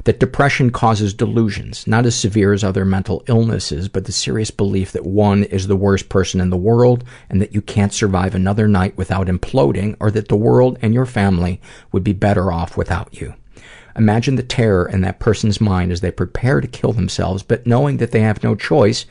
That 0.06 0.20
depression 0.20 0.72
causes 0.72 1.14
delusions, 1.14 1.86
not 1.86 2.08
as 2.08 2.16
severe 2.16 2.54
as 2.54 2.64
other 2.64 2.86
mental 2.86 3.24
illnesses, 3.28 3.88
but 3.88 4.06
the 4.06 4.12
serious 4.12 4.50
belief 4.50 4.92
that 4.94 5.06
one 5.06 5.44
is 5.44 5.68
the 5.68 5.76
worst 5.76 6.10
person 6.10 6.42
in 6.42 6.50
the 6.50 6.58
world 6.58 7.04
and 7.30 7.40
that 7.40 7.54
you 7.54 7.62
can't 7.62 7.94
survive 7.94 8.34
another 8.34 8.68
night 8.68 8.98
without 8.98 9.28
imploding 9.28 9.96
or 10.00 10.10
that 10.10 10.28
the 10.28 10.36
world 10.36 10.80
and 10.82 10.96
your 10.96 11.06
family 11.06 11.62
would 11.92 12.04
be 12.04 12.14
better 12.14 12.52
off 12.52 12.76
without 12.76 13.22
you. 13.22 13.36
Imagine 13.96 14.38
the 14.38 14.44
terror 14.44 14.90
in 14.90 15.02
that 15.02 15.20
person's 15.20 15.62
mind 15.62 15.92
as 15.92 16.02
they 16.02 16.12
prepare 16.12 16.62
to 16.62 16.68
kill 16.68 16.94
themselves, 16.94 17.44
but 17.44 17.68
knowing 17.68 17.98
that 17.98 18.12
they 18.12 18.22
have 18.22 18.44
no 18.44 18.56
choice 18.56 19.06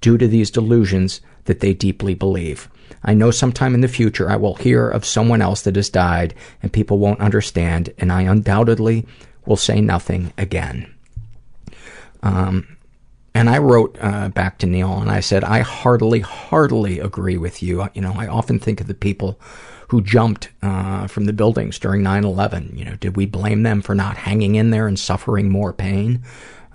due 0.00 0.18
to 0.18 0.28
these 0.28 0.50
delusions 0.50 1.20
that 1.46 1.58
they 1.60 1.74
deeply 1.74 2.14
believe. 2.14 2.68
I 3.02 3.14
know 3.14 3.30
sometime 3.30 3.74
in 3.74 3.80
the 3.80 3.88
future 3.88 4.30
I 4.30 4.36
will 4.36 4.54
hear 4.54 4.88
of 4.88 5.04
someone 5.04 5.42
else 5.42 5.62
that 5.62 5.76
has 5.76 5.88
died 5.88 6.34
and 6.62 6.72
people 6.72 6.98
won't 6.98 7.20
understand, 7.20 7.92
and 7.98 8.12
I 8.12 8.22
undoubtedly 8.22 9.06
will 9.46 9.56
say 9.56 9.80
nothing 9.80 10.32
again. 10.36 10.92
Um, 12.22 12.76
and 13.34 13.50
I 13.50 13.58
wrote 13.58 13.96
uh, 14.00 14.30
back 14.30 14.58
to 14.58 14.66
Neil 14.66 14.98
and 14.98 15.10
I 15.10 15.20
said, 15.20 15.44
I 15.44 15.60
heartily, 15.60 16.20
heartily 16.20 16.98
agree 16.98 17.36
with 17.36 17.62
you. 17.62 17.86
You 17.92 18.00
know, 18.00 18.14
I 18.16 18.26
often 18.26 18.58
think 18.58 18.80
of 18.80 18.86
the 18.86 18.94
people 18.94 19.38
who 19.88 20.00
jumped 20.00 20.48
uh, 20.62 21.06
from 21.06 21.26
the 21.26 21.32
buildings 21.32 21.78
during 21.78 22.02
9-11. 22.02 22.76
You 22.76 22.86
know, 22.86 22.96
did 22.96 23.16
we 23.16 23.26
blame 23.26 23.62
them 23.62 23.82
for 23.82 23.94
not 23.94 24.16
hanging 24.16 24.54
in 24.54 24.70
there 24.70 24.88
and 24.88 24.98
suffering 24.98 25.48
more 25.48 25.72
pain? 25.72 26.24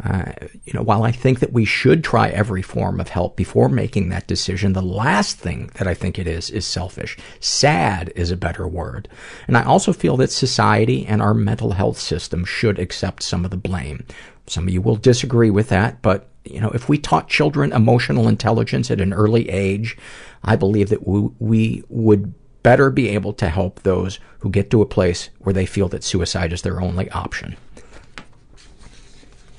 Uh, 0.04 0.32
you 0.64 0.74
know, 0.74 0.82
while 0.82 1.04
I 1.04 1.12
think 1.12 1.40
that 1.40 1.54
we 1.54 1.64
should 1.64 2.04
try 2.04 2.30
every 2.30 2.62
form 2.62 3.00
of 3.00 3.10
help 3.10 3.36
before 3.36 3.70
making 3.70 4.10
that 4.10 4.28
decision, 4.28 4.74
the 4.74 4.82
last 4.82 5.38
thing 5.38 5.70
that 5.76 5.88
I 5.88 5.94
think 5.94 6.18
it 6.18 6.28
is, 6.28 6.50
is 6.50 6.66
selfish. 6.66 7.18
Sad 7.40 8.12
is 8.16 8.32
a 8.32 8.38
better 8.38 8.68
word. 8.68 9.08
And 9.48 9.58
I 9.58 9.64
also 9.64 9.94
feel 9.94 10.18
that 10.18 10.32
society 10.32 11.06
and 11.06 11.22
our 11.22 11.34
mental 11.34 11.74
health 11.74 12.00
system 12.00 12.46
should 12.46 12.80
accept 12.80 13.22
some 13.22 13.46
of 13.46 13.52
the 13.52 13.58
blame. 13.58 14.04
Some 14.48 14.68
of 14.68 14.74
you 14.74 14.82
will 14.82 14.96
disagree 14.96 15.52
with 15.52 15.70
that, 15.70 16.02
but, 16.02 16.28
you 16.46 16.60
know, 16.60 16.72
if 16.72 16.90
we 16.90 16.98
taught 16.98 17.30
children 17.30 17.72
emotional 17.72 18.28
intelligence 18.28 18.90
at 18.90 19.02
an 19.02 19.14
early 19.14 19.50
age, 19.50 19.98
I 20.44 20.56
believe 20.56 20.90
that 20.90 21.08
we, 21.08 21.30
we 21.40 21.84
would 21.90 22.34
better 22.64 22.90
be 22.90 23.10
able 23.10 23.34
to 23.34 23.50
help 23.50 23.82
those 23.82 24.20
who 24.40 24.50
get 24.50 24.72
to 24.72 24.82
a 24.82 24.86
place 24.86 25.30
where 25.40 25.54
they 25.54 25.66
feel 25.66 25.88
that 25.90 26.04
suicide 26.04 26.54
is 26.54 26.64
their 26.64 26.82
only 26.82 27.10
option. 27.12 27.56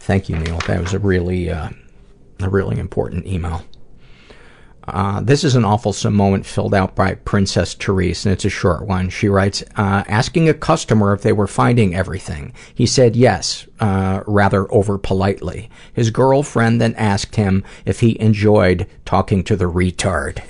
Thank 0.03 0.29
you, 0.29 0.37
Neil. 0.37 0.59
That 0.67 0.81
was 0.81 0.95
a 0.95 0.99
really, 0.99 1.49
uh, 1.49 1.71
a 2.41 2.49
really 2.49 2.79
important 2.81 3.25
email. 3.25 3.65
Uh, 4.89 5.21
this 5.21 5.45
is 5.45 5.55
an 5.55 5.65
awful 5.65 5.95
moment 6.11 6.45
filled 6.45 6.75
out 6.75 6.97
by 6.97 7.15
Princess 7.15 7.75
Therese, 7.75 8.27
and 8.27 8.33
it's 8.33 8.45
a 8.45 8.51
short 8.51 8.85
one. 8.85 9.11
She 9.11 9.29
writes, 9.29 9.63
uh, 9.77 10.03
asking 10.09 10.49
a 10.49 10.55
customer 10.55 11.13
if 11.13 11.23
they 11.23 11.33
were 11.33 11.47
finding 11.47 11.95
everything. 11.95 12.53
He 12.75 12.85
said 12.85 13.15
yes, 13.15 13.69
uh, 13.79 14.25
rather 14.27 14.71
over 14.75 14.99
politely. 14.99 15.71
His 15.93 16.11
girlfriend 16.11 16.81
then 16.81 16.97
asked 16.97 17.37
him 17.37 17.63
if 17.85 18.01
he 18.01 18.21
enjoyed 18.21 18.89
talking 19.05 19.45
to 19.45 19.55
the 19.55 19.71
retard. 19.71 20.43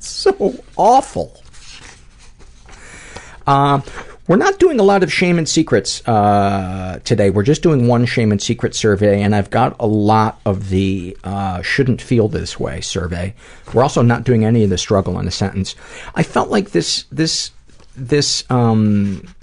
So 0.00 0.56
awful. 0.76 1.40
We're 4.28 4.36
not 4.36 4.58
doing 4.60 4.78
a 4.78 4.84
lot 4.84 5.02
of 5.02 5.12
shame 5.12 5.36
and 5.36 5.48
secrets 5.48 6.06
uh, 6.06 7.00
today. 7.04 7.30
We're 7.30 7.42
just 7.42 7.62
doing 7.62 7.88
one 7.88 8.06
shame 8.06 8.30
and 8.30 8.40
secret 8.40 8.74
survey, 8.74 9.20
and 9.20 9.34
I've 9.34 9.50
got 9.50 9.74
a 9.80 9.86
lot 9.86 10.40
of 10.46 10.68
the 10.68 11.16
uh, 11.24 11.62
shouldn't 11.62 12.00
feel 12.00 12.28
this 12.28 12.58
way 12.58 12.80
survey. 12.80 13.34
We're 13.74 13.82
also 13.82 14.02
not 14.02 14.22
doing 14.24 14.44
any 14.44 14.62
of 14.62 14.70
the 14.70 14.78
struggle 14.78 15.18
in 15.18 15.26
a 15.26 15.32
sentence. 15.32 15.74
I 16.14 16.22
felt 16.22 16.50
like 16.50 16.70
this 16.70 17.04
this 17.10 17.50
this 17.96 18.44
um, 18.48 19.34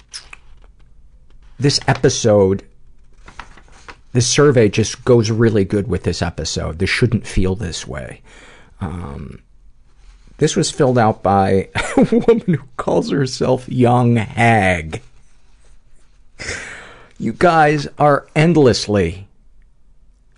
this 1.60 1.80
episode 1.88 2.64
this 4.12 4.28
survey 4.28 4.70
just 4.70 5.06
goes 5.06 5.30
really 5.30 5.66
good 5.66 5.88
with 5.88 6.04
this 6.04 6.22
episode. 6.22 6.80
This 6.80 6.90
shouldn't 6.90 7.28
feel 7.28 7.56
this 7.56 7.86
way. 7.86 8.22
Um, 8.82 9.42
this 10.40 10.56
was 10.56 10.72
filled 10.72 10.98
out 10.98 11.22
by 11.22 11.70
a 11.98 12.04
woman 12.04 12.40
who 12.48 12.68
calls 12.78 13.12
herself 13.12 13.70
Young 13.70 14.16
Hag. 14.16 15.02
You 17.18 17.34
guys 17.34 17.88
are 17.98 18.28
endlessly 18.36 19.28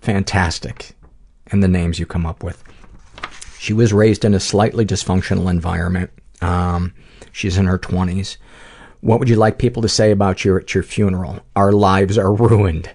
fantastic 0.00 0.92
in 1.52 1.60
the 1.60 1.68
names 1.68 1.98
you 1.98 2.06
come 2.06 2.26
up 2.26 2.42
with. 2.42 2.62
She 3.58 3.72
was 3.72 3.92
raised 3.92 4.24
in 4.24 4.34
a 4.34 4.40
slightly 4.40 4.84
dysfunctional 4.84 5.48
environment. 5.48 6.10
Um, 6.40 6.92
she's 7.30 7.56
in 7.56 7.66
her 7.66 7.78
20s. 7.78 8.36
What 9.00 9.20
would 9.20 9.28
you 9.28 9.36
like 9.36 9.58
people 9.58 9.82
to 9.82 9.88
say 9.88 10.10
about 10.10 10.44
you 10.44 10.56
at 10.56 10.74
your 10.74 10.82
funeral? 10.82 11.40
Our 11.54 11.70
lives 11.70 12.18
are 12.18 12.34
ruined. 12.34 12.90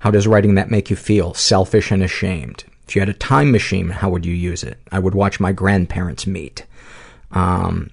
How 0.00 0.10
does 0.10 0.26
writing 0.26 0.56
that 0.56 0.70
make 0.70 0.90
you 0.90 0.96
feel? 0.96 1.34
Selfish 1.34 1.92
and 1.92 2.02
ashamed. 2.02 2.64
If 2.88 2.96
you 2.96 3.02
had 3.02 3.10
a 3.10 3.14
time 3.14 3.52
machine, 3.52 3.90
how 3.90 4.08
would 4.08 4.24
you 4.24 4.32
use 4.32 4.64
it? 4.64 4.78
I 4.90 4.98
would 4.98 5.14
watch 5.14 5.40
my 5.40 5.52
grandparents 5.52 6.26
meet. 6.26 6.64
Um, 7.32 7.90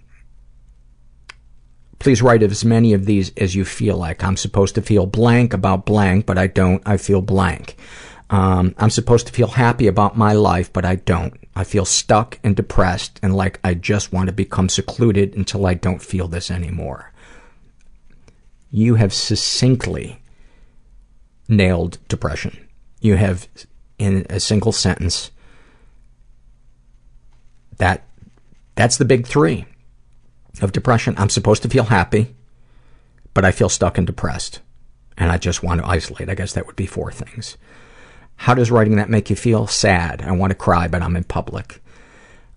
please 1.99 2.21
write 2.21 2.41
as 2.41 2.63
many 2.63 2.93
of 2.93 3.05
these 3.05 3.33
as 3.35 3.55
you 3.55 3.65
feel 3.65 3.97
like. 3.97 4.23
I'm 4.23 4.37
supposed 4.37 4.73
to 4.75 4.81
feel 4.81 5.05
blank 5.05 5.53
about 5.53 5.85
blank, 5.85 6.25
but 6.25 6.37
I 6.37 6.47
don't. 6.47 6.81
I 6.85 6.95
feel 6.95 7.21
blank. 7.21 7.75
Um, 8.29 8.73
I'm 8.77 8.89
supposed 8.89 9.27
to 9.27 9.33
feel 9.33 9.49
happy 9.49 9.87
about 9.87 10.17
my 10.17 10.31
life, 10.31 10.71
but 10.71 10.85
I 10.85 10.95
don't. 10.95 11.33
I 11.57 11.65
feel 11.65 11.83
stuck 11.83 12.39
and 12.41 12.55
depressed 12.55 13.19
and 13.21 13.35
like 13.35 13.59
I 13.65 13.73
just 13.73 14.13
want 14.13 14.27
to 14.27 14.33
become 14.33 14.69
secluded 14.69 15.35
until 15.35 15.65
I 15.65 15.73
don't 15.73 16.01
feel 16.01 16.29
this 16.29 16.49
anymore. 16.49 17.11
You 18.71 18.95
have 18.95 19.13
succinctly 19.13 20.21
nailed 21.49 21.97
depression. 22.07 22.67
You 23.01 23.17
have 23.17 23.49
in 23.97 24.25
a 24.29 24.39
single 24.39 24.71
sentence. 24.71 25.31
That, 27.77 28.03
that's 28.75 28.97
the 28.97 29.05
big 29.05 29.27
three 29.27 29.65
of 30.61 30.71
depression. 30.71 31.15
I'm 31.17 31.29
supposed 31.29 31.63
to 31.63 31.69
feel 31.69 31.85
happy, 31.85 32.35
but 33.33 33.45
I 33.45 33.51
feel 33.51 33.69
stuck 33.69 33.97
and 33.97 34.07
depressed. 34.07 34.61
And 35.17 35.31
I 35.31 35.37
just 35.37 35.63
want 35.63 35.81
to 35.81 35.87
isolate. 35.87 36.29
I 36.29 36.35
guess 36.35 36.53
that 36.53 36.67
would 36.67 36.75
be 36.75 36.87
four 36.87 37.11
things. 37.11 37.57
How 38.37 38.53
does 38.53 38.71
writing 38.71 38.97
that 38.97 39.09
make 39.09 39.29
you 39.29 39.35
feel? 39.35 39.67
Sad. 39.67 40.21
I 40.21 40.31
want 40.31 40.51
to 40.51 40.55
cry, 40.55 40.87
but 40.87 41.01
I'm 41.01 41.15
in 41.15 41.23
public. 41.23 41.81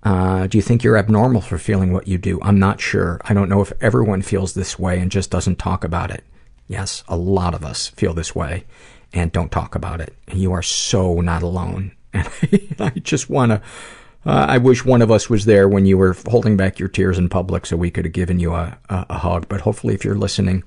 Uh, 0.02 0.47
do 0.47 0.59
you 0.59 0.62
think 0.62 0.82
you're 0.82 0.97
abnormal 0.97 1.40
for 1.40 1.59
feeling 1.59 1.93
what 1.93 2.09
you 2.09 2.19
do? 2.19 2.39
I'm 2.43 2.59
not 2.59 2.81
sure. 2.81 3.20
I 3.24 3.35
don't 3.35 3.48
know 3.48 3.60
if 3.60 3.73
everyone 3.81 4.23
feels 4.23 4.55
this 4.55 4.78
way 4.78 4.98
and 5.01 5.10
just 5.10 5.31
doesn't 5.31 5.59
talk 5.59 5.85
about 5.85 6.10
it. 6.10 6.24
Yes, 6.66 7.02
a 7.09 7.16
lot 7.16 7.55
of 7.55 7.65
us 7.65 7.89
feel 7.89 8.15
this 8.15 8.35
way 8.35 8.65
and 9.13 9.33
don't 9.33 9.53
talk 9.53 9.75
about 9.75 10.01
it. 10.01 10.15
You 10.33 10.53
are 10.53 10.63
so 10.63 11.21
not 11.21 11.43
alone. 11.43 11.93
And 12.13 12.81
I 12.81 12.91
just 12.91 13.29
want 13.29 13.53
to, 13.53 13.63
uh, 14.25 14.47
I 14.49 14.59
wish 14.59 14.85
one 14.85 15.03
of 15.03 15.11
us 15.11 15.29
was 15.29 15.45
there 15.45 15.69
when 15.69 15.87
you 15.87 15.99
were 15.99 16.17
holding 16.29 16.57
back 16.57 16.79
your 16.79 16.89
tears 16.89 17.19
in 17.19 17.29
public 17.29 17.67
so 17.67 17.77
we 17.77 17.91
could 17.91 18.05
have 18.05 18.15
given 18.15 18.39
you 18.39 18.55
a, 18.55 18.79
a, 18.89 19.07
a 19.11 19.19
hug. 19.19 19.49
But 19.49 19.63
hopefully, 19.63 19.95
if 19.95 20.05
you're 20.05 20.15
listening 20.15 20.65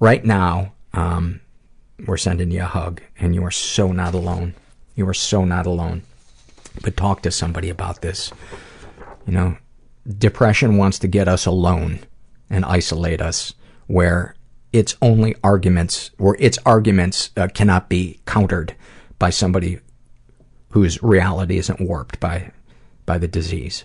right 0.00 0.24
now, 0.24 0.72
um, 0.92 1.40
we're 2.06 2.16
sending 2.16 2.50
you 2.50 2.62
a 2.62 2.66
hug 2.66 3.00
and 3.18 3.34
you 3.34 3.44
are 3.44 3.50
so 3.50 3.92
not 3.92 4.14
alone. 4.14 4.54
You 4.94 5.08
are 5.08 5.14
so 5.14 5.44
not 5.44 5.66
alone. 5.66 6.02
But 6.82 6.96
talk 6.96 7.22
to 7.22 7.30
somebody 7.30 7.70
about 7.70 8.02
this. 8.02 8.32
You 9.26 9.32
know, 9.32 9.56
depression 10.18 10.76
wants 10.76 10.98
to 11.00 11.08
get 11.08 11.28
us 11.28 11.46
alone 11.46 12.00
and 12.50 12.64
isolate 12.64 13.20
us 13.20 13.54
where 13.86 14.34
its 14.74 14.96
only 15.00 15.36
arguments, 15.44 16.10
or 16.18 16.36
its 16.40 16.58
arguments 16.66 17.30
uh, 17.36 17.46
cannot 17.46 17.88
be 17.88 18.18
countered 18.26 18.74
by 19.20 19.30
somebody 19.30 19.78
whose 20.70 21.00
reality 21.00 21.58
isn't 21.58 21.80
warped 21.80 22.18
by, 22.18 22.50
by 23.06 23.16
the 23.16 23.28
disease. 23.28 23.84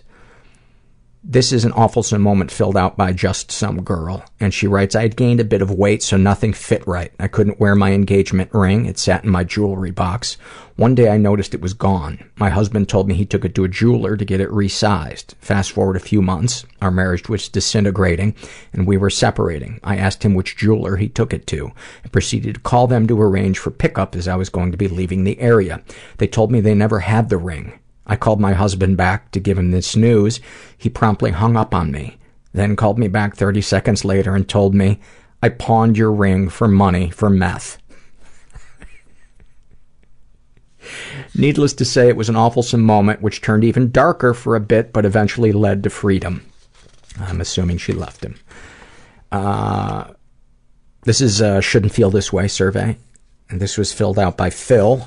This 1.22 1.52
is 1.52 1.66
an 1.66 1.72
awfulsome 1.72 2.22
moment 2.22 2.50
filled 2.50 2.78
out 2.78 2.96
by 2.96 3.12
just 3.12 3.52
some 3.52 3.82
girl. 3.82 4.24
And 4.40 4.54
she 4.54 4.66
writes, 4.66 4.96
I 4.96 5.02
had 5.02 5.16
gained 5.16 5.38
a 5.38 5.44
bit 5.44 5.60
of 5.60 5.70
weight, 5.70 6.02
so 6.02 6.16
nothing 6.16 6.54
fit 6.54 6.86
right. 6.86 7.12
I 7.20 7.28
couldn't 7.28 7.60
wear 7.60 7.74
my 7.74 7.92
engagement 7.92 8.50
ring. 8.54 8.86
It 8.86 8.98
sat 8.98 9.24
in 9.24 9.30
my 9.30 9.44
jewelry 9.44 9.90
box. 9.90 10.38
One 10.76 10.94
day 10.94 11.10
I 11.10 11.18
noticed 11.18 11.52
it 11.52 11.60
was 11.60 11.74
gone. 11.74 12.24
My 12.36 12.48
husband 12.48 12.88
told 12.88 13.06
me 13.06 13.14
he 13.14 13.26
took 13.26 13.44
it 13.44 13.54
to 13.56 13.64
a 13.64 13.68
jeweler 13.68 14.16
to 14.16 14.24
get 14.24 14.40
it 14.40 14.48
resized. 14.48 15.34
Fast 15.40 15.72
forward 15.72 15.96
a 15.96 16.00
few 16.00 16.22
months, 16.22 16.64
our 16.80 16.90
marriage 16.90 17.28
was 17.28 17.50
disintegrating 17.50 18.34
and 18.72 18.86
we 18.86 18.96
were 18.96 19.10
separating. 19.10 19.78
I 19.84 19.98
asked 19.98 20.22
him 20.22 20.34
which 20.34 20.56
jeweler 20.56 20.96
he 20.96 21.10
took 21.10 21.34
it 21.34 21.46
to 21.48 21.70
and 22.02 22.12
proceeded 22.12 22.54
to 22.54 22.60
call 22.60 22.86
them 22.86 23.06
to 23.08 23.20
arrange 23.20 23.58
for 23.58 23.70
pickup 23.70 24.16
as 24.16 24.26
I 24.26 24.36
was 24.36 24.48
going 24.48 24.70
to 24.72 24.78
be 24.78 24.88
leaving 24.88 25.24
the 25.24 25.38
area. 25.38 25.82
They 26.16 26.26
told 26.26 26.50
me 26.50 26.60
they 26.60 26.74
never 26.74 27.00
had 27.00 27.28
the 27.28 27.36
ring. 27.36 27.78
I 28.10 28.16
called 28.16 28.40
my 28.40 28.54
husband 28.54 28.96
back 28.96 29.30
to 29.30 29.38
give 29.38 29.56
him 29.56 29.70
this 29.70 29.94
news. 29.94 30.40
He 30.76 30.88
promptly 30.88 31.30
hung 31.30 31.56
up 31.56 31.72
on 31.72 31.92
me, 31.92 32.18
then 32.52 32.74
called 32.74 32.98
me 32.98 33.06
back 33.06 33.36
30 33.36 33.60
seconds 33.60 34.04
later 34.04 34.34
and 34.34 34.48
told 34.48 34.74
me, 34.74 34.98
I 35.40 35.48
pawned 35.48 35.96
your 35.96 36.10
ring 36.10 36.48
for 36.48 36.66
money 36.66 37.10
for 37.10 37.30
meth. 37.30 37.78
Needless 41.36 41.72
to 41.74 41.84
say, 41.84 42.08
it 42.08 42.16
was 42.16 42.28
an 42.28 42.34
awfulsome 42.34 42.80
moment 42.80 43.22
which 43.22 43.42
turned 43.42 43.62
even 43.62 43.92
darker 43.92 44.34
for 44.34 44.56
a 44.56 44.60
bit 44.60 44.92
but 44.92 45.04
eventually 45.06 45.52
led 45.52 45.84
to 45.84 45.90
freedom. 45.90 46.44
I'm 47.20 47.40
assuming 47.40 47.78
she 47.78 47.92
left 47.92 48.24
him. 48.24 48.34
Uh, 49.30 50.14
this 51.04 51.20
is 51.20 51.36
Shouldn't 51.64 51.92
Feel 51.92 52.10
This 52.10 52.32
Way 52.32 52.48
survey. 52.48 52.96
And 53.48 53.60
this 53.60 53.78
was 53.78 53.92
filled 53.92 54.18
out 54.18 54.36
by 54.36 54.50
Phil 54.50 55.06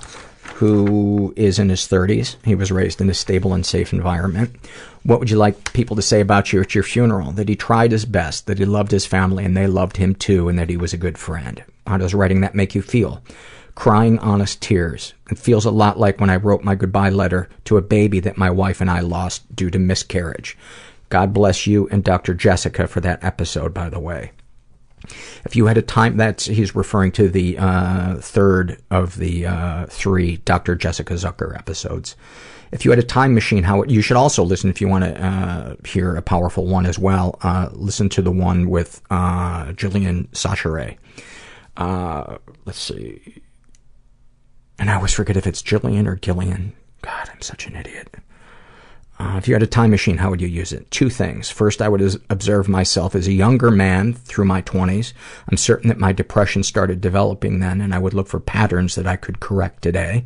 who 0.64 1.34
is 1.36 1.60
in 1.60 1.68
his 1.68 1.82
30s. 1.82 2.38
He 2.46 2.56
was 2.56 2.72
raised 2.72 3.02
in 3.02 3.10
a 3.10 3.14
stable 3.14 3.54
and 3.54 3.66
safe 3.66 3.92
environment. 3.92 4.56
What 5.04 5.20
would 5.20 5.30
you 5.30 5.36
like 5.36 5.74
people 5.74 5.98
to 5.98 6.02
say 6.02 6.22
about 6.22 6.54
you 6.54 6.62
at 6.62 6.74
your 6.74 6.86
funeral? 6.86 7.34
That 7.34 7.50
he 7.50 7.58
tried 7.58 7.92
his 7.92 8.06
best, 8.06 8.48
that 8.48 8.60
he 8.60 8.64
loved 8.64 8.92
his 8.92 9.06
family 9.06 9.44
and 9.44 9.58
they 9.58 9.68
loved 9.68 9.98
him 9.98 10.16
too, 10.16 10.48
and 10.48 10.58
that 10.58 10.70
he 10.70 10.78
was 10.78 10.94
a 10.94 10.98
good 10.98 11.18
friend. 11.18 11.62
How 11.86 11.98
does 11.98 12.14
writing 12.14 12.40
that 12.42 12.56
make 12.56 12.76
you 12.76 12.82
feel? 12.82 13.22
Crying 13.76 14.20
honest 14.20 14.62
tears. 14.62 15.14
It 15.30 15.38
feels 15.38 15.66
a 15.66 15.72
lot 15.72 16.00
like 16.00 16.22
when 16.22 16.30
I 16.30 16.38
wrote 16.38 16.64
my 16.64 16.76
goodbye 16.76 17.10
letter 17.10 17.50
to 17.66 17.76
a 17.76 17.82
baby 17.82 18.22
that 18.22 18.38
my 18.38 18.50
wife 18.50 18.80
and 18.80 18.90
I 18.90 19.02
lost 19.02 19.54
due 19.54 19.70
to 19.70 19.80
miscarriage. 19.80 20.58
God 21.10 21.34
bless 21.34 21.68
you 21.68 21.90
and 21.90 22.06
Dr. 22.06 22.34
Jessica 22.34 22.88
for 22.88 23.02
that 23.02 23.22
episode, 23.22 23.74
by 23.74 23.90
the 23.90 24.00
way. 24.00 24.32
If 25.46 25.56
you 25.56 25.66
had 25.66 25.78
a 25.78 25.82
time, 25.82 26.18
that's, 26.18 26.46
he's 26.46 26.76
referring 26.76 27.12
to 27.14 27.30
the 27.30 27.58
uh, 27.58 28.16
third 28.18 28.82
of 28.90 29.18
the 29.18 29.46
uh, 29.46 29.86
three 29.88 30.38
Dr. 30.38 30.76
Jessica 30.76 31.14
Zucker 31.14 31.58
episodes. 31.58 32.16
If 32.72 32.86
you 32.86 32.92
had 32.92 33.00
a 33.00 33.04
time 33.04 33.36
machine, 33.36 33.64
how 33.64 33.84
you 33.84 34.02
should 34.02 34.18
also 34.18 34.44
listen 34.44 34.70
if 34.70 34.82
you 34.82 34.88
want 34.88 35.04
to 35.04 35.24
uh, 35.24 35.76
hear 35.86 36.16
a 36.16 36.24
powerful 36.24 36.66
one 36.66 36.88
as 36.88 36.98
well. 36.98 37.38
Uh, 37.42 37.70
listen 37.72 38.10
to 38.10 38.22
the 38.22 38.32
one 38.32 38.70
with 38.70 39.02
uh, 39.12 39.66
Jillian 39.74 40.28
Sacheray. 40.30 40.98
Uh, 41.78 42.38
let's 42.66 42.80
see. 42.80 43.44
And 44.80 44.90
I 44.90 44.96
always 44.96 45.14
forget 45.14 45.38
if 45.38 45.46
it's 45.46 45.62
Jillian 45.62 46.08
or 46.08 46.16
Gillian. 46.16 46.74
God, 47.04 47.30
I'm 47.32 47.42
such 47.42 47.68
an 47.68 47.76
idiot. 47.76 48.16
Uh, 49.20 49.36
if 49.38 49.48
you 49.48 49.54
had 49.54 49.62
a 49.62 49.68
time 49.68 49.92
machine, 49.92 50.18
how 50.18 50.32
would 50.32 50.42
you 50.42 50.48
use 50.48 50.74
it? 50.74 50.90
Two 50.90 51.10
things. 51.10 51.50
First, 51.50 51.84
I 51.84 51.90
would 51.90 52.02
observe 52.32 52.68
myself 52.68 53.14
as 53.14 53.28
a 53.28 53.32
younger 53.32 53.70
man 53.70 54.14
through 54.14 54.46
my 54.46 54.64
20s. 54.64 55.14
I'm 55.48 55.58
certain 55.58 55.90
that 55.90 56.00
my 56.00 56.12
depression 56.12 56.64
started 56.64 57.00
developing 57.00 57.60
then, 57.60 57.80
and 57.80 57.94
I 57.94 58.00
would 58.00 58.16
look 58.16 58.28
for 58.28 58.40
patterns 58.40 58.96
that 58.96 59.06
I 59.06 59.16
could 59.16 59.40
correct 59.40 59.84
today. 59.84 60.26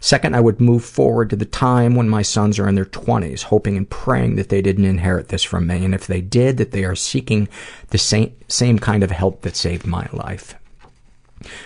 Second, 0.00 0.34
I 0.34 0.40
would 0.40 0.60
move 0.60 0.84
forward 0.84 1.30
to 1.30 1.36
the 1.36 1.44
time 1.44 1.94
when 1.94 2.08
my 2.08 2.22
sons 2.22 2.58
are 2.58 2.68
in 2.68 2.74
their 2.74 2.84
20s, 2.84 3.44
hoping 3.44 3.76
and 3.76 3.88
praying 3.88 4.34
that 4.34 4.48
they 4.48 4.60
didn't 4.60 4.84
inherit 4.84 5.28
this 5.28 5.44
from 5.44 5.68
me, 5.68 5.84
and 5.84 5.94
if 5.94 6.08
they 6.08 6.20
did, 6.20 6.56
that 6.56 6.72
they 6.72 6.84
are 6.84 6.96
seeking 6.96 7.48
the 7.90 7.98
same, 7.98 8.34
same 8.48 8.80
kind 8.80 9.04
of 9.04 9.12
help 9.12 9.42
that 9.42 9.54
saved 9.54 9.86
my 9.86 10.08
life. 10.12 10.56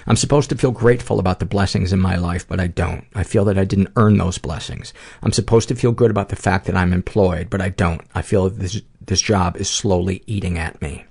I'm 0.06 0.16
supposed 0.16 0.50
to 0.50 0.56
feel 0.56 0.70
grateful 0.70 1.18
about 1.18 1.38
the 1.38 1.46
blessings 1.46 1.92
in 1.92 2.00
my 2.00 2.16
life, 2.16 2.46
but 2.46 2.60
I 2.60 2.66
don't. 2.66 3.04
I 3.14 3.22
feel 3.22 3.44
that 3.46 3.58
I 3.58 3.64
didn't 3.64 3.92
earn 3.96 4.18
those 4.18 4.38
blessings. 4.38 4.92
I'm 5.22 5.32
supposed 5.32 5.68
to 5.68 5.74
feel 5.74 5.92
good 5.92 6.10
about 6.10 6.28
the 6.28 6.36
fact 6.36 6.66
that 6.66 6.76
I'm 6.76 6.92
employed, 6.92 7.50
but 7.50 7.60
I 7.60 7.68
don't. 7.68 8.02
I 8.14 8.22
feel 8.22 8.48
that 8.48 8.58
this, 8.58 8.80
this 9.00 9.20
job 9.20 9.56
is 9.56 9.68
slowly 9.68 10.22
eating 10.26 10.58
at 10.58 10.80
me. 10.82 11.04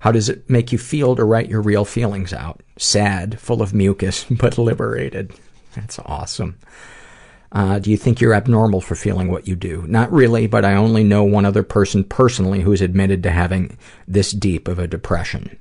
How 0.00 0.12
does 0.12 0.28
it 0.28 0.48
make 0.48 0.72
you 0.72 0.78
feel 0.78 1.14
to 1.16 1.24
write 1.24 1.50
your 1.50 1.60
real 1.60 1.84
feelings 1.84 2.32
out? 2.32 2.62
Sad, 2.78 3.38
full 3.38 3.62
of 3.62 3.74
mucus, 3.74 4.24
but 4.30 4.58
liberated. 4.58 5.32
That's 5.74 5.98
awesome. 6.00 6.58
Uh, 7.52 7.78
do 7.80 7.90
you 7.90 7.96
think 7.96 8.20
you're 8.20 8.34
abnormal 8.34 8.80
for 8.80 8.94
feeling 8.94 9.30
what 9.30 9.48
you 9.48 9.56
do? 9.56 9.84
Not 9.88 10.12
really, 10.12 10.46
but 10.46 10.64
I 10.64 10.74
only 10.74 11.02
know 11.02 11.24
one 11.24 11.44
other 11.44 11.62
person 11.62 12.04
personally 12.04 12.60
who's 12.60 12.80
admitted 12.80 13.22
to 13.24 13.30
having 13.30 13.76
this 14.06 14.30
deep 14.30 14.68
of 14.68 14.78
a 14.78 14.86
depression. 14.86 15.58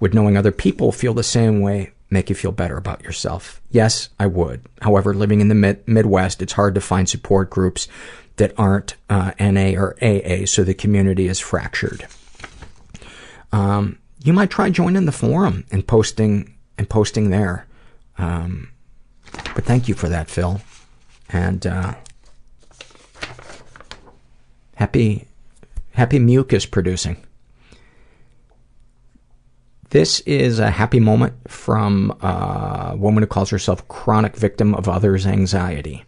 Would 0.00 0.14
knowing 0.14 0.36
other 0.36 0.52
people 0.52 0.92
feel 0.92 1.14
the 1.14 1.22
same 1.22 1.60
way 1.60 1.92
make 2.08 2.28
you 2.28 2.34
feel 2.34 2.52
better 2.52 2.76
about 2.76 3.04
yourself? 3.04 3.60
Yes, 3.70 4.08
I 4.18 4.26
would. 4.26 4.62
However, 4.82 5.14
living 5.14 5.40
in 5.40 5.48
the 5.48 5.54
mid- 5.54 5.86
Midwest, 5.86 6.42
it's 6.42 6.54
hard 6.54 6.74
to 6.74 6.80
find 6.80 7.08
support 7.08 7.50
groups 7.50 7.86
that 8.36 8.54
aren't 8.58 8.96
uh, 9.10 9.32
NA 9.38 9.78
or 9.78 9.96
AA, 10.02 10.46
so 10.46 10.64
the 10.64 10.74
community 10.74 11.28
is 11.28 11.38
fractured. 11.38 12.06
Um, 13.52 13.98
you 14.24 14.32
might 14.32 14.50
try 14.50 14.70
joining 14.70 15.04
the 15.04 15.12
forum 15.12 15.64
and 15.70 15.86
posting 15.86 16.56
and 16.78 16.88
posting 16.88 17.30
there. 17.30 17.66
Um, 18.16 18.70
but 19.32 19.64
thank 19.64 19.88
you 19.88 19.94
for 19.94 20.08
that, 20.08 20.30
Phil, 20.30 20.60
and 21.28 21.66
uh, 21.66 21.94
happy 24.76 25.26
happy 25.92 26.18
mucus 26.18 26.64
producing. 26.64 27.22
This 29.90 30.20
is 30.20 30.60
a 30.60 30.70
happy 30.70 31.00
moment 31.00 31.34
from 31.50 32.12
a 32.20 32.94
woman 32.96 33.24
who 33.24 33.26
calls 33.26 33.50
herself 33.50 33.88
chronic 33.88 34.36
victim 34.36 34.72
of 34.76 34.88
others' 34.88 35.26
anxiety. 35.26 36.04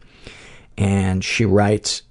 And 0.79 1.25
she 1.25 1.45
writes, 1.45 2.03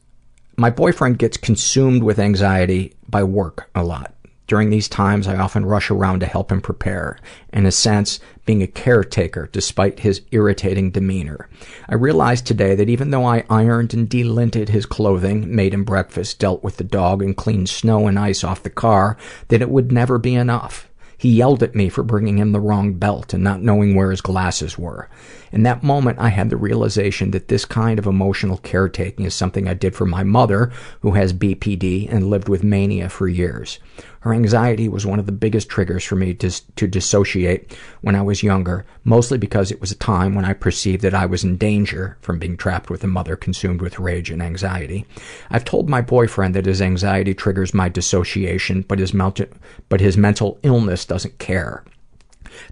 My 0.57 0.69
boyfriend 0.69 1.17
gets 1.17 1.37
consumed 1.37 2.03
with 2.03 2.19
anxiety 2.19 2.93
by 3.07 3.23
work 3.23 3.69
a 3.73 3.85
lot. 3.85 4.13
During 4.47 4.69
these 4.69 4.89
times, 4.89 5.29
I 5.29 5.37
often 5.37 5.65
rush 5.65 5.89
around 5.89 6.19
to 6.19 6.25
help 6.25 6.51
him 6.51 6.59
prepare, 6.59 7.17
in 7.53 7.65
a 7.65 7.71
sense, 7.71 8.19
being 8.45 8.61
a 8.61 8.67
caretaker 8.67 9.47
despite 9.53 10.01
his 10.01 10.23
irritating 10.31 10.91
demeanor. 10.91 11.47
I 11.87 11.95
realized 11.95 12.45
today 12.45 12.75
that 12.75 12.89
even 12.89 13.11
though 13.11 13.23
I 13.23 13.45
ironed 13.49 13.93
and 13.93 14.09
delinted 14.09 14.67
his 14.67 14.85
clothing, 14.85 15.55
made 15.55 15.73
him 15.73 15.85
breakfast, 15.85 16.37
dealt 16.37 16.65
with 16.65 16.75
the 16.75 16.83
dog, 16.83 17.23
and 17.23 17.37
cleaned 17.37 17.69
snow 17.69 18.07
and 18.07 18.19
ice 18.19 18.43
off 18.43 18.61
the 18.61 18.69
car, 18.69 19.15
that 19.47 19.61
it 19.61 19.69
would 19.69 19.89
never 19.89 20.17
be 20.17 20.35
enough. 20.35 20.89
He 21.21 21.33
yelled 21.33 21.61
at 21.61 21.75
me 21.75 21.87
for 21.87 22.01
bringing 22.01 22.39
him 22.39 22.51
the 22.51 22.59
wrong 22.59 22.95
belt 22.95 23.31
and 23.31 23.43
not 23.43 23.61
knowing 23.61 23.93
where 23.93 24.09
his 24.09 24.21
glasses 24.21 24.75
were. 24.75 25.07
In 25.51 25.63
that 25.63 25.83
moment, 25.83 26.19
I 26.19 26.29
had 26.29 26.49
the 26.49 26.57
realization 26.57 27.31
that 27.31 27.49
this 27.49 27.65
kind 27.65 27.99
of 27.99 28.05
emotional 28.05 28.57
caretaking 28.57 29.25
is 29.25 29.33
something 29.33 29.67
I 29.67 29.73
did 29.73 29.95
for 29.95 30.05
my 30.05 30.23
mother, 30.23 30.71
who 31.01 31.11
has 31.11 31.33
BPD 31.33 32.11
and 32.11 32.29
lived 32.29 32.47
with 32.47 32.63
mania 32.63 33.09
for 33.09 33.27
years. 33.27 33.79
Her 34.21 34.33
anxiety 34.33 34.87
was 34.87 35.05
one 35.05 35.19
of 35.19 35.25
the 35.25 35.31
biggest 35.31 35.67
triggers 35.67 36.03
for 36.03 36.15
me 36.15 36.33
to, 36.35 36.49
to 36.75 36.87
dissociate 36.87 37.75
when 38.01 38.15
I 38.15 38.21
was 38.21 38.43
younger, 38.43 38.85
mostly 39.03 39.37
because 39.37 39.71
it 39.71 39.81
was 39.81 39.91
a 39.91 39.95
time 39.95 40.35
when 40.35 40.45
I 40.45 40.53
perceived 40.53 41.01
that 41.01 41.15
I 41.15 41.25
was 41.25 41.43
in 41.43 41.57
danger 41.57 42.17
from 42.21 42.39
being 42.39 42.55
trapped 42.55 42.89
with 42.89 43.03
a 43.03 43.07
mother 43.07 43.35
consumed 43.35 43.81
with 43.81 43.99
rage 43.99 44.29
and 44.29 44.41
anxiety. 44.41 45.05
I've 45.49 45.65
told 45.65 45.89
my 45.89 46.01
boyfriend 46.01 46.55
that 46.55 46.67
his 46.67 46.81
anxiety 46.81 47.33
triggers 47.33 47.73
my 47.73 47.89
dissociation, 47.89 48.83
but 48.87 48.99
his, 48.99 49.13
mental, 49.13 49.47
but 49.89 50.01
his 50.01 50.17
mental 50.17 50.59
illness 50.63 51.03
doesn't 51.03 51.39
care. 51.39 51.83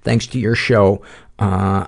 Thanks 0.02 0.28
to 0.28 0.40
your 0.40 0.56
show, 0.56 1.02
uh, 1.40 1.88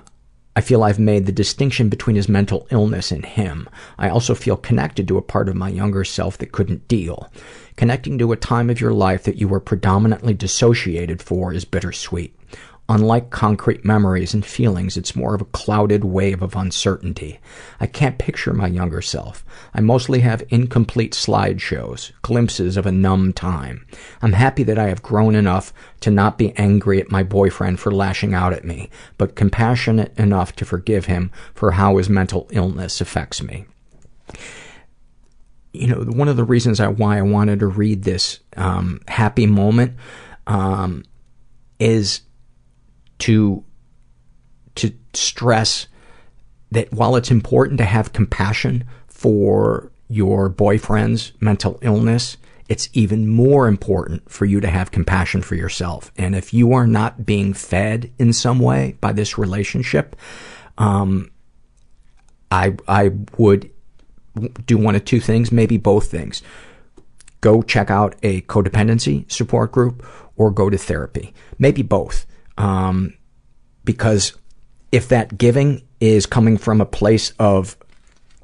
I 0.54 0.60
feel 0.60 0.82
I've 0.82 0.98
made 0.98 1.24
the 1.26 1.32
distinction 1.32 1.88
between 1.88 2.16
his 2.16 2.28
mental 2.28 2.66
illness 2.70 3.10
and 3.10 3.24
him. 3.24 3.68
I 3.98 4.10
also 4.10 4.34
feel 4.34 4.56
connected 4.56 5.08
to 5.08 5.16
a 5.16 5.22
part 5.22 5.48
of 5.48 5.56
my 5.56 5.70
younger 5.70 6.04
self 6.04 6.36
that 6.38 6.52
couldn't 6.52 6.88
deal. 6.88 7.30
Connecting 7.76 8.18
to 8.18 8.32
a 8.32 8.36
time 8.36 8.68
of 8.68 8.80
your 8.80 8.92
life 8.92 9.24
that 9.24 9.36
you 9.36 9.48
were 9.48 9.60
predominantly 9.60 10.34
dissociated 10.34 11.22
for 11.22 11.54
is 11.54 11.64
bittersweet. 11.64 12.36
Unlike 12.88 13.30
concrete 13.30 13.84
memories 13.84 14.34
and 14.34 14.44
feelings, 14.44 14.96
it's 14.96 15.16
more 15.16 15.34
of 15.34 15.40
a 15.40 15.46
clouded 15.46 16.04
wave 16.04 16.42
of 16.42 16.56
uncertainty. 16.56 17.40
I 17.80 17.86
can't 17.86 18.18
picture 18.18 18.52
my 18.52 18.66
younger 18.66 19.00
self. 19.00 19.44
I 19.72 19.80
mostly 19.80 20.20
have 20.20 20.42
incomplete 20.50 21.12
slideshows, 21.12 22.10
glimpses 22.22 22.76
of 22.76 22.84
a 22.84 22.92
numb 22.92 23.32
time. 23.32 23.86
I'm 24.20 24.32
happy 24.34 24.62
that 24.64 24.78
I 24.78 24.88
have 24.88 25.02
grown 25.02 25.34
enough 25.34 25.72
to 26.00 26.10
not 26.10 26.36
be 26.36 26.52
angry 26.58 27.00
at 27.00 27.10
my 27.10 27.22
boyfriend 27.22 27.78
for 27.80 27.92
lashing 27.92 28.34
out 28.34 28.52
at 28.52 28.64
me, 28.64 28.90
but 29.16 29.36
compassionate 29.36 30.12
enough 30.18 30.54
to 30.56 30.64
forgive 30.64 31.06
him 31.06 31.30
for 31.54 31.70
how 31.70 31.96
his 31.96 32.10
mental 32.10 32.48
illness 32.50 33.00
affects 33.00 33.42
me. 33.42 33.64
you 35.72 35.86
know, 35.86 36.02
one 36.02 36.28
of 36.28 36.36
the 36.36 36.44
reasons 36.44 36.80
I, 36.80 36.88
why 36.88 37.18
I 37.18 37.22
wanted 37.22 37.60
to 37.60 37.66
read 37.66 38.02
this, 38.02 38.40
um, 38.56 39.00
happy 39.08 39.46
moment, 39.46 39.96
um, 40.46 41.04
is 41.78 42.20
to, 43.22 43.64
to 44.74 44.92
stress 45.14 45.86
that 46.72 46.92
while 46.92 47.14
it's 47.14 47.30
important 47.30 47.78
to 47.78 47.84
have 47.84 48.12
compassion 48.12 48.84
for 49.06 49.92
your 50.08 50.48
boyfriend's 50.48 51.32
mental 51.40 51.78
illness, 51.82 52.36
it's 52.68 52.88
even 52.94 53.28
more 53.28 53.68
important 53.68 54.28
for 54.28 54.44
you 54.44 54.60
to 54.60 54.68
have 54.68 54.90
compassion 54.90 55.40
for 55.40 55.54
yourself. 55.54 56.10
And 56.16 56.34
if 56.34 56.52
you 56.52 56.72
are 56.72 56.86
not 56.86 57.24
being 57.24 57.54
fed 57.54 58.10
in 58.18 58.32
some 58.32 58.58
way 58.58 58.96
by 59.00 59.12
this 59.12 59.38
relationship, 59.38 60.16
um, 60.78 61.30
I, 62.50 62.74
I 62.88 63.12
would 63.38 63.70
do 64.66 64.78
one 64.78 64.96
of 64.96 65.04
two 65.04 65.20
things, 65.20 65.52
maybe 65.52 65.76
both 65.76 66.10
things. 66.10 66.42
Go 67.40 67.62
check 67.62 67.88
out 67.88 68.16
a 68.22 68.40
codependency 68.42 69.30
support 69.30 69.70
group 69.70 70.04
or 70.36 70.50
go 70.50 70.70
to 70.70 70.78
therapy. 70.78 71.32
Maybe 71.58 71.82
both. 71.82 72.26
Um, 72.58 73.14
because 73.84 74.32
if 74.90 75.08
that 75.08 75.38
giving 75.38 75.82
is 76.00 76.26
coming 76.26 76.56
from 76.58 76.80
a 76.80 76.86
place 76.86 77.32
of, 77.38 77.76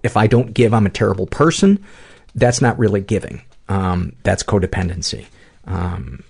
if 0.03 0.17
I 0.17 0.27
don't 0.27 0.55
give, 0.55 0.73
I'm 0.73 0.87
a 0.87 0.91
terrible 0.91 1.27
person, 1.27 1.85
that's 2.35 2.61
not 2.61 2.79
really 2.79 3.01
giving. 3.01 3.43
Um, 3.69 4.15
that's 4.23 4.43
codependency. 4.43 5.27
Um, 5.67 6.25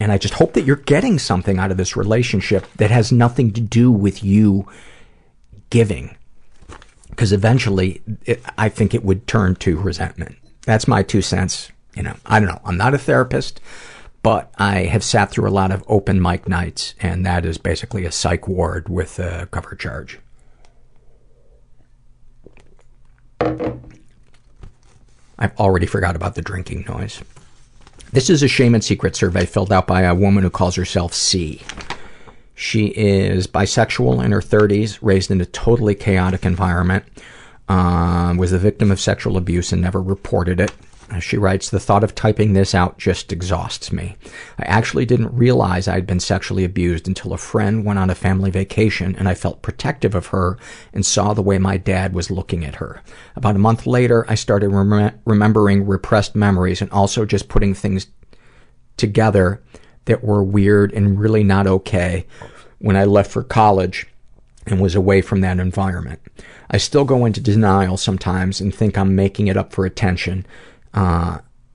and 0.00 0.12
I 0.12 0.18
just 0.18 0.34
hope 0.34 0.54
that 0.54 0.62
you're 0.62 0.76
getting 0.76 1.18
something 1.18 1.58
out 1.58 1.70
of 1.70 1.76
this 1.76 1.96
relationship 1.96 2.66
that 2.76 2.90
has 2.90 3.12
nothing 3.12 3.52
to 3.52 3.60
do 3.60 3.90
with 3.90 4.22
you 4.22 4.66
giving. 5.70 6.16
Because 7.10 7.32
eventually, 7.32 8.00
it, 8.24 8.40
I 8.56 8.68
think 8.68 8.94
it 8.94 9.04
would 9.04 9.26
turn 9.26 9.56
to 9.56 9.76
resentment. 9.76 10.36
That's 10.62 10.86
my 10.86 11.02
two 11.02 11.20
cents. 11.20 11.70
You 11.94 12.04
know, 12.04 12.14
I 12.24 12.38
don't 12.38 12.48
know. 12.48 12.60
I'm 12.64 12.76
not 12.76 12.94
a 12.94 12.98
therapist, 12.98 13.60
but 14.28 14.52
I 14.58 14.80
have 14.80 15.02
sat 15.02 15.30
through 15.30 15.48
a 15.48 15.50
lot 15.56 15.70
of 15.70 15.82
open 15.88 16.20
mic 16.20 16.46
nights, 16.46 16.92
and 17.00 17.24
that 17.24 17.46
is 17.46 17.56
basically 17.56 18.04
a 18.04 18.12
psych 18.12 18.46
ward 18.46 18.86
with 18.86 19.18
a 19.18 19.48
cover 19.50 19.74
charge. 19.74 20.18
I've 23.40 23.80
already 25.58 25.86
forgot 25.86 26.14
about 26.14 26.34
the 26.34 26.42
drinking 26.42 26.84
noise. 26.86 27.22
This 28.12 28.28
is 28.28 28.42
a 28.42 28.48
shame 28.48 28.74
and 28.74 28.84
secret 28.84 29.16
survey 29.16 29.46
filled 29.46 29.72
out 29.72 29.86
by 29.86 30.02
a 30.02 30.14
woman 30.14 30.42
who 30.42 30.50
calls 30.50 30.74
herself 30.74 31.14
C. 31.14 31.62
She 32.54 32.88
is 32.88 33.46
bisexual 33.46 34.22
in 34.22 34.32
her 34.32 34.42
30s, 34.42 34.98
raised 35.00 35.30
in 35.30 35.40
a 35.40 35.46
totally 35.46 35.94
chaotic 35.94 36.44
environment, 36.44 37.06
uh, 37.70 38.34
was 38.36 38.50
the 38.50 38.58
victim 38.58 38.90
of 38.90 39.00
sexual 39.00 39.38
abuse 39.38 39.72
and 39.72 39.80
never 39.80 40.02
reported 40.02 40.60
it. 40.60 40.72
She 41.20 41.38
writes, 41.38 41.70
the 41.70 41.80
thought 41.80 42.04
of 42.04 42.14
typing 42.14 42.52
this 42.52 42.74
out 42.74 42.98
just 42.98 43.32
exhausts 43.32 43.90
me. 43.90 44.16
I 44.58 44.64
actually 44.64 45.06
didn't 45.06 45.34
realize 45.34 45.88
I 45.88 45.94
had 45.94 46.06
been 46.06 46.20
sexually 46.20 46.64
abused 46.64 47.08
until 47.08 47.32
a 47.32 47.38
friend 47.38 47.84
went 47.84 47.98
on 47.98 48.10
a 48.10 48.14
family 48.14 48.50
vacation 48.50 49.16
and 49.16 49.28
I 49.28 49.34
felt 49.34 49.62
protective 49.62 50.14
of 50.14 50.26
her 50.26 50.58
and 50.92 51.04
saw 51.04 51.32
the 51.32 51.42
way 51.42 51.58
my 51.58 51.78
dad 51.78 52.12
was 52.12 52.30
looking 52.30 52.64
at 52.64 52.76
her. 52.76 53.02
About 53.36 53.56
a 53.56 53.60
month 53.60 53.86
later, 53.86 54.26
I 54.28 54.34
started 54.34 54.68
rem- 54.68 55.18
remembering 55.24 55.86
repressed 55.86 56.36
memories 56.36 56.82
and 56.82 56.90
also 56.90 57.24
just 57.24 57.48
putting 57.48 57.74
things 57.74 58.08
together 58.96 59.62
that 60.04 60.22
were 60.22 60.42
weird 60.42 60.92
and 60.92 61.18
really 61.18 61.42
not 61.42 61.66
okay 61.66 62.26
when 62.78 62.96
I 62.96 63.04
left 63.04 63.30
for 63.30 63.42
college 63.42 64.06
and 64.66 64.80
was 64.80 64.94
away 64.94 65.22
from 65.22 65.40
that 65.40 65.58
environment. 65.58 66.20
I 66.70 66.76
still 66.76 67.04
go 67.04 67.24
into 67.24 67.40
denial 67.40 67.96
sometimes 67.96 68.60
and 68.60 68.74
think 68.74 68.98
I'm 68.98 69.16
making 69.16 69.46
it 69.46 69.56
up 69.56 69.72
for 69.72 69.86
attention, 69.86 70.46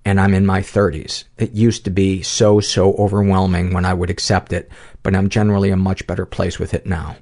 and 0.06 0.19
I'm 0.19 0.34
in 0.34 0.45
my 0.45 0.61
30s. 0.61 1.23
It 1.38 1.52
used 1.52 1.85
to 1.85 1.90
be 1.90 2.22
so, 2.22 2.60
so 2.60 2.94
overwhelming 2.95 3.73
when 3.73 3.85
I 3.85 3.94
would 3.94 4.10
accept 4.10 4.52
it, 4.52 4.69
but 5.02 5.15
I'm 5.15 5.30
generally 5.30 5.69
a 5.69 5.77
much 5.77 6.06
better 6.07 6.26
place 6.26 6.60
with 6.60 6.73
it 6.73 6.85
now. 6.85 7.15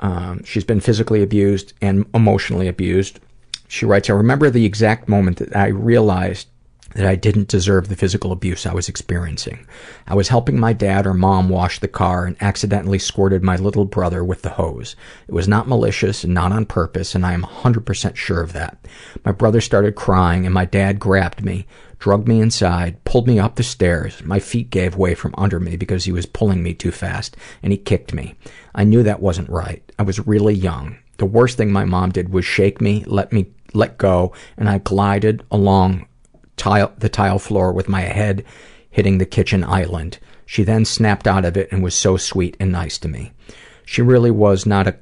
Um, 0.00 0.42
she's 0.44 0.64
been 0.64 0.80
physically 0.80 1.22
abused 1.22 1.74
and 1.80 2.06
emotionally 2.14 2.68
abused. 2.68 3.20
She 3.68 3.86
writes, 3.86 4.10
I 4.10 4.14
remember 4.14 4.50
the 4.50 4.64
exact 4.64 5.08
moment 5.08 5.36
that 5.38 5.54
I 5.54 5.68
realized 5.68 6.48
that 6.94 7.06
I 7.06 7.14
didn't 7.14 7.48
deserve 7.48 7.88
the 7.88 7.96
physical 7.96 8.32
abuse 8.32 8.66
I 8.66 8.74
was 8.74 8.88
experiencing. 8.88 9.66
I 10.06 10.14
was 10.14 10.28
helping 10.28 10.58
my 10.58 10.72
dad 10.72 11.06
or 11.06 11.14
mom 11.14 11.48
wash 11.48 11.78
the 11.78 11.88
car 11.88 12.26
and 12.26 12.36
accidentally 12.40 12.98
squirted 12.98 13.42
my 13.42 13.56
little 13.56 13.84
brother 13.84 14.24
with 14.24 14.42
the 14.42 14.50
hose. 14.50 14.96
It 15.28 15.32
was 15.32 15.46
not 15.46 15.68
malicious 15.68 16.24
and 16.24 16.34
not 16.34 16.52
on 16.52 16.66
purpose, 16.66 17.14
and 17.14 17.24
I 17.24 17.32
am 17.32 17.42
100% 17.42 18.16
sure 18.16 18.40
of 18.40 18.52
that. 18.54 18.78
My 19.24 19.32
brother 19.32 19.60
started 19.60 19.94
crying, 19.94 20.44
and 20.46 20.54
my 20.54 20.64
dad 20.64 20.98
grabbed 20.98 21.44
me, 21.44 21.66
drugged 21.98 22.26
me 22.26 22.40
inside, 22.40 23.02
pulled 23.04 23.28
me 23.28 23.38
up 23.38 23.54
the 23.54 23.62
stairs. 23.62 24.22
My 24.24 24.40
feet 24.40 24.70
gave 24.70 24.96
way 24.96 25.14
from 25.14 25.34
under 25.38 25.60
me 25.60 25.76
because 25.76 26.04
he 26.04 26.12
was 26.12 26.26
pulling 26.26 26.62
me 26.62 26.74
too 26.74 26.90
fast, 26.90 27.36
and 27.62 27.72
he 27.72 27.78
kicked 27.78 28.12
me. 28.12 28.34
I 28.74 28.84
knew 28.84 29.02
that 29.04 29.22
wasn't 29.22 29.50
right. 29.50 29.82
I 29.98 30.02
was 30.02 30.26
really 30.26 30.54
young. 30.54 30.98
The 31.18 31.26
worst 31.26 31.56
thing 31.56 31.70
my 31.70 31.84
mom 31.84 32.10
did 32.10 32.30
was 32.30 32.44
shake 32.44 32.80
me, 32.80 33.04
let 33.06 33.32
me 33.32 33.52
let 33.74 33.98
go, 33.98 34.32
and 34.56 34.68
I 34.68 34.78
glided 34.78 35.44
along 35.50 36.06
tile, 36.60 36.92
the 36.98 37.08
tile 37.08 37.38
floor 37.38 37.72
with 37.72 37.88
my 37.88 38.02
head 38.02 38.44
hitting 38.90 39.16
the 39.18 39.26
kitchen 39.26 39.64
island. 39.64 40.18
She 40.44 40.62
then 40.62 40.84
snapped 40.84 41.26
out 41.26 41.44
of 41.44 41.56
it 41.56 41.72
and 41.72 41.82
was 41.82 41.94
so 41.94 42.16
sweet 42.16 42.56
and 42.60 42.70
nice 42.70 42.98
to 42.98 43.08
me. 43.08 43.32
She 43.86 44.02
really 44.02 44.30
was 44.30 44.66
not 44.66 44.86
a 44.86 44.96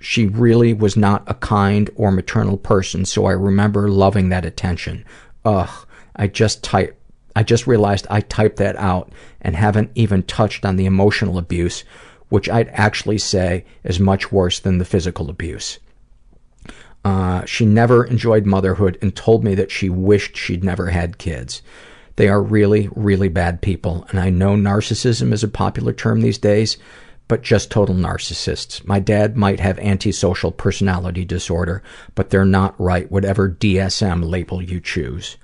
she 0.00 0.28
really 0.28 0.72
was 0.72 0.96
not 0.96 1.24
a 1.26 1.34
kind 1.34 1.90
or 1.96 2.12
maternal 2.12 2.56
person, 2.56 3.04
so 3.04 3.26
I 3.26 3.32
remember 3.32 3.88
loving 3.88 4.28
that 4.28 4.44
attention. 4.44 5.04
Ugh, 5.44 5.86
I 6.14 6.28
just 6.28 6.62
type 6.62 6.96
I 7.34 7.42
just 7.42 7.66
realized 7.66 8.06
I 8.08 8.20
typed 8.20 8.58
that 8.58 8.76
out 8.76 9.10
and 9.40 9.56
haven't 9.56 9.90
even 9.96 10.22
touched 10.22 10.64
on 10.64 10.76
the 10.76 10.86
emotional 10.86 11.38
abuse, 11.38 11.82
which 12.28 12.48
I'd 12.48 12.68
actually 12.68 13.18
say 13.18 13.64
is 13.82 13.98
much 13.98 14.30
worse 14.30 14.60
than 14.60 14.78
the 14.78 14.84
physical 14.84 15.28
abuse. 15.28 15.80
Uh, 17.04 17.44
she 17.44 17.64
never 17.64 18.04
enjoyed 18.04 18.44
motherhood 18.44 18.98
and 19.00 19.14
told 19.14 19.44
me 19.44 19.54
that 19.54 19.70
she 19.70 19.88
wished 19.88 20.36
she'd 20.36 20.64
never 20.64 20.90
had 20.90 21.18
kids. 21.18 21.62
They 22.16 22.28
are 22.28 22.42
really, 22.42 22.88
really 22.96 23.28
bad 23.28 23.62
people, 23.62 24.04
and 24.10 24.18
I 24.18 24.30
know 24.30 24.56
narcissism 24.56 25.32
is 25.32 25.44
a 25.44 25.48
popular 25.48 25.92
term 25.92 26.20
these 26.20 26.38
days, 26.38 26.76
but 27.28 27.42
just 27.42 27.70
total 27.70 27.94
narcissists. 27.94 28.84
My 28.86 28.98
dad 28.98 29.36
might 29.36 29.60
have 29.60 29.78
antisocial 29.78 30.50
personality 30.50 31.24
disorder, 31.24 31.82
but 32.14 32.30
they're 32.30 32.44
not 32.44 32.78
right, 32.80 33.10
whatever 33.10 33.48
DSM 33.48 34.28
label 34.28 34.60
you 34.60 34.80
choose. 34.80 35.36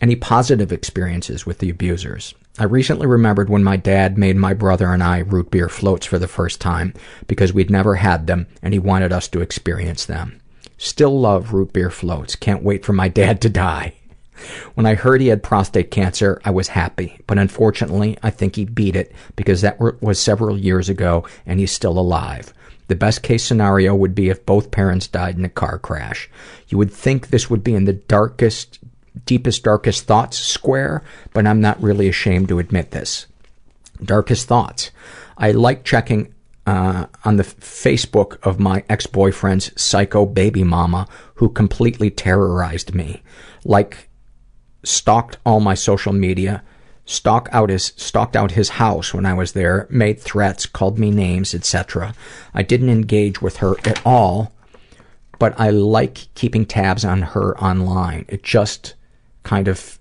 Any 0.00 0.16
positive 0.16 0.72
experiences 0.72 1.46
with 1.46 1.60
the 1.60 1.70
abusers? 1.70 2.34
I 2.58 2.64
recently 2.64 3.06
remembered 3.06 3.48
when 3.48 3.64
my 3.64 3.78
dad 3.78 4.18
made 4.18 4.36
my 4.36 4.52
brother 4.52 4.92
and 4.92 5.02
I 5.02 5.20
root 5.20 5.50
beer 5.50 5.70
floats 5.70 6.04
for 6.04 6.18
the 6.18 6.28
first 6.28 6.60
time 6.60 6.92
because 7.26 7.54
we'd 7.54 7.70
never 7.70 7.94
had 7.94 8.26
them 8.26 8.46
and 8.62 8.74
he 8.74 8.78
wanted 8.78 9.10
us 9.10 9.26
to 9.28 9.40
experience 9.40 10.04
them. 10.04 10.41
Still 10.82 11.20
love 11.20 11.52
root 11.52 11.72
beer 11.72 11.90
floats. 11.90 12.34
Can't 12.34 12.64
wait 12.64 12.84
for 12.84 12.92
my 12.92 13.06
dad 13.06 13.40
to 13.42 13.48
die. 13.48 13.94
When 14.74 14.84
I 14.84 14.96
heard 14.96 15.20
he 15.20 15.28
had 15.28 15.40
prostate 15.40 15.92
cancer, 15.92 16.40
I 16.44 16.50
was 16.50 16.66
happy, 16.66 17.20
but 17.28 17.38
unfortunately, 17.38 18.18
I 18.20 18.30
think 18.30 18.56
he 18.56 18.64
beat 18.64 18.96
it 18.96 19.14
because 19.36 19.60
that 19.60 19.78
was 20.02 20.18
several 20.18 20.58
years 20.58 20.88
ago 20.88 21.24
and 21.46 21.60
he's 21.60 21.70
still 21.70 21.96
alive. 22.00 22.52
The 22.88 22.96
best 22.96 23.22
case 23.22 23.44
scenario 23.44 23.94
would 23.94 24.12
be 24.12 24.28
if 24.28 24.44
both 24.44 24.72
parents 24.72 25.06
died 25.06 25.38
in 25.38 25.44
a 25.44 25.48
car 25.48 25.78
crash. 25.78 26.28
You 26.66 26.78
would 26.78 26.92
think 26.92 27.28
this 27.28 27.48
would 27.48 27.62
be 27.62 27.76
in 27.76 27.84
the 27.84 27.92
darkest, 27.92 28.80
deepest, 29.24 29.62
darkest 29.62 30.06
thoughts 30.06 30.36
square, 30.36 31.04
but 31.32 31.46
I'm 31.46 31.60
not 31.60 31.80
really 31.80 32.08
ashamed 32.08 32.48
to 32.48 32.58
admit 32.58 32.90
this. 32.90 33.26
Darkest 34.02 34.48
thoughts. 34.48 34.90
I 35.38 35.52
like 35.52 35.84
checking 35.84 36.34
Uh, 36.64 37.06
on 37.24 37.38
the 37.38 37.42
Facebook 37.42 38.38
of 38.44 38.60
my 38.60 38.84
ex-boyfriend's 38.88 39.72
psycho 39.80 40.24
baby 40.24 40.62
mama 40.62 41.08
who 41.34 41.48
completely 41.48 42.08
terrorized 42.08 42.94
me. 42.94 43.20
Like, 43.64 44.08
stalked 44.84 45.38
all 45.44 45.60
my 45.60 45.74
social 45.74 46.12
media, 46.12 46.62
stalked 47.04 47.52
out 47.52 47.70
his, 47.70 47.92
stalked 47.96 48.36
out 48.36 48.52
his 48.52 48.70
house 48.70 49.12
when 49.12 49.26
I 49.26 49.34
was 49.34 49.52
there, 49.52 49.86
made 49.90 50.20
threats, 50.20 50.66
called 50.66 50.98
me 50.98 51.10
names, 51.10 51.54
etc. 51.54 52.14
I 52.54 52.62
didn't 52.62 52.90
engage 52.90 53.42
with 53.42 53.56
her 53.58 53.74
at 53.84 54.04
all, 54.06 54.52
but 55.38 55.58
I 55.58 55.70
like 55.70 56.28
keeping 56.34 56.64
tabs 56.64 57.04
on 57.04 57.22
her 57.22 57.58
online. 57.58 58.24
It 58.28 58.42
just 58.42 58.94
kind 59.42 59.68
of, 59.68 59.98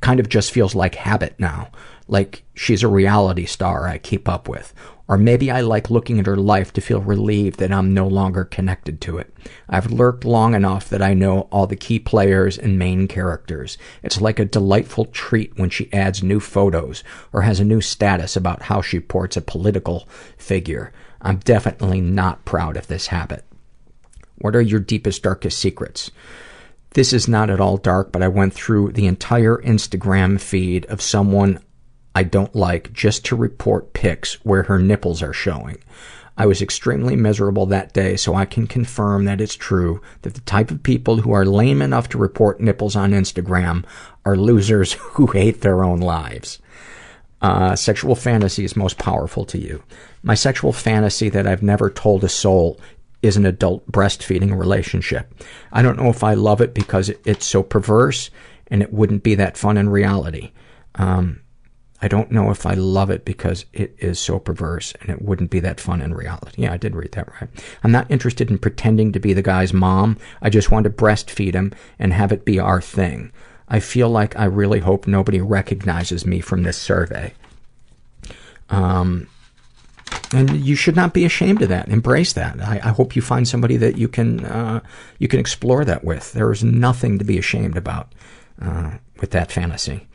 kind 0.00 0.20
of 0.20 0.28
just 0.28 0.52
feels 0.52 0.74
like 0.74 0.94
habit 0.94 1.34
now. 1.38 1.70
Like 2.06 2.44
she's 2.54 2.82
a 2.82 2.88
reality 2.88 3.46
star 3.46 3.86
I 3.86 3.98
keep 3.98 4.28
up 4.28 4.48
with. 4.48 4.72
Or 5.10 5.18
maybe 5.18 5.50
I 5.50 5.60
like 5.60 5.90
looking 5.90 6.20
at 6.20 6.26
her 6.26 6.36
life 6.36 6.72
to 6.72 6.80
feel 6.80 7.00
relieved 7.00 7.58
that 7.58 7.72
I'm 7.72 7.92
no 7.92 8.06
longer 8.06 8.44
connected 8.44 9.00
to 9.00 9.18
it. 9.18 9.34
I've 9.68 9.90
lurked 9.90 10.24
long 10.24 10.54
enough 10.54 10.88
that 10.88 11.02
I 11.02 11.14
know 11.14 11.48
all 11.50 11.66
the 11.66 11.74
key 11.74 11.98
players 11.98 12.56
and 12.56 12.78
main 12.78 13.08
characters. 13.08 13.76
It's 14.04 14.20
like 14.20 14.38
a 14.38 14.44
delightful 14.44 15.06
treat 15.06 15.58
when 15.58 15.68
she 15.68 15.92
adds 15.92 16.22
new 16.22 16.38
photos 16.38 17.02
or 17.32 17.42
has 17.42 17.58
a 17.58 17.64
new 17.64 17.80
status 17.80 18.36
about 18.36 18.62
how 18.62 18.82
she 18.82 19.00
ports 19.00 19.36
a 19.36 19.40
political 19.40 20.08
figure. 20.38 20.92
I'm 21.20 21.38
definitely 21.38 22.00
not 22.00 22.44
proud 22.44 22.76
of 22.76 22.86
this 22.86 23.08
habit. 23.08 23.44
What 24.38 24.54
are 24.54 24.60
your 24.60 24.78
deepest, 24.78 25.24
darkest 25.24 25.58
secrets? 25.58 26.12
This 26.90 27.12
is 27.12 27.26
not 27.26 27.50
at 27.50 27.60
all 27.60 27.78
dark, 27.78 28.12
but 28.12 28.22
I 28.22 28.28
went 28.28 28.54
through 28.54 28.92
the 28.92 29.08
entire 29.08 29.56
Instagram 29.56 30.40
feed 30.40 30.86
of 30.86 31.02
someone 31.02 31.58
I 32.14 32.22
don't 32.24 32.54
like 32.54 32.92
just 32.92 33.24
to 33.26 33.36
report 33.36 33.92
pics 33.92 34.34
where 34.44 34.64
her 34.64 34.78
nipples 34.78 35.22
are 35.22 35.32
showing. 35.32 35.78
I 36.36 36.46
was 36.46 36.62
extremely 36.62 37.16
miserable 37.16 37.66
that 37.66 37.92
day, 37.92 38.16
so 38.16 38.34
I 38.34 38.46
can 38.46 38.66
confirm 38.66 39.26
that 39.26 39.40
it's 39.40 39.54
true 39.54 40.00
that 40.22 40.34
the 40.34 40.40
type 40.40 40.70
of 40.70 40.82
people 40.82 41.18
who 41.18 41.32
are 41.32 41.44
lame 41.44 41.82
enough 41.82 42.08
to 42.10 42.18
report 42.18 42.60
nipples 42.60 42.96
on 42.96 43.10
Instagram 43.10 43.84
are 44.24 44.36
losers 44.36 44.92
who 45.00 45.26
hate 45.26 45.60
their 45.60 45.84
own 45.84 46.00
lives. 46.00 46.58
Uh, 47.42 47.74
sexual 47.74 48.14
fantasy 48.14 48.64
is 48.64 48.76
most 48.76 48.98
powerful 48.98 49.44
to 49.46 49.58
you. 49.58 49.82
My 50.22 50.34
sexual 50.34 50.72
fantasy 50.72 51.28
that 51.30 51.46
I've 51.46 51.62
never 51.62 51.88
told 51.88 52.24
a 52.24 52.28
soul 52.28 52.78
is 53.22 53.36
an 53.36 53.46
adult 53.46 53.90
breastfeeding 53.90 54.58
relationship. 54.58 55.32
I 55.72 55.82
don't 55.82 55.98
know 55.98 56.08
if 56.08 56.24
I 56.24 56.34
love 56.34 56.60
it 56.60 56.74
because 56.74 57.08
it, 57.08 57.20
it's 57.24 57.46
so 57.46 57.62
perverse 57.62 58.30
and 58.68 58.82
it 58.82 58.92
wouldn't 58.92 59.22
be 59.22 59.34
that 59.36 59.56
fun 59.56 59.76
in 59.76 59.88
reality. 59.88 60.52
Um, 60.94 61.40
I 62.02 62.08
don't 62.08 62.30
know 62.30 62.50
if 62.50 62.64
I 62.64 62.74
love 62.74 63.10
it 63.10 63.24
because 63.24 63.66
it 63.72 63.94
is 63.98 64.18
so 64.18 64.38
perverse 64.38 64.94
and 65.00 65.10
it 65.10 65.22
wouldn't 65.22 65.50
be 65.50 65.60
that 65.60 65.80
fun 65.80 66.00
in 66.00 66.14
reality. 66.14 66.62
Yeah, 66.62 66.72
I 66.72 66.78
did 66.78 66.96
read 66.96 67.12
that 67.12 67.28
right. 67.40 67.50
I'm 67.84 67.92
not 67.92 68.10
interested 68.10 68.50
in 68.50 68.58
pretending 68.58 69.12
to 69.12 69.20
be 69.20 69.32
the 69.32 69.42
guy's 69.42 69.72
mom. 69.72 70.16
I 70.40 70.48
just 70.50 70.70
want 70.70 70.84
to 70.84 70.90
breastfeed 70.90 71.54
him 71.54 71.74
and 71.98 72.12
have 72.12 72.32
it 72.32 72.44
be 72.44 72.58
our 72.58 72.80
thing. 72.80 73.32
I 73.68 73.80
feel 73.80 74.08
like 74.08 74.36
I 74.38 74.46
really 74.46 74.80
hope 74.80 75.06
nobody 75.06 75.40
recognizes 75.40 76.26
me 76.26 76.40
from 76.40 76.62
this 76.62 76.78
survey. 76.78 77.34
Um, 78.70 79.28
and 80.32 80.56
you 80.56 80.76
should 80.76 80.96
not 80.96 81.12
be 81.12 81.24
ashamed 81.24 81.62
of 81.62 81.68
that. 81.68 81.88
Embrace 81.88 82.32
that. 82.32 82.60
I, 82.60 82.80
I 82.82 82.88
hope 82.90 83.14
you 83.14 83.22
find 83.22 83.46
somebody 83.46 83.76
that 83.76 83.96
you 83.96 84.08
can 84.08 84.44
uh, 84.44 84.80
you 85.18 85.28
can 85.28 85.40
explore 85.40 85.84
that 85.84 86.04
with. 86.04 86.32
There 86.32 86.50
is 86.52 86.64
nothing 86.64 87.18
to 87.18 87.24
be 87.24 87.38
ashamed 87.38 87.76
about 87.76 88.12
uh, 88.60 88.92
with 89.20 89.30
that 89.32 89.52
fantasy. 89.52 90.08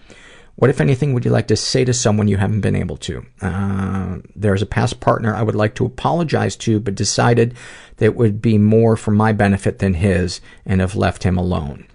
What, 0.58 0.70
if 0.70 0.80
anything, 0.80 1.14
would 1.14 1.26
you 1.26 1.32
like 1.32 1.48
to 1.48 1.58
say 1.58 1.84
to 1.84 1.94
someone 1.94 2.30
you 2.30 2.38
haven't 2.38 2.62
been 2.62 2.78
able 2.78 2.96
to? 2.98 3.26
Uh, 3.42 4.20
there's 4.36 4.62
a 4.62 4.66
past 4.66 5.02
partner 5.02 5.36
I 5.36 5.44
would 5.44 5.56
like 5.56 5.76
to 5.76 5.86
apologize 5.86 6.56
to, 6.58 6.80
but 6.80 6.96
decided 6.96 7.56
that 7.98 8.06
it 8.06 8.16
would 8.16 8.42
be 8.42 8.58
more 8.58 8.96
for 8.96 9.12
my 9.12 9.34
benefit 9.34 9.80
than 9.80 9.96
his, 9.96 10.40
and 10.66 10.80
have 10.80 10.96
left 10.96 11.24
him 11.24 11.38
alone. 11.38 11.88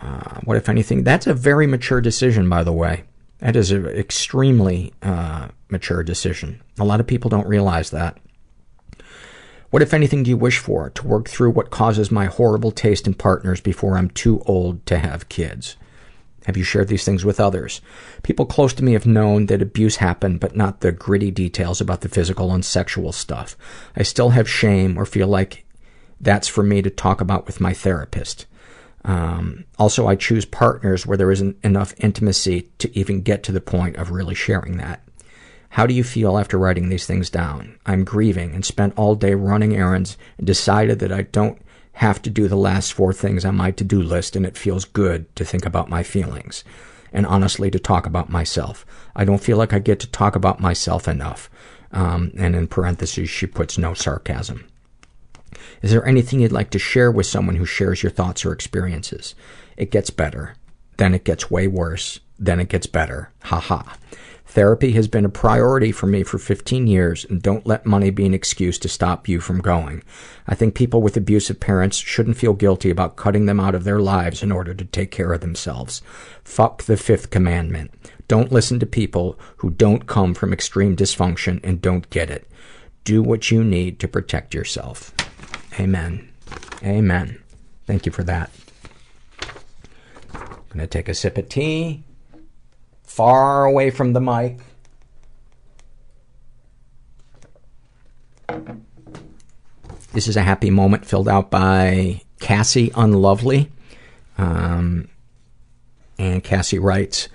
Uh, 0.00 0.40
what, 0.44 0.58
if 0.58 0.68
anything? 0.68 1.04
That's 1.04 1.26
a 1.26 1.32
very 1.32 1.66
mature 1.66 2.02
decision, 2.02 2.48
by 2.50 2.62
the 2.62 2.72
way. 2.72 3.04
That 3.38 3.56
is 3.56 3.70
an 3.70 3.86
extremely 3.86 4.92
uh, 5.02 5.48
mature 5.70 6.02
decision. 6.02 6.62
A 6.78 6.84
lot 6.84 7.00
of 7.00 7.06
people 7.06 7.30
don't 7.30 7.48
realize 7.48 7.90
that. 7.90 8.18
What, 9.70 9.82
if 9.82 9.94
anything, 9.94 10.22
do 10.22 10.30
you 10.30 10.36
wish 10.36 10.58
for? 10.58 10.90
To 10.90 11.06
work 11.06 11.28
through 11.28 11.50
what 11.50 11.70
causes 11.70 12.10
my 12.10 12.26
horrible 12.26 12.72
taste 12.72 13.06
in 13.06 13.14
partners 13.14 13.60
before 13.60 13.96
I'm 13.96 14.10
too 14.10 14.42
old 14.46 14.84
to 14.86 14.98
have 14.98 15.30
kids. 15.30 15.76
Have 16.46 16.56
you 16.56 16.62
shared 16.62 16.86
these 16.86 17.04
things 17.04 17.24
with 17.24 17.40
others? 17.40 17.80
People 18.22 18.46
close 18.46 18.72
to 18.74 18.84
me 18.84 18.92
have 18.92 19.04
known 19.04 19.46
that 19.46 19.60
abuse 19.60 19.96
happened, 19.96 20.38
but 20.38 20.54
not 20.54 20.80
the 20.80 20.92
gritty 20.92 21.32
details 21.32 21.80
about 21.80 22.02
the 22.02 22.08
physical 22.08 22.52
and 22.52 22.64
sexual 22.64 23.10
stuff. 23.10 23.56
I 23.96 24.04
still 24.04 24.30
have 24.30 24.48
shame 24.48 24.96
or 24.96 25.04
feel 25.06 25.26
like 25.26 25.64
that's 26.20 26.46
for 26.46 26.62
me 26.62 26.82
to 26.82 26.90
talk 26.90 27.20
about 27.20 27.46
with 27.46 27.60
my 27.60 27.74
therapist. 27.74 28.46
Um, 29.04 29.64
also, 29.76 30.06
I 30.06 30.14
choose 30.14 30.44
partners 30.44 31.04
where 31.04 31.16
there 31.16 31.32
isn't 31.32 31.56
enough 31.64 31.94
intimacy 31.98 32.70
to 32.78 32.96
even 32.96 33.22
get 33.22 33.42
to 33.42 33.52
the 33.52 33.60
point 33.60 33.96
of 33.96 34.12
really 34.12 34.36
sharing 34.36 34.76
that. 34.76 35.02
How 35.70 35.84
do 35.84 35.94
you 35.94 36.04
feel 36.04 36.38
after 36.38 36.58
writing 36.58 36.90
these 36.90 37.06
things 37.06 37.28
down? 37.28 37.76
I'm 37.84 38.04
grieving 38.04 38.54
and 38.54 38.64
spent 38.64 38.94
all 38.96 39.16
day 39.16 39.34
running 39.34 39.74
errands 39.74 40.16
and 40.38 40.46
decided 40.46 41.00
that 41.00 41.12
I 41.12 41.22
don't 41.22 41.60
have 41.96 42.20
to 42.20 42.28
do 42.28 42.46
the 42.46 42.56
last 42.56 42.92
four 42.92 43.10
things 43.10 43.42
on 43.42 43.56
my 43.56 43.70
to-do 43.70 44.02
list 44.02 44.36
and 44.36 44.44
it 44.44 44.58
feels 44.58 44.84
good 44.84 45.34
to 45.34 45.46
think 45.46 45.64
about 45.64 45.88
my 45.88 46.02
feelings 46.02 46.62
and 47.10 47.26
honestly 47.26 47.70
to 47.70 47.78
talk 47.78 48.04
about 48.04 48.28
myself. 48.28 48.84
I 49.14 49.24
don't 49.24 49.42
feel 49.42 49.56
like 49.56 49.72
I 49.72 49.78
get 49.78 49.98
to 50.00 50.06
talk 50.06 50.36
about 50.36 50.60
myself 50.60 51.08
enough. 51.08 51.48
Um, 51.92 52.32
and 52.36 52.54
in 52.54 52.66
parentheses, 52.66 53.30
she 53.30 53.46
puts 53.46 53.78
no 53.78 53.94
sarcasm. 53.94 54.66
Is 55.80 55.90
there 55.90 56.06
anything 56.06 56.40
you'd 56.40 56.52
like 56.52 56.68
to 56.70 56.78
share 56.78 57.10
with 57.10 57.24
someone 57.24 57.56
who 57.56 57.64
shares 57.64 58.02
your 58.02 58.12
thoughts 58.12 58.44
or 58.44 58.52
experiences? 58.52 59.34
It 59.78 59.90
gets 59.90 60.10
better. 60.10 60.54
Then 60.98 61.14
it 61.14 61.24
gets 61.24 61.50
way 61.50 61.66
worse. 61.66 62.20
Then 62.38 62.60
it 62.60 62.68
gets 62.68 62.86
better. 62.86 63.30
Ha 63.44 63.58
ha. 63.58 63.96
Therapy 64.56 64.92
has 64.92 65.06
been 65.06 65.26
a 65.26 65.28
priority 65.28 65.92
for 65.92 66.06
me 66.06 66.22
for 66.22 66.38
15 66.38 66.86
years, 66.86 67.26
and 67.26 67.42
don't 67.42 67.66
let 67.66 67.84
money 67.84 68.08
be 68.08 68.24
an 68.24 68.32
excuse 68.32 68.78
to 68.78 68.88
stop 68.88 69.28
you 69.28 69.38
from 69.38 69.60
going. 69.60 70.02
I 70.46 70.54
think 70.54 70.74
people 70.74 71.02
with 71.02 71.14
abusive 71.14 71.60
parents 71.60 71.98
shouldn't 71.98 72.38
feel 72.38 72.54
guilty 72.54 72.88
about 72.88 73.16
cutting 73.16 73.44
them 73.44 73.60
out 73.60 73.74
of 73.74 73.84
their 73.84 74.00
lives 74.00 74.42
in 74.42 74.50
order 74.50 74.72
to 74.72 74.84
take 74.86 75.10
care 75.10 75.34
of 75.34 75.42
themselves. 75.42 76.00
Fuck 76.42 76.84
the 76.84 76.96
fifth 76.96 77.28
commandment. 77.28 77.90
Don't 78.28 78.50
listen 78.50 78.80
to 78.80 78.86
people 78.86 79.38
who 79.58 79.68
don't 79.68 80.06
come 80.06 80.32
from 80.32 80.54
extreme 80.54 80.96
dysfunction 80.96 81.60
and 81.62 81.82
don't 81.82 82.08
get 82.08 82.30
it. 82.30 82.48
Do 83.04 83.22
what 83.22 83.50
you 83.50 83.62
need 83.62 84.00
to 84.00 84.08
protect 84.08 84.54
yourself. 84.54 85.12
Amen. 85.78 86.30
Amen. 86.82 87.42
Thank 87.84 88.06
you 88.06 88.12
for 88.12 88.24
that. 88.24 88.48
I'm 90.32 90.48
going 90.68 90.80
to 90.80 90.86
take 90.86 91.10
a 91.10 91.14
sip 91.14 91.36
of 91.36 91.50
tea 91.50 92.04
far 93.16 93.64
away 93.64 93.88
from 93.88 94.12
the 94.12 94.20
mic. 94.20 94.58
This 100.12 100.28
is 100.28 100.36
a 100.36 100.42
happy 100.42 100.68
moment 100.68 101.06
filled 101.06 101.26
out 101.26 101.50
by 101.50 102.20
Cassie 102.40 102.92
Unlovely. 102.94 103.72
Um, 104.36 105.08
and 106.18 106.44
Cassie 106.44 106.78
writes, 106.78 107.30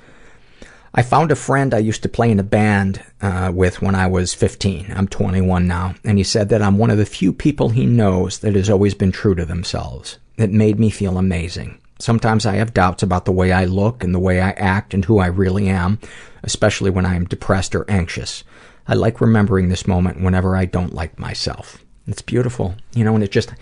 I 0.94 1.02
found 1.02 1.32
a 1.32 1.36
friend 1.36 1.74
I 1.74 1.80
used 1.80 2.04
to 2.04 2.10
play 2.10 2.30
in 2.30 2.40
a 2.40 2.44
band 2.44 3.04
uh, 3.20 3.52
with 3.52 3.82
when 3.82 3.96
I 3.96 4.06
was 4.06 4.36
15. 4.36 4.94
I'm 4.96 5.08
21 5.08 5.66
now. 5.66 5.96
And 6.04 6.20
he 6.20 6.24
said 6.24 6.50
that 6.50 6.62
I'm 6.62 6.78
one 6.78 6.92
of 6.92 7.00
the 7.00 7.06
few 7.08 7.34
people 7.34 7.70
he 7.70 7.88
knows 7.88 8.38
that 8.40 8.54
has 8.54 8.70
always 8.70 8.94
been 8.94 9.12
true 9.12 9.34
to 9.34 9.46
themselves. 9.46 10.20
It 10.38 10.52
made 10.52 10.80
me 10.80 10.92
feel 10.92 11.18
amazing. 11.18 11.81
Sometimes 12.02 12.46
I 12.46 12.56
have 12.56 12.74
doubts 12.74 13.04
about 13.04 13.26
the 13.26 13.32
way 13.32 13.52
I 13.52 13.66
look 13.66 14.04
and 14.04 14.14
the 14.14 14.20
way 14.20 14.42
I 14.42 14.52
act 14.52 14.94
and 14.94 15.06
who 15.06 15.20
I 15.20 15.28
really 15.28 15.70
am, 15.70 16.00
especially 16.44 16.90
when 16.90 17.06
I 17.06 17.16
am 17.16 17.26
depressed 17.26 17.76
or 17.76 17.90
anxious. 17.90 18.44
I 18.88 18.96
like 18.96 19.22
remembering 19.22 19.70
this 19.70 19.88
moment 19.88 20.22
whenever 20.22 20.56
I 20.56 20.66
don't 20.66 20.96
like 20.96 21.20
myself. 21.20 21.84
It's 22.08 22.22
beautiful, 22.24 22.76
you 22.96 23.04
know, 23.04 23.14
and 23.14 23.24
it 23.24 23.32
just 23.32 23.54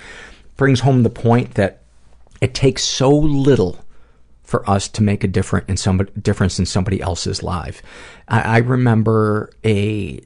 brings 0.55 0.79
home 0.79 1.03
the 1.03 1.09
point 1.09 1.55
that 1.55 1.81
it 2.41 2.53
takes 2.53 2.83
so 2.83 3.11
little 3.11 3.83
for 4.43 4.67
us 4.69 4.87
to 4.87 5.03
make 5.03 5.23
a 5.23 5.27
difference 5.27 5.67
in 5.67 5.77
somebody, 5.77 6.11
difference 6.19 6.57
in 6.57 6.65
somebody 6.65 7.01
else's 7.01 7.43
life. 7.43 7.83
I, 8.27 8.41
I 8.41 8.57
remember 8.59 9.51
a 9.63 10.21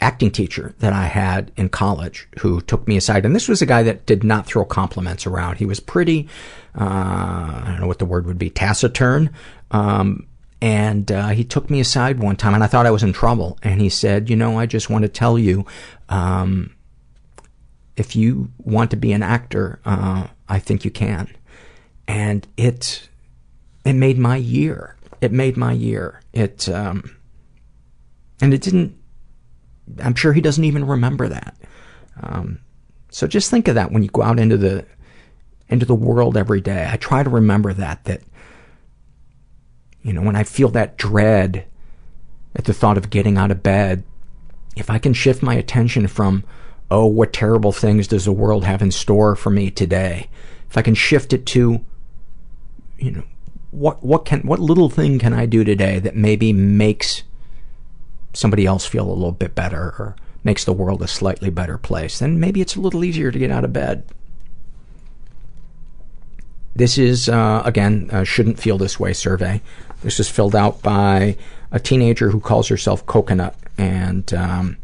acting 0.00 0.30
teacher 0.30 0.74
that 0.78 0.92
I 0.92 1.06
had 1.06 1.50
in 1.56 1.68
college 1.68 2.28
who 2.40 2.60
took 2.60 2.86
me 2.86 2.96
aside, 2.96 3.24
and 3.24 3.34
this 3.34 3.48
was 3.48 3.62
a 3.62 3.66
guy 3.66 3.82
that 3.82 4.06
did 4.06 4.22
not 4.22 4.46
throw 4.46 4.64
compliments 4.64 5.26
around. 5.26 5.56
He 5.56 5.66
was 5.66 5.80
pretty, 5.80 6.28
uh, 6.78 6.84
I 6.84 7.64
don't 7.66 7.80
know 7.80 7.86
what 7.86 7.98
the 7.98 8.04
word 8.04 8.26
would 8.26 8.38
be, 8.38 8.50
taciturn. 8.50 9.30
Um, 9.70 10.26
and 10.60 11.10
uh, 11.12 11.28
he 11.28 11.44
took 11.44 11.70
me 11.70 11.80
aside 11.80 12.18
one 12.20 12.36
time, 12.36 12.54
and 12.54 12.64
I 12.64 12.66
thought 12.66 12.86
I 12.86 12.90
was 12.90 13.02
in 13.02 13.12
trouble. 13.12 13.58
And 13.62 13.80
he 13.80 13.88
said, 13.88 14.28
"You 14.28 14.36
know, 14.36 14.58
I 14.58 14.66
just 14.66 14.90
want 14.90 15.02
to 15.02 15.08
tell 15.08 15.38
you, 15.38 15.64
um, 16.08 16.74
if 17.96 18.16
you 18.16 18.50
want 18.58 18.90
to 18.90 18.96
be 18.96 19.12
an 19.12 19.22
actor, 19.22 19.80
uh, 19.84 20.26
I 20.48 20.58
think 20.58 20.84
you 20.84 20.90
can." 20.90 21.28
And 22.08 22.46
it 22.56 23.08
it 23.84 23.92
made 23.92 24.18
my 24.18 24.36
year. 24.36 24.96
It 25.20 25.32
made 25.32 25.56
my 25.56 25.72
year. 25.72 26.20
It 26.32 26.68
um, 26.68 27.16
and 28.40 28.52
it 28.52 28.60
didn't. 28.60 28.97
I'm 30.02 30.14
sure 30.14 30.32
he 30.32 30.40
doesn't 30.40 30.64
even 30.64 30.84
remember 30.84 31.28
that. 31.28 31.56
Um, 32.22 32.60
so 33.10 33.26
just 33.26 33.50
think 33.50 33.68
of 33.68 33.74
that 33.74 33.92
when 33.92 34.02
you 34.02 34.08
go 34.08 34.22
out 34.22 34.38
into 34.38 34.56
the 34.56 34.86
into 35.68 35.86
the 35.86 35.94
world 35.94 36.36
every 36.36 36.60
day. 36.60 36.88
I 36.90 36.96
try 36.96 37.22
to 37.22 37.30
remember 37.30 37.72
that 37.74 38.04
that 38.04 38.22
you 40.02 40.12
know, 40.12 40.22
when 40.22 40.36
I 40.36 40.44
feel 40.44 40.68
that 40.70 40.96
dread 40.96 41.66
at 42.56 42.64
the 42.64 42.72
thought 42.72 42.96
of 42.96 43.10
getting 43.10 43.36
out 43.36 43.50
of 43.50 43.62
bed, 43.62 44.04
if 44.76 44.90
I 44.90 44.98
can 44.98 45.12
shift 45.12 45.42
my 45.42 45.54
attention 45.54 46.06
from, 46.06 46.44
oh, 46.90 47.06
what 47.06 47.32
terrible 47.32 47.72
things 47.72 48.06
does 48.06 48.24
the 48.24 48.32
world 48.32 48.64
have 48.64 48.80
in 48.80 48.90
store 48.90 49.36
for 49.36 49.50
me 49.50 49.70
today? 49.70 50.28
If 50.70 50.78
I 50.78 50.82
can 50.82 50.94
shift 50.94 51.32
it 51.32 51.44
to, 51.46 51.84
you 52.98 53.10
know, 53.10 53.24
what, 53.70 54.02
what 54.02 54.24
can, 54.24 54.40
what 54.40 54.60
little 54.60 54.88
thing 54.88 55.18
can 55.18 55.34
I 55.34 55.46
do 55.46 55.62
today 55.62 55.98
that 55.98 56.16
maybe 56.16 56.52
makes 56.52 57.22
somebody 58.38 58.64
else 58.66 58.86
feel 58.86 59.10
a 59.10 59.18
little 59.18 59.32
bit 59.32 59.54
better 59.56 59.94
or 59.98 60.14
makes 60.44 60.64
the 60.64 60.72
world 60.72 61.02
a 61.02 61.08
slightly 61.08 61.50
better 61.50 61.76
place, 61.76 62.20
then 62.20 62.38
maybe 62.38 62.60
it's 62.60 62.76
a 62.76 62.80
little 62.80 63.02
easier 63.02 63.32
to 63.32 63.38
get 63.38 63.50
out 63.50 63.64
of 63.64 63.72
bed. 63.72 64.04
This 66.76 66.98
is, 66.98 67.28
uh, 67.28 67.62
again, 67.64 68.08
shouldn't 68.24 68.60
feel 68.60 68.78
this 68.78 69.00
way 69.00 69.12
survey. 69.12 69.60
This 70.02 70.20
is 70.20 70.30
filled 70.30 70.54
out 70.54 70.80
by 70.82 71.36
a 71.72 71.80
teenager 71.80 72.30
who 72.30 72.38
calls 72.38 72.68
herself 72.68 73.04
Coconut, 73.06 73.56
and 73.76 74.32
um, 74.32 74.76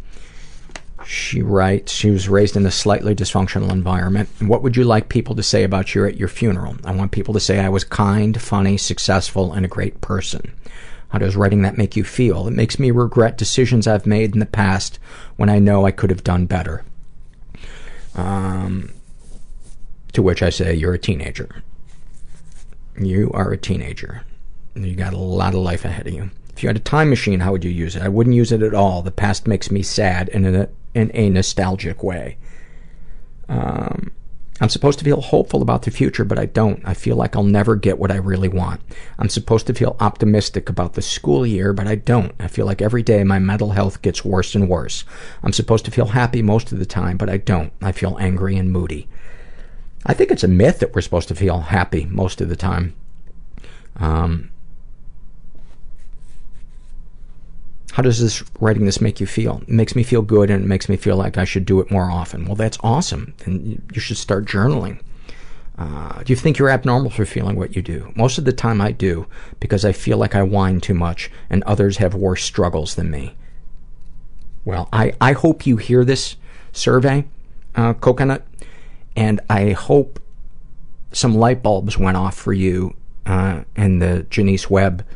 She 1.07 1.43
writes, 1.43 1.93
she 1.93 2.11
was 2.11 2.29
raised 2.29 2.57
in 2.57 2.67
a 2.67 2.71
slightly 2.71 3.15
dysfunctional 3.15 3.71
environment. 3.71 4.29
What 4.41 4.63
would 4.63 4.77
you 4.77 4.85
like 4.85 5.09
people 5.09 5.35
to 5.37 5.43
say 5.43 5.63
about 5.63 5.95
you 5.95 6.05
at 6.07 6.17
your 6.17 6.29
funeral? 6.29 6.77
I 6.85 6.93
want 6.93 7.13
people 7.13 7.35
to 7.35 7.41
say 7.41 7.61
I 7.61 7.69
was 7.69 7.85
kind, 7.85 8.41
funny, 8.41 8.77
successful, 8.77 9.53
and 9.53 9.65
a 9.65 9.69
great 9.69 10.01
person. 10.01 10.55
How 11.15 11.19
does 11.19 11.37
writing 11.37 11.63
that 11.63 11.79
make 11.79 11.95
you 11.95 12.03
feel? 12.03 12.49
It 12.49 12.55
makes 12.55 12.81
me 12.81 12.91
regret 12.91 13.39
decisions 13.39 13.87
I've 13.87 14.05
made 14.05 14.33
in 14.33 14.41
the 14.41 14.47
past 14.47 14.99
when 15.37 15.49
I 15.49 15.61
know 15.61 15.87
I 15.87 15.93
could 15.93 16.11
have 16.11 16.25
done 16.25 16.47
better. 16.47 16.83
Um, 18.17 18.91
to 20.13 20.23
which 20.23 20.43
I 20.43 20.51
say, 20.51 20.75
you're 20.75 20.93
a 20.95 20.99
teenager. 20.99 21.63
You 22.99 23.31
are 23.33 23.53
a 23.53 23.57
teenager. 23.57 24.23
You 24.75 24.97
got 24.97 25.15
a 25.15 25.19
lot 25.19 25.55
of 25.55 25.61
life 25.61 25.85
ahead 25.85 26.09
of 26.09 26.13
you. 26.13 26.33
If 26.49 26.65
you 26.65 26.69
had 26.69 26.79
a 26.79 26.81
time 26.81 27.11
machine, 27.11 27.39
how 27.39 27.53
would 27.53 27.63
you 27.63 27.71
use 27.71 27.95
it? 27.95 28.03
I 28.03 28.09
wouldn't 28.09 28.35
use 28.35 28.51
it 28.51 28.61
at 28.61 28.75
all. 28.75 29.01
The 29.01 29.13
past 29.13 29.47
makes 29.47 29.71
me 29.71 29.85
sad 29.85 30.29
in 30.31 30.45
a, 30.45 30.69
in 30.95 31.13
a 31.15 31.31
nostalgic 31.31 32.03
way. 32.03 32.39
Um, 33.49 34.11
I'm 34.65 34.71
supposed 34.71 34.99
to 35.01 35.05
feel 35.05 35.21
hopeful 35.21 35.61
about 35.61 35.83
the 35.83 35.91
future, 35.91 36.25
but 36.25 36.39
I 36.39 36.47
don't. 36.47 36.81
I 36.87 36.95
feel 36.95 37.17
like 37.17 37.37
I'll 37.37 37.43
never 37.43 37.77
get 37.77 37.99
what 37.99 38.11
I 38.11 38.17
really 38.17 38.49
want. 38.49 38.81
I'm 39.19 39.29
supposed 39.29 39.67
to 39.67 39.75
feel 39.75 39.95
optimistic 40.01 40.71
about 40.71 40.95
the 40.95 41.03
school 41.03 41.47
year, 41.47 41.75
but 41.75 41.87
I 41.87 41.97
don't. 41.97 42.33
I 42.41 42.49
feel 42.49 42.65
like 42.65 42.81
every 42.81 43.03
day 43.03 43.25
my 43.25 43.39
mental 43.39 43.73
health 43.73 44.01
gets 44.01 44.25
worse 44.25 44.55
and 44.55 44.67
worse. 44.67 45.05
I'm 45.43 45.53
supposed 45.53 45.85
to 45.85 45.91
feel 45.91 46.07
happy 46.07 46.41
most 46.41 46.73
of 46.73 46.79
the 46.79 46.87
time, 46.87 47.19
but 47.19 47.29
I 47.29 47.37
don't. 47.37 47.75
I 47.83 47.93
feel 47.93 48.17
angry 48.19 48.57
and 48.57 48.73
moody. 48.73 49.07
I 50.07 50.15
think 50.15 50.31
it's 50.31 50.45
a 50.45 50.49
myth 50.49 50.79
that 50.79 50.95
we're 50.95 51.03
supposed 51.03 51.29
to 51.29 51.35
feel 51.35 51.61
happy 51.61 52.07
most 52.07 52.41
of 52.41 52.49
the 52.49 52.57
time. 52.57 52.95
Um, 53.97 54.49
how 57.95 58.03
does 58.03 58.21
this 58.21 58.43
writing 58.59 58.87
this 58.87 59.01
make 59.01 59.21
you 59.21 59.27
feel? 59.27 59.59
It 59.63 59.69
makes 59.69 59.95
me 59.95 60.03
feel 60.03 60.21
good 60.21 60.51
and 60.51 60.65
it 60.65 60.67
makes 60.67 60.89
me 60.89 60.97
feel 60.97 61.17
like 61.17 61.39
I 61.39 61.45
should 61.45 61.65
do 61.65 61.79
it 61.79 61.93
more 61.93 62.11
often. 62.11 62.45
Well, 62.45 62.57
that's 62.57 62.77
awesome. 62.81 63.35
And 63.45 63.81
you 63.95 64.01
should 64.01 64.17
start 64.17 64.47
journaling. 64.47 64.99
Uh, 65.79 66.21
do 66.25 66.33
you 66.33 66.37
think 66.37 66.59
you're 66.59 66.71
abnormal 66.71 67.13
for 67.13 67.25
feeling 67.25 67.55
what 67.55 67.77
you 67.77 67.83
do? 67.83 68.13
Most 68.17 68.37
of 68.37 68.47
the 68.47 68.53
time 68.53 68.81
I 68.81 68.91
do 68.91 69.29
because 69.61 69.85
I 69.85 69.93
feel 69.93 70.19
like 70.19 70.35
I 70.35 70.43
whine 70.43 70.81
too 70.81 70.93
much 70.93 71.31
and 71.49 71.63
others 71.63 71.99
have 71.99 72.17
worse 72.17 72.43
struggles 72.43 72.97
than 72.97 73.13
me. 73.13 73.37
Well, 74.65 74.89
I, 74.93 75.15
I 75.21 75.31
hope 75.31 75.65
you 75.65 75.77
hear 75.77 76.05
this 76.05 76.35
survey, 76.73 77.27
uh, 77.77 77.95
Coconut, 77.95 78.45
and 79.15 79.41
I 79.49 79.71
hope 79.71 80.19
some 81.13 81.37
light 81.37 81.63
bulbs 81.63 81.97
went 81.97 82.17
off 82.17 82.35
for 82.35 82.53
you 82.53 82.97
uh, 83.25 83.63
in 83.77 84.01
the 84.01 84.27
Jonice 84.31 84.69
Webb 84.69 85.07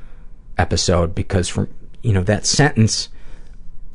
episode 0.56 1.12
because 1.16 1.48
from 1.48 1.68
you 2.02 2.12
know, 2.12 2.22
that 2.24 2.46
sentence, 2.46 3.08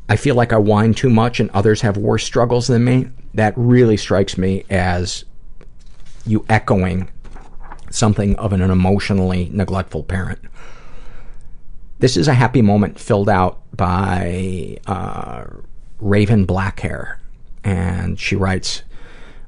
I 0.10 0.16
feel 0.16 0.36
like 0.36 0.54
I 0.54 0.58
whine 0.58 0.94
too 0.94 1.10
much 1.10 1.40
and 1.40 1.50
others 1.52 1.82
have 1.82 1.98
worse 1.98 2.24
struggles 2.24 2.68
than 2.68 2.84
me, 2.84 3.10
that 3.34 3.54
really 3.56 3.98
strikes 3.98 4.38
me 4.38 4.66
as 4.70 5.26
you 6.26 6.46
echoing 6.50 7.10
something 7.90 8.36
of 8.38 8.54
an 8.54 8.62
emotionally 8.62 9.50
neglectful 9.54 10.04
parent. 10.04 10.40
This 12.00 12.18
is 12.18 12.28
a 12.28 12.34
happy 12.34 12.62
moment 12.62 13.00
filled 13.00 13.30
out 13.30 13.62
by 13.76 14.78
uh, 14.88 15.46
Raven 16.00 16.46
Blackhair, 16.46 17.20
and 17.64 18.20
she 18.20 18.36
writes, 18.36 18.84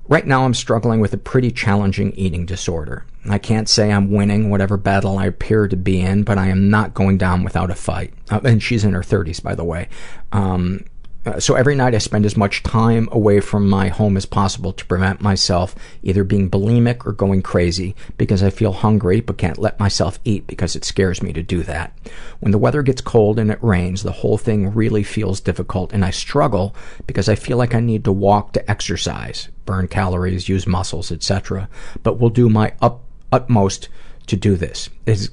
Right 0.07 0.27
now 0.27 0.45
I'm 0.45 0.53
struggling 0.53 0.99
with 0.99 1.14
a 1.14 1.18
pretty 1.18 1.52
challenging 1.52 2.11
eating 2.14 2.45
disorder. 2.45 3.06
I 3.27 3.40
can't 3.40 3.68
say 3.68 3.91
I'm 3.91 4.11
winning 4.11 4.52
whatever 4.52 4.77
battle 4.77 5.18
I 5.18 5.26
appear 5.26 5.68
to 5.68 5.76
be 5.76 5.99
in, 5.99 6.23
but 6.23 6.38
I 6.38 6.48
am 6.48 6.69
not 6.69 6.94
going 6.94 7.18
down 7.18 7.44
without 7.44 7.72
a 7.72 7.76
fight. 7.76 8.14
Uh, 8.30 8.40
and 8.44 8.61
she's 8.61 8.86
in 8.86 8.94
her 8.94 9.02
30s, 9.02 9.41
by 9.41 9.56
the 9.56 9.64
way. 9.64 9.90
Um, 10.32 10.86
Uh, 11.26 11.39
so 11.39 11.56
every 11.56 11.76
night 11.76 11.95
I 11.95 11.97
spend 11.97 12.26
as 12.26 12.38
much 12.38 12.61
time 12.61 13.10
away 13.11 13.39
from 13.39 13.68
my 13.68 13.88
home 13.88 14.15
as 14.15 14.27
possible 14.27 14.72
to 14.73 14.85
prevent 14.85 15.22
myself 15.22 15.76
either 16.03 16.23
being 16.23 16.52
bulimic 16.52 17.06
or 17.06 17.14
going 17.14 17.41
crazy 17.41 17.95
because 18.18 18.43
I 18.43 18.52
feel 18.52 18.73
hungry 18.73 19.22
but 19.22 19.38
can't 19.38 19.57
let 19.57 19.80
myself 19.80 20.19
eat 20.23 20.45
because 20.45 20.76
it 20.76 20.85
scares 20.85 21.23
me 21.23 21.34
to 21.34 21.41
do 21.41 21.64
that. 21.64 21.97
When 22.41 22.52
the 22.52 22.60
weather 22.60 22.84
gets 22.84 23.02
cold 23.02 23.39
and 23.39 23.49
it 23.49 23.64
rains, 23.64 24.03
the 24.03 24.11
whole 24.11 24.38
thing 24.38 24.73
really 24.73 25.03
feels 25.03 25.39
difficult 25.39 25.93
and 25.93 26.06
I 26.06 26.11
struggle 26.11 26.76
because 27.07 27.27
I 27.27 27.35
feel 27.35 27.57
like 27.57 27.73
I 27.73 27.80
need 27.80 28.03
to 28.03 28.11
walk 28.11 28.53
to 28.53 28.69
exercise, 28.69 29.49
burn 29.65 29.88
calories, 29.88 30.47
use 30.47 30.68
muscles, 30.68 31.11
etc. 31.11 31.68
But 32.03 32.19
will 32.19 32.30
do 32.30 32.49
my 32.49 32.73
up, 32.81 33.02
utmost 33.31 33.89
to 34.27 34.35
do 34.35 34.56
this. 34.56 34.89
It 35.07 35.30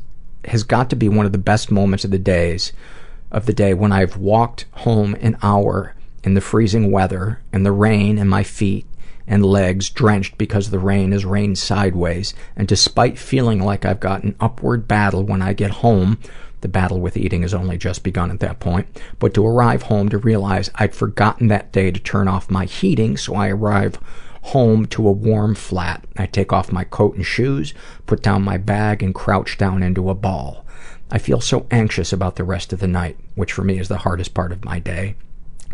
has 0.46 0.62
got 0.62 0.88
to 0.90 0.96
be 0.96 1.08
one 1.08 1.26
of 1.26 1.32
the 1.32 1.38
best 1.38 1.70
moments 1.70 2.04
of 2.04 2.10
the 2.10 2.18
days 2.18 2.72
of 3.32 3.46
the 3.46 3.52
day 3.52 3.74
when 3.74 3.90
I've 3.90 4.16
walked 4.16 4.66
home 4.72 5.16
an 5.20 5.36
hour 5.42 5.94
in 6.22 6.34
the 6.34 6.40
freezing 6.40 6.92
weather 6.92 7.40
and 7.52 7.66
the 7.66 7.72
rain 7.72 8.18
and 8.18 8.30
my 8.30 8.44
feet 8.44 8.86
and 9.26 9.44
legs 9.44 9.90
drenched 9.90 10.36
because 10.38 10.70
the 10.70 10.78
rain 10.78 11.12
has 11.12 11.24
rained 11.24 11.58
sideways 11.58 12.34
and 12.54 12.68
despite 12.68 13.18
feeling 13.18 13.60
like 13.60 13.84
I've 13.84 14.00
got 14.00 14.22
an 14.22 14.36
upward 14.38 14.86
battle 14.86 15.24
when 15.24 15.42
I 15.42 15.54
get 15.54 15.70
home 15.70 16.18
the 16.60 16.68
battle 16.68 17.00
with 17.00 17.16
eating 17.16 17.42
has 17.42 17.54
only 17.54 17.76
just 17.76 18.04
begun 18.04 18.30
at 18.30 18.40
that 18.40 18.60
point 18.60 18.86
but 19.18 19.34
to 19.34 19.46
arrive 19.46 19.84
home 19.84 20.08
to 20.10 20.18
realize 20.18 20.70
I'd 20.76 20.94
forgotten 20.94 21.48
that 21.48 21.72
day 21.72 21.90
to 21.90 21.98
turn 21.98 22.28
off 22.28 22.50
my 22.50 22.66
heating 22.66 23.16
so 23.16 23.34
I 23.34 23.48
arrive 23.48 23.98
home 24.42 24.86
to 24.86 25.06
a 25.06 25.12
warm 25.12 25.54
flat. 25.54 26.04
I 26.16 26.26
take 26.26 26.52
off 26.52 26.72
my 26.72 26.84
coat 26.84 27.14
and 27.14 27.24
shoes, 27.24 27.72
put 28.06 28.22
down 28.22 28.42
my 28.42 28.58
bag, 28.58 29.02
and 29.02 29.14
crouch 29.14 29.56
down 29.56 29.82
into 29.82 30.10
a 30.10 30.14
ball. 30.14 30.66
I 31.10 31.18
feel 31.18 31.40
so 31.40 31.66
anxious 31.70 32.12
about 32.12 32.36
the 32.36 32.44
rest 32.44 32.72
of 32.72 32.80
the 32.80 32.88
night, 32.88 33.16
which 33.34 33.52
for 33.52 33.64
me 33.64 33.78
is 33.78 33.88
the 33.88 33.98
hardest 33.98 34.34
part 34.34 34.52
of 34.52 34.64
my 34.64 34.78
day, 34.78 35.14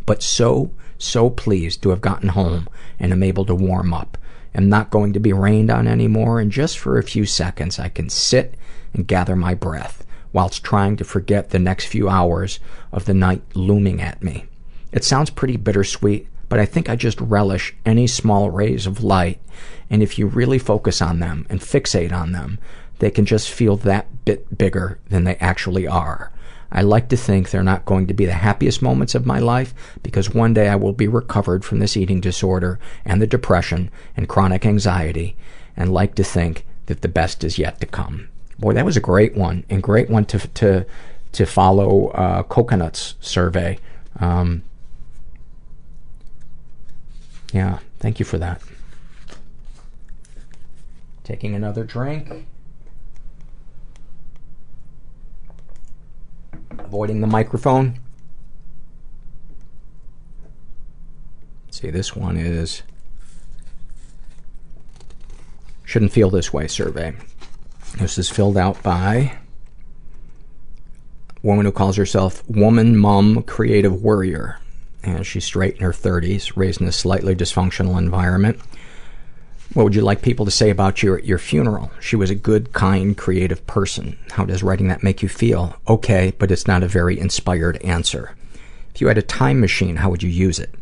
but 0.06 0.22
so, 0.22 0.70
so 0.97 1.30
pleased 1.30 1.82
to 1.82 1.90
have 1.90 2.01
gotten 2.01 2.30
home 2.30 2.68
and 2.98 3.12
am 3.12 3.22
able 3.22 3.44
to 3.44 3.55
warm 3.55 3.93
up. 3.93 4.16
am 4.55 4.68
not 4.68 4.90
going 4.90 5.12
to 5.12 5.20
be 5.20 5.32
rained 5.32 5.70
on 5.70 5.86
anymore, 5.86 6.40
and 6.40 6.51
just 6.51 6.78
for 6.78 6.98
a 6.98 7.02
few 7.02 7.26
seconds 7.26 7.78
I 7.78 7.89
can 7.89 8.09
sit 8.09 8.55
and 8.94 9.06
gather 9.06 9.36
my 9.36 9.55
breath 9.55 10.05
whilst 10.32 10.64
trying 10.64 10.97
to 10.97 11.05
forget 11.05 11.51
the 11.51 11.59
next 11.59 11.86
few 11.86 12.09
hours 12.09 12.60
of 12.93 13.05
the 13.05 13.14
night 13.14 13.43
looming 13.55 14.01
at 14.01 14.22
me. 14.22 14.47
It 14.93 15.05
sounds 15.05 15.30
pretty 15.30 15.56
bittersweet, 15.56 16.28
but 16.48 16.59
I 16.59 16.66
think 16.66 16.89
I 16.89 16.97
just 16.97 17.20
relish 17.20 17.74
any 17.85 18.06
small 18.06 18.51
rays 18.51 18.86
of 18.86 19.02
light, 19.02 19.40
and 19.90 20.02
if 20.02 20.18
you 20.18 20.26
really 20.26 20.59
focus 20.59 21.02
on 21.02 21.20
them 21.20 21.47
and 21.48 21.60
fixate 21.60 22.12
on 22.12 22.32
them, 22.32 22.59
they 22.98 23.10
can 23.10 23.26
just 23.26 23.51
feel 23.51 23.76
that 23.76 24.24
bit 24.24 24.56
bigger 24.56 24.98
than 25.09 25.24
they 25.24 25.36
actually 25.36 25.86
are. 25.86 26.32
I 26.70 26.82
like 26.82 27.08
to 27.08 27.16
think 27.16 27.50
they're 27.50 27.62
not 27.62 27.86
going 27.86 28.06
to 28.08 28.14
be 28.14 28.26
the 28.26 28.32
happiest 28.32 28.82
moments 28.82 29.14
of 29.14 29.24
my 29.24 29.38
life 29.38 29.74
because 30.02 30.34
one 30.34 30.52
day 30.52 30.68
I 30.68 30.76
will 30.76 30.92
be 30.92 31.08
recovered 31.08 31.64
from 31.64 31.78
this 31.78 31.96
eating 31.96 32.20
disorder 32.20 32.78
and 33.04 33.22
the 33.22 33.26
depression 33.26 33.90
and 34.16 34.28
chronic 34.28 34.66
anxiety 34.66 35.36
and 35.76 35.92
like 35.92 36.14
to 36.16 36.24
think 36.24 36.66
that 36.86 37.00
the 37.00 37.08
best 37.08 37.42
is 37.44 37.58
yet 37.58 37.80
to 37.80 37.86
come. 37.86 38.28
Boy, 38.58 38.74
that 38.74 38.84
was 38.84 38.96
a 38.96 39.00
great 39.00 39.34
one 39.34 39.64
and 39.70 39.82
great 39.82 40.10
one 40.10 40.24
to 40.26 40.38
to 40.38 40.84
to 41.32 41.46
follow 41.46 42.08
uh, 42.08 42.42
Coconut's 42.42 43.14
survey. 43.20 43.78
Um, 44.18 44.62
yeah, 47.52 47.78
thank 47.98 48.18
you 48.18 48.24
for 48.24 48.38
that. 48.38 48.60
Taking 51.24 51.54
another 51.54 51.84
drink. 51.84 52.46
Avoiding 56.78 57.20
the 57.20 57.26
microphone. 57.26 58.00
Let's 61.66 61.80
see, 61.80 61.90
this 61.90 62.16
one 62.16 62.36
is 62.36 62.82
Shouldn't 65.84 66.12
Feel 66.12 66.30
This 66.30 66.52
Way 66.52 66.66
survey. 66.66 67.14
This 67.98 68.18
is 68.18 68.30
filled 68.30 68.56
out 68.56 68.82
by 68.82 69.38
a 71.42 71.46
woman 71.46 71.66
who 71.66 71.72
calls 71.72 71.96
herself 71.96 72.48
Woman 72.48 72.96
Mom 72.96 73.42
Creative 73.42 74.02
Warrior. 74.02 74.60
And 75.02 75.24
she's 75.24 75.44
straight 75.44 75.76
in 75.76 75.82
her 75.82 75.92
30s, 75.92 76.56
raised 76.56 76.80
in 76.80 76.88
a 76.88 76.92
slightly 76.92 77.34
dysfunctional 77.34 77.96
environment. 77.96 78.60
What 79.78 79.84
would 79.84 79.94
you 79.94 80.02
like 80.02 80.22
people 80.22 80.44
to 80.44 80.50
say 80.50 80.70
about 80.70 81.05
you 81.05 81.14
at 81.14 81.24
your 81.24 81.38
funeral? 81.38 81.92
She 82.00 82.16
was 82.16 82.30
a 82.30 82.34
good, 82.34 82.72
kind, 82.72 83.16
creative 83.16 83.64
person. 83.68 84.18
How 84.32 84.44
does 84.44 84.60
writing 84.60 84.88
that 84.88 85.05
make 85.05 85.22
you 85.22 85.28
feel? 85.28 85.76
Okay, 85.86 86.32
but 86.36 86.50
it's 86.50 86.66
not 86.66 86.82
a 86.82 86.88
very 86.88 87.16
inspired 87.16 87.76
answer. 87.84 88.34
If 88.92 89.00
you 89.00 89.06
had 89.06 89.18
a 89.18 89.22
time 89.22 89.60
machine, 89.60 89.94
how 89.94 90.10
would 90.10 90.24
you 90.24 90.30
use 90.30 90.59
it? 90.59 90.74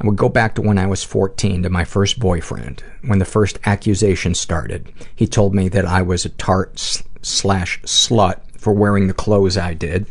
I 0.00 0.06
would 0.08 0.16
go 0.16 0.28
back 0.28 0.56
to 0.56 0.60
when 0.60 0.76
I 0.76 0.88
was 0.88 1.04
14 1.04 1.62
to 1.62 1.70
my 1.70 1.84
first 1.84 2.18
boyfriend. 2.18 2.82
When 3.02 3.20
the 3.20 3.24
first 3.24 3.60
accusation 3.64 4.34
started, 4.34 4.92
he 5.14 5.28
told 5.28 5.54
me 5.54 5.68
that 5.68 5.86
I 5.86 6.02
was 6.02 6.24
a 6.24 6.30
tart 6.30 6.80
slash 7.22 7.80
slut 7.82 8.40
for 8.58 8.72
wearing 8.72 9.06
the 9.06 9.14
clothes 9.14 9.56
I 9.56 9.74
did, 9.74 10.06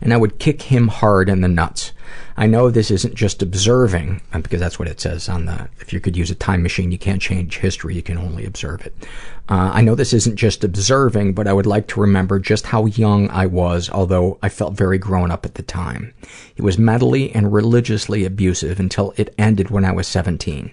and 0.00 0.12
I 0.12 0.16
would 0.16 0.40
kick 0.40 0.62
him 0.62 0.88
hard 0.88 1.28
in 1.28 1.42
the 1.42 1.46
nuts. 1.46 1.92
I 2.38 2.46
know 2.46 2.70
this 2.70 2.92
isn't 2.92 3.16
just 3.16 3.42
observing, 3.42 4.22
uh, 4.32 4.38
because 4.38 4.60
that's 4.60 4.78
what 4.78 4.86
it 4.86 5.00
says 5.00 5.28
on 5.28 5.46
the, 5.46 5.68
if 5.80 5.92
you 5.92 5.98
could 5.98 6.16
use 6.16 6.30
a 6.30 6.36
time 6.36 6.62
machine, 6.62 6.92
you 6.92 6.98
can't 6.98 7.20
change 7.20 7.58
history, 7.58 7.96
you 7.96 8.02
can 8.02 8.16
only 8.16 8.46
observe 8.46 8.86
it. 8.86 8.94
Uh, 9.48 9.72
I 9.74 9.80
know 9.82 9.96
this 9.96 10.12
isn't 10.12 10.36
just 10.36 10.62
observing, 10.62 11.32
but 11.32 11.48
I 11.48 11.52
would 11.52 11.66
like 11.66 11.88
to 11.88 12.00
remember 12.00 12.38
just 12.38 12.66
how 12.66 12.86
young 12.86 13.28
I 13.30 13.46
was, 13.46 13.90
although 13.90 14.38
I 14.40 14.50
felt 14.50 14.74
very 14.74 14.98
grown 14.98 15.32
up 15.32 15.44
at 15.44 15.56
the 15.56 15.64
time. 15.64 16.14
He 16.54 16.62
was 16.62 16.78
mentally 16.78 17.32
and 17.32 17.52
religiously 17.52 18.24
abusive 18.24 18.78
until 18.78 19.14
it 19.16 19.34
ended 19.36 19.70
when 19.70 19.84
I 19.84 19.90
was 19.90 20.06
17. 20.06 20.70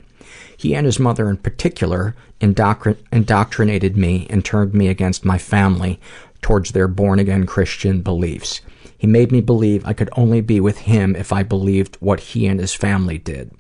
He 0.56 0.76
and 0.76 0.86
his 0.86 1.00
mother 1.00 1.32
in 1.32 1.38
particular 1.38 2.16
indoctr- 2.40 2.98
indoctrinated 3.12 3.98
me 3.98 4.28
and 4.30 4.46
turned 4.46 4.76
me 4.76 4.88
against 4.88 5.26
my 5.26 5.40
family 5.40 6.00
towards 6.44 6.74
their 6.74 6.88
born-again 6.88 7.48
Christian 7.48 8.02
beliefs. 8.02 8.62
He 8.98 9.08
made 9.08 9.32
me 9.32 9.42
believe 9.42 9.86
I 9.86 9.94
could 9.94 10.10
only 10.14 10.42
be 10.42 10.60
with 10.60 10.80
him 10.80 11.16
if 11.16 11.34
I 11.34 11.44
believed 11.44 11.98
what 12.00 12.20
he 12.20 12.48
and 12.48 12.60
his 12.60 12.74
family 12.74 13.18
did. 13.18 13.52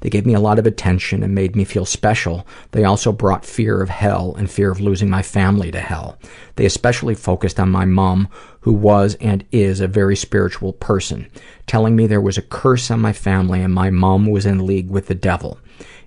They 0.00 0.10
gave 0.10 0.26
me 0.26 0.34
a 0.34 0.40
lot 0.40 0.58
of 0.58 0.66
attention 0.66 1.22
and 1.22 1.34
made 1.34 1.54
me 1.54 1.64
feel 1.64 1.84
special. 1.84 2.46
They 2.72 2.84
also 2.84 3.12
brought 3.12 3.44
fear 3.44 3.82
of 3.82 3.90
hell 3.90 4.34
and 4.36 4.50
fear 4.50 4.70
of 4.70 4.80
losing 4.80 5.10
my 5.10 5.22
family 5.22 5.70
to 5.70 5.80
hell. 5.80 6.18
They 6.56 6.64
especially 6.64 7.14
focused 7.14 7.60
on 7.60 7.70
my 7.70 7.84
mom, 7.84 8.28
who 8.60 8.72
was 8.72 9.16
and 9.20 9.44
is 9.52 9.80
a 9.80 9.88
very 9.88 10.16
spiritual 10.16 10.72
person, 10.72 11.30
telling 11.66 11.96
me 11.96 12.06
there 12.06 12.20
was 12.20 12.38
a 12.38 12.42
curse 12.42 12.90
on 12.90 13.00
my 13.00 13.12
family 13.12 13.60
and 13.60 13.74
my 13.74 13.90
mom 13.90 14.26
was 14.26 14.46
in 14.46 14.66
league 14.66 14.90
with 14.90 15.06
the 15.06 15.14
devil. 15.14 15.58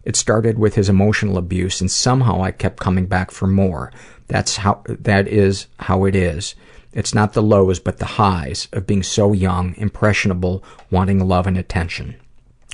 It 0.03 0.15
started 0.15 0.57
with 0.59 0.75
his 0.75 0.89
emotional 0.89 1.37
abuse 1.37 1.79
and 1.79 1.89
somehow 1.89 2.41
I 2.41 2.51
kept 2.51 2.79
coming 2.79 3.05
back 3.05 3.31
for 3.31 3.47
more. 3.47 3.91
That's 4.27 4.57
how, 4.57 4.81
that 4.87 5.27
is 5.27 5.67
how 5.79 6.05
it 6.05 6.15
is. 6.15 6.55
It's 6.93 7.13
not 7.13 7.33
the 7.33 7.41
lows, 7.41 7.79
but 7.79 7.97
the 7.97 8.05
highs 8.05 8.67
of 8.71 8.87
being 8.87 9.03
so 9.03 9.33
young, 9.33 9.75
impressionable, 9.77 10.63
wanting 10.91 11.27
love 11.27 11.47
and 11.47 11.57
attention. 11.57 12.15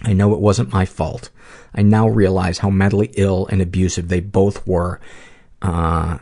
I 0.03 0.13
know 0.13 0.33
it 0.33 0.39
wasn't 0.39 0.73
my 0.73 0.85
fault. 0.85 1.29
I 1.73 1.81
now 1.81 2.07
realize 2.07 2.59
how 2.59 2.69
mentally 2.69 3.11
ill 3.15 3.47
and 3.47 3.61
abusive 3.61 4.07
they 4.07 4.19
both 4.19 4.65
were, 4.67 4.99
uh, 5.61 6.19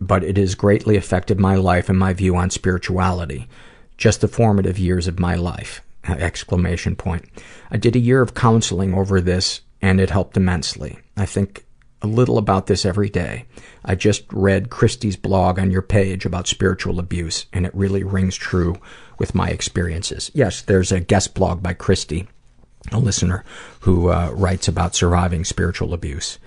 but 0.00 0.24
it 0.24 0.36
has 0.36 0.54
greatly 0.54 0.96
affected 0.96 1.38
my 1.38 1.54
life 1.56 1.88
and 1.88 1.98
my 1.98 2.12
view 2.12 2.36
on 2.36 2.50
spirituality. 2.50 3.48
Just 3.96 4.20
the 4.20 4.28
formative 4.28 4.78
years 4.78 5.06
of 5.06 5.20
my 5.20 5.34
life. 5.34 5.82
Exclamation 6.04 6.96
point. 6.96 7.24
I 7.70 7.76
did 7.76 7.94
a 7.94 8.00
year 8.00 8.20
of 8.20 8.34
counseling 8.34 8.94
over 8.94 9.20
this 9.20 9.60
and 9.80 10.00
it 10.00 10.10
helped 10.10 10.36
immensely. 10.36 10.98
I 11.16 11.26
think 11.26 11.64
a 12.02 12.06
little 12.06 12.36
about 12.36 12.66
this 12.66 12.84
every 12.84 13.08
day. 13.08 13.44
I 13.84 13.94
just 13.94 14.24
read 14.32 14.70
Christy's 14.70 15.16
blog 15.16 15.58
on 15.58 15.70
your 15.70 15.82
page 15.82 16.26
about 16.26 16.48
spiritual 16.48 16.98
abuse, 16.98 17.46
and 17.52 17.64
it 17.64 17.74
really 17.74 18.02
rings 18.02 18.36
true 18.36 18.76
with 19.18 19.34
my 19.34 19.48
experiences. 19.48 20.30
Yes, 20.34 20.62
there's 20.62 20.92
a 20.92 21.00
guest 21.00 21.34
blog 21.34 21.62
by 21.62 21.74
Christy, 21.74 22.28
a 22.90 22.98
listener, 22.98 23.44
who 23.80 24.10
uh, 24.10 24.30
writes 24.34 24.68
about 24.68 24.94
surviving 24.94 25.44
spiritual 25.44 25.94
abuse. 25.94 26.38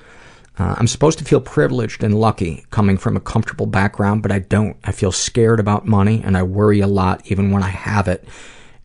Uh, 0.58 0.76
I'm 0.78 0.88
supposed 0.88 1.20
to 1.20 1.26
feel 1.26 1.42
privileged 1.42 2.04
and 2.04 2.20
lucky 2.20 2.66
coming 2.70 2.98
from 2.98 3.18
a 3.18 3.22
comfortable 3.22 3.66
background, 3.66 4.22
but 4.22 4.32
I 4.32 4.40
don't. 4.40 4.78
I 4.84 4.92
feel 4.92 5.12
scared 5.12 5.60
about 5.60 5.86
money, 5.86 6.22
and 6.24 6.38
I 6.38 6.44
worry 6.44 6.80
a 6.80 6.88
lot 6.88 7.22
even 7.26 7.52
when 7.52 7.64
I 7.64 7.70
have 7.70 8.08
it, 8.08 8.26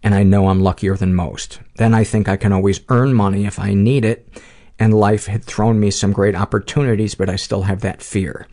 and 0.03 0.15
I 0.15 0.23
know 0.23 0.49
I'm 0.49 0.63
luckier 0.63 0.97
than 0.97 1.15
most. 1.15 1.61
Then 1.77 1.95
I 1.95 2.05
think 2.05 2.29
I 2.29 2.37
can 2.37 2.53
always 2.53 2.81
earn 2.89 3.15
money 3.15 3.47
if 3.47 3.59
I 3.61 3.75
need 3.75 4.05
it, 4.05 4.29
and 4.81 4.95
life 4.95 5.27
had 5.27 5.45
thrown 5.45 5.79
me 5.79 5.91
some 5.91 6.11
great 6.11 6.35
opportunities, 6.35 7.15
but 7.15 7.29
I 7.29 7.37
still 7.37 7.63
have 7.63 7.83
that 7.83 8.03
fear. 8.03 8.49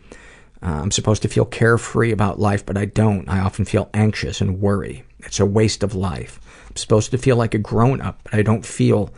Uh, 0.62 0.66
I'm 0.66 0.90
supposed 0.90 1.22
to 1.22 1.28
feel 1.28 1.46
carefree 1.46 2.12
about 2.12 2.38
life, 2.38 2.66
but 2.66 2.76
I 2.76 2.84
don't. 2.84 3.28
I 3.28 3.40
often 3.40 3.64
feel 3.64 3.88
anxious 3.94 4.42
and 4.42 4.60
worry. 4.60 5.04
It's 5.20 5.40
a 5.40 5.46
waste 5.46 5.82
of 5.82 5.94
life. 5.94 6.38
I'm 6.68 6.76
supposed 6.76 7.10
to 7.12 7.18
feel 7.18 7.36
like 7.36 7.54
a 7.54 7.58
grown 7.58 8.02
up, 8.02 8.20
but 8.24 8.34
I 8.34 8.42
don't 8.42 8.66
feel, 8.66 9.10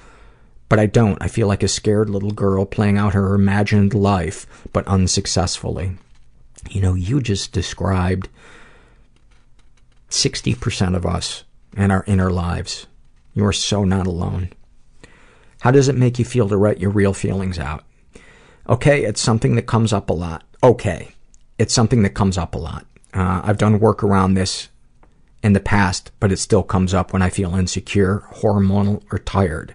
but 0.68 0.78
I 0.78 0.86
don't. 0.86 1.20
I 1.20 1.26
feel 1.26 1.48
like 1.48 1.64
a 1.64 1.68
scared 1.68 2.08
little 2.08 2.30
girl 2.30 2.64
playing 2.64 2.96
out 2.96 3.14
her 3.14 3.34
imagined 3.34 3.92
life, 3.92 4.46
but 4.72 4.86
unsuccessfully. 4.86 5.96
You 6.70 6.80
know, 6.80 6.94
you 6.94 7.20
just 7.20 7.52
described 7.52 8.28
60% 10.10 10.94
of 10.94 11.04
us 11.04 11.42
and 11.76 11.90
our 11.90 12.04
inner 12.06 12.30
lives. 12.30 12.86
You 13.34 13.44
are 13.46 13.52
so 13.52 13.84
not 13.84 14.06
alone. 14.06 14.50
How 15.60 15.70
does 15.70 15.88
it 15.88 15.96
make 15.96 16.18
you 16.18 16.24
feel 16.24 16.48
to 16.48 16.56
write 16.56 16.80
your 16.80 16.90
real 16.90 17.12
feelings 17.12 17.58
out? 17.58 17.84
Okay, 18.68 19.04
it's 19.04 19.20
something 19.20 19.56
that 19.56 19.66
comes 19.66 19.92
up 19.92 20.10
a 20.10 20.14
lot. 20.14 20.44
Okay, 20.62 21.12
it's 21.58 21.74
something 21.74 22.02
that 22.02 22.14
comes 22.14 22.38
up 22.38 22.54
a 22.54 22.58
lot. 22.58 22.86
Uh, 23.12 23.42
I've 23.44 23.58
done 23.58 23.78
work 23.78 24.02
around 24.02 24.34
this 24.34 24.68
in 25.42 25.52
the 25.52 25.60
past, 25.60 26.12
but 26.18 26.32
it 26.32 26.38
still 26.38 26.62
comes 26.62 26.94
up 26.94 27.12
when 27.12 27.22
I 27.22 27.28
feel 27.28 27.54
insecure, 27.54 28.24
hormonal, 28.36 29.02
or 29.12 29.18
tired. 29.18 29.74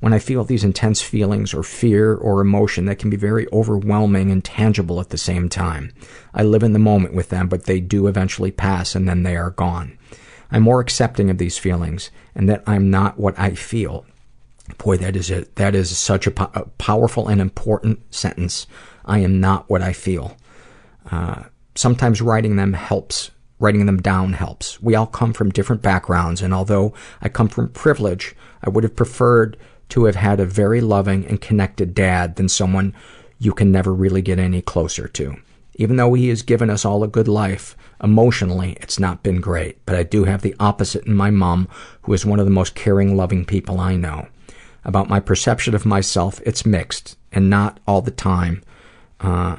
When 0.00 0.12
I 0.12 0.18
feel 0.18 0.44
these 0.44 0.64
intense 0.64 1.00
feelings 1.00 1.54
or 1.54 1.62
fear 1.62 2.14
or 2.14 2.40
emotion 2.40 2.86
that 2.86 2.98
can 2.98 3.08
be 3.08 3.16
very 3.16 3.46
overwhelming 3.52 4.30
and 4.30 4.44
tangible 4.44 5.00
at 5.00 5.10
the 5.10 5.18
same 5.18 5.48
time. 5.48 5.92
I 6.34 6.42
live 6.42 6.62
in 6.62 6.72
the 6.72 6.78
moment 6.78 7.14
with 7.14 7.28
them, 7.28 7.48
but 7.48 7.64
they 7.64 7.80
do 7.80 8.06
eventually 8.06 8.50
pass 8.50 8.94
and 8.94 9.08
then 9.08 9.22
they 9.22 9.36
are 9.36 9.50
gone. 9.50 9.96
I'm 10.50 10.64
more 10.64 10.80
accepting 10.80 11.30
of 11.30 11.38
these 11.38 11.56
feelings 11.56 12.10
and 12.34 12.48
that 12.48 12.64
I'm 12.66 12.90
not 12.90 13.18
what 13.18 13.38
I 13.38 13.54
feel. 13.54 14.04
Boy, 14.78 14.96
that 14.98 15.16
is 15.16 15.30
a, 15.30 15.44
that 15.56 15.74
is 15.74 15.96
such 15.96 16.26
a, 16.26 16.30
po- 16.30 16.50
a 16.54 16.64
powerful 16.78 17.28
and 17.28 17.40
important 17.40 18.00
sentence. 18.14 18.66
I 19.04 19.18
am 19.18 19.40
not 19.40 19.68
what 19.68 19.82
I 19.82 19.92
feel. 19.92 20.36
Uh, 21.10 21.44
sometimes 21.74 22.22
writing 22.22 22.56
them 22.56 22.72
helps. 22.72 23.30
Writing 23.58 23.86
them 23.86 24.02
down 24.02 24.32
helps. 24.32 24.82
We 24.82 24.96
all 24.96 25.06
come 25.06 25.32
from 25.32 25.50
different 25.50 25.82
backgrounds, 25.82 26.42
and 26.42 26.52
although 26.52 26.94
I 27.20 27.28
come 27.28 27.48
from 27.48 27.68
privilege, 27.68 28.34
I 28.62 28.70
would 28.70 28.82
have 28.82 28.96
preferred 28.96 29.56
to 29.90 30.06
have 30.06 30.16
had 30.16 30.40
a 30.40 30.46
very 30.46 30.80
loving 30.80 31.24
and 31.26 31.40
connected 31.40 31.94
dad 31.94 32.36
than 32.36 32.48
someone 32.48 32.94
you 33.38 33.52
can 33.52 33.70
never 33.70 33.92
really 33.92 34.22
get 34.22 34.38
any 34.38 34.62
closer 34.62 35.06
to. 35.08 35.36
Even 35.76 35.96
though 35.96 36.14
he 36.14 36.28
has 36.28 36.42
given 36.42 36.70
us 36.70 36.84
all 36.84 37.04
a 37.04 37.08
good 37.08 37.28
life, 37.28 37.76
emotionally, 38.02 38.76
it's 38.80 38.98
not 38.98 39.22
been 39.22 39.40
great. 39.40 39.84
But 39.86 39.96
I 39.96 40.02
do 40.02 40.24
have 40.24 40.42
the 40.42 40.56
opposite 40.58 41.06
in 41.06 41.14
my 41.14 41.30
mom, 41.30 41.68
who 42.02 42.12
is 42.12 42.26
one 42.26 42.40
of 42.40 42.46
the 42.46 42.52
most 42.52 42.74
caring, 42.74 43.16
loving 43.16 43.44
people 43.44 43.80
I 43.80 43.96
know. 43.96 44.28
About 44.84 45.08
my 45.08 45.20
perception 45.20 45.74
of 45.74 45.86
myself, 45.86 46.40
it's 46.44 46.66
mixed, 46.66 47.16
and 47.30 47.48
not 47.48 47.78
all 47.86 48.02
the 48.02 48.10
time. 48.10 48.62
Uh, 49.20 49.56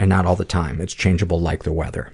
and 0.00 0.08
not 0.08 0.24
all 0.26 0.34
the 0.34 0.44
time. 0.44 0.80
It's 0.80 0.94
changeable 0.94 1.38
like 1.38 1.62
the 1.62 1.72
weather. 1.72 2.12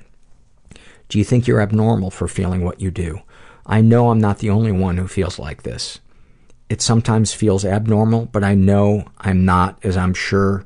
Do 1.08 1.18
you 1.18 1.24
think 1.24 1.46
you're 1.46 1.60
abnormal 1.60 2.10
for 2.10 2.26
feeling 2.26 2.64
what 2.64 2.80
you 2.80 2.90
do? 2.90 3.20
I 3.64 3.80
know 3.80 4.10
I'm 4.10 4.20
not 4.20 4.40
the 4.40 4.50
only 4.50 4.72
one 4.72 4.96
who 4.96 5.06
feels 5.06 5.38
like 5.38 5.62
this. 5.62 6.00
It 6.68 6.82
sometimes 6.82 7.32
feels 7.32 7.64
abnormal, 7.64 8.26
but 8.26 8.42
I 8.42 8.54
know 8.54 9.04
I'm 9.18 9.44
not, 9.44 9.78
as 9.84 9.96
I'm 9.96 10.14
sure 10.14 10.64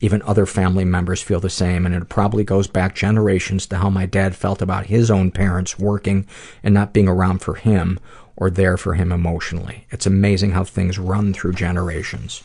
even 0.00 0.22
other 0.22 0.46
family 0.46 0.84
members 0.84 1.22
feel 1.22 1.40
the 1.40 1.50
same, 1.50 1.84
and 1.84 1.94
it 1.94 2.08
probably 2.08 2.44
goes 2.44 2.66
back 2.66 2.94
generations 2.94 3.66
to 3.66 3.76
how 3.76 3.90
my 3.90 4.06
dad 4.06 4.34
felt 4.34 4.62
about 4.62 4.86
his 4.86 5.10
own 5.10 5.30
parents 5.30 5.78
working 5.78 6.26
and 6.62 6.74
not 6.74 6.94
being 6.94 7.08
around 7.08 7.40
for 7.40 7.54
him 7.54 7.98
or 8.36 8.50
there 8.50 8.76
for 8.76 8.94
him 8.94 9.12
emotionally. 9.12 9.86
It's 9.90 10.06
amazing 10.06 10.52
how 10.52 10.64
things 10.64 10.98
run 10.98 11.32
through 11.32 11.52
generations. 11.52 12.42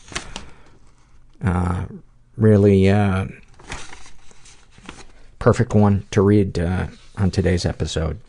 Uh, 1.44 1.86
really, 2.36 2.88
uh, 2.88 3.26
perfect 5.38 5.74
one 5.74 6.06
to 6.10 6.22
read 6.22 6.58
uh, 6.58 6.86
on 7.16 7.30
today's 7.30 7.66
episode. 7.66 8.20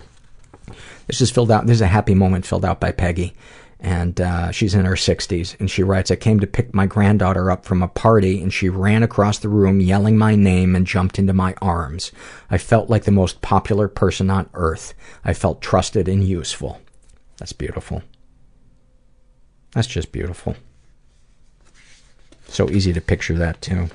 This 1.07 1.21
is 1.21 1.29
filled 1.29 1.51
out. 1.51 1.67
This 1.67 1.75
is 1.75 1.81
a 1.81 1.87
happy 1.87 2.15
moment 2.15 2.45
filled 2.45 2.63
out 2.65 2.79
by 2.79 2.91
Peggy, 2.91 3.33
and 3.79 4.19
uh, 4.21 4.51
she's 4.51 4.73
in 4.73 4.85
her 4.85 4.93
60s. 4.93 5.59
And 5.59 5.69
she 5.69 5.83
writes, 5.83 6.09
"I 6.09 6.15
came 6.15 6.39
to 6.39 6.47
pick 6.47 6.73
my 6.73 6.85
granddaughter 6.85 7.51
up 7.51 7.65
from 7.65 7.83
a 7.83 7.87
party, 7.89 8.41
and 8.41 8.53
she 8.53 8.69
ran 8.69 9.03
across 9.03 9.39
the 9.39 9.49
room 9.49 9.81
yelling 9.81 10.17
my 10.17 10.35
name 10.35 10.75
and 10.75 10.87
jumped 10.87 11.19
into 11.19 11.33
my 11.33 11.53
arms. 11.61 12.11
I 12.49 12.57
felt 12.57 12.89
like 12.89 13.03
the 13.03 13.11
most 13.11 13.41
popular 13.41 13.87
person 13.89 14.29
on 14.29 14.49
earth. 14.53 14.93
I 15.25 15.33
felt 15.33 15.61
trusted 15.61 16.07
and 16.07 16.23
useful. 16.23 16.79
That's 17.41 17.53
beautiful. 17.53 18.03
That's 19.71 19.87
just 19.87 20.11
beautiful. 20.11 20.55
So 22.47 22.69
easy 22.69 22.93
to 22.93 23.01
picture 23.01 23.33
that 23.33 23.63
too." 23.63 23.89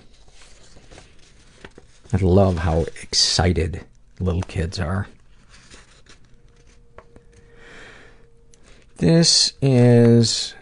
I 2.12 2.16
love 2.16 2.58
how 2.58 2.86
excited 3.02 3.84
little 4.18 4.42
kids 4.42 4.80
are. 4.80 5.06
This 8.96 9.52
is 9.62 10.54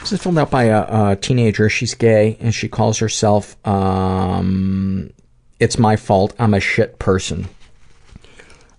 this 0.00 0.10
is 0.10 0.20
filled 0.20 0.38
out 0.38 0.50
by 0.50 0.64
a, 0.64 1.10
a 1.10 1.16
teenager. 1.16 1.68
She's 1.68 1.94
gay 1.94 2.36
and 2.40 2.52
she 2.52 2.66
calls 2.66 2.98
herself 2.98 3.56
um, 3.64 5.12
"It's 5.60 5.78
my 5.78 5.94
fault. 5.94 6.34
I'm 6.40 6.54
a 6.54 6.58
shit 6.58 6.98
person." 6.98 7.46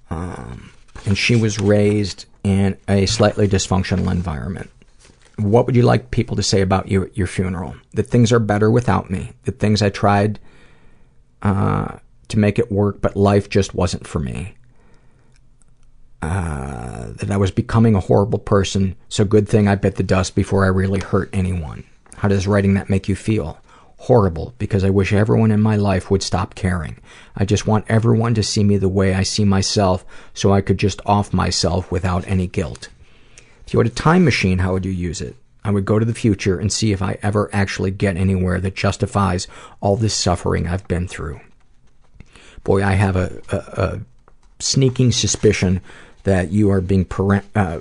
Um, 0.10 0.72
and 1.06 1.18
she 1.18 1.38
was 1.38 1.58
raised 1.58 2.26
in 2.50 2.78
a 2.88 3.06
slightly 3.06 3.48
dysfunctional 3.48 4.12
environment. 4.12 4.70
What 5.38 5.66
would 5.66 5.76
you 5.76 5.84
like 5.84 6.12
people 6.12 6.36
to 6.36 6.44
say 6.44 6.62
about 6.62 6.90
you 6.90 7.04
at 7.04 7.18
your 7.18 7.28
funeral? 7.28 7.76
That 7.94 8.08
things 8.08 8.32
are 8.32 8.40
better 8.40 8.70
without 8.72 9.10
me. 9.10 9.34
That 9.44 9.60
things 9.60 9.82
I 9.82 9.90
tried 9.90 10.40
uh, 11.42 12.00
to 12.28 12.40
make 12.40 12.60
it 12.60 12.72
work, 12.72 13.02
but 13.02 13.16
life 13.16 13.50
just 13.50 13.74
wasn't 13.74 14.08
for 14.08 14.20
me. 14.20 14.56
uh, 16.22 17.12
that 17.16 17.32
I 17.32 17.38
was 17.38 17.52
becoming 17.52 17.96
a 17.96 18.00
horrible 18.02 18.40
person, 18.40 18.96
so 19.08 19.24
good 19.24 19.48
thing 19.48 19.68
I 19.68 19.76
bit 19.76 19.96
the 19.96 20.04
dust 20.04 20.36
before 20.36 20.66
I 20.66 20.68
really 20.68 21.00
hurt 21.00 21.30
anyone. 21.32 21.84
How 22.18 22.28
does 22.28 22.48
writing 22.48 22.74
that 22.74 22.90
make 22.90 23.08
you 23.08 23.16
feel? 23.16 23.60
Horrible, 24.04 24.54
because 24.58 24.86
I 24.86 24.90
wish 24.90 25.12
everyone 25.12 25.52
in 25.52 25.60
my 25.60 25.76
life 25.76 26.10
would 26.10 26.24
stop 26.24 26.56
caring. 26.56 26.98
I 27.36 27.44
just 27.44 27.68
want 27.68 27.86
everyone 27.90 28.34
to 28.36 28.44
see 28.44 28.64
me 28.64 28.78
the 28.78 28.88
way 28.88 29.14
I 29.14 29.24
see 29.24 29.44
myself 29.44 30.06
so 30.34 30.54
I 30.54 30.62
could 30.62 30.78
just 30.78 31.02
off 31.06 31.34
myself 31.34 31.92
without 31.92 32.26
any 32.26 32.48
guilt. 32.48 32.88
If 33.68 33.74
you 33.74 33.80
had 33.80 33.88
a 33.88 33.92
time 33.92 34.24
machine, 34.24 34.60
how 34.60 34.72
would 34.72 34.86
you 34.86 34.92
use 34.92 35.20
it? 35.22 35.36
I 35.66 35.72
would 35.72 35.84
go 35.84 36.00
to 36.00 36.06
the 36.06 36.14
future 36.14 36.58
and 36.58 36.72
see 36.72 36.94
if 36.94 37.02
I 37.02 37.18
ever 37.22 37.50
actually 37.52 37.92
get 37.92 38.16
anywhere 38.16 38.62
that 38.62 38.76
justifies 38.76 39.48
all 39.82 39.98
this 39.98 40.16
suffering 40.16 40.66
I've 40.66 40.88
been 40.88 41.08
through. 41.08 41.42
Boy, 42.64 42.84
I 42.84 42.94
have 42.94 43.18
a, 43.18 43.42
a, 43.52 43.58
a 43.58 44.00
sneaking 44.60 45.12
suspicion 45.12 45.82
that 46.24 46.52
you 46.52 46.72
are 46.72 46.82
being 46.82 47.04
parent, 47.04 47.46
uh, 47.54 47.80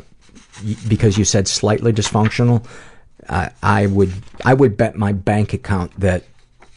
because 0.88 1.16
you 1.16 1.24
said 1.24 1.46
slightly 1.46 1.92
dysfunctional. 1.92 2.66
I 3.28 3.86
would 3.86 4.12
I 4.44 4.54
would 4.54 4.76
bet 4.76 4.96
my 4.96 5.12
bank 5.12 5.52
account 5.52 5.98
that 6.00 6.24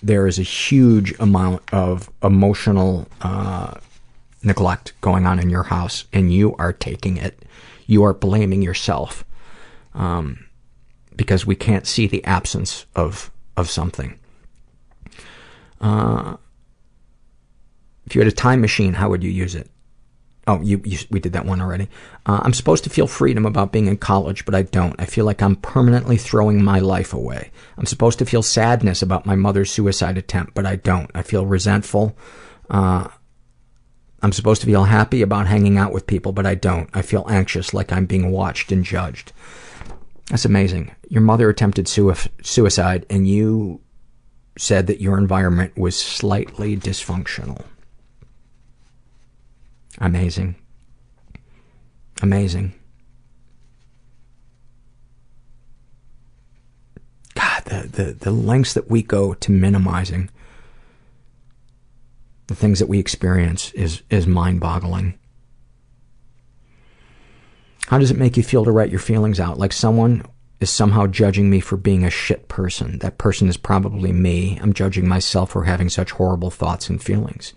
there 0.04 0.28
is 0.28 0.40
a 0.40 0.44
huge 0.44 1.18
amount 1.20 1.62
of 1.72 2.10
emotional 2.24 3.08
uh, 3.22 3.76
neglect 4.44 4.94
going 5.02 5.26
on 5.26 5.40
in 5.40 5.50
your 5.50 5.64
house, 5.64 6.06
and 6.12 6.34
you 6.34 6.56
are 6.58 6.74
taking 6.74 7.18
it. 7.18 7.46
You 7.86 8.04
are 8.04 8.14
blaming 8.14 8.62
yourself. 8.62 9.24
Um, 9.94 10.46
because 11.16 11.46
we 11.46 11.56
can't 11.56 11.86
see 11.86 12.08
the 12.08 12.24
absence 12.26 12.86
of 12.96 13.32
of 13.58 13.70
something. 13.70 14.18
Uh, 15.80 16.38
if 18.06 18.16
you 18.16 18.22
had 18.22 18.28
a 18.28 18.36
time 18.36 18.62
machine, 18.62 18.94
how 18.94 19.10
would 19.10 19.24
you 19.24 19.30
use 19.30 19.56
it? 19.56 19.70
Oh, 20.48 20.60
you, 20.62 20.82
you 20.84 20.98
we 21.12 21.20
did 21.20 21.34
that 21.34 21.46
one 21.46 21.62
already. 21.62 21.88
Uh, 22.26 22.40
I'm 22.42 22.54
supposed 22.54 22.84
to 22.86 22.90
feel 22.90 23.06
freedom 23.06 23.46
about 23.46 23.72
being 23.72 23.86
in 23.86 23.98
college, 23.98 24.44
but 24.44 24.56
I 24.56 24.64
don't. 24.64 25.00
I 25.00 25.06
feel 25.06 25.24
like 25.24 25.42
I'm 25.42 25.56
permanently 25.56 26.18
throwing 26.18 26.64
my 26.64 26.80
life 26.80 27.14
away. 27.14 27.52
I'm 27.78 27.86
supposed 27.86 28.18
to 28.20 28.26
feel 28.26 28.42
sadness 28.42 29.04
about 29.04 29.28
my 29.28 29.36
mother's 29.36 29.72
suicide 29.72 30.18
attempt, 30.18 30.56
but 30.56 30.66
I 30.66 30.78
don't. 30.78 31.12
I 31.14 31.22
feel 31.22 31.46
resentful. 31.46 32.18
Uh, 32.70 33.08
I'm 34.24 34.32
supposed 34.32 34.62
to 34.62 34.68
feel 34.68 34.86
happy 34.86 35.22
about 35.22 35.48
hanging 35.48 35.78
out 35.78 35.94
with 35.94 36.08
people, 36.08 36.32
but 36.32 36.46
I 36.46 36.56
don't. 36.56 36.90
I 36.94 37.02
feel 37.02 37.26
anxious, 37.30 37.74
like 37.74 37.92
I'm 37.92 38.06
being 38.06 38.32
watched 38.32 38.72
and 38.72 38.84
judged. 38.84 39.34
That's 40.30 40.46
amazing. 40.46 40.96
Your 41.10 41.22
mother 41.22 41.50
attempted 41.50 41.88
suicide 41.88 43.06
and 43.10 43.28
you 43.28 43.82
said 44.58 44.88
that 44.88 45.02
your 45.02 45.18
environment 45.18 45.78
was 45.78 45.96
slightly 45.98 46.78
dysfunctional. 46.78 47.64
Amazing. 50.02 50.56
Amazing. 52.24 52.74
God, 57.36 57.64
the, 57.66 57.88
the, 57.88 58.04
the 58.14 58.32
lengths 58.32 58.74
that 58.74 58.90
we 58.90 59.04
go 59.04 59.36
to 59.36 59.52
minimizing 59.52 60.30
the 62.48 62.56
things 62.56 62.80
that 62.80 62.90
we 62.90 63.00
experience 63.00 63.72
is, 63.74 64.02
is 64.10 64.28
mind 64.28 64.60
boggling. 64.60 65.18
How 67.88 67.98
does 67.98 68.12
it 68.12 68.18
make 68.18 68.36
you 68.36 68.44
feel 68.44 68.66
to 68.66 68.72
write 68.72 68.90
your 68.90 69.00
feelings 69.00 69.40
out? 69.40 69.58
Like 69.58 69.72
someone 69.72 70.26
is 70.60 70.70
somehow 70.70 71.08
judging 71.08 71.50
me 71.50 71.60
for 71.60 71.78
being 71.78 72.04
a 72.04 72.10
shit 72.10 72.48
person. 72.48 73.00
That 73.00 73.18
person 73.18 73.48
is 73.48 73.56
probably 73.56 74.12
me. 74.12 74.60
I'm 74.62 74.74
judging 74.74 75.08
myself 75.08 75.52
for 75.52 75.64
having 75.64 75.90
such 75.90 76.12
horrible 76.12 76.50
thoughts 76.50 76.90
and 76.90 77.02
feelings. 77.02 77.54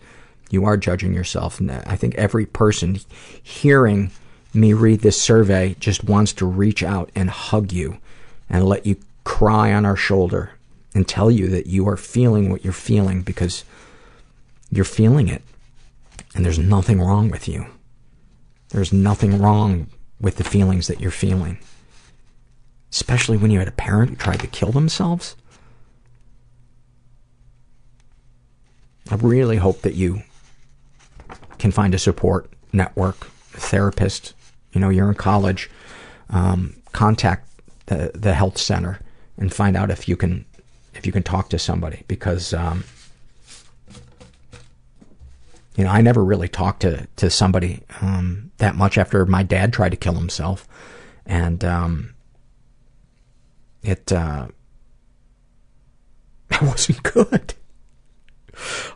You 0.50 0.64
are 0.64 0.76
judging 0.76 1.14
yourself. 1.14 1.60
And 1.60 1.70
I 1.70 1.96
think 1.96 2.14
every 2.14 2.46
person 2.46 2.98
hearing 3.42 4.10
me 4.52 4.72
read 4.72 5.00
this 5.00 5.20
survey 5.20 5.74
just 5.80 6.04
wants 6.04 6.32
to 6.34 6.46
reach 6.46 6.82
out 6.82 7.10
and 7.14 7.28
hug 7.28 7.72
you 7.72 7.98
and 8.48 8.64
let 8.64 8.86
you 8.86 8.96
cry 9.24 9.72
on 9.72 9.84
our 9.84 9.96
shoulder 9.96 10.52
and 10.94 11.08
tell 11.08 11.30
you 11.30 11.48
that 11.48 11.66
you 11.66 11.88
are 11.88 11.96
feeling 11.96 12.50
what 12.50 12.62
you're 12.62 12.72
feeling 12.72 13.22
because 13.22 13.64
you're 14.70 14.84
feeling 14.84 15.28
it. 15.28 15.42
And 16.34 16.44
there's 16.44 16.58
nothing 16.58 17.00
wrong 17.00 17.30
with 17.30 17.48
you. 17.48 17.66
There's 18.68 18.92
nothing 18.92 19.40
wrong 19.40 19.88
with 20.20 20.36
the 20.36 20.44
feelings 20.44 20.86
that 20.86 21.00
you're 21.00 21.10
feeling. 21.10 21.58
Especially 22.92 23.36
when 23.36 23.50
you 23.50 23.58
had 23.58 23.68
a 23.68 23.72
parent 23.72 24.10
who 24.10 24.16
tried 24.16 24.40
to 24.40 24.46
kill 24.46 24.70
themselves. 24.70 25.36
I 29.10 29.16
really 29.16 29.56
hope 29.56 29.82
that 29.82 29.94
you 29.94 30.22
can 31.58 31.70
find 31.70 31.94
a 31.94 31.98
support 31.98 32.50
network, 32.72 33.26
therapist. 33.52 34.34
You 34.72 34.80
know, 34.80 34.88
you're 34.88 35.08
in 35.08 35.14
college. 35.14 35.70
Um, 36.30 36.76
contact 36.92 37.48
the, 37.86 38.10
the 38.14 38.34
health 38.34 38.58
center 38.58 39.00
and 39.36 39.52
find 39.52 39.76
out 39.76 39.90
if 39.90 40.08
you 40.08 40.16
can 40.16 40.44
if 40.94 41.04
you 41.04 41.12
can 41.12 41.22
talk 41.22 41.48
to 41.50 41.58
somebody 41.58 42.04
because 42.06 42.54
um, 42.54 42.84
you 45.76 45.84
know, 45.84 45.90
I 45.90 46.00
never 46.02 46.24
really 46.24 46.48
talked 46.48 46.82
to, 46.82 47.06
to 47.16 47.30
somebody, 47.30 47.82
um, 48.00 48.52
that 48.58 48.76
much 48.76 48.96
after 48.96 49.26
my 49.26 49.42
dad 49.42 49.72
tried 49.72 49.90
to 49.90 49.96
kill 49.96 50.14
himself. 50.14 50.68
And, 51.26 51.64
um, 51.64 52.14
it, 53.82 54.12
uh, 54.12 54.48
it 56.50 56.62
wasn't 56.62 57.02
good. 57.02 57.54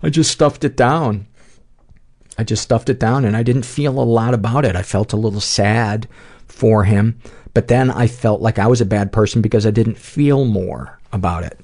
I 0.03 0.11
just 0.11 0.31
stuffed 0.31 0.63
it 0.63 0.77
down. 0.77 1.27
I 2.39 2.45
just 2.45 2.63
stuffed 2.63 2.89
it 2.89 3.01
down 3.01 3.25
and 3.25 3.37
I 3.37 3.43
didn't 3.43 3.65
feel 3.65 4.01
a 4.01 4.05
lot 4.05 4.33
about 4.33 4.65
it. 4.65 4.77
I 4.77 4.83
felt 4.83 5.13
a 5.13 5.17
little 5.17 5.41
sad 5.41 6.09
for 6.47 6.85
him, 6.85 7.19
but 7.53 7.67
then 7.67 7.91
I 7.91 8.07
felt 8.07 8.41
like 8.41 8.59
I 8.59 8.69
was 8.69 8.81
a 8.81 8.87
bad 8.87 9.13
person 9.13 9.43
because 9.43 9.67
I 9.67 9.73
didn't 9.73 9.99
feel 9.99 10.45
more 10.45 10.99
about 11.13 11.43
it. 11.43 11.59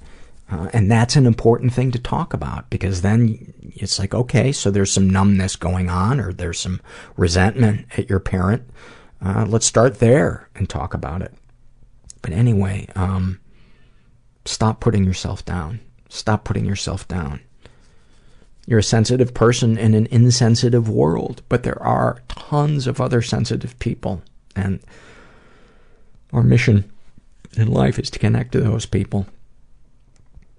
Uh, 0.50 0.68
and 0.72 0.90
that's 0.90 1.16
an 1.16 1.26
important 1.26 1.72
thing 1.72 1.90
to 1.92 1.98
talk 1.98 2.34
about 2.34 2.68
because 2.68 3.00
then 3.02 3.54
it's 3.76 3.98
like, 3.98 4.14
okay, 4.14 4.52
so 4.52 4.70
there's 4.70 4.92
some 4.92 5.08
numbness 5.08 5.56
going 5.56 5.88
on 5.88 6.20
or 6.20 6.32
there's 6.32 6.58
some 6.58 6.80
resentment 7.16 7.86
at 7.96 8.10
your 8.10 8.20
parent. 8.20 8.62
Uh, 9.24 9.46
let's 9.48 9.64
start 9.64 10.00
there 10.00 10.50
and 10.54 10.68
talk 10.68 10.92
about 10.92 11.22
it. 11.22 11.32
But 12.20 12.32
anyway, 12.32 12.88
um, 12.94 13.40
stop 14.44 14.80
putting 14.80 15.04
yourself 15.04 15.44
down. 15.44 15.80
Stop 16.08 16.44
putting 16.44 16.66
yourself 16.66 17.08
down. 17.08 17.40
You're 18.66 18.78
a 18.78 18.82
sensitive 18.82 19.34
person 19.34 19.76
in 19.76 19.94
an 19.94 20.06
insensitive 20.10 20.88
world, 20.88 21.42
but 21.48 21.62
there 21.64 21.82
are 21.82 22.22
tons 22.28 22.86
of 22.86 23.00
other 23.00 23.20
sensitive 23.20 23.78
people. 23.78 24.22
And 24.56 24.80
our 26.32 26.42
mission 26.42 26.90
in 27.56 27.70
life 27.70 27.98
is 27.98 28.10
to 28.10 28.18
connect 28.18 28.52
to 28.52 28.60
those 28.60 28.86
people 28.86 29.26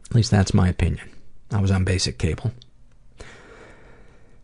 at 0.10 0.16
least 0.16 0.32
that's 0.32 0.54
my 0.54 0.68
opinion. 0.68 1.10
I 1.52 1.60
was 1.60 1.72
on 1.72 1.84
basic 1.84 2.18
cable. 2.18 2.52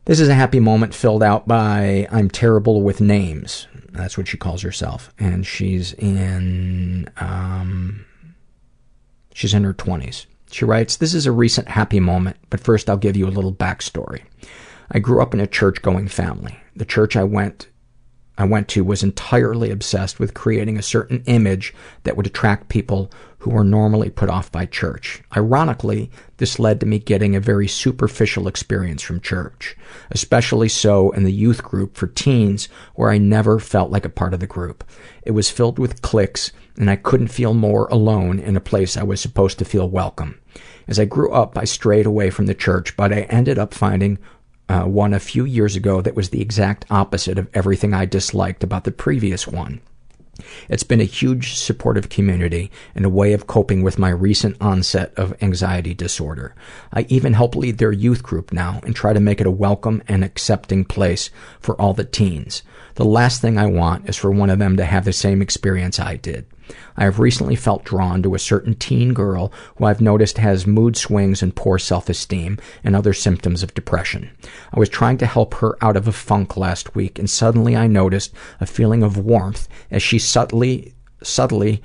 This 0.05 0.19
is 0.19 0.27
a 0.27 0.33
happy 0.33 0.59
moment 0.59 0.93
filled 0.93 1.23
out 1.23 1.47
by 1.47 2.07
I'm 2.11 2.29
terrible 2.29 2.81
with 2.81 2.99
names. 2.99 3.67
That's 3.91 4.17
what 4.17 4.27
she 4.27 4.37
calls 4.37 4.63
herself. 4.63 5.13
And 5.19 5.45
she's 5.45 5.93
in, 5.93 7.09
um, 7.17 8.05
she's 9.33 9.53
in 9.53 9.63
her 9.63 9.73
20s. 9.73 10.25
She 10.51 10.65
writes, 10.65 10.97
This 10.97 11.13
is 11.13 11.25
a 11.25 11.31
recent 11.31 11.69
happy 11.69 11.99
moment, 11.99 12.37
but 12.49 12.59
first 12.59 12.89
I'll 12.89 12.97
give 12.97 13.15
you 13.15 13.27
a 13.27 13.29
little 13.29 13.53
backstory. 13.53 14.21
I 14.91 14.99
grew 14.99 15.21
up 15.21 15.33
in 15.33 15.39
a 15.39 15.47
church 15.47 15.81
going 15.81 16.07
family. 16.09 16.59
The 16.75 16.85
church 16.85 17.15
I 17.15 17.23
went 17.23 17.67
I 18.37 18.45
went 18.45 18.69
to 18.69 18.83
was 18.83 19.03
entirely 19.03 19.69
obsessed 19.69 20.19
with 20.19 20.33
creating 20.33 20.75
a 20.75 20.81
certain 20.81 21.21
image 21.27 21.75
that 22.03 22.17
would 22.17 22.25
attract 22.25 22.69
people 22.69 23.11
who 23.39 23.51
were 23.51 23.63
normally 23.63 24.09
put 24.09 24.29
off 24.29 24.51
by 24.51 24.65
church. 24.65 25.21
Ironically, 25.37 26.09
this 26.37 26.57
led 26.57 26.79
to 26.79 26.87
me 26.87 26.97
getting 26.97 27.35
a 27.35 27.39
very 27.39 27.67
superficial 27.67 28.47
experience 28.47 29.03
from 29.03 29.19
church, 29.19 29.77
especially 30.09 30.69
so 30.69 31.11
in 31.11 31.23
the 31.23 31.31
youth 31.31 31.61
group 31.61 31.95
for 31.95 32.07
teens 32.07 32.67
where 32.95 33.11
I 33.11 33.19
never 33.19 33.59
felt 33.59 33.91
like 33.91 34.05
a 34.05 34.09
part 34.09 34.33
of 34.33 34.39
the 34.39 34.47
group. 34.47 34.83
It 35.23 35.31
was 35.31 35.51
filled 35.51 35.77
with 35.77 36.01
cliques 36.01 36.51
and 36.77 36.89
I 36.89 36.95
couldn't 36.95 37.27
feel 37.27 37.53
more 37.53 37.85
alone 37.91 38.39
in 38.39 38.55
a 38.55 38.61
place 38.61 38.97
I 38.97 39.03
was 39.03 39.21
supposed 39.21 39.59
to 39.59 39.65
feel 39.65 39.87
welcome. 39.87 40.40
As 40.91 40.99
I 40.99 41.05
grew 41.05 41.31
up, 41.31 41.57
I 41.57 41.63
strayed 41.63 42.05
away 42.05 42.31
from 42.31 42.47
the 42.47 42.53
church, 42.53 42.97
but 42.97 43.13
I 43.13 43.21
ended 43.21 43.57
up 43.57 43.73
finding 43.73 44.19
uh, 44.67 44.83
one 44.83 45.13
a 45.13 45.21
few 45.21 45.45
years 45.45 45.77
ago 45.77 46.01
that 46.01 46.17
was 46.17 46.31
the 46.31 46.41
exact 46.41 46.83
opposite 46.89 47.39
of 47.39 47.47
everything 47.53 47.93
I 47.93 48.03
disliked 48.03 48.61
about 48.61 48.83
the 48.83 48.91
previous 48.91 49.47
one. 49.47 49.79
It's 50.67 50.83
been 50.83 50.99
a 50.99 51.05
huge 51.05 51.53
supportive 51.53 52.09
community 52.09 52.71
and 52.93 53.05
a 53.05 53.09
way 53.09 53.31
of 53.31 53.47
coping 53.47 53.83
with 53.83 53.97
my 53.97 54.09
recent 54.09 54.57
onset 54.59 55.13
of 55.15 55.33
anxiety 55.41 55.93
disorder. 55.93 56.55
I 56.91 57.05
even 57.07 57.35
help 57.35 57.55
lead 57.55 57.77
their 57.77 57.93
youth 57.93 58.21
group 58.21 58.51
now 58.51 58.81
and 58.83 58.93
try 58.93 59.13
to 59.13 59.21
make 59.21 59.39
it 59.39 59.47
a 59.47 59.51
welcome 59.51 60.03
and 60.09 60.25
accepting 60.25 60.83
place 60.83 61.29
for 61.61 61.79
all 61.79 61.93
the 61.93 62.03
teens. 62.03 62.63
The 62.95 63.05
last 63.05 63.39
thing 63.39 63.57
I 63.57 63.67
want 63.67 64.09
is 64.09 64.17
for 64.17 64.29
one 64.29 64.49
of 64.49 64.59
them 64.59 64.75
to 64.75 64.83
have 64.83 65.05
the 65.05 65.13
same 65.13 65.41
experience 65.41 66.01
I 66.01 66.17
did. 66.17 66.47
I 66.97 67.03
have 67.03 67.19
recently 67.19 67.55
felt 67.55 67.83
drawn 67.83 68.23
to 68.23 68.35
a 68.35 68.39
certain 68.39 68.75
teen 68.75 69.13
girl 69.13 69.51
who 69.75 69.85
I've 69.85 70.01
noticed 70.01 70.37
has 70.37 70.67
mood 70.67 70.95
swings 70.95 71.41
and 71.41 71.55
poor 71.55 71.77
self-esteem 71.77 72.57
and 72.83 72.95
other 72.95 73.13
symptoms 73.13 73.63
of 73.63 73.73
depression. 73.73 74.29
I 74.73 74.79
was 74.79 74.89
trying 74.89 75.17
to 75.19 75.25
help 75.25 75.55
her 75.55 75.77
out 75.81 75.97
of 75.97 76.07
a 76.07 76.11
funk 76.11 76.57
last 76.57 76.95
week 76.95 77.19
and 77.19 77.29
suddenly 77.29 77.75
I 77.75 77.87
noticed 77.87 78.33
a 78.59 78.65
feeling 78.65 79.03
of 79.03 79.17
warmth 79.17 79.67
as 79.89 80.03
she 80.03 80.19
subtly, 80.19 80.93
subtly 81.23 81.81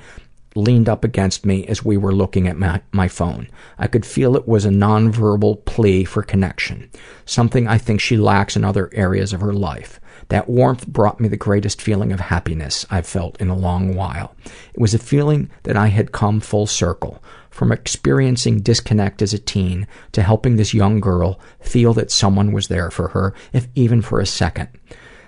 leaned 0.57 0.89
up 0.89 1.05
against 1.05 1.45
me 1.45 1.67
as 1.67 1.85
we 1.85 1.97
were 1.97 2.15
looking 2.15 2.49
at 2.49 2.59
my, 2.59 2.81
my 2.91 3.09
phone. 3.09 3.49
I 3.79 3.87
could 3.87 4.07
feel 4.07 4.35
it 4.35 4.49
was 4.49 4.65
a 4.65 4.71
nonverbal 4.71 5.65
plea 5.65 6.05
for 6.05 6.23
connection, 6.23 6.91
something 7.25 7.69
I 7.69 7.79
think 7.79 8.01
she 8.01 8.17
lacks 8.17 8.57
in 8.57 8.65
other 8.65 8.91
areas 8.93 9.33
of 9.33 9.41
her 9.41 9.53
life. 9.53 10.01
That 10.29 10.49
warmth 10.49 10.87
brought 10.89 11.21
me 11.21 11.29
the 11.29 11.37
greatest 11.37 11.81
feeling 11.81 12.13
of 12.13 12.21
happiness 12.21 12.85
I've 12.91 13.07
felt 13.07 13.41
in 13.41 13.49
a 13.49 13.57
long 13.57 13.95
while. 13.95 14.35
It 14.75 14.81
was 14.81 14.93
a 14.93 14.99
feeling 14.99 15.51
that 15.63 15.77
I 15.77 15.89
had 15.89 16.13
come 16.13 16.41
full 16.41 16.67
circle, 16.67 17.23
from 17.51 17.73
experiencing 17.73 18.61
disconnect 18.61 19.23
as 19.23 19.33
a 19.33 19.39
teen 19.39 19.87
to 20.13 20.23
helping 20.23 20.57
this 20.57 20.75
young 20.75 21.01
girl 21.01 21.41
feel 21.61 21.95
that 21.95 22.11
someone 22.11 22.53
was 22.53 22.69
there 22.69 22.91
for 22.91 23.09
her, 23.09 23.35
if 23.53 23.69
even 23.75 24.03
for 24.03 24.21
a 24.21 24.27
second. 24.27 24.69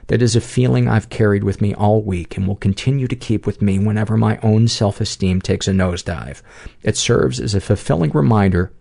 That 0.08 0.22
is 0.22 0.34
a 0.34 0.40
feeling 0.40 0.88
I've 0.88 1.10
carried 1.10 1.44
with 1.44 1.60
me 1.60 1.74
all 1.74 2.02
week 2.02 2.36
and 2.36 2.46
will 2.46 2.56
continue 2.56 3.08
to 3.08 3.16
keep 3.16 3.46
with 3.46 3.62
me 3.62 3.78
whenever 3.78 4.16
my 4.16 4.38
own 4.42 4.66
self-esteem 4.66 5.42
takes 5.42 5.68
a 5.68 5.72
nosedive. 5.72 6.42
It 6.82 6.96
serves 6.96 7.40
as 7.40 7.54
a 7.54 7.60
fulfilling 7.60 8.10
reminder 8.10 8.72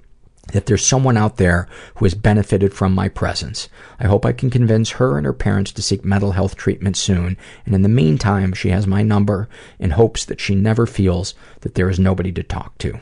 that 0.53 0.65
there's 0.65 0.85
someone 0.85 1.17
out 1.17 1.37
there 1.37 1.67
who 1.95 2.05
has 2.05 2.15
benefited 2.15 2.73
from 2.73 2.93
my 2.93 3.09
presence. 3.09 3.69
I 3.99 4.07
hope 4.07 4.25
I 4.25 4.31
can 4.31 4.49
convince 4.49 4.91
her 4.91 5.17
and 5.17 5.25
her 5.25 5.33
parents 5.33 5.71
to 5.73 5.81
seek 5.81 6.05
mental 6.05 6.31
health 6.31 6.55
treatment 6.55 6.97
soon, 6.97 7.37
and 7.65 7.75
in 7.75 7.81
the 7.81 7.89
meantime, 7.89 8.53
she 8.53 8.69
has 8.69 8.87
my 8.87 9.03
number 9.03 9.49
in 9.79 9.91
hopes 9.91 10.25
that 10.25 10.39
she 10.39 10.55
never 10.55 10.85
feels 10.85 11.33
that 11.61 11.75
there 11.75 11.89
is 11.89 11.99
nobody 11.99 12.31
to 12.31 12.43
talk 12.43 12.77
to. 12.79 12.99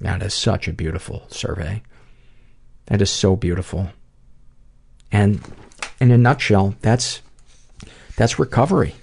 That 0.00 0.22
is 0.22 0.34
such 0.34 0.68
a 0.68 0.72
beautiful 0.72 1.24
survey. 1.28 1.82
That 2.86 3.02
is 3.02 3.10
so 3.10 3.36
beautiful. 3.36 3.90
And 5.10 5.40
in 6.00 6.10
a 6.10 6.18
nutshell, 6.18 6.74
that's 6.80 7.22
that's 8.16 8.38
recovery. 8.38 8.94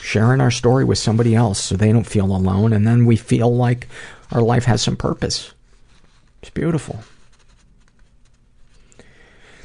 Sharing 0.00 0.40
our 0.40 0.50
story 0.50 0.84
with 0.84 0.98
somebody 0.98 1.34
else 1.34 1.60
so 1.60 1.76
they 1.76 1.92
don't 1.92 2.06
feel 2.06 2.34
alone, 2.34 2.72
and 2.72 2.86
then 2.86 3.04
we 3.04 3.16
feel 3.16 3.54
like 3.54 3.88
our 4.30 4.40
life 4.40 4.64
has 4.64 4.82
some 4.82 4.96
purpose. 4.96 5.52
It's 6.42 6.50
beautiful. 6.50 7.00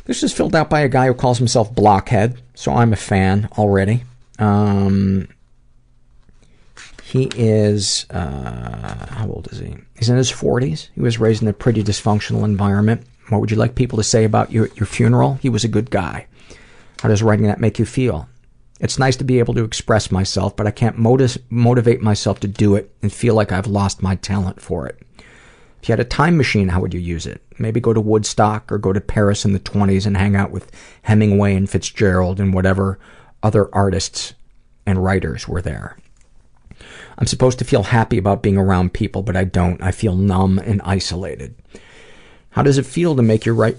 This 0.06 0.24
is 0.24 0.34
filled 0.34 0.56
out 0.56 0.70
by 0.70 0.82
a 0.82 0.90
guy 0.90 1.08
who 1.08 1.14
calls 1.14 1.38
himself 1.38 1.74
Blockhead, 1.74 2.42
so 2.56 2.74
I'm 2.74 2.92
a 2.92 2.98
fan 2.98 3.48
already. 3.58 4.04
Um, 4.38 5.30
he 7.04 7.30
is, 7.36 8.06
uh, 8.10 9.06
how 9.10 9.30
old 9.30 9.48
is 9.52 9.60
he? 9.60 9.76
He's 9.96 10.10
in 10.10 10.18
his 10.18 10.32
40s. 10.32 10.90
He 10.94 11.02
was 11.02 11.20
raised 11.20 11.42
in 11.42 11.48
a 11.48 11.54
pretty 11.54 11.84
dysfunctional 11.84 12.44
environment. 12.44 13.06
What 13.30 13.40
would 13.40 13.52
you 13.52 13.58
like 13.58 13.76
people 13.76 13.98
to 13.98 14.04
say 14.04 14.26
about 14.26 14.52
your, 14.52 14.68
your 14.76 14.86
funeral? 14.86 15.36
He 15.36 15.48
was 15.48 15.64
a 15.64 15.70
good 15.70 15.90
guy. 15.90 16.28
How 17.02 17.10
does 17.10 17.24
writing 17.24 17.48
that 17.48 17.62
make 17.62 17.80
you 17.80 17.86
feel? 17.86 18.28
It's 18.80 19.00
nice 19.00 19.16
to 19.18 19.24
be 19.24 19.40
able 19.40 19.54
to 19.54 19.64
express 19.64 20.12
myself, 20.12 20.56
but 20.58 20.68
I 20.68 20.72
can't 20.72 20.98
motivate 20.98 22.02
myself 22.02 22.42
to 22.42 22.48
do 22.48 22.76
it 22.76 22.94
and 23.02 23.14
feel 23.14 23.36
like 23.36 23.52
I've 23.52 23.68
lost 23.68 24.02
my 24.02 24.16
talent 24.16 24.60
for 24.60 24.88
it. 24.88 25.00
If 25.84 25.90
you 25.90 25.92
had 25.92 26.00
a 26.00 26.06
time 26.06 26.38
machine, 26.38 26.70
how 26.70 26.80
would 26.80 26.94
you 26.94 27.00
use 27.02 27.26
it? 27.26 27.42
Maybe 27.60 27.82
go 27.82 27.92
to 27.92 28.00
Woodstock 28.00 28.72
or 28.72 28.78
go 28.78 28.94
to 28.94 29.02
Paris 29.02 29.44
in 29.44 29.52
the 29.52 29.60
20s 29.60 30.06
and 30.06 30.16
hang 30.16 30.34
out 30.34 30.50
with 30.50 30.72
Hemingway 31.02 31.56
and 31.56 31.70
Fitzgerald 31.70 32.40
and 32.40 32.54
whatever 32.54 33.00
other 33.44 33.68
artists 33.76 34.34
and 34.86 35.04
writers 35.04 35.46
were 35.46 35.62
there. 35.62 35.98
I'm 37.18 37.28
supposed 37.28 37.60
to 37.60 37.66
feel 37.66 37.84
happy 37.84 38.18
about 38.18 38.42
being 38.42 38.58
around 38.58 38.94
people, 38.94 39.24
but 39.24 39.36
I 39.36 39.44
don't. 39.44 39.84
I 39.84 39.92
feel 39.92 40.16
numb 40.16 40.58
and 40.58 40.82
isolated. 40.84 41.54
How 42.52 42.64
does 42.64 42.78
it 42.78 42.86
feel 42.86 43.18
to 43.18 43.22
make 43.22 43.46
your 43.46 43.56
right 43.56 43.76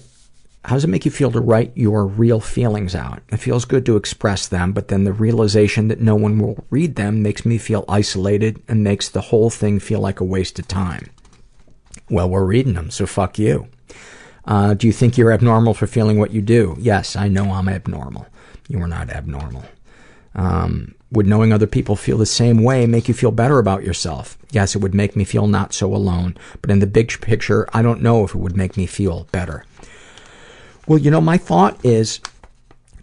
how 0.66 0.76
does 0.76 0.84
it 0.84 0.88
make 0.88 1.06
you 1.06 1.10
feel 1.10 1.30
to 1.30 1.40
write 1.40 1.72
your 1.74 2.06
real 2.06 2.40
feelings 2.40 2.94
out? 2.94 3.22
It 3.30 3.38
feels 3.38 3.64
good 3.64 3.86
to 3.86 3.96
express 3.96 4.46
them, 4.46 4.72
but 4.72 4.88
then 4.88 5.04
the 5.04 5.12
realization 5.12 5.88
that 5.88 6.00
no 6.00 6.14
one 6.14 6.38
will 6.38 6.64
read 6.68 6.96
them 6.96 7.22
makes 7.22 7.46
me 7.46 7.56
feel 7.56 7.86
isolated 7.88 8.62
and 8.68 8.84
makes 8.84 9.08
the 9.08 9.20
whole 9.22 9.48
thing 9.48 9.78
feel 9.78 10.00
like 10.00 10.20
a 10.20 10.24
waste 10.24 10.58
of 10.58 10.68
time. 10.68 11.10
Well, 12.10 12.28
we're 12.28 12.44
reading 12.44 12.74
them, 12.74 12.90
so 12.90 13.06
fuck 13.06 13.38
you. 13.38 13.68
Uh, 14.44 14.74
do 14.74 14.86
you 14.86 14.92
think 14.92 15.16
you're 15.16 15.32
abnormal 15.32 15.74
for 15.74 15.86
feeling 15.86 16.18
what 16.18 16.32
you 16.32 16.42
do? 16.42 16.76
Yes, 16.78 17.16
I 17.16 17.28
know 17.28 17.52
I'm 17.52 17.68
abnormal. 17.68 18.26
You 18.68 18.80
are 18.80 18.88
not 18.88 19.10
abnormal. 19.10 19.64
Um, 20.34 20.94
would 21.10 21.26
knowing 21.26 21.52
other 21.52 21.66
people 21.66 21.96
feel 21.96 22.18
the 22.18 22.26
same 22.26 22.62
way 22.62 22.86
make 22.86 23.08
you 23.08 23.14
feel 23.14 23.30
better 23.30 23.58
about 23.58 23.84
yourself? 23.84 24.36
Yes, 24.50 24.74
it 24.74 24.80
would 24.80 24.94
make 24.94 25.16
me 25.16 25.24
feel 25.24 25.46
not 25.46 25.72
so 25.72 25.94
alone. 25.94 26.36
But 26.60 26.70
in 26.70 26.80
the 26.80 26.86
big 26.86 27.20
picture, 27.20 27.68
I 27.72 27.82
don't 27.82 28.02
know 28.02 28.24
if 28.24 28.34
it 28.34 28.38
would 28.38 28.56
make 28.56 28.76
me 28.76 28.86
feel 28.86 29.26
better. 29.32 29.64
Well, 30.86 30.98
you 30.98 31.10
know, 31.10 31.20
my 31.20 31.38
thought 31.38 31.82
is 31.84 32.20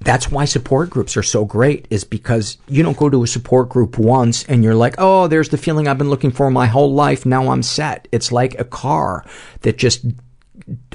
that's 0.04 0.32
why 0.32 0.46
support 0.46 0.90
groups 0.90 1.16
are 1.16 1.24
so 1.24 1.46
great 1.46 1.88
is 1.92 2.04
because 2.04 2.58
you 2.68 2.82
don't 2.82 2.98
go 2.98 3.10
to 3.10 3.24
a 3.24 3.28
support 3.28 3.70
group 3.70 4.00
once 4.00 4.44
and 4.46 4.64
you're 4.64 4.76
like, 4.76 4.96
oh, 4.98 5.28
there's 5.28 5.50
the 5.50 5.58
feeling 5.58 5.88
I've 5.88 6.00
been 6.00 6.10
looking 6.10 6.32
for 6.32 6.50
my 6.50 6.66
whole 6.66 6.92
life. 6.92 7.24
Now 7.24 7.52
I'm 7.52 7.62
set. 7.62 8.08
It's 8.12 8.32
like 8.32 8.60
a 8.60 8.64
car 8.64 9.24
that 9.62 9.78
just 9.78 10.04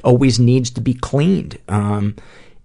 always 0.02 0.40
needs 0.40 0.70
to 0.70 0.80
be 0.80 0.92
cleaned. 0.92 1.56
Um, 1.68 2.16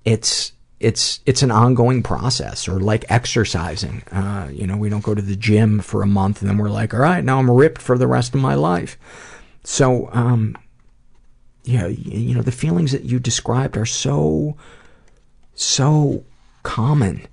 it's, 0.03 0.53
it's, 0.79 1.19
it's 1.27 1.43
an 1.43 1.51
ongoing 1.51 2.01
process 2.01 2.67
or 2.67 2.79
like 2.79 3.05
exercising. 3.09 4.01
Uh, 4.11 4.49
you 4.51 4.65
know, 4.65 4.77
we 4.77 4.89
don't 4.89 5.03
go 5.03 5.13
to 5.13 5.21
the 5.21 5.35
gym 5.35 5.79
for 5.79 6.01
a 6.01 6.07
month 6.07 6.41
and 6.41 6.49
then 6.49 6.57
we're 6.57 6.69
like, 6.71 6.91
all 6.95 7.01
right, 7.01 7.23
now 7.23 7.37
I'm 7.37 7.51
ripped 7.51 7.81
for 7.83 7.99
the 7.99 8.07
rest 8.07 8.33
of 8.33 8.41
my 8.41 8.55
life. 8.55 8.97
So, 9.63 10.09
um, 10.11 10.57
yeah, 11.65 11.85
you 11.85 12.33
know, 12.33 12.41
the 12.41 12.51
feelings 12.51 12.93
that 12.93 13.03
you 13.03 13.19
described 13.19 13.77
are 13.77 13.85
so, 13.85 14.57
so 15.53 16.23
common. 16.63 17.27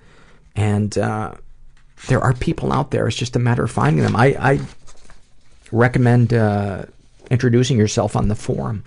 And, 0.56 0.96
uh, 0.96 1.34
there 2.06 2.20
are 2.20 2.32
people 2.32 2.72
out 2.72 2.90
there. 2.90 3.09
It's 3.09 3.16
just 3.16 3.36
a 3.36 3.40
matter 3.40 3.64
of 3.64 3.70
finding 3.70 4.02
them. 4.02 4.16
I, 4.16 4.26
I 4.38 4.60
recommend, 5.72 6.32
uh, 6.32 6.84
introducing 7.30 7.76
yourself 7.76 8.16
on 8.16 8.28
the 8.28 8.34
forum. 8.34 8.84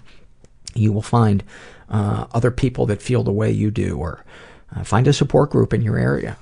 You 0.74 0.94
will 0.94 1.02
find, 1.02 1.44
uh, 1.90 2.26
other 2.34 2.52
people 2.52 2.86
that 2.88 3.02
feel 3.02 3.24
the 3.24 3.32
way 3.32 3.52
you 3.52 3.72
do 3.72 3.98
or, 3.98 4.24
uh, 4.76 4.84
find 4.84 5.08
a 5.08 5.14
support 5.14 5.52
group 5.52 5.74
in 5.74 5.82
your 5.82 5.98
area. 5.98 6.38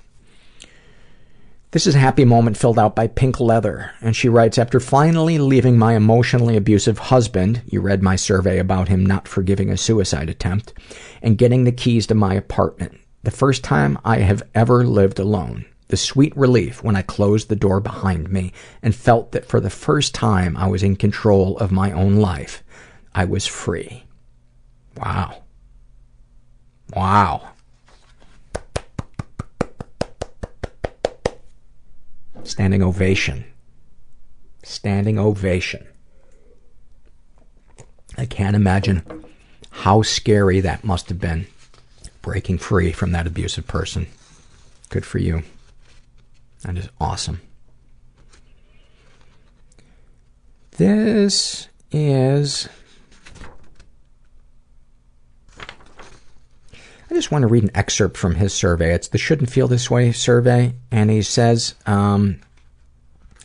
This 1.72 1.86
is 1.86 1.94
a 1.94 2.00
happy 2.00 2.26
moment 2.26 2.58
filled 2.58 2.80
out 2.80 2.96
by 2.96 3.06
Pink 3.06 3.40
Leather, 3.40 3.92
and 4.02 4.16
she 4.16 4.28
writes, 4.28 4.58
After 4.58 4.80
finally 4.80 5.38
leaving 5.38 5.78
my 5.78 5.96
emotionally 5.96 6.58
abusive 6.58 6.98
husband, 6.98 7.62
you 7.68 7.80
read 7.80 8.02
my 8.02 8.16
survey 8.16 8.58
about 8.58 8.88
him 8.88 9.06
not 9.06 9.28
forgiving 9.28 9.70
a 9.70 9.78
suicide 9.78 10.32
attempt, 10.32 10.74
and 11.22 11.38
getting 11.38 11.66
the 11.66 11.72
keys 11.72 12.08
to 12.08 12.16
my 12.16 12.34
apartment, 12.34 12.98
the 13.24 13.32
first 13.32 13.64
time 13.64 13.98
I 14.06 14.20
have 14.20 14.44
ever 14.56 14.86
lived 14.86 15.20
alone, 15.20 15.66
the 15.90 15.98
sweet 15.98 16.36
relief 16.38 16.84
when 16.84 16.96
I 16.96 17.02
closed 17.02 17.50
the 17.50 17.56
door 17.56 17.80
behind 17.80 18.30
me 18.30 18.54
and 18.82 18.96
felt 18.96 19.32
that 19.32 19.46
for 19.46 19.60
the 19.60 19.70
first 19.70 20.14
time 20.14 20.56
I 20.56 20.68
was 20.68 20.84
in 20.84 20.96
control 20.96 21.58
of 21.58 21.72
my 21.72 21.92
own 21.92 22.18
life, 22.18 22.64
I 23.14 23.26
was 23.26 23.46
free. 23.46 24.04
Wow. 24.98 25.44
Wow. 26.96 27.50
Standing 32.44 32.82
ovation. 32.82 33.46
Standing 34.64 35.20
ovation. 35.20 35.86
I 38.18 38.26
can't 38.26 38.56
imagine 38.56 39.04
how 39.70 40.02
scary 40.02 40.60
that 40.62 40.84
must 40.84 41.10
have 41.10 41.20
been, 41.20 41.48
breaking 42.22 42.58
free 42.58 42.92
from 42.92 43.12
that 43.12 43.28
abusive 43.28 43.68
person. 43.68 44.08
Good 44.90 45.06
for 45.06 45.20
you. 45.20 45.44
That 46.64 46.78
is 46.78 46.90
awesome. 47.00 47.42
This 50.72 51.68
is. 51.92 52.70
I 57.12 57.16
just 57.16 57.32
want 57.32 57.42
to 57.42 57.48
read 57.48 57.64
an 57.64 57.72
excerpt 57.74 58.18
from 58.18 58.36
his 58.36 58.54
survey. 58.54 58.94
It's 58.94 59.08
the 59.08 59.18
Shouldn't 59.18 59.50
Feel 59.50 59.68
This 59.68 59.90
Way 59.90 60.12
survey, 60.12 60.76
and 60.92 61.10
he 61.10 61.22
says, 61.24 61.74
um, 61.86 62.40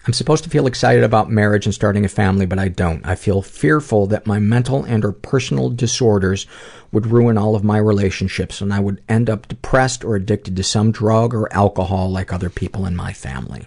I'm 0.07 0.13
supposed 0.13 0.45
to 0.45 0.51
feel 0.51 0.67
excited 0.67 1.03
about 1.03 1.31
marriage 1.31 1.65
and 1.65 1.75
starting 1.75 2.05
a 2.05 2.09
family, 2.09 2.45
but 2.45 2.59
I 2.59 2.69
don't. 2.69 3.05
I 3.07 3.15
feel 3.15 3.41
fearful 3.41 4.07
that 4.09 4.27
my 4.27 4.39
mental 4.39 4.85
and 4.85 5.03
or 5.03 5.13
personal 5.13 5.71
disorders 5.71 6.47
would 6.93 7.07
ruin 7.07 7.39
all 7.39 7.57
of 7.57 7.65
my 7.65 7.79
relationships 7.79 8.61
and 8.61 8.73
I 8.73 8.81
would 8.81 9.03
end 9.09 9.31
up 9.31 9.49
depressed 9.49 10.05
or 10.05 10.15
addicted 10.15 10.57
to 10.57 10.63
some 10.63 10.93
drug 10.93 11.35
or 11.35 11.53
alcohol 11.55 12.11
like 12.11 12.33
other 12.33 12.51
people 12.51 12.85
in 12.85 12.95
my 12.95 13.15
family. 13.15 13.67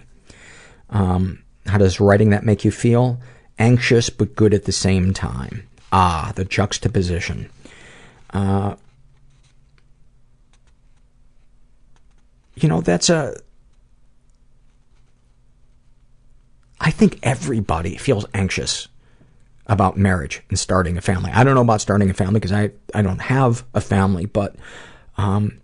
Um, 0.90 1.42
how 1.66 1.78
does 1.78 2.00
writing 2.00 2.30
that 2.30 2.44
make 2.44 2.64
you 2.64 2.70
feel? 2.70 3.20
Anxious 3.58 4.08
but 4.08 4.36
good 4.36 4.54
at 4.54 4.64
the 4.64 4.72
same 4.72 5.12
time. 5.12 5.68
Ah, 5.90 6.32
the 6.36 6.44
juxtaposition. 6.44 7.50
Uh, 8.30 8.76
you 12.54 12.68
know, 12.68 12.80
that's 12.80 13.10
a, 13.10 13.34
I, 16.80 16.90
think 16.90 17.18
everybody 17.22 17.96
feels 17.96 18.26
anxious 18.34 18.88
about 19.66 19.96
marriage 19.96 20.42
and 20.48 20.58
starting 20.58 20.96
a 20.96 21.00
family. 21.00 21.30
I 21.32 21.44
don't 21.44 21.54
know 21.54 21.62
about 21.62 21.80
starting 21.80 22.10
a 22.10 22.14
family 22.14 22.34
because 22.34 22.52
I, 22.52 22.70
I 22.94 23.02
don't 23.02 23.20
have 23.20 23.64
a 23.74 23.80
family, 23.80 24.26
but, 24.26 24.56
um, 25.16 25.60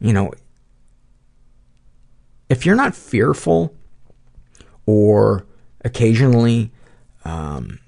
you 0.00 0.12
know, 0.12 0.32
if 2.48 2.64
you're 2.64 2.76
not 2.76 2.94
fearful 2.94 3.74
or 4.86 5.44
occasionally 5.84 6.70
um, 7.24 7.80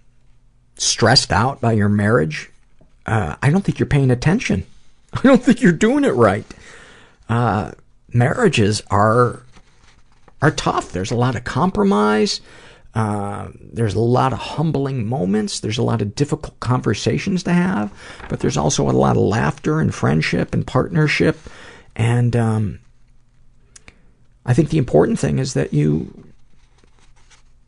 stressed 0.76 1.32
out 1.32 1.60
by 1.60 1.72
your 1.72 1.88
marriage, 1.88 2.50
uh, 3.06 3.36
I 3.42 3.50
don't 3.50 3.62
think 3.62 3.78
you're 3.78 3.86
paying 3.86 4.10
attention. 4.10 4.66
I 5.12 5.22
don't 5.22 5.42
think 5.42 5.62
you're 5.62 5.72
doing 5.72 6.04
it 6.04 6.14
right. 6.14 6.44
Uh, 7.28 7.72
marriages 8.12 8.82
are 8.90 9.42
are 10.40 10.50
tough. 10.50 10.92
There's 10.92 11.10
a 11.10 11.16
lot 11.16 11.36
of 11.36 11.44
compromise. 11.44 12.40
Uh, 12.94 13.48
there's 13.60 13.94
a 13.94 14.00
lot 14.00 14.32
of 14.32 14.38
humbling 14.38 15.06
moments. 15.06 15.60
There's 15.60 15.78
a 15.78 15.82
lot 15.82 16.02
of 16.02 16.14
difficult 16.14 16.58
conversations 16.60 17.42
to 17.44 17.52
have, 17.52 17.92
but 18.28 18.40
there's 18.40 18.56
also 18.56 18.88
a 18.88 18.92
lot 18.92 19.16
of 19.16 19.22
laughter 19.22 19.80
and 19.80 19.94
friendship 19.94 20.54
and 20.54 20.66
partnership. 20.66 21.38
And 21.94 22.34
um, 22.34 22.80
I 24.46 24.54
think 24.54 24.70
the 24.70 24.78
important 24.78 25.18
thing 25.18 25.38
is 25.38 25.54
that 25.54 25.72
you 25.72 26.24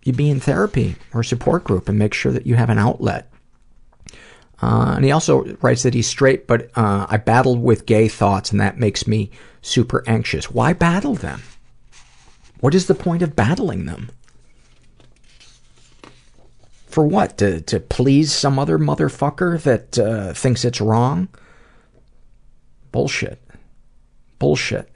you 0.03 0.15
be 0.15 0.31
in 0.31 0.41
therapy 0.41 0.97
or 1.13 1.23
support 1.23 1.63
group 1.63 1.89
and 1.89 1.99
make 1.99 2.15
sure 2.15 2.33
that 2.33 2.47
you 2.47 2.55
have 2.55 2.71
an 2.71 2.79
outlet. 2.79 3.31
Uh, 4.63 4.95
and 4.97 5.05
he 5.05 5.13
also 5.13 5.45
writes 5.61 5.83
that 5.83 5.95
he's 5.95 6.07
straight, 6.07 6.47
but 6.47 6.71
uh, 6.75 7.07
I 7.09 7.19
battled 7.19 7.63
with 7.63 7.87
gay 7.87 8.09
thoughts, 8.09 8.51
and 8.51 8.61
that 8.61 8.79
makes 8.79 9.07
me 9.07 9.31
super 9.63 10.03
anxious. 10.07 10.51
Why 10.51 10.73
battle 10.73 11.15
them? 11.15 11.43
What 12.61 12.75
is 12.75 12.87
the 12.87 12.95
point 12.95 13.23
of 13.23 13.35
battling 13.35 13.87
them? 13.87 14.11
For 16.87 17.07
what? 17.07 17.39
To, 17.39 17.61
to 17.63 17.81
please 17.81 18.33
some 18.33 18.59
other 18.59 18.79
motherfucker 18.79 19.63
that 19.63 19.99
uh, 19.99 20.35
thinks 20.35 20.65
it's 20.65 20.81
wrong? 20.81 21.29
Bullshit. 22.93 23.41
Bullshit. 24.39 24.91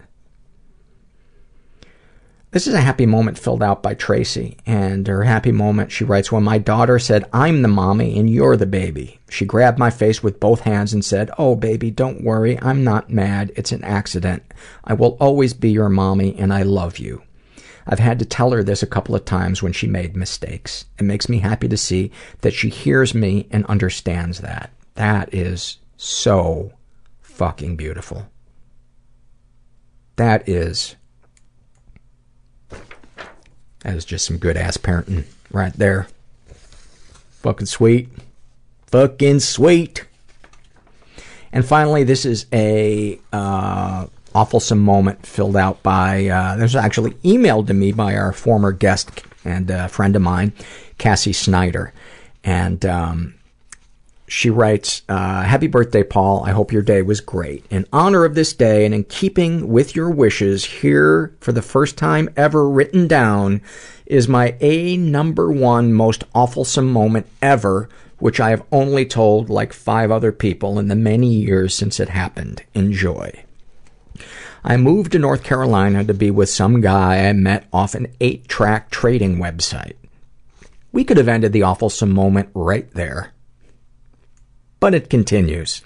This 2.51 2.69
is 2.69 2.75
a 2.75 2.81
happy 2.81 3.07
moment 3.07 3.37
filled 3.37 3.65
out 3.65 3.83
by 3.83 3.95
Tracy, 3.95 4.59
and 4.65 5.09
her 5.09 5.25
happy 5.25 5.51
moment, 5.51 5.91
she 5.91 6.05
writes, 6.05 6.31
when 6.31 6.45
my 6.45 6.59
daughter 6.59 7.01
said, 7.01 7.29
I'm 7.33 7.63
the 7.63 7.69
mommy 7.69 8.17
and 8.17 8.31
you're 8.31 8.57
the 8.57 8.65
baby. 8.65 9.19
She 9.29 9.45
grabbed 9.45 9.77
my 9.77 9.91
face 9.91 10.23
with 10.23 10.39
both 10.39 10.61
hands 10.61 10.93
and 10.93 11.05
said, 11.05 11.33
oh 11.37 11.57
baby, 11.57 11.91
don't 11.91 12.23
worry, 12.23 12.57
I'm 12.63 12.85
not 12.85 13.11
mad, 13.11 13.51
it's 13.57 13.73
an 13.73 13.83
accident. 13.83 14.45
I 14.85 14.95
will 14.95 15.17
always 15.19 15.53
be 15.53 15.71
your 15.73 15.89
mommy 15.89 16.39
and 16.39 16.53
I 16.53 16.63
love 16.63 16.99
you. 16.99 17.23
I've 17.87 17.99
had 17.99 18.19
to 18.19 18.25
tell 18.25 18.51
her 18.53 18.63
this 18.63 18.83
a 18.83 18.87
couple 18.87 19.15
of 19.15 19.25
times 19.25 19.63
when 19.63 19.73
she 19.73 19.87
made 19.87 20.17
mistakes. 20.17 20.87
It 20.99 21.05
makes 21.05 21.29
me 21.29 21.39
happy 21.39 21.69
to 21.69 21.77
see 21.77 22.11
that 22.41 22.55
she 22.55 22.69
hears 22.69 23.15
me 23.15 23.47
and 23.51 23.67
understands 23.67 24.41
that. 24.41 24.71
That 24.95 25.33
is 25.35 25.79
so 25.97 26.73
fucking 27.21 27.77
beautiful. 27.77 28.27
That 30.17 30.49
is 30.49 30.97
that 33.81 33.97
is 33.97 34.05
just 34.05 34.25
some 34.25 34.39
good 34.39 34.57
ass 34.57 34.77
parenting 34.77 35.25
right 35.53 35.73
there. 35.75 36.07
Fucking 37.43 37.67
sweet. 37.67 38.09
Fucking 38.87 39.41
sweet. 39.41 40.07
And 41.53 41.65
finally, 41.67 42.03
this 42.03 42.25
is 42.25 42.47
a 42.53 43.21
uh, 43.33 44.07
awfulsome 44.35 44.79
moment 44.79 45.27
filled 45.27 45.57
out 45.57 45.83
by, 45.83 46.27
uh, 46.27 46.57
this 46.57 46.75
was 46.75 46.77
actually 46.77 47.13
emailed 47.23 47.67
to 47.69 47.75
me 47.75 47.93
by 47.93 48.17
our 48.17 48.33
former 48.33 48.73
guest 48.73 49.23
and 49.45 49.71
uh, 49.71 49.89
friend 49.89 50.17
of 50.17 50.23
mine, 50.23 50.53
Cassie 50.99 51.33
Snyder. 51.33 51.93
And 52.43 52.85
um, 52.85 53.35
she 54.27 54.51
writes, 54.51 55.03
uh, 55.09 55.43
Happy 55.43 55.67
birthday, 55.67 56.03
Paul. 56.03 56.45
I 56.45 56.51
hope 56.51 56.73
your 56.73 56.83
day 56.83 57.03
was 57.03 57.21
great. 57.21 57.65
In 57.71 57.87
honor 57.93 58.25
of 58.25 58.35
this 58.35 58.53
day 58.53 58.85
and 58.85 58.95
in 58.95 59.05
keeping 59.05 59.69
with 59.69 59.95
your 59.95 60.11
wishes, 60.11 60.65
here 60.65 61.35
for 61.41 61.53
the 61.53 61.63
first 61.63 61.97
time 61.97 62.29
ever 62.37 62.69
written 62.69 63.07
down 63.07 63.61
is 64.07 64.29
my 64.29 64.57
A 64.61 64.97
number 64.97 65.51
one 65.51 65.93
most 65.93 66.31
awfulsome 66.33 66.89
moment 66.89 67.27
ever, 67.41 67.89
which 68.19 68.41
I 68.41 68.51
have 68.51 68.65
only 68.73 69.07
told 69.07 69.51
like 69.51 69.73
five 69.73 70.11
other 70.11 70.33
people 70.33 70.79
in 70.79 70.89
the 70.89 70.97
many 70.97 71.33
years 71.33 71.75
since 71.75 72.01
it 72.01 72.09
happened. 72.09 72.63
Enjoy. 72.75 73.45
I 74.67 74.79
moved 74.79 75.13
to 75.13 75.19
North 75.19 75.43
Carolina 75.45 76.05
to 76.05 76.15
be 76.15 76.31
with 76.31 76.49
some 76.49 76.81
guy 76.81 77.29
I 77.29 77.33
met 77.35 77.67
off 77.71 77.95
an 77.95 78.07
eight 78.19 78.49
track 78.49 78.91
trading 78.91 79.37
website. 79.37 79.97
We 80.91 81.05
could 81.05 81.19
have 81.19 81.29
ended 81.29 81.53
the 81.53 81.61
awfulsome 81.61 82.13
moment 82.13 82.49
right 82.55 82.91
there. 82.95 83.35
But 84.81 84.95
it 84.95 85.11
continues. 85.11 85.83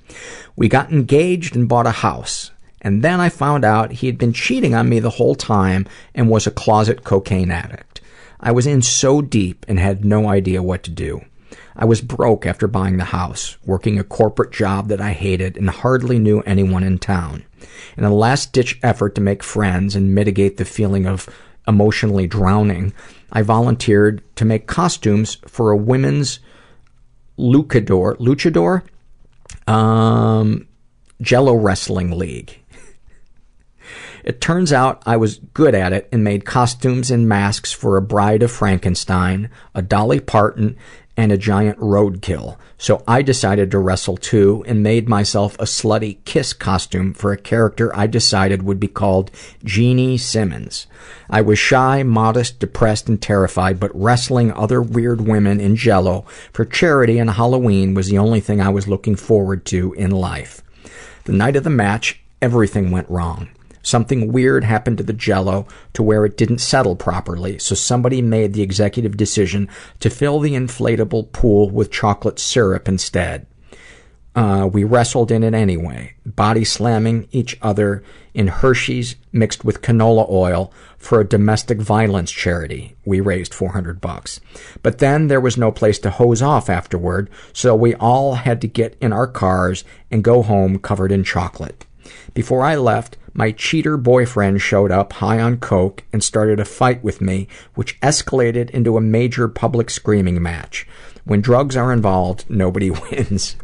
We 0.55 0.69
got 0.69 0.93
engaged 0.93 1.57
and 1.57 1.69
bought 1.69 1.89
a 1.89 2.03
house. 2.07 2.53
And 2.81 3.03
then 3.03 3.19
I 3.19 3.31
found 3.31 3.65
out 3.65 3.91
he 3.91 4.07
had 4.07 4.17
been 4.17 4.33
cheating 4.33 4.77
on 4.77 4.89
me 4.89 5.01
the 5.01 5.11
whole 5.11 5.35
time 5.35 5.89
and 6.15 6.31
was 6.31 6.47
a 6.47 6.53
closet 6.53 7.03
cocaine 7.03 7.51
addict. 7.51 8.01
I 8.39 8.53
was 8.53 8.69
in 8.69 8.83
so 8.83 9.21
deep 9.21 9.67
and 9.67 9.81
had 9.81 10.05
no 10.05 10.29
idea 10.29 10.63
what 10.63 10.85
to 10.85 10.93
do. 10.93 11.23
I 11.79 11.85
was 11.85 12.01
broke 12.01 12.45
after 12.45 12.67
buying 12.67 12.97
the 12.97 13.05
house, 13.05 13.57
working 13.65 13.99
a 13.99 14.05
corporate 14.05 14.51
job 14.51 14.89
that 14.89 15.01
I 15.01 15.13
hated 15.13 15.57
and 15.57 15.71
hardly 15.71 16.19
knew 16.19 16.41
anyone 16.41 16.83
in 16.83 16.99
town. 16.99 17.45
In 17.97 18.03
a 18.03 18.13
last 18.13 18.53
ditch 18.53 18.81
effort 18.83 19.15
to 19.15 19.21
make 19.21 19.45
friends 19.45 19.95
and 19.95 20.15
mitigate 20.15 20.57
the 20.57 20.65
feeling 20.65 21.07
of 21.07 21.29
emotionally 21.69 22.27
drowning, 22.27 22.93
I 23.31 23.43
volunteered 23.43 24.23
to 24.37 24.45
make 24.45 24.67
costumes 24.67 25.37
for 25.47 25.71
a 25.71 25.77
women's 25.77 26.41
luchador, 27.39 28.17
luchador, 28.17 28.83
um, 29.73 30.67
jello 31.23 31.55
wrestling 31.55 32.11
league. 32.19 32.59
It 34.25 34.41
turns 34.41 34.73
out 34.73 35.03
I 35.07 35.17
was 35.17 35.39
good 35.55 35.75
at 35.75 35.93
it 35.93 36.09
and 36.13 36.23
made 36.23 36.45
costumes 36.45 37.11
and 37.11 37.29
masks 37.29 37.73
for 37.73 37.97
a 37.97 38.03
bride 38.03 38.43
of 38.43 38.51
Frankenstein, 38.51 39.49
a 39.75 39.81
Dolly 39.81 40.21
Parton, 40.21 40.77
and 41.19 41.33
a 41.33 41.37
giant 41.37 41.77
roadkill. 41.81 42.57
So 42.79 43.03
I 43.09 43.23
decided 43.23 43.73
to 43.73 43.79
wrestle 43.81 44.17
too 44.17 44.65
and 44.69 44.85
made 44.85 45.09
myself 45.09 45.57
a 45.57 45.65
slutty 45.65 46.19
kiss 46.25 46.53
costume 46.53 47.13
for 47.13 47.33
a 47.33 47.37
character 47.37 47.95
I 47.95 48.07
decided 48.07 48.63
would 48.63 48.79
be 48.79 48.87
called 48.87 49.33
Jeannie 49.65 50.17
Simmons. 50.17 50.87
I 51.29 51.41
was 51.41 51.59
shy, 51.59 52.05
modest, 52.05 52.61
depressed, 52.61 53.09
and 53.09 53.21
terrified, 53.21 53.81
but 53.81 53.91
wrestling 54.01 54.53
other 54.53 54.81
weird 54.81 55.23
women 55.23 55.59
in 55.59 55.75
jello 55.75 56.25
for 56.53 56.65
charity 56.65 57.19
and 57.19 57.31
Halloween 57.31 57.95
was 57.95 58.07
the 58.07 58.19
only 58.19 58.39
thing 58.39 58.61
I 58.61 58.69
was 58.69 58.87
looking 58.87 59.17
forward 59.17 59.65
to 59.67 59.95
in 59.95 60.13
life. 60.13 60.63
The 61.25 61.33
night 61.33 61.57
of 61.57 61.65
the 61.65 61.71
match, 61.71 62.21
everything 62.41 62.93
went 62.93 63.11
wrong. 63.11 63.49
Something 63.89 64.35
weird 64.35 64.65
happened 64.65 64.99
to 64.99 65.03
the 65.03 65.15
jello 65.15 65.67
to 65.95 66.03
where 66.03 66.27
it 66.27 66.37
didn't 66.37 66.59
settle 66.59 66.95
properly, 66.95 67.59
so 67.59 67.75
somebody 67.75 68.21
made 68.21 68.53
the 68.53 68.61
executive 68.61 69.17
decision 69.17 69.67
to 70.01 70.11
fill 70.11 70.41
the 70.41 70.53
inflatable 70.53 71.33
pool 71.33 71.71
with 71.71 71.91
chocolate 71.91 72.39
syrup 72.39 72.87
instead. 72.87 73.47
Uh, 74.37 74.69
we 74.71 74.85
wrestled 74.85 75.31
in 75.31 75.43
it 75.43 75.55
anyway, 75.55 76.13
body 76.27 76.67
slamming 76.67 77.29
each 77.33 77.57
other 77.63 78.05
in 78.35 78.49
Hershey's 78.49 79.17
mixed 79.33 79.65
with 79.65 79.81
canola 79.81 80.29
oil 80.29 80.71
for 80.99 81.19
a 81.19 81.27
domestic 81.27 81.81
violence 81.81 82.31
charity. 82.31 82.95
We 83.07 83.21
raised 83.21 83.55
400 83.55 84.03
bucks. 84.03 84.39
But 84.83 84.99
then 84.99 85.29
there 85.29 85.41
was 85.41 85.57
no 85.57 85.73
place 85.73 85.99
to 86.01 86.11
hose 86.11 86.43
off 86.43 86.69
afterward, 86.69 87.31
so 87.55 87.75
we 87.75 87.95
all 87.95 88.35
had 88.35 88.61
to 88.61 88.69
get 88.69 88.99
in 89.01 89.15
our 89.15 89.27
cars 89.27 89.83
and 90.11 90.23
go 90.23 90.43
home 90.43 90.79
covered 90.79 91.11
in 91.11 91.25
chocolate. 91.25 91.87
Before 92.35 92.63
I 92.63 92.77
left, 92.77 93.17
my 93.39 93.53
cheater 93.53 93.97
boyfriend 93.97 94.61
showed 94.61 94.91
up 94.91 95.13
high 95.13 95.39
on 95.39 95.59
coke 95.59 96.03
and 96.13 96.25
started 96.25 96.59
a 96.59 96.65
fight 96.65 97.05
with 97.05 97.21
me, 97.21 97.47
which 97.77 97.99
escalated 98.01 98.69
into 98.71 98.97
a 98.97 99.01
major 99.01 99.47
public 99.47 99.91
screaming 99.91 100.43
match. 100.43 100.89
When 101.23 101.41
drugs 101.41 101.77
are 101.77 101.93
involved, 101.93 102.47
nobody 102.49 102.91
wins. 103.13 103.55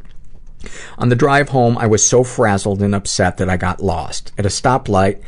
On 0.96 1.08
the 1.08 1.16
drive 1.16 1.48
home, 1.48 1.76
I 1.76 1.88
was 1.88 2.06
so 2.06 2.22
frazzled 2.22 2.82
and 2.82 2.94
upset 2.94 3.36
that 3.38 3.50
I 3.50 3.56
got 3.56 3.82
lost. 3.82 4.30
At 4.38 4.46
a 4.46 4.48
stoplight, 4.48 5.20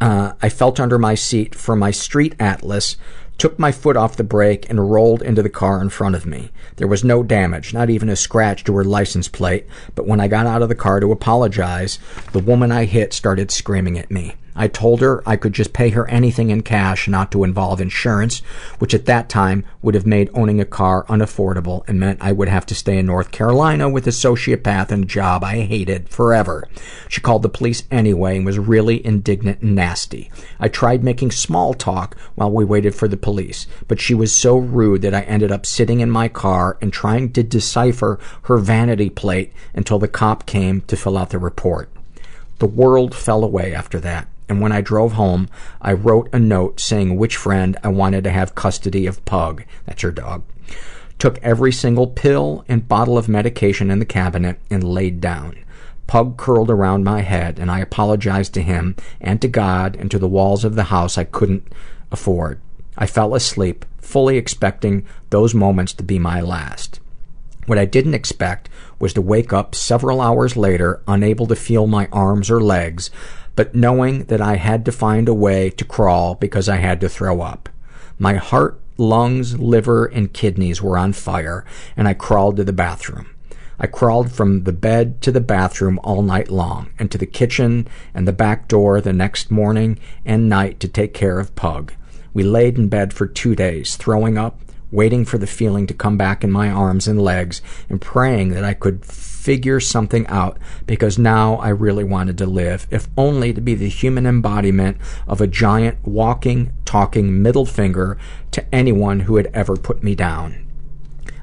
uh, 0.00 0.32
I 0.42 0.48
felt 0.48 0.80
under 0.80 0.98
my 0.98 1.14
seat 1.14 1.54
for 1.54 1.76
my 1.76 1.92
street 1.92 2.34
atlas, 2.40 2.96
took 3.38 3.58
my 3.58 3.72
foot 3.72 3.96
off 3.96 4.16
the 4.16 4.24
brake, 4.24 4.68
and 4.70 4.90
rolled 4.90 5.22
into 5.22 5.42
the 5.42 5.50
car 5.50 5.80
in 5.80 5.88
front 5.88 6.14
of 6.14 6.26
me. 6.26 6.50
There 6.76 6.86
was 6.86 7.02
no 7.02 7.22
damage, 7.22 7.74
not 7.74 7.90
even 7.90 8.08
a 8.08 8.16
scratch 8.16 8.64
to 8.64 8.76
her 8.76 8.84
license 8.84 9.28
plate, 9.28 9.66
but 9.94 10.06
when 10.06 10.20
I 10.20 10.28
got 10.28 10.46
out 10.46 10.62
of 10.62 10.68
the 10.68 10.74
car 10.74 11.00
to 11.00 11.12
apologize, 11.12 11.98
the 12.32 12.38
woman 12.38 12.70
I 12.70 12.84
hit 12.84 13.12
started 13.12 13.50
screaming 13.50 13.98
at 13.98 14.10
me. 14.10 14.36
I 14.54 14.68
told 14.68 15.00
her 15.00 15.22
I 15.26 15.36
could 15.36 15.54
just 15.54 15.72
pay 15.72 15.90
her 15.90 16.08
anything 16.10 16.50
in 16.50 16.62
cash 16.62 17.08
not 17.08 17.32
to 17.32 17.42
involve 17.42 17.80
insurance, 17.80 18.40
which 18.78 18.92
at 18.92 19.06
that 19.06 19.30
time 19.30 19.64
would 19.80 19.94
have 19.94 20.06
made 20.06 20.28
owning 20.34 20.60
a 20.60 20.66
car 20.66 21.04
unaffordable 21.04 21.88
and 21.88 21.98
meant 21.98 22.20
I 22.20 22.32
would 22.32 22.48
have 22.48 22.66
to 22.66 22.74
stay 22.74 22.98
in 22.98 23.06
North 23.06 23.30
Carolina 23.30 23.88
with 23.88 24.06
a 24.06 24.10
sociopath 24.10 24.90
and 24.90 25.04
a 25.04 25.06
job 25.06 25.42
I 25.42 25.60
hated 25.60 26.10
forever. 26.10 26.68
She 27.08 27.22
called 27.22 27.42
the 27.42 27.48
police 27.48 27.84
anyway 27.90 28.36
and 28.36 28.44
was 28.44 28.58
really 28.58 29.04
indignant 29.04 29.62
and 29.62 29.74
nasty. 29.74 30.30
I 30.60 30.68
tried 30.68 31.02
making 31.02 31.30
small 31.30 31.72
talk 31.72 32.16
while 32.34 32.50
we 32.50 32.64
waited 32.64 32.94
for 32.94 33.08
the 33.08 33.16
police, 33.16 33.66
but 33.88 34.00
she 34.00 34.14
was 34.14 34.36
so 34.36 34.58
rude 34.58 35.00
that 35.02 35.14
I 35.14 35.22
ended 35.22 35.50
up 35.50 35.64
sitting 35.64 36.00
in 36.00 36.10
my 36.10 36.28
car 36.28 36.76
and 36.82 36.92
trying 36.92 37.32
to 37.32 37.42
decipher 37.42 38.18
her 38.42 38.58
vanity 38.58 39.08
plate 39.08 39.52
until 39.72 39.98
the 39.98 40.08
cop 40.08 40.44
came 40.44 40.82
to 40.82 40.96
fill 40.96 41.16
out 41.16 41.30
the 41.30 41.38
report. 41.38 41.88
The 42.58 42.66
world 42.66 43.14
fell 43.14 43.42
away 43.42 43.74
after 43.74 43.98
that 44.00 44.28
and 44.52 44.60
when 44.60 44.70
I 44.70 44.82
drove 44.82 45.12
home, 45.12 45.48
I 45.80 45.94
wrote 45.94 46.28
a 46.30 46.38
note 46.38 46.78
saying 46.78 47.16
which 47.16 47.38
friend 47.38 47.74
I 47.82 47.88
wanted 47.88 48.22
to 48.24 48.30
have 48.30 48.54
custody 48.54 49.06
of 49.06 49.24
Pug. 49.24 49.64
That's 49.86 50.02
your 50.02 50.12
dog. 50.12 50.42
Took 51.18 51.38
every 51.38 51.72
single 51.72 52.06
pill 52.06 52.62
and 52.68 52.86
bottle 52.86 53.16
of 53.16 53.30
medication 53.30 53.90
in 53.90 53.98
the 53.98 54.04
cabinet 54.04 54.60
and 54.68 54.84
laid 54.84 55.22
down. 55.22 55.56
Pug 56.06 56.36
curled 56.36 56.70
around 56.70 57.02
my 57.02 57.22
head, 57.22 57.58
and 57.58 57.70
I 57.70 57.78
apologized 57.78 58.52
to 58.52 58.62
him 58.62 58.94
and 59.22 59.40
to 59.40 59.48
God 59.48 59.96
and 59.96 60.10
to 60.10 60.18
the 60.18 60.28
walls 60.28 60.66
of 60.66 60.74
the 60.74 60.84
house 60.84 61.16
I 61.16 61.24
couldn't 61.24 61.72
afford. 62.10 62.60
I 62.98 63.06
fell 63.06 63.34
asleep, 63.34 63.86
fully 64.02 64.36
expecting 64.36 65.06
those 65.30 65.54
moments 65.54 65.94
to 65.94 66.02
be 66.02 66.18
my 66.18 66.42
last. 66.42 67.00
What 67.64 67.78
I 67.78 67.86
didn't 67.86 68.14
expect 68.14 68.68
was 68.98 69.14
to 69.14 69.22
wake 69.22 69.52
up 69.52 69.74
several 69.74 70.20
hours 70.20 70.56
later, 70.58 71.00
unable 71.08 71.46
to 71.46 71.56
feel 71.56 71.86
my 71.86 72.06
arms 72.12 72.50
or 72.50 72.60
legs, 72.60 73.10
but 73.54 73.74
knowing 73.74 74.24
that 74.24 74.40
I 74.40 74.56
had 74.56 74.84
to 74.86 74.92
find 74.92 75.28
a 75.28 75.34
way 75.34 75.70
to 75.70 75.84
crawl 75.84 76.34
because 76.34 76.68
I 76.68 76.76
had 76.76 77.00
to 77.00 77.08
throw 77.08 77.40
up. 77.40 77.68
My 78.18 78.34
heart, 78.34 78.80
lungs, 78.96 79.58
liver, 79.58 80.06
and 80.06 80.32
kidneys 80.32 80.80
were 80.80 80.96
on 80.96 81.12
fire, 81.12 81.64
and 81.96 82.06
I 82.06 82.14
crawled 82.14 82.56
to 82.56 82.64
the 82.64 82.72
bathroom. 82.72 83.26
I 83.78 83.86
crawled 83.86 84.30
from 84.30 84.62
the 84.62 84.72
bed 84.72 85.20
to 85.22 85.32
the 85.32 85.40
bathroom 85.40 85.98
all 86.04 86.22
night 86.22 86.50
long, 86.50 86.90
and 86.98 87.10
to 87.10 87.18
the 87.18 87.26
kitchen 87.26 87.88
and 88.14 88.28
the 88.28 88.32
back 88.32 88.68
door 88.68 89.00
the 89.00 89.12
next 89.12 89.50
morning 89.50 89.98
and 90.24 90.48
night 90.48 90.78
to 90.80 90.88
take 90.88 91.14
care 91.14 91.40
of 91.40 91.54
Pug. 91.56 91.92
We 92.32 92.44
laid 92.44 92.78
in 92.78 92.88
bed 92.88 93.12
for 93.12 93.26
two 93.26 93.54
days, 93.54 93.96
throwing 93.96 94.38
up, 94.38 94.60
waiting 94.92 95.24
for 95.24 95.38
the 95.38 95.46
feeling 95.46 95.86
to 95.88 95.94
come 95.94 96.16
back 96.16 96.44
in 96.44 96.50
my 96.50 96.70
arms 96.70 97.08
and 97.08 97.20
legs, 97.20 97.60
and 97.88 98.00
praying 98.00 98.50
that 98.50 98.64
I 98.64 98.74
could 98.74 99.04
figure 99.42 99.80
something 99.80 100.24
out 100.28 100.56
because 100.86 101.18
now 101.18 101.56
I 101.56 101.70
really 101.70 102.04
wanted 102.04 102.38
to 102.38 102.46
live, 102.46 102.86
if 102.92 103.08
only 103.16 103.52
to 103.52 103.60
be 103.60 103.74
the 103.74 103.88
human 103.88 104.24
embodiment 104.24 104.98
of 105.26 105.40
a 105.40 105.48
giant 105.48 105.98
walking, 106.06 106.72
talking 106.84 107.42
middle 107.42 107.66
finger 107.66 108.18
to 108.52 108.64
anyone 108.72 109.20
who 109.20 109.36
had 109.36 109.50
ever 109.52 109.76
put 109.76 110.04
me 110.04 110.14
down. 110.14 110.64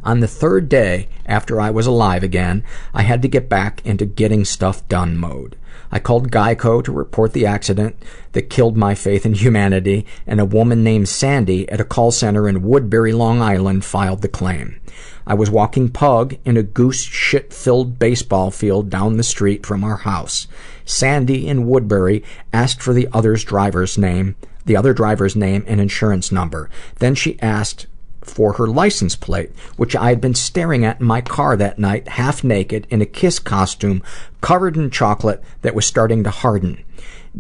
On 0.01 0.21
the 0.21 0.27
third 0.27 0.69
day 0.69 1.09
after 1.26 1.59
I 1.59 1.71
was 1.71 1.85
alive 1.85 2.23
again, 2.23 2.63
I 2.93 3.01
had 3.01 3.21
to 3.21 3.27
get 3.27 3.49
back 3.49 3.85
into 3.85 4.05
getting 4.05 4.45
stuff 4.45 4.88
done 4.88 5.17
mode. 5.17 5.57
I 5.91 5.99
called 5.99 6.31
Geico 6.31 6.83
to 6.83 6.91
report 6.91 7.33
the 7.33 7.45
accident 7.45 7.95
that 8.33 8.49
killed 8.49 8.77
my 8.77 8.93
faith 8.95 9.25
in 9.25 9.33
humanity, 9.33 10.05
and 10.27 10.39
a 10.39 10.45
woman 10.45 10.83
named 10.83 11.09
Sandy 11.09 11.67
at 11.69 11.81
a 11.81 11.85
call 11.85 12.11
center 12.11 12.47
in 12.47 12.61
Woodbury, 12.61 13.11
Long 13.11 13.41
Island 13.41 13.83
filed 13.83 14.21
the 14.21 14.27
claim. 14.27 14.79
I 15.25 15.33
was 15.33 15.49
walking 15.49 15.89
Pug 15.89 16.37
in 16.45 16.57
a 16.57 16.63
goose 16.63 17.01
shit 17.01 17.53
filled 17.53 17.99
baseball 17.99 18.51
field 18.51 18.89
down 18.89 19.17
the 19.17 19.23
street 19.23 19.65
from 19.65 19.83
our 19.83 19.97
house. 19.97 20.47
Sandy 20.85 21.47
in 21.47 21.67
Woodbury 21.67 22.23
asked 22.51 22.81
for 22.81 22.93
the 22.93 23.07
other's 23.13 23.43
driver's 23.43 23.97
name, 23.97 24.35
the 24.65 24.75
other 24.75 24.93
driver's 24.93 25.35
name 25.35 25.63
and 25.67 25.79
insurance 25.79 26.31
number. 26.31 26.69
Then 26.99 27.15
she 27.15 27.39
asked 27.41 27.87
for 28.21 28.53
her 28.53 28.67
license 28.67 29.15
plate, 29.15 29.51
which 29.77 29.95
I 29.95 30.09
had 30.09 30.21
been 30.21 30.35
staring 30.35 30.85
at 30.85 30.99
in 30.99 31.05
my 31.05 31.21
car 31.21 31.55
that 31.57 31.79
night, 31.79 32.07
half 32.09 32.43
naked, 32.43 32.87
in 32.89 33.01
a 33.01 33.05
kiss 33.05 33.39
costume, 33.39 34.03
covered 34.41 34.77
in 34.77 34.89
chocolate 34.89 35.43
that 35.61 35.75
was 35.75 35.85
starting 35.85 36.23
to 36.23 36.29
harden. 36.29 36.83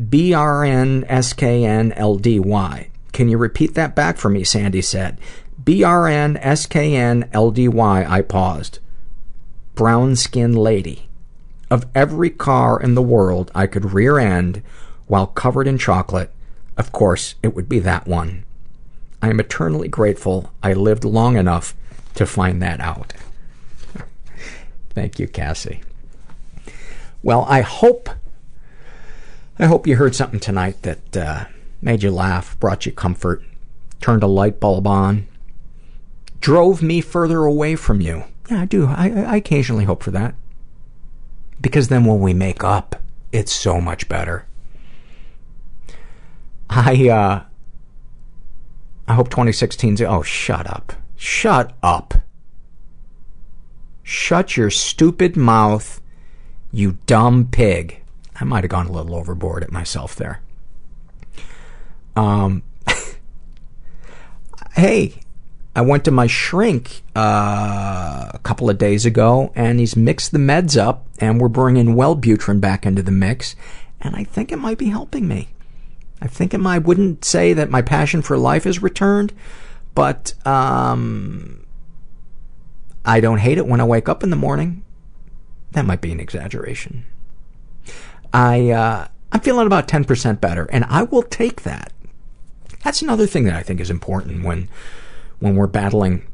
B 0.09 0.33
R 0.33 0.63
N 0.63 1.05
S 1.07 1.33
K 1.33 1.65
N 1.65 1.91
L 1.93 2.15
D 2.17 2.39
Y. 2.39 2.89
Can 3.11 3.27
you 3.29 3.37
repeat 3.37 3.73
that 3.73 3.95
back 3.95 4.17
for 4.17 4.29
me? 4.29 4.43
Sandy 4.43 4.81
said. 4.81 5.17
B 5.63 5.83
R 5.83 6.07
N 6.07 6.37
S 6.37 6.65
K 6.65 6.95
N 6.95 7.29
L 7.33 7.51
D 7.51 7.67
Y. 7.67 8.05
I 8.07 8.21
paused. 8.21 8.79
Brown 9.75 10.15
skinned 10.15 10.57
lady. 10.57 11.09
Of 11.71 11.85
every 11.93 12.29
car 12.29 12.81
in 12.81 12.95
the 12.95 13.01
world 13.01 13.51
I 13.53 13.67
could 13.67 13.93
rear 13.93 14.17
end 14.17 14.63
while 15.07 15.27
covered 15.27 15.67
in 15.67 15.77
chocolate, 15.77 16.31
of 16.77 16.91
course 16.91 17.35
it 17.43 17.55
would 17.55 17.67
be 17.67 17.79
that 17.79 18.07
one. 18.07 18.45
I 19.21 19.29
am 19.29 19.39
eternally 19.39 19.87
grateful 19.87 20.51
I 20.63 20.73
lived 20.73 21.03
long 21.03 21.37
enough 21.37 21.75
to 22.15 22.25
find 22.25 22.61
that 22.61 22.79
out. 22.79 23.13
Thank 24.91 25.19
you, 25.19 25.27
Cassie. 25.27 25.81
Well, 27.21 27.45
I 27.47 27.61
hope 27.61 28.09
I 29.57 29.65
hope 29.65 29.85
you 29.85 29.97
heard 29.97 30.15
something 30.15 30.39
tonight 30.39 30.81
that 30.83 31.17
uh, 31.17 31.45
made 31.81 32.01
you 32.01 32.11
laugh, 32.11 32.57
brought 32.59 32.85
you 32.85 32.93
comfort, 32.93 33.43
turned 33.99 34.23
a 34.23 34.27
light 34.27 34.59
bulb 34.61 34.87
on, 34.87 35.27
drove 36.39 36.81
me 36.81 37.01
further 37.01 37.43
away 37.43 37.75
from 37.75 37.99
you. 37.99 38.23
Yeah, 38.49 38.61
I 38.61 38.65
do. 38.65 38.87
I, 38.87 39.09
I 39.09 39.35
occasionally 39.35 39.83
hope 39.83 40.01
for 40.01 40.11
that. 40.11 40.33
Because 41.59 41.89
then 41.89 42.05
when 42.05 42.21
we 42.21 42.33
make 42.33 42.63
up, 42.63 43.01
it's 43.33 43.51
so 43.51 43.81
much 43.81 44.07
better. 44.07 44.45
I, 46.69 47.09
uh, 47.09 47.43
I 49.09 49.15
hope 49.15 49.29
2016's, 49.29 50.03
oh, 50.03 50.21
shut 50.21 50.67
up. 50.67 50.93
Shut 51.15 51.73
up. 51.81 52.13
Shut 54.03 54.55
your 54.55 54.69
stupid 54.69 55.35
mouth, 55.35 55.99
you 56.71 56.99
dumb 57.07 57.47
pig. 57.51 58.03
I 58.39 58.43
might 58.43 58.63
have 58.63 58.69
gone 58.69 58.85
a 58.85 58.91
little 58.91 59.15
overboard 59.15 59.63
at 59.63 59.71
myself 59.71 60.15
there. 60.15 60.41
Um, 62.15 62.61
hey, 64.75 65.15
I 65.75 65.81
went 65.81 66.05
to 66.05 66.11
my 66.11 66.27
shrink 66.27 67.01
uh, 67.15 68.29
a 68.31 68.39
couple 68.43 68.69
of 68.69 68.77
days 68.77 69.07
ago, 69.07 69.51
and 69.55 69.79
he's 69.79 69.95
mixed 69.95 70.33
the 70.33 70.37
meds 70.37 70.79
up, 70.79 71.07
and 71.17 71.41
we're 71.41 71.47
bringing 71.47 71.95
Wellbutrin 71.95 72.61
back 72.61 72.85
into 72.85 73.01
the 73.01 73.11
mix, 73.11 73.55
and 73.99 74.15
I 74.15 74.23
think 74.23 74.51
it 74.51 74.57
might 74.57 74.77
be 74.77 74.89
helping 74.89 75.27
me. 75.27 75.49
I 76.21 76.27
think 76.27 76.53
might. 76.53 76.75
I 76.75 76.79
wouldn't 76.79 77.23
say 77.23 77.53
that 77.53 77.69
my 77.69 77.81
passion 77.81 78.21
for 78.21 78.37
life 78.37 78.65
has 78.65 78.81
returned, 78.81 79.33
but 79.95 80.33
um, 80.45 81.65
I 83.05 83.19
don't 83.19 83.37
hate 83.39 83.57
it 83.57 83.67
when 83.67 83.81
I 83.81 83.85
wake 83.85 84.09
up 84.09 84.23
in 84.23 84.29
the 84.29 84.35
morning. 84.35 84.83
That 85.71 85.85
might 85.85 86.01
be 86.01 86.11
an 86.11 86.19
exaggeration. 86.19 87.05
I 88.33 88.69
uh, 88.71 89.07
I'm 89.31 89.39
feeling 89.41 89.67
about 89.67 89.87
ten 89.87 90.03
percent 90.03 90.41
better, 90.41 90.65
and 90.65 90.85
I 90.85 91.03
will 91.03 91.23
take 91.23 91.63
that. 91.63 91.93
That's 92.83 93.01
another 93.01 93.27
thing 93.27 93.43
that 93.45 93.55
I 93.55 93.63
think 93.63 93.79
is 93.79 93.89
important 93.89 94.43
when 94.43 94.69
when 95.39 95.55
we're 95.55 95.67
battling 95.67 96.27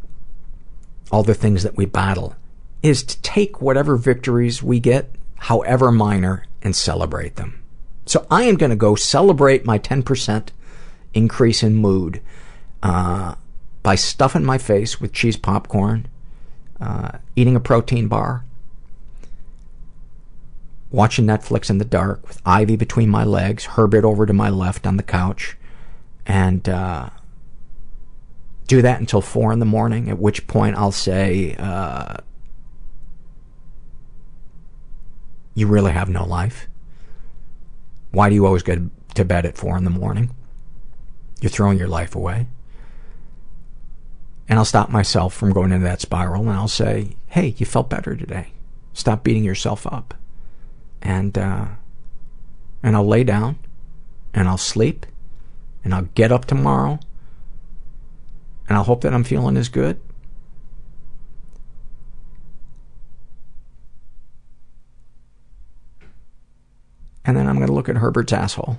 all 1.11 1.23
the 1.23 1.33
things 1.33 1.63
that 1.63 1.77
we 1.77 1.85
battle, 1.85 2.35
is 2.81 3.03
to 3.03 3.21
take 3.21 3.61
whatever 3.61 3.95
victories 3.95 4.63
we 4.63 4.79
get, 4.79 5.11
however 5.35 5.91
minor, 5.91 6.45
and 6.61 6.75
celebrate 6.75 7.35
them. 7.35 7.61
So 8.05 8.25
I 8.29 8.43
am 8.43 8.55
going 8.55 8.69
to 8.69 8.75
go 8.75 8.95
celebrate 8.95 9.65
my 9.65 9.79
10% 9.79 10.49
increase 11.13 11.63
in 11.63 11.75
mood 11.75 12.21
uh, 12.83 13.35
by 13.81 13.95
stuffing 13.95 14.45
my 14.45 14.57
face 14.57 15.01
with 15.01 15.11
cheese 15.11 15.37
popcorn, 15.37 16.07
uh, 16.79 17.17
eating 17.35 17.55
a 17.55 17.59
protein 17.59 18.07
bar, 18.07 18.45
watching 20.91 21.25
Netflix 21.25 21.69
in 21.69 21.79
the 21.79 21.85
dark 21.85 22.27
with 22.27 22.41
Ivy 22.45 22.75
between 22.75 23.09
my 23.09 23.23
legs, 23.23 23.65
Herbert 23.65 24.05
over 24.05 24.25
to 24.25 24.33
my 24.33 24.49
left 24.49 24.85
on 24.85 24.97
the 24.97 25.03
couch, 25.03 25.57
and 26.27 26.67
uh, 26.69 27.09
do 28.67 28.81
that 28.81 28.99
until 28.99 29.21
four 29.21 29.51
in 29.51 29.59
the 29.59 29.65
morning, 29.65 30.09
at 30.09 30.19
which 30.19 30.47
point 30.47 30.77
I'll 30.77 30.91
say, 30.91 31.55
uh, 31.57 32.17
you 35.55 35.67
really 35.67 35.91
have 35.91 36.09
no 36.09 36.25
life. 36.25 36.67
Why 38.15 38.29
do 38.29 38.35
you 38.35 38.45
always 38.45 38.63
go 38.63 38.89
to 39.15 39.25
bed 39.25 39.45
at 39.45 39.57
four 39.57 39.77
in 39.77 39.83
the 39.83 39.89
morning? 39.89 40.33
You're 41.41 41.49
throwing 41.49 41.77
your 41.77 41.89
life 41.89 42.15
away. 42.15 42.47
And 44.47 44.57
I'll 44.57 44.63
stop 44.63 44.89
myself 44.89 45.33
from 45.33 45.51
going 45.51 45.73
into 45.73 45.83
that 45.83 45.99
spiral 45.99 46.43
and 46.43 46.51
I'll 46.51 46.69
say, 46.69 47.17
hey, 47.27 47.55
you 47.57 47.65
felt 47.65 47.89
better 47.89 48.15
today. 48.15 48.53
Stop 48.93 49.25
beating 49.25 49.43
yourself 49.43 49.85
up. 49.85 50.13
And, 51.01 51.37
uh, 51.37 51.65
and 52.81 52.95
I'll 52.95 53.05
lay 53.05 53.25
down 53.25 53.59
and 54.33 54.47
I'll 54.47 54.57
sleep 54.57 55.05
and 55.83 55.93
I'll 55.93 56.07
get 56.15 56.31
up 56.31 56.45
tomorrow 56.45 56.99
and 58.69 58.77
I'll 58.77 58.85
hope 58.85 59.01
that 59.01 59.13
I'm 59.13 59.25
feeling 59.25 59.57
as 59.57 59.67
good. 59.67 59.99
And 67.25 67.35
then 67.35 67.47
I'm 67.47 67.55
going 67.55 67.67
to 67.67 67.73
look 67.73 67.89
at 67.89 67.97
Herbert's 67.97 68.33
asshole 68.33 68.77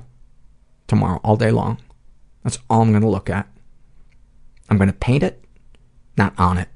tomorrow, 0.86 1.20
all 1.24 1.36
day 1.36 1.50
long. 1.50 1.78
That's 2.44 2.58
all 2.70 2.82
I'm 2.82 2.90
going 2.90 3.02
to 3.02 3.08
look 3.08 3.28
at. 3.28 3.48
I'm 4.70 4.78
going 4.78 4.88
to 4.88 4.94
paint 4.94 5.22
it, 5.22 5.44
not 6.16 6.32
on 6.38 6.58
it. 6.58 6.68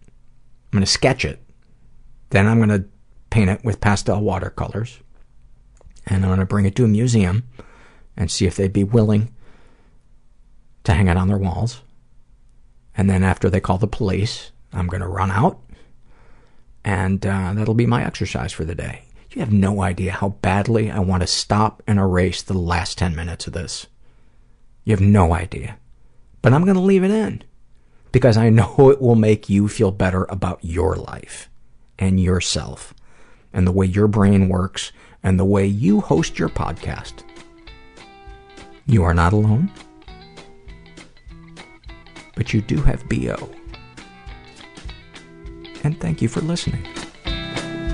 I'm 0.72 0.78
going 0.78 0.84
to 0.84 0.90
sketch 0.90 1.24
it. 1.24 1.40
Then 2.30 2.46
I'm 2.46 2.58
going 2.58 2.70
to 2.70 2.88
paint 3.30 3.50
it 3.50 3.64
with 3.64 3.80
pastel 3.80 4.20
watercolors. 4.20 4.98
And 6.06 6.24
I'm 6.24 6.30
going 6.30 6.40
to 6.40 6.46
bring 6.46 6.66
it 6.66 6.74
to 6.76 6.84
a 6.84 6.88
museum 6.88 7.44
and 8.16 8.30
see 8.30 8.46
if 8.46 8.56
they'd 8.56 8.72
be 8.72 8.84
willing 8.84 9.32
to 10.84 10.92
hang 10.92 11.08
it 11.08 11.16
on 11.16 11.28
their 11.28 11.38
walls. 11.38 11.82
And 12.96 13.08
then 13.08 13.22
after 13.22 13.48
they 13.48 13.60
call 13.60 13.78
the 13.78 13.86
police, 13.86 14.50
I'm 14.72 14.86
going 14.86 15.02
to 15.02 15.08
run 15.08 15.30
out. 15.30 15.60
And 16.84 17.24
uh, 17.24 17.52
that'll 17.54 17.74
be 17.74 17.86
my 17.86 18.04
exercise 18.04 18.52
for 18.52 18.64
the 18.64 18.74
day. 18.74 19.02
You 19.32 19.40
have 19.40 19.52
no 19.52 19.82
idea 19.82 20.12
how 20.12 20.30
badly 20.30 20.90
I 20.90 20.98
want 20.98 21.22
to 21.22 21.26
stop 21.26 21.82
and 21.86 21.98
erase 22.00 22.42
the 22.42 22.58
last 22.58 22.98
10 22.98 23.14
minutes 23.14 23.46
of 23.46 23.52
this. 23.52 23.86
You 24.84 24.90
have 24.92 25.00
no 25.00 25.32
idea. 25.32 25.78
But 26.42 26.52
I'm 26.52 26.64
going 26.64 26.74
to 26.74 26.80
leave 26.80 27.04
it 27.04 27.12
in 27.12 27.44
because 28.10 28.36
I 28.36 28.50
know 28.50 28.74
it 28.90 29.00
will 29.00 29.14
make 29.14 29.48
you 29.48 29.68
feel 29.68 29.92
better 29.92 30.24
about 30.24 30.58
your 30.62 30.96
life 30.96 31.48
and 31.98 32.18
yourself 32.18 32.92
and 33.52 33.66
the 33.66 33.72
way 33.72 33.86
your 33.86 34.08
brain 34.08 34.48
works 34.48 34.90
and 35.22 35.38
the 35.38 35.44
way 35.44 35.64
you 35.66 36.00
host 36.00 36.38
your 36.38 36.48
podcast. 36.48 37.22
You 38.86 39.04
are 39.04 39.14
not 39.14 39.32
alone, 39.32 39.70
but 42.34 42.52
you 42.52 42.62
do 42.62 42.82
have 42.82 43.08
BO. 43.08 43.48
And 45.84 46.00
thank 46.00 46.20
you 46.20 46.28
for 46.28 46.40
listening. 46.40 46.84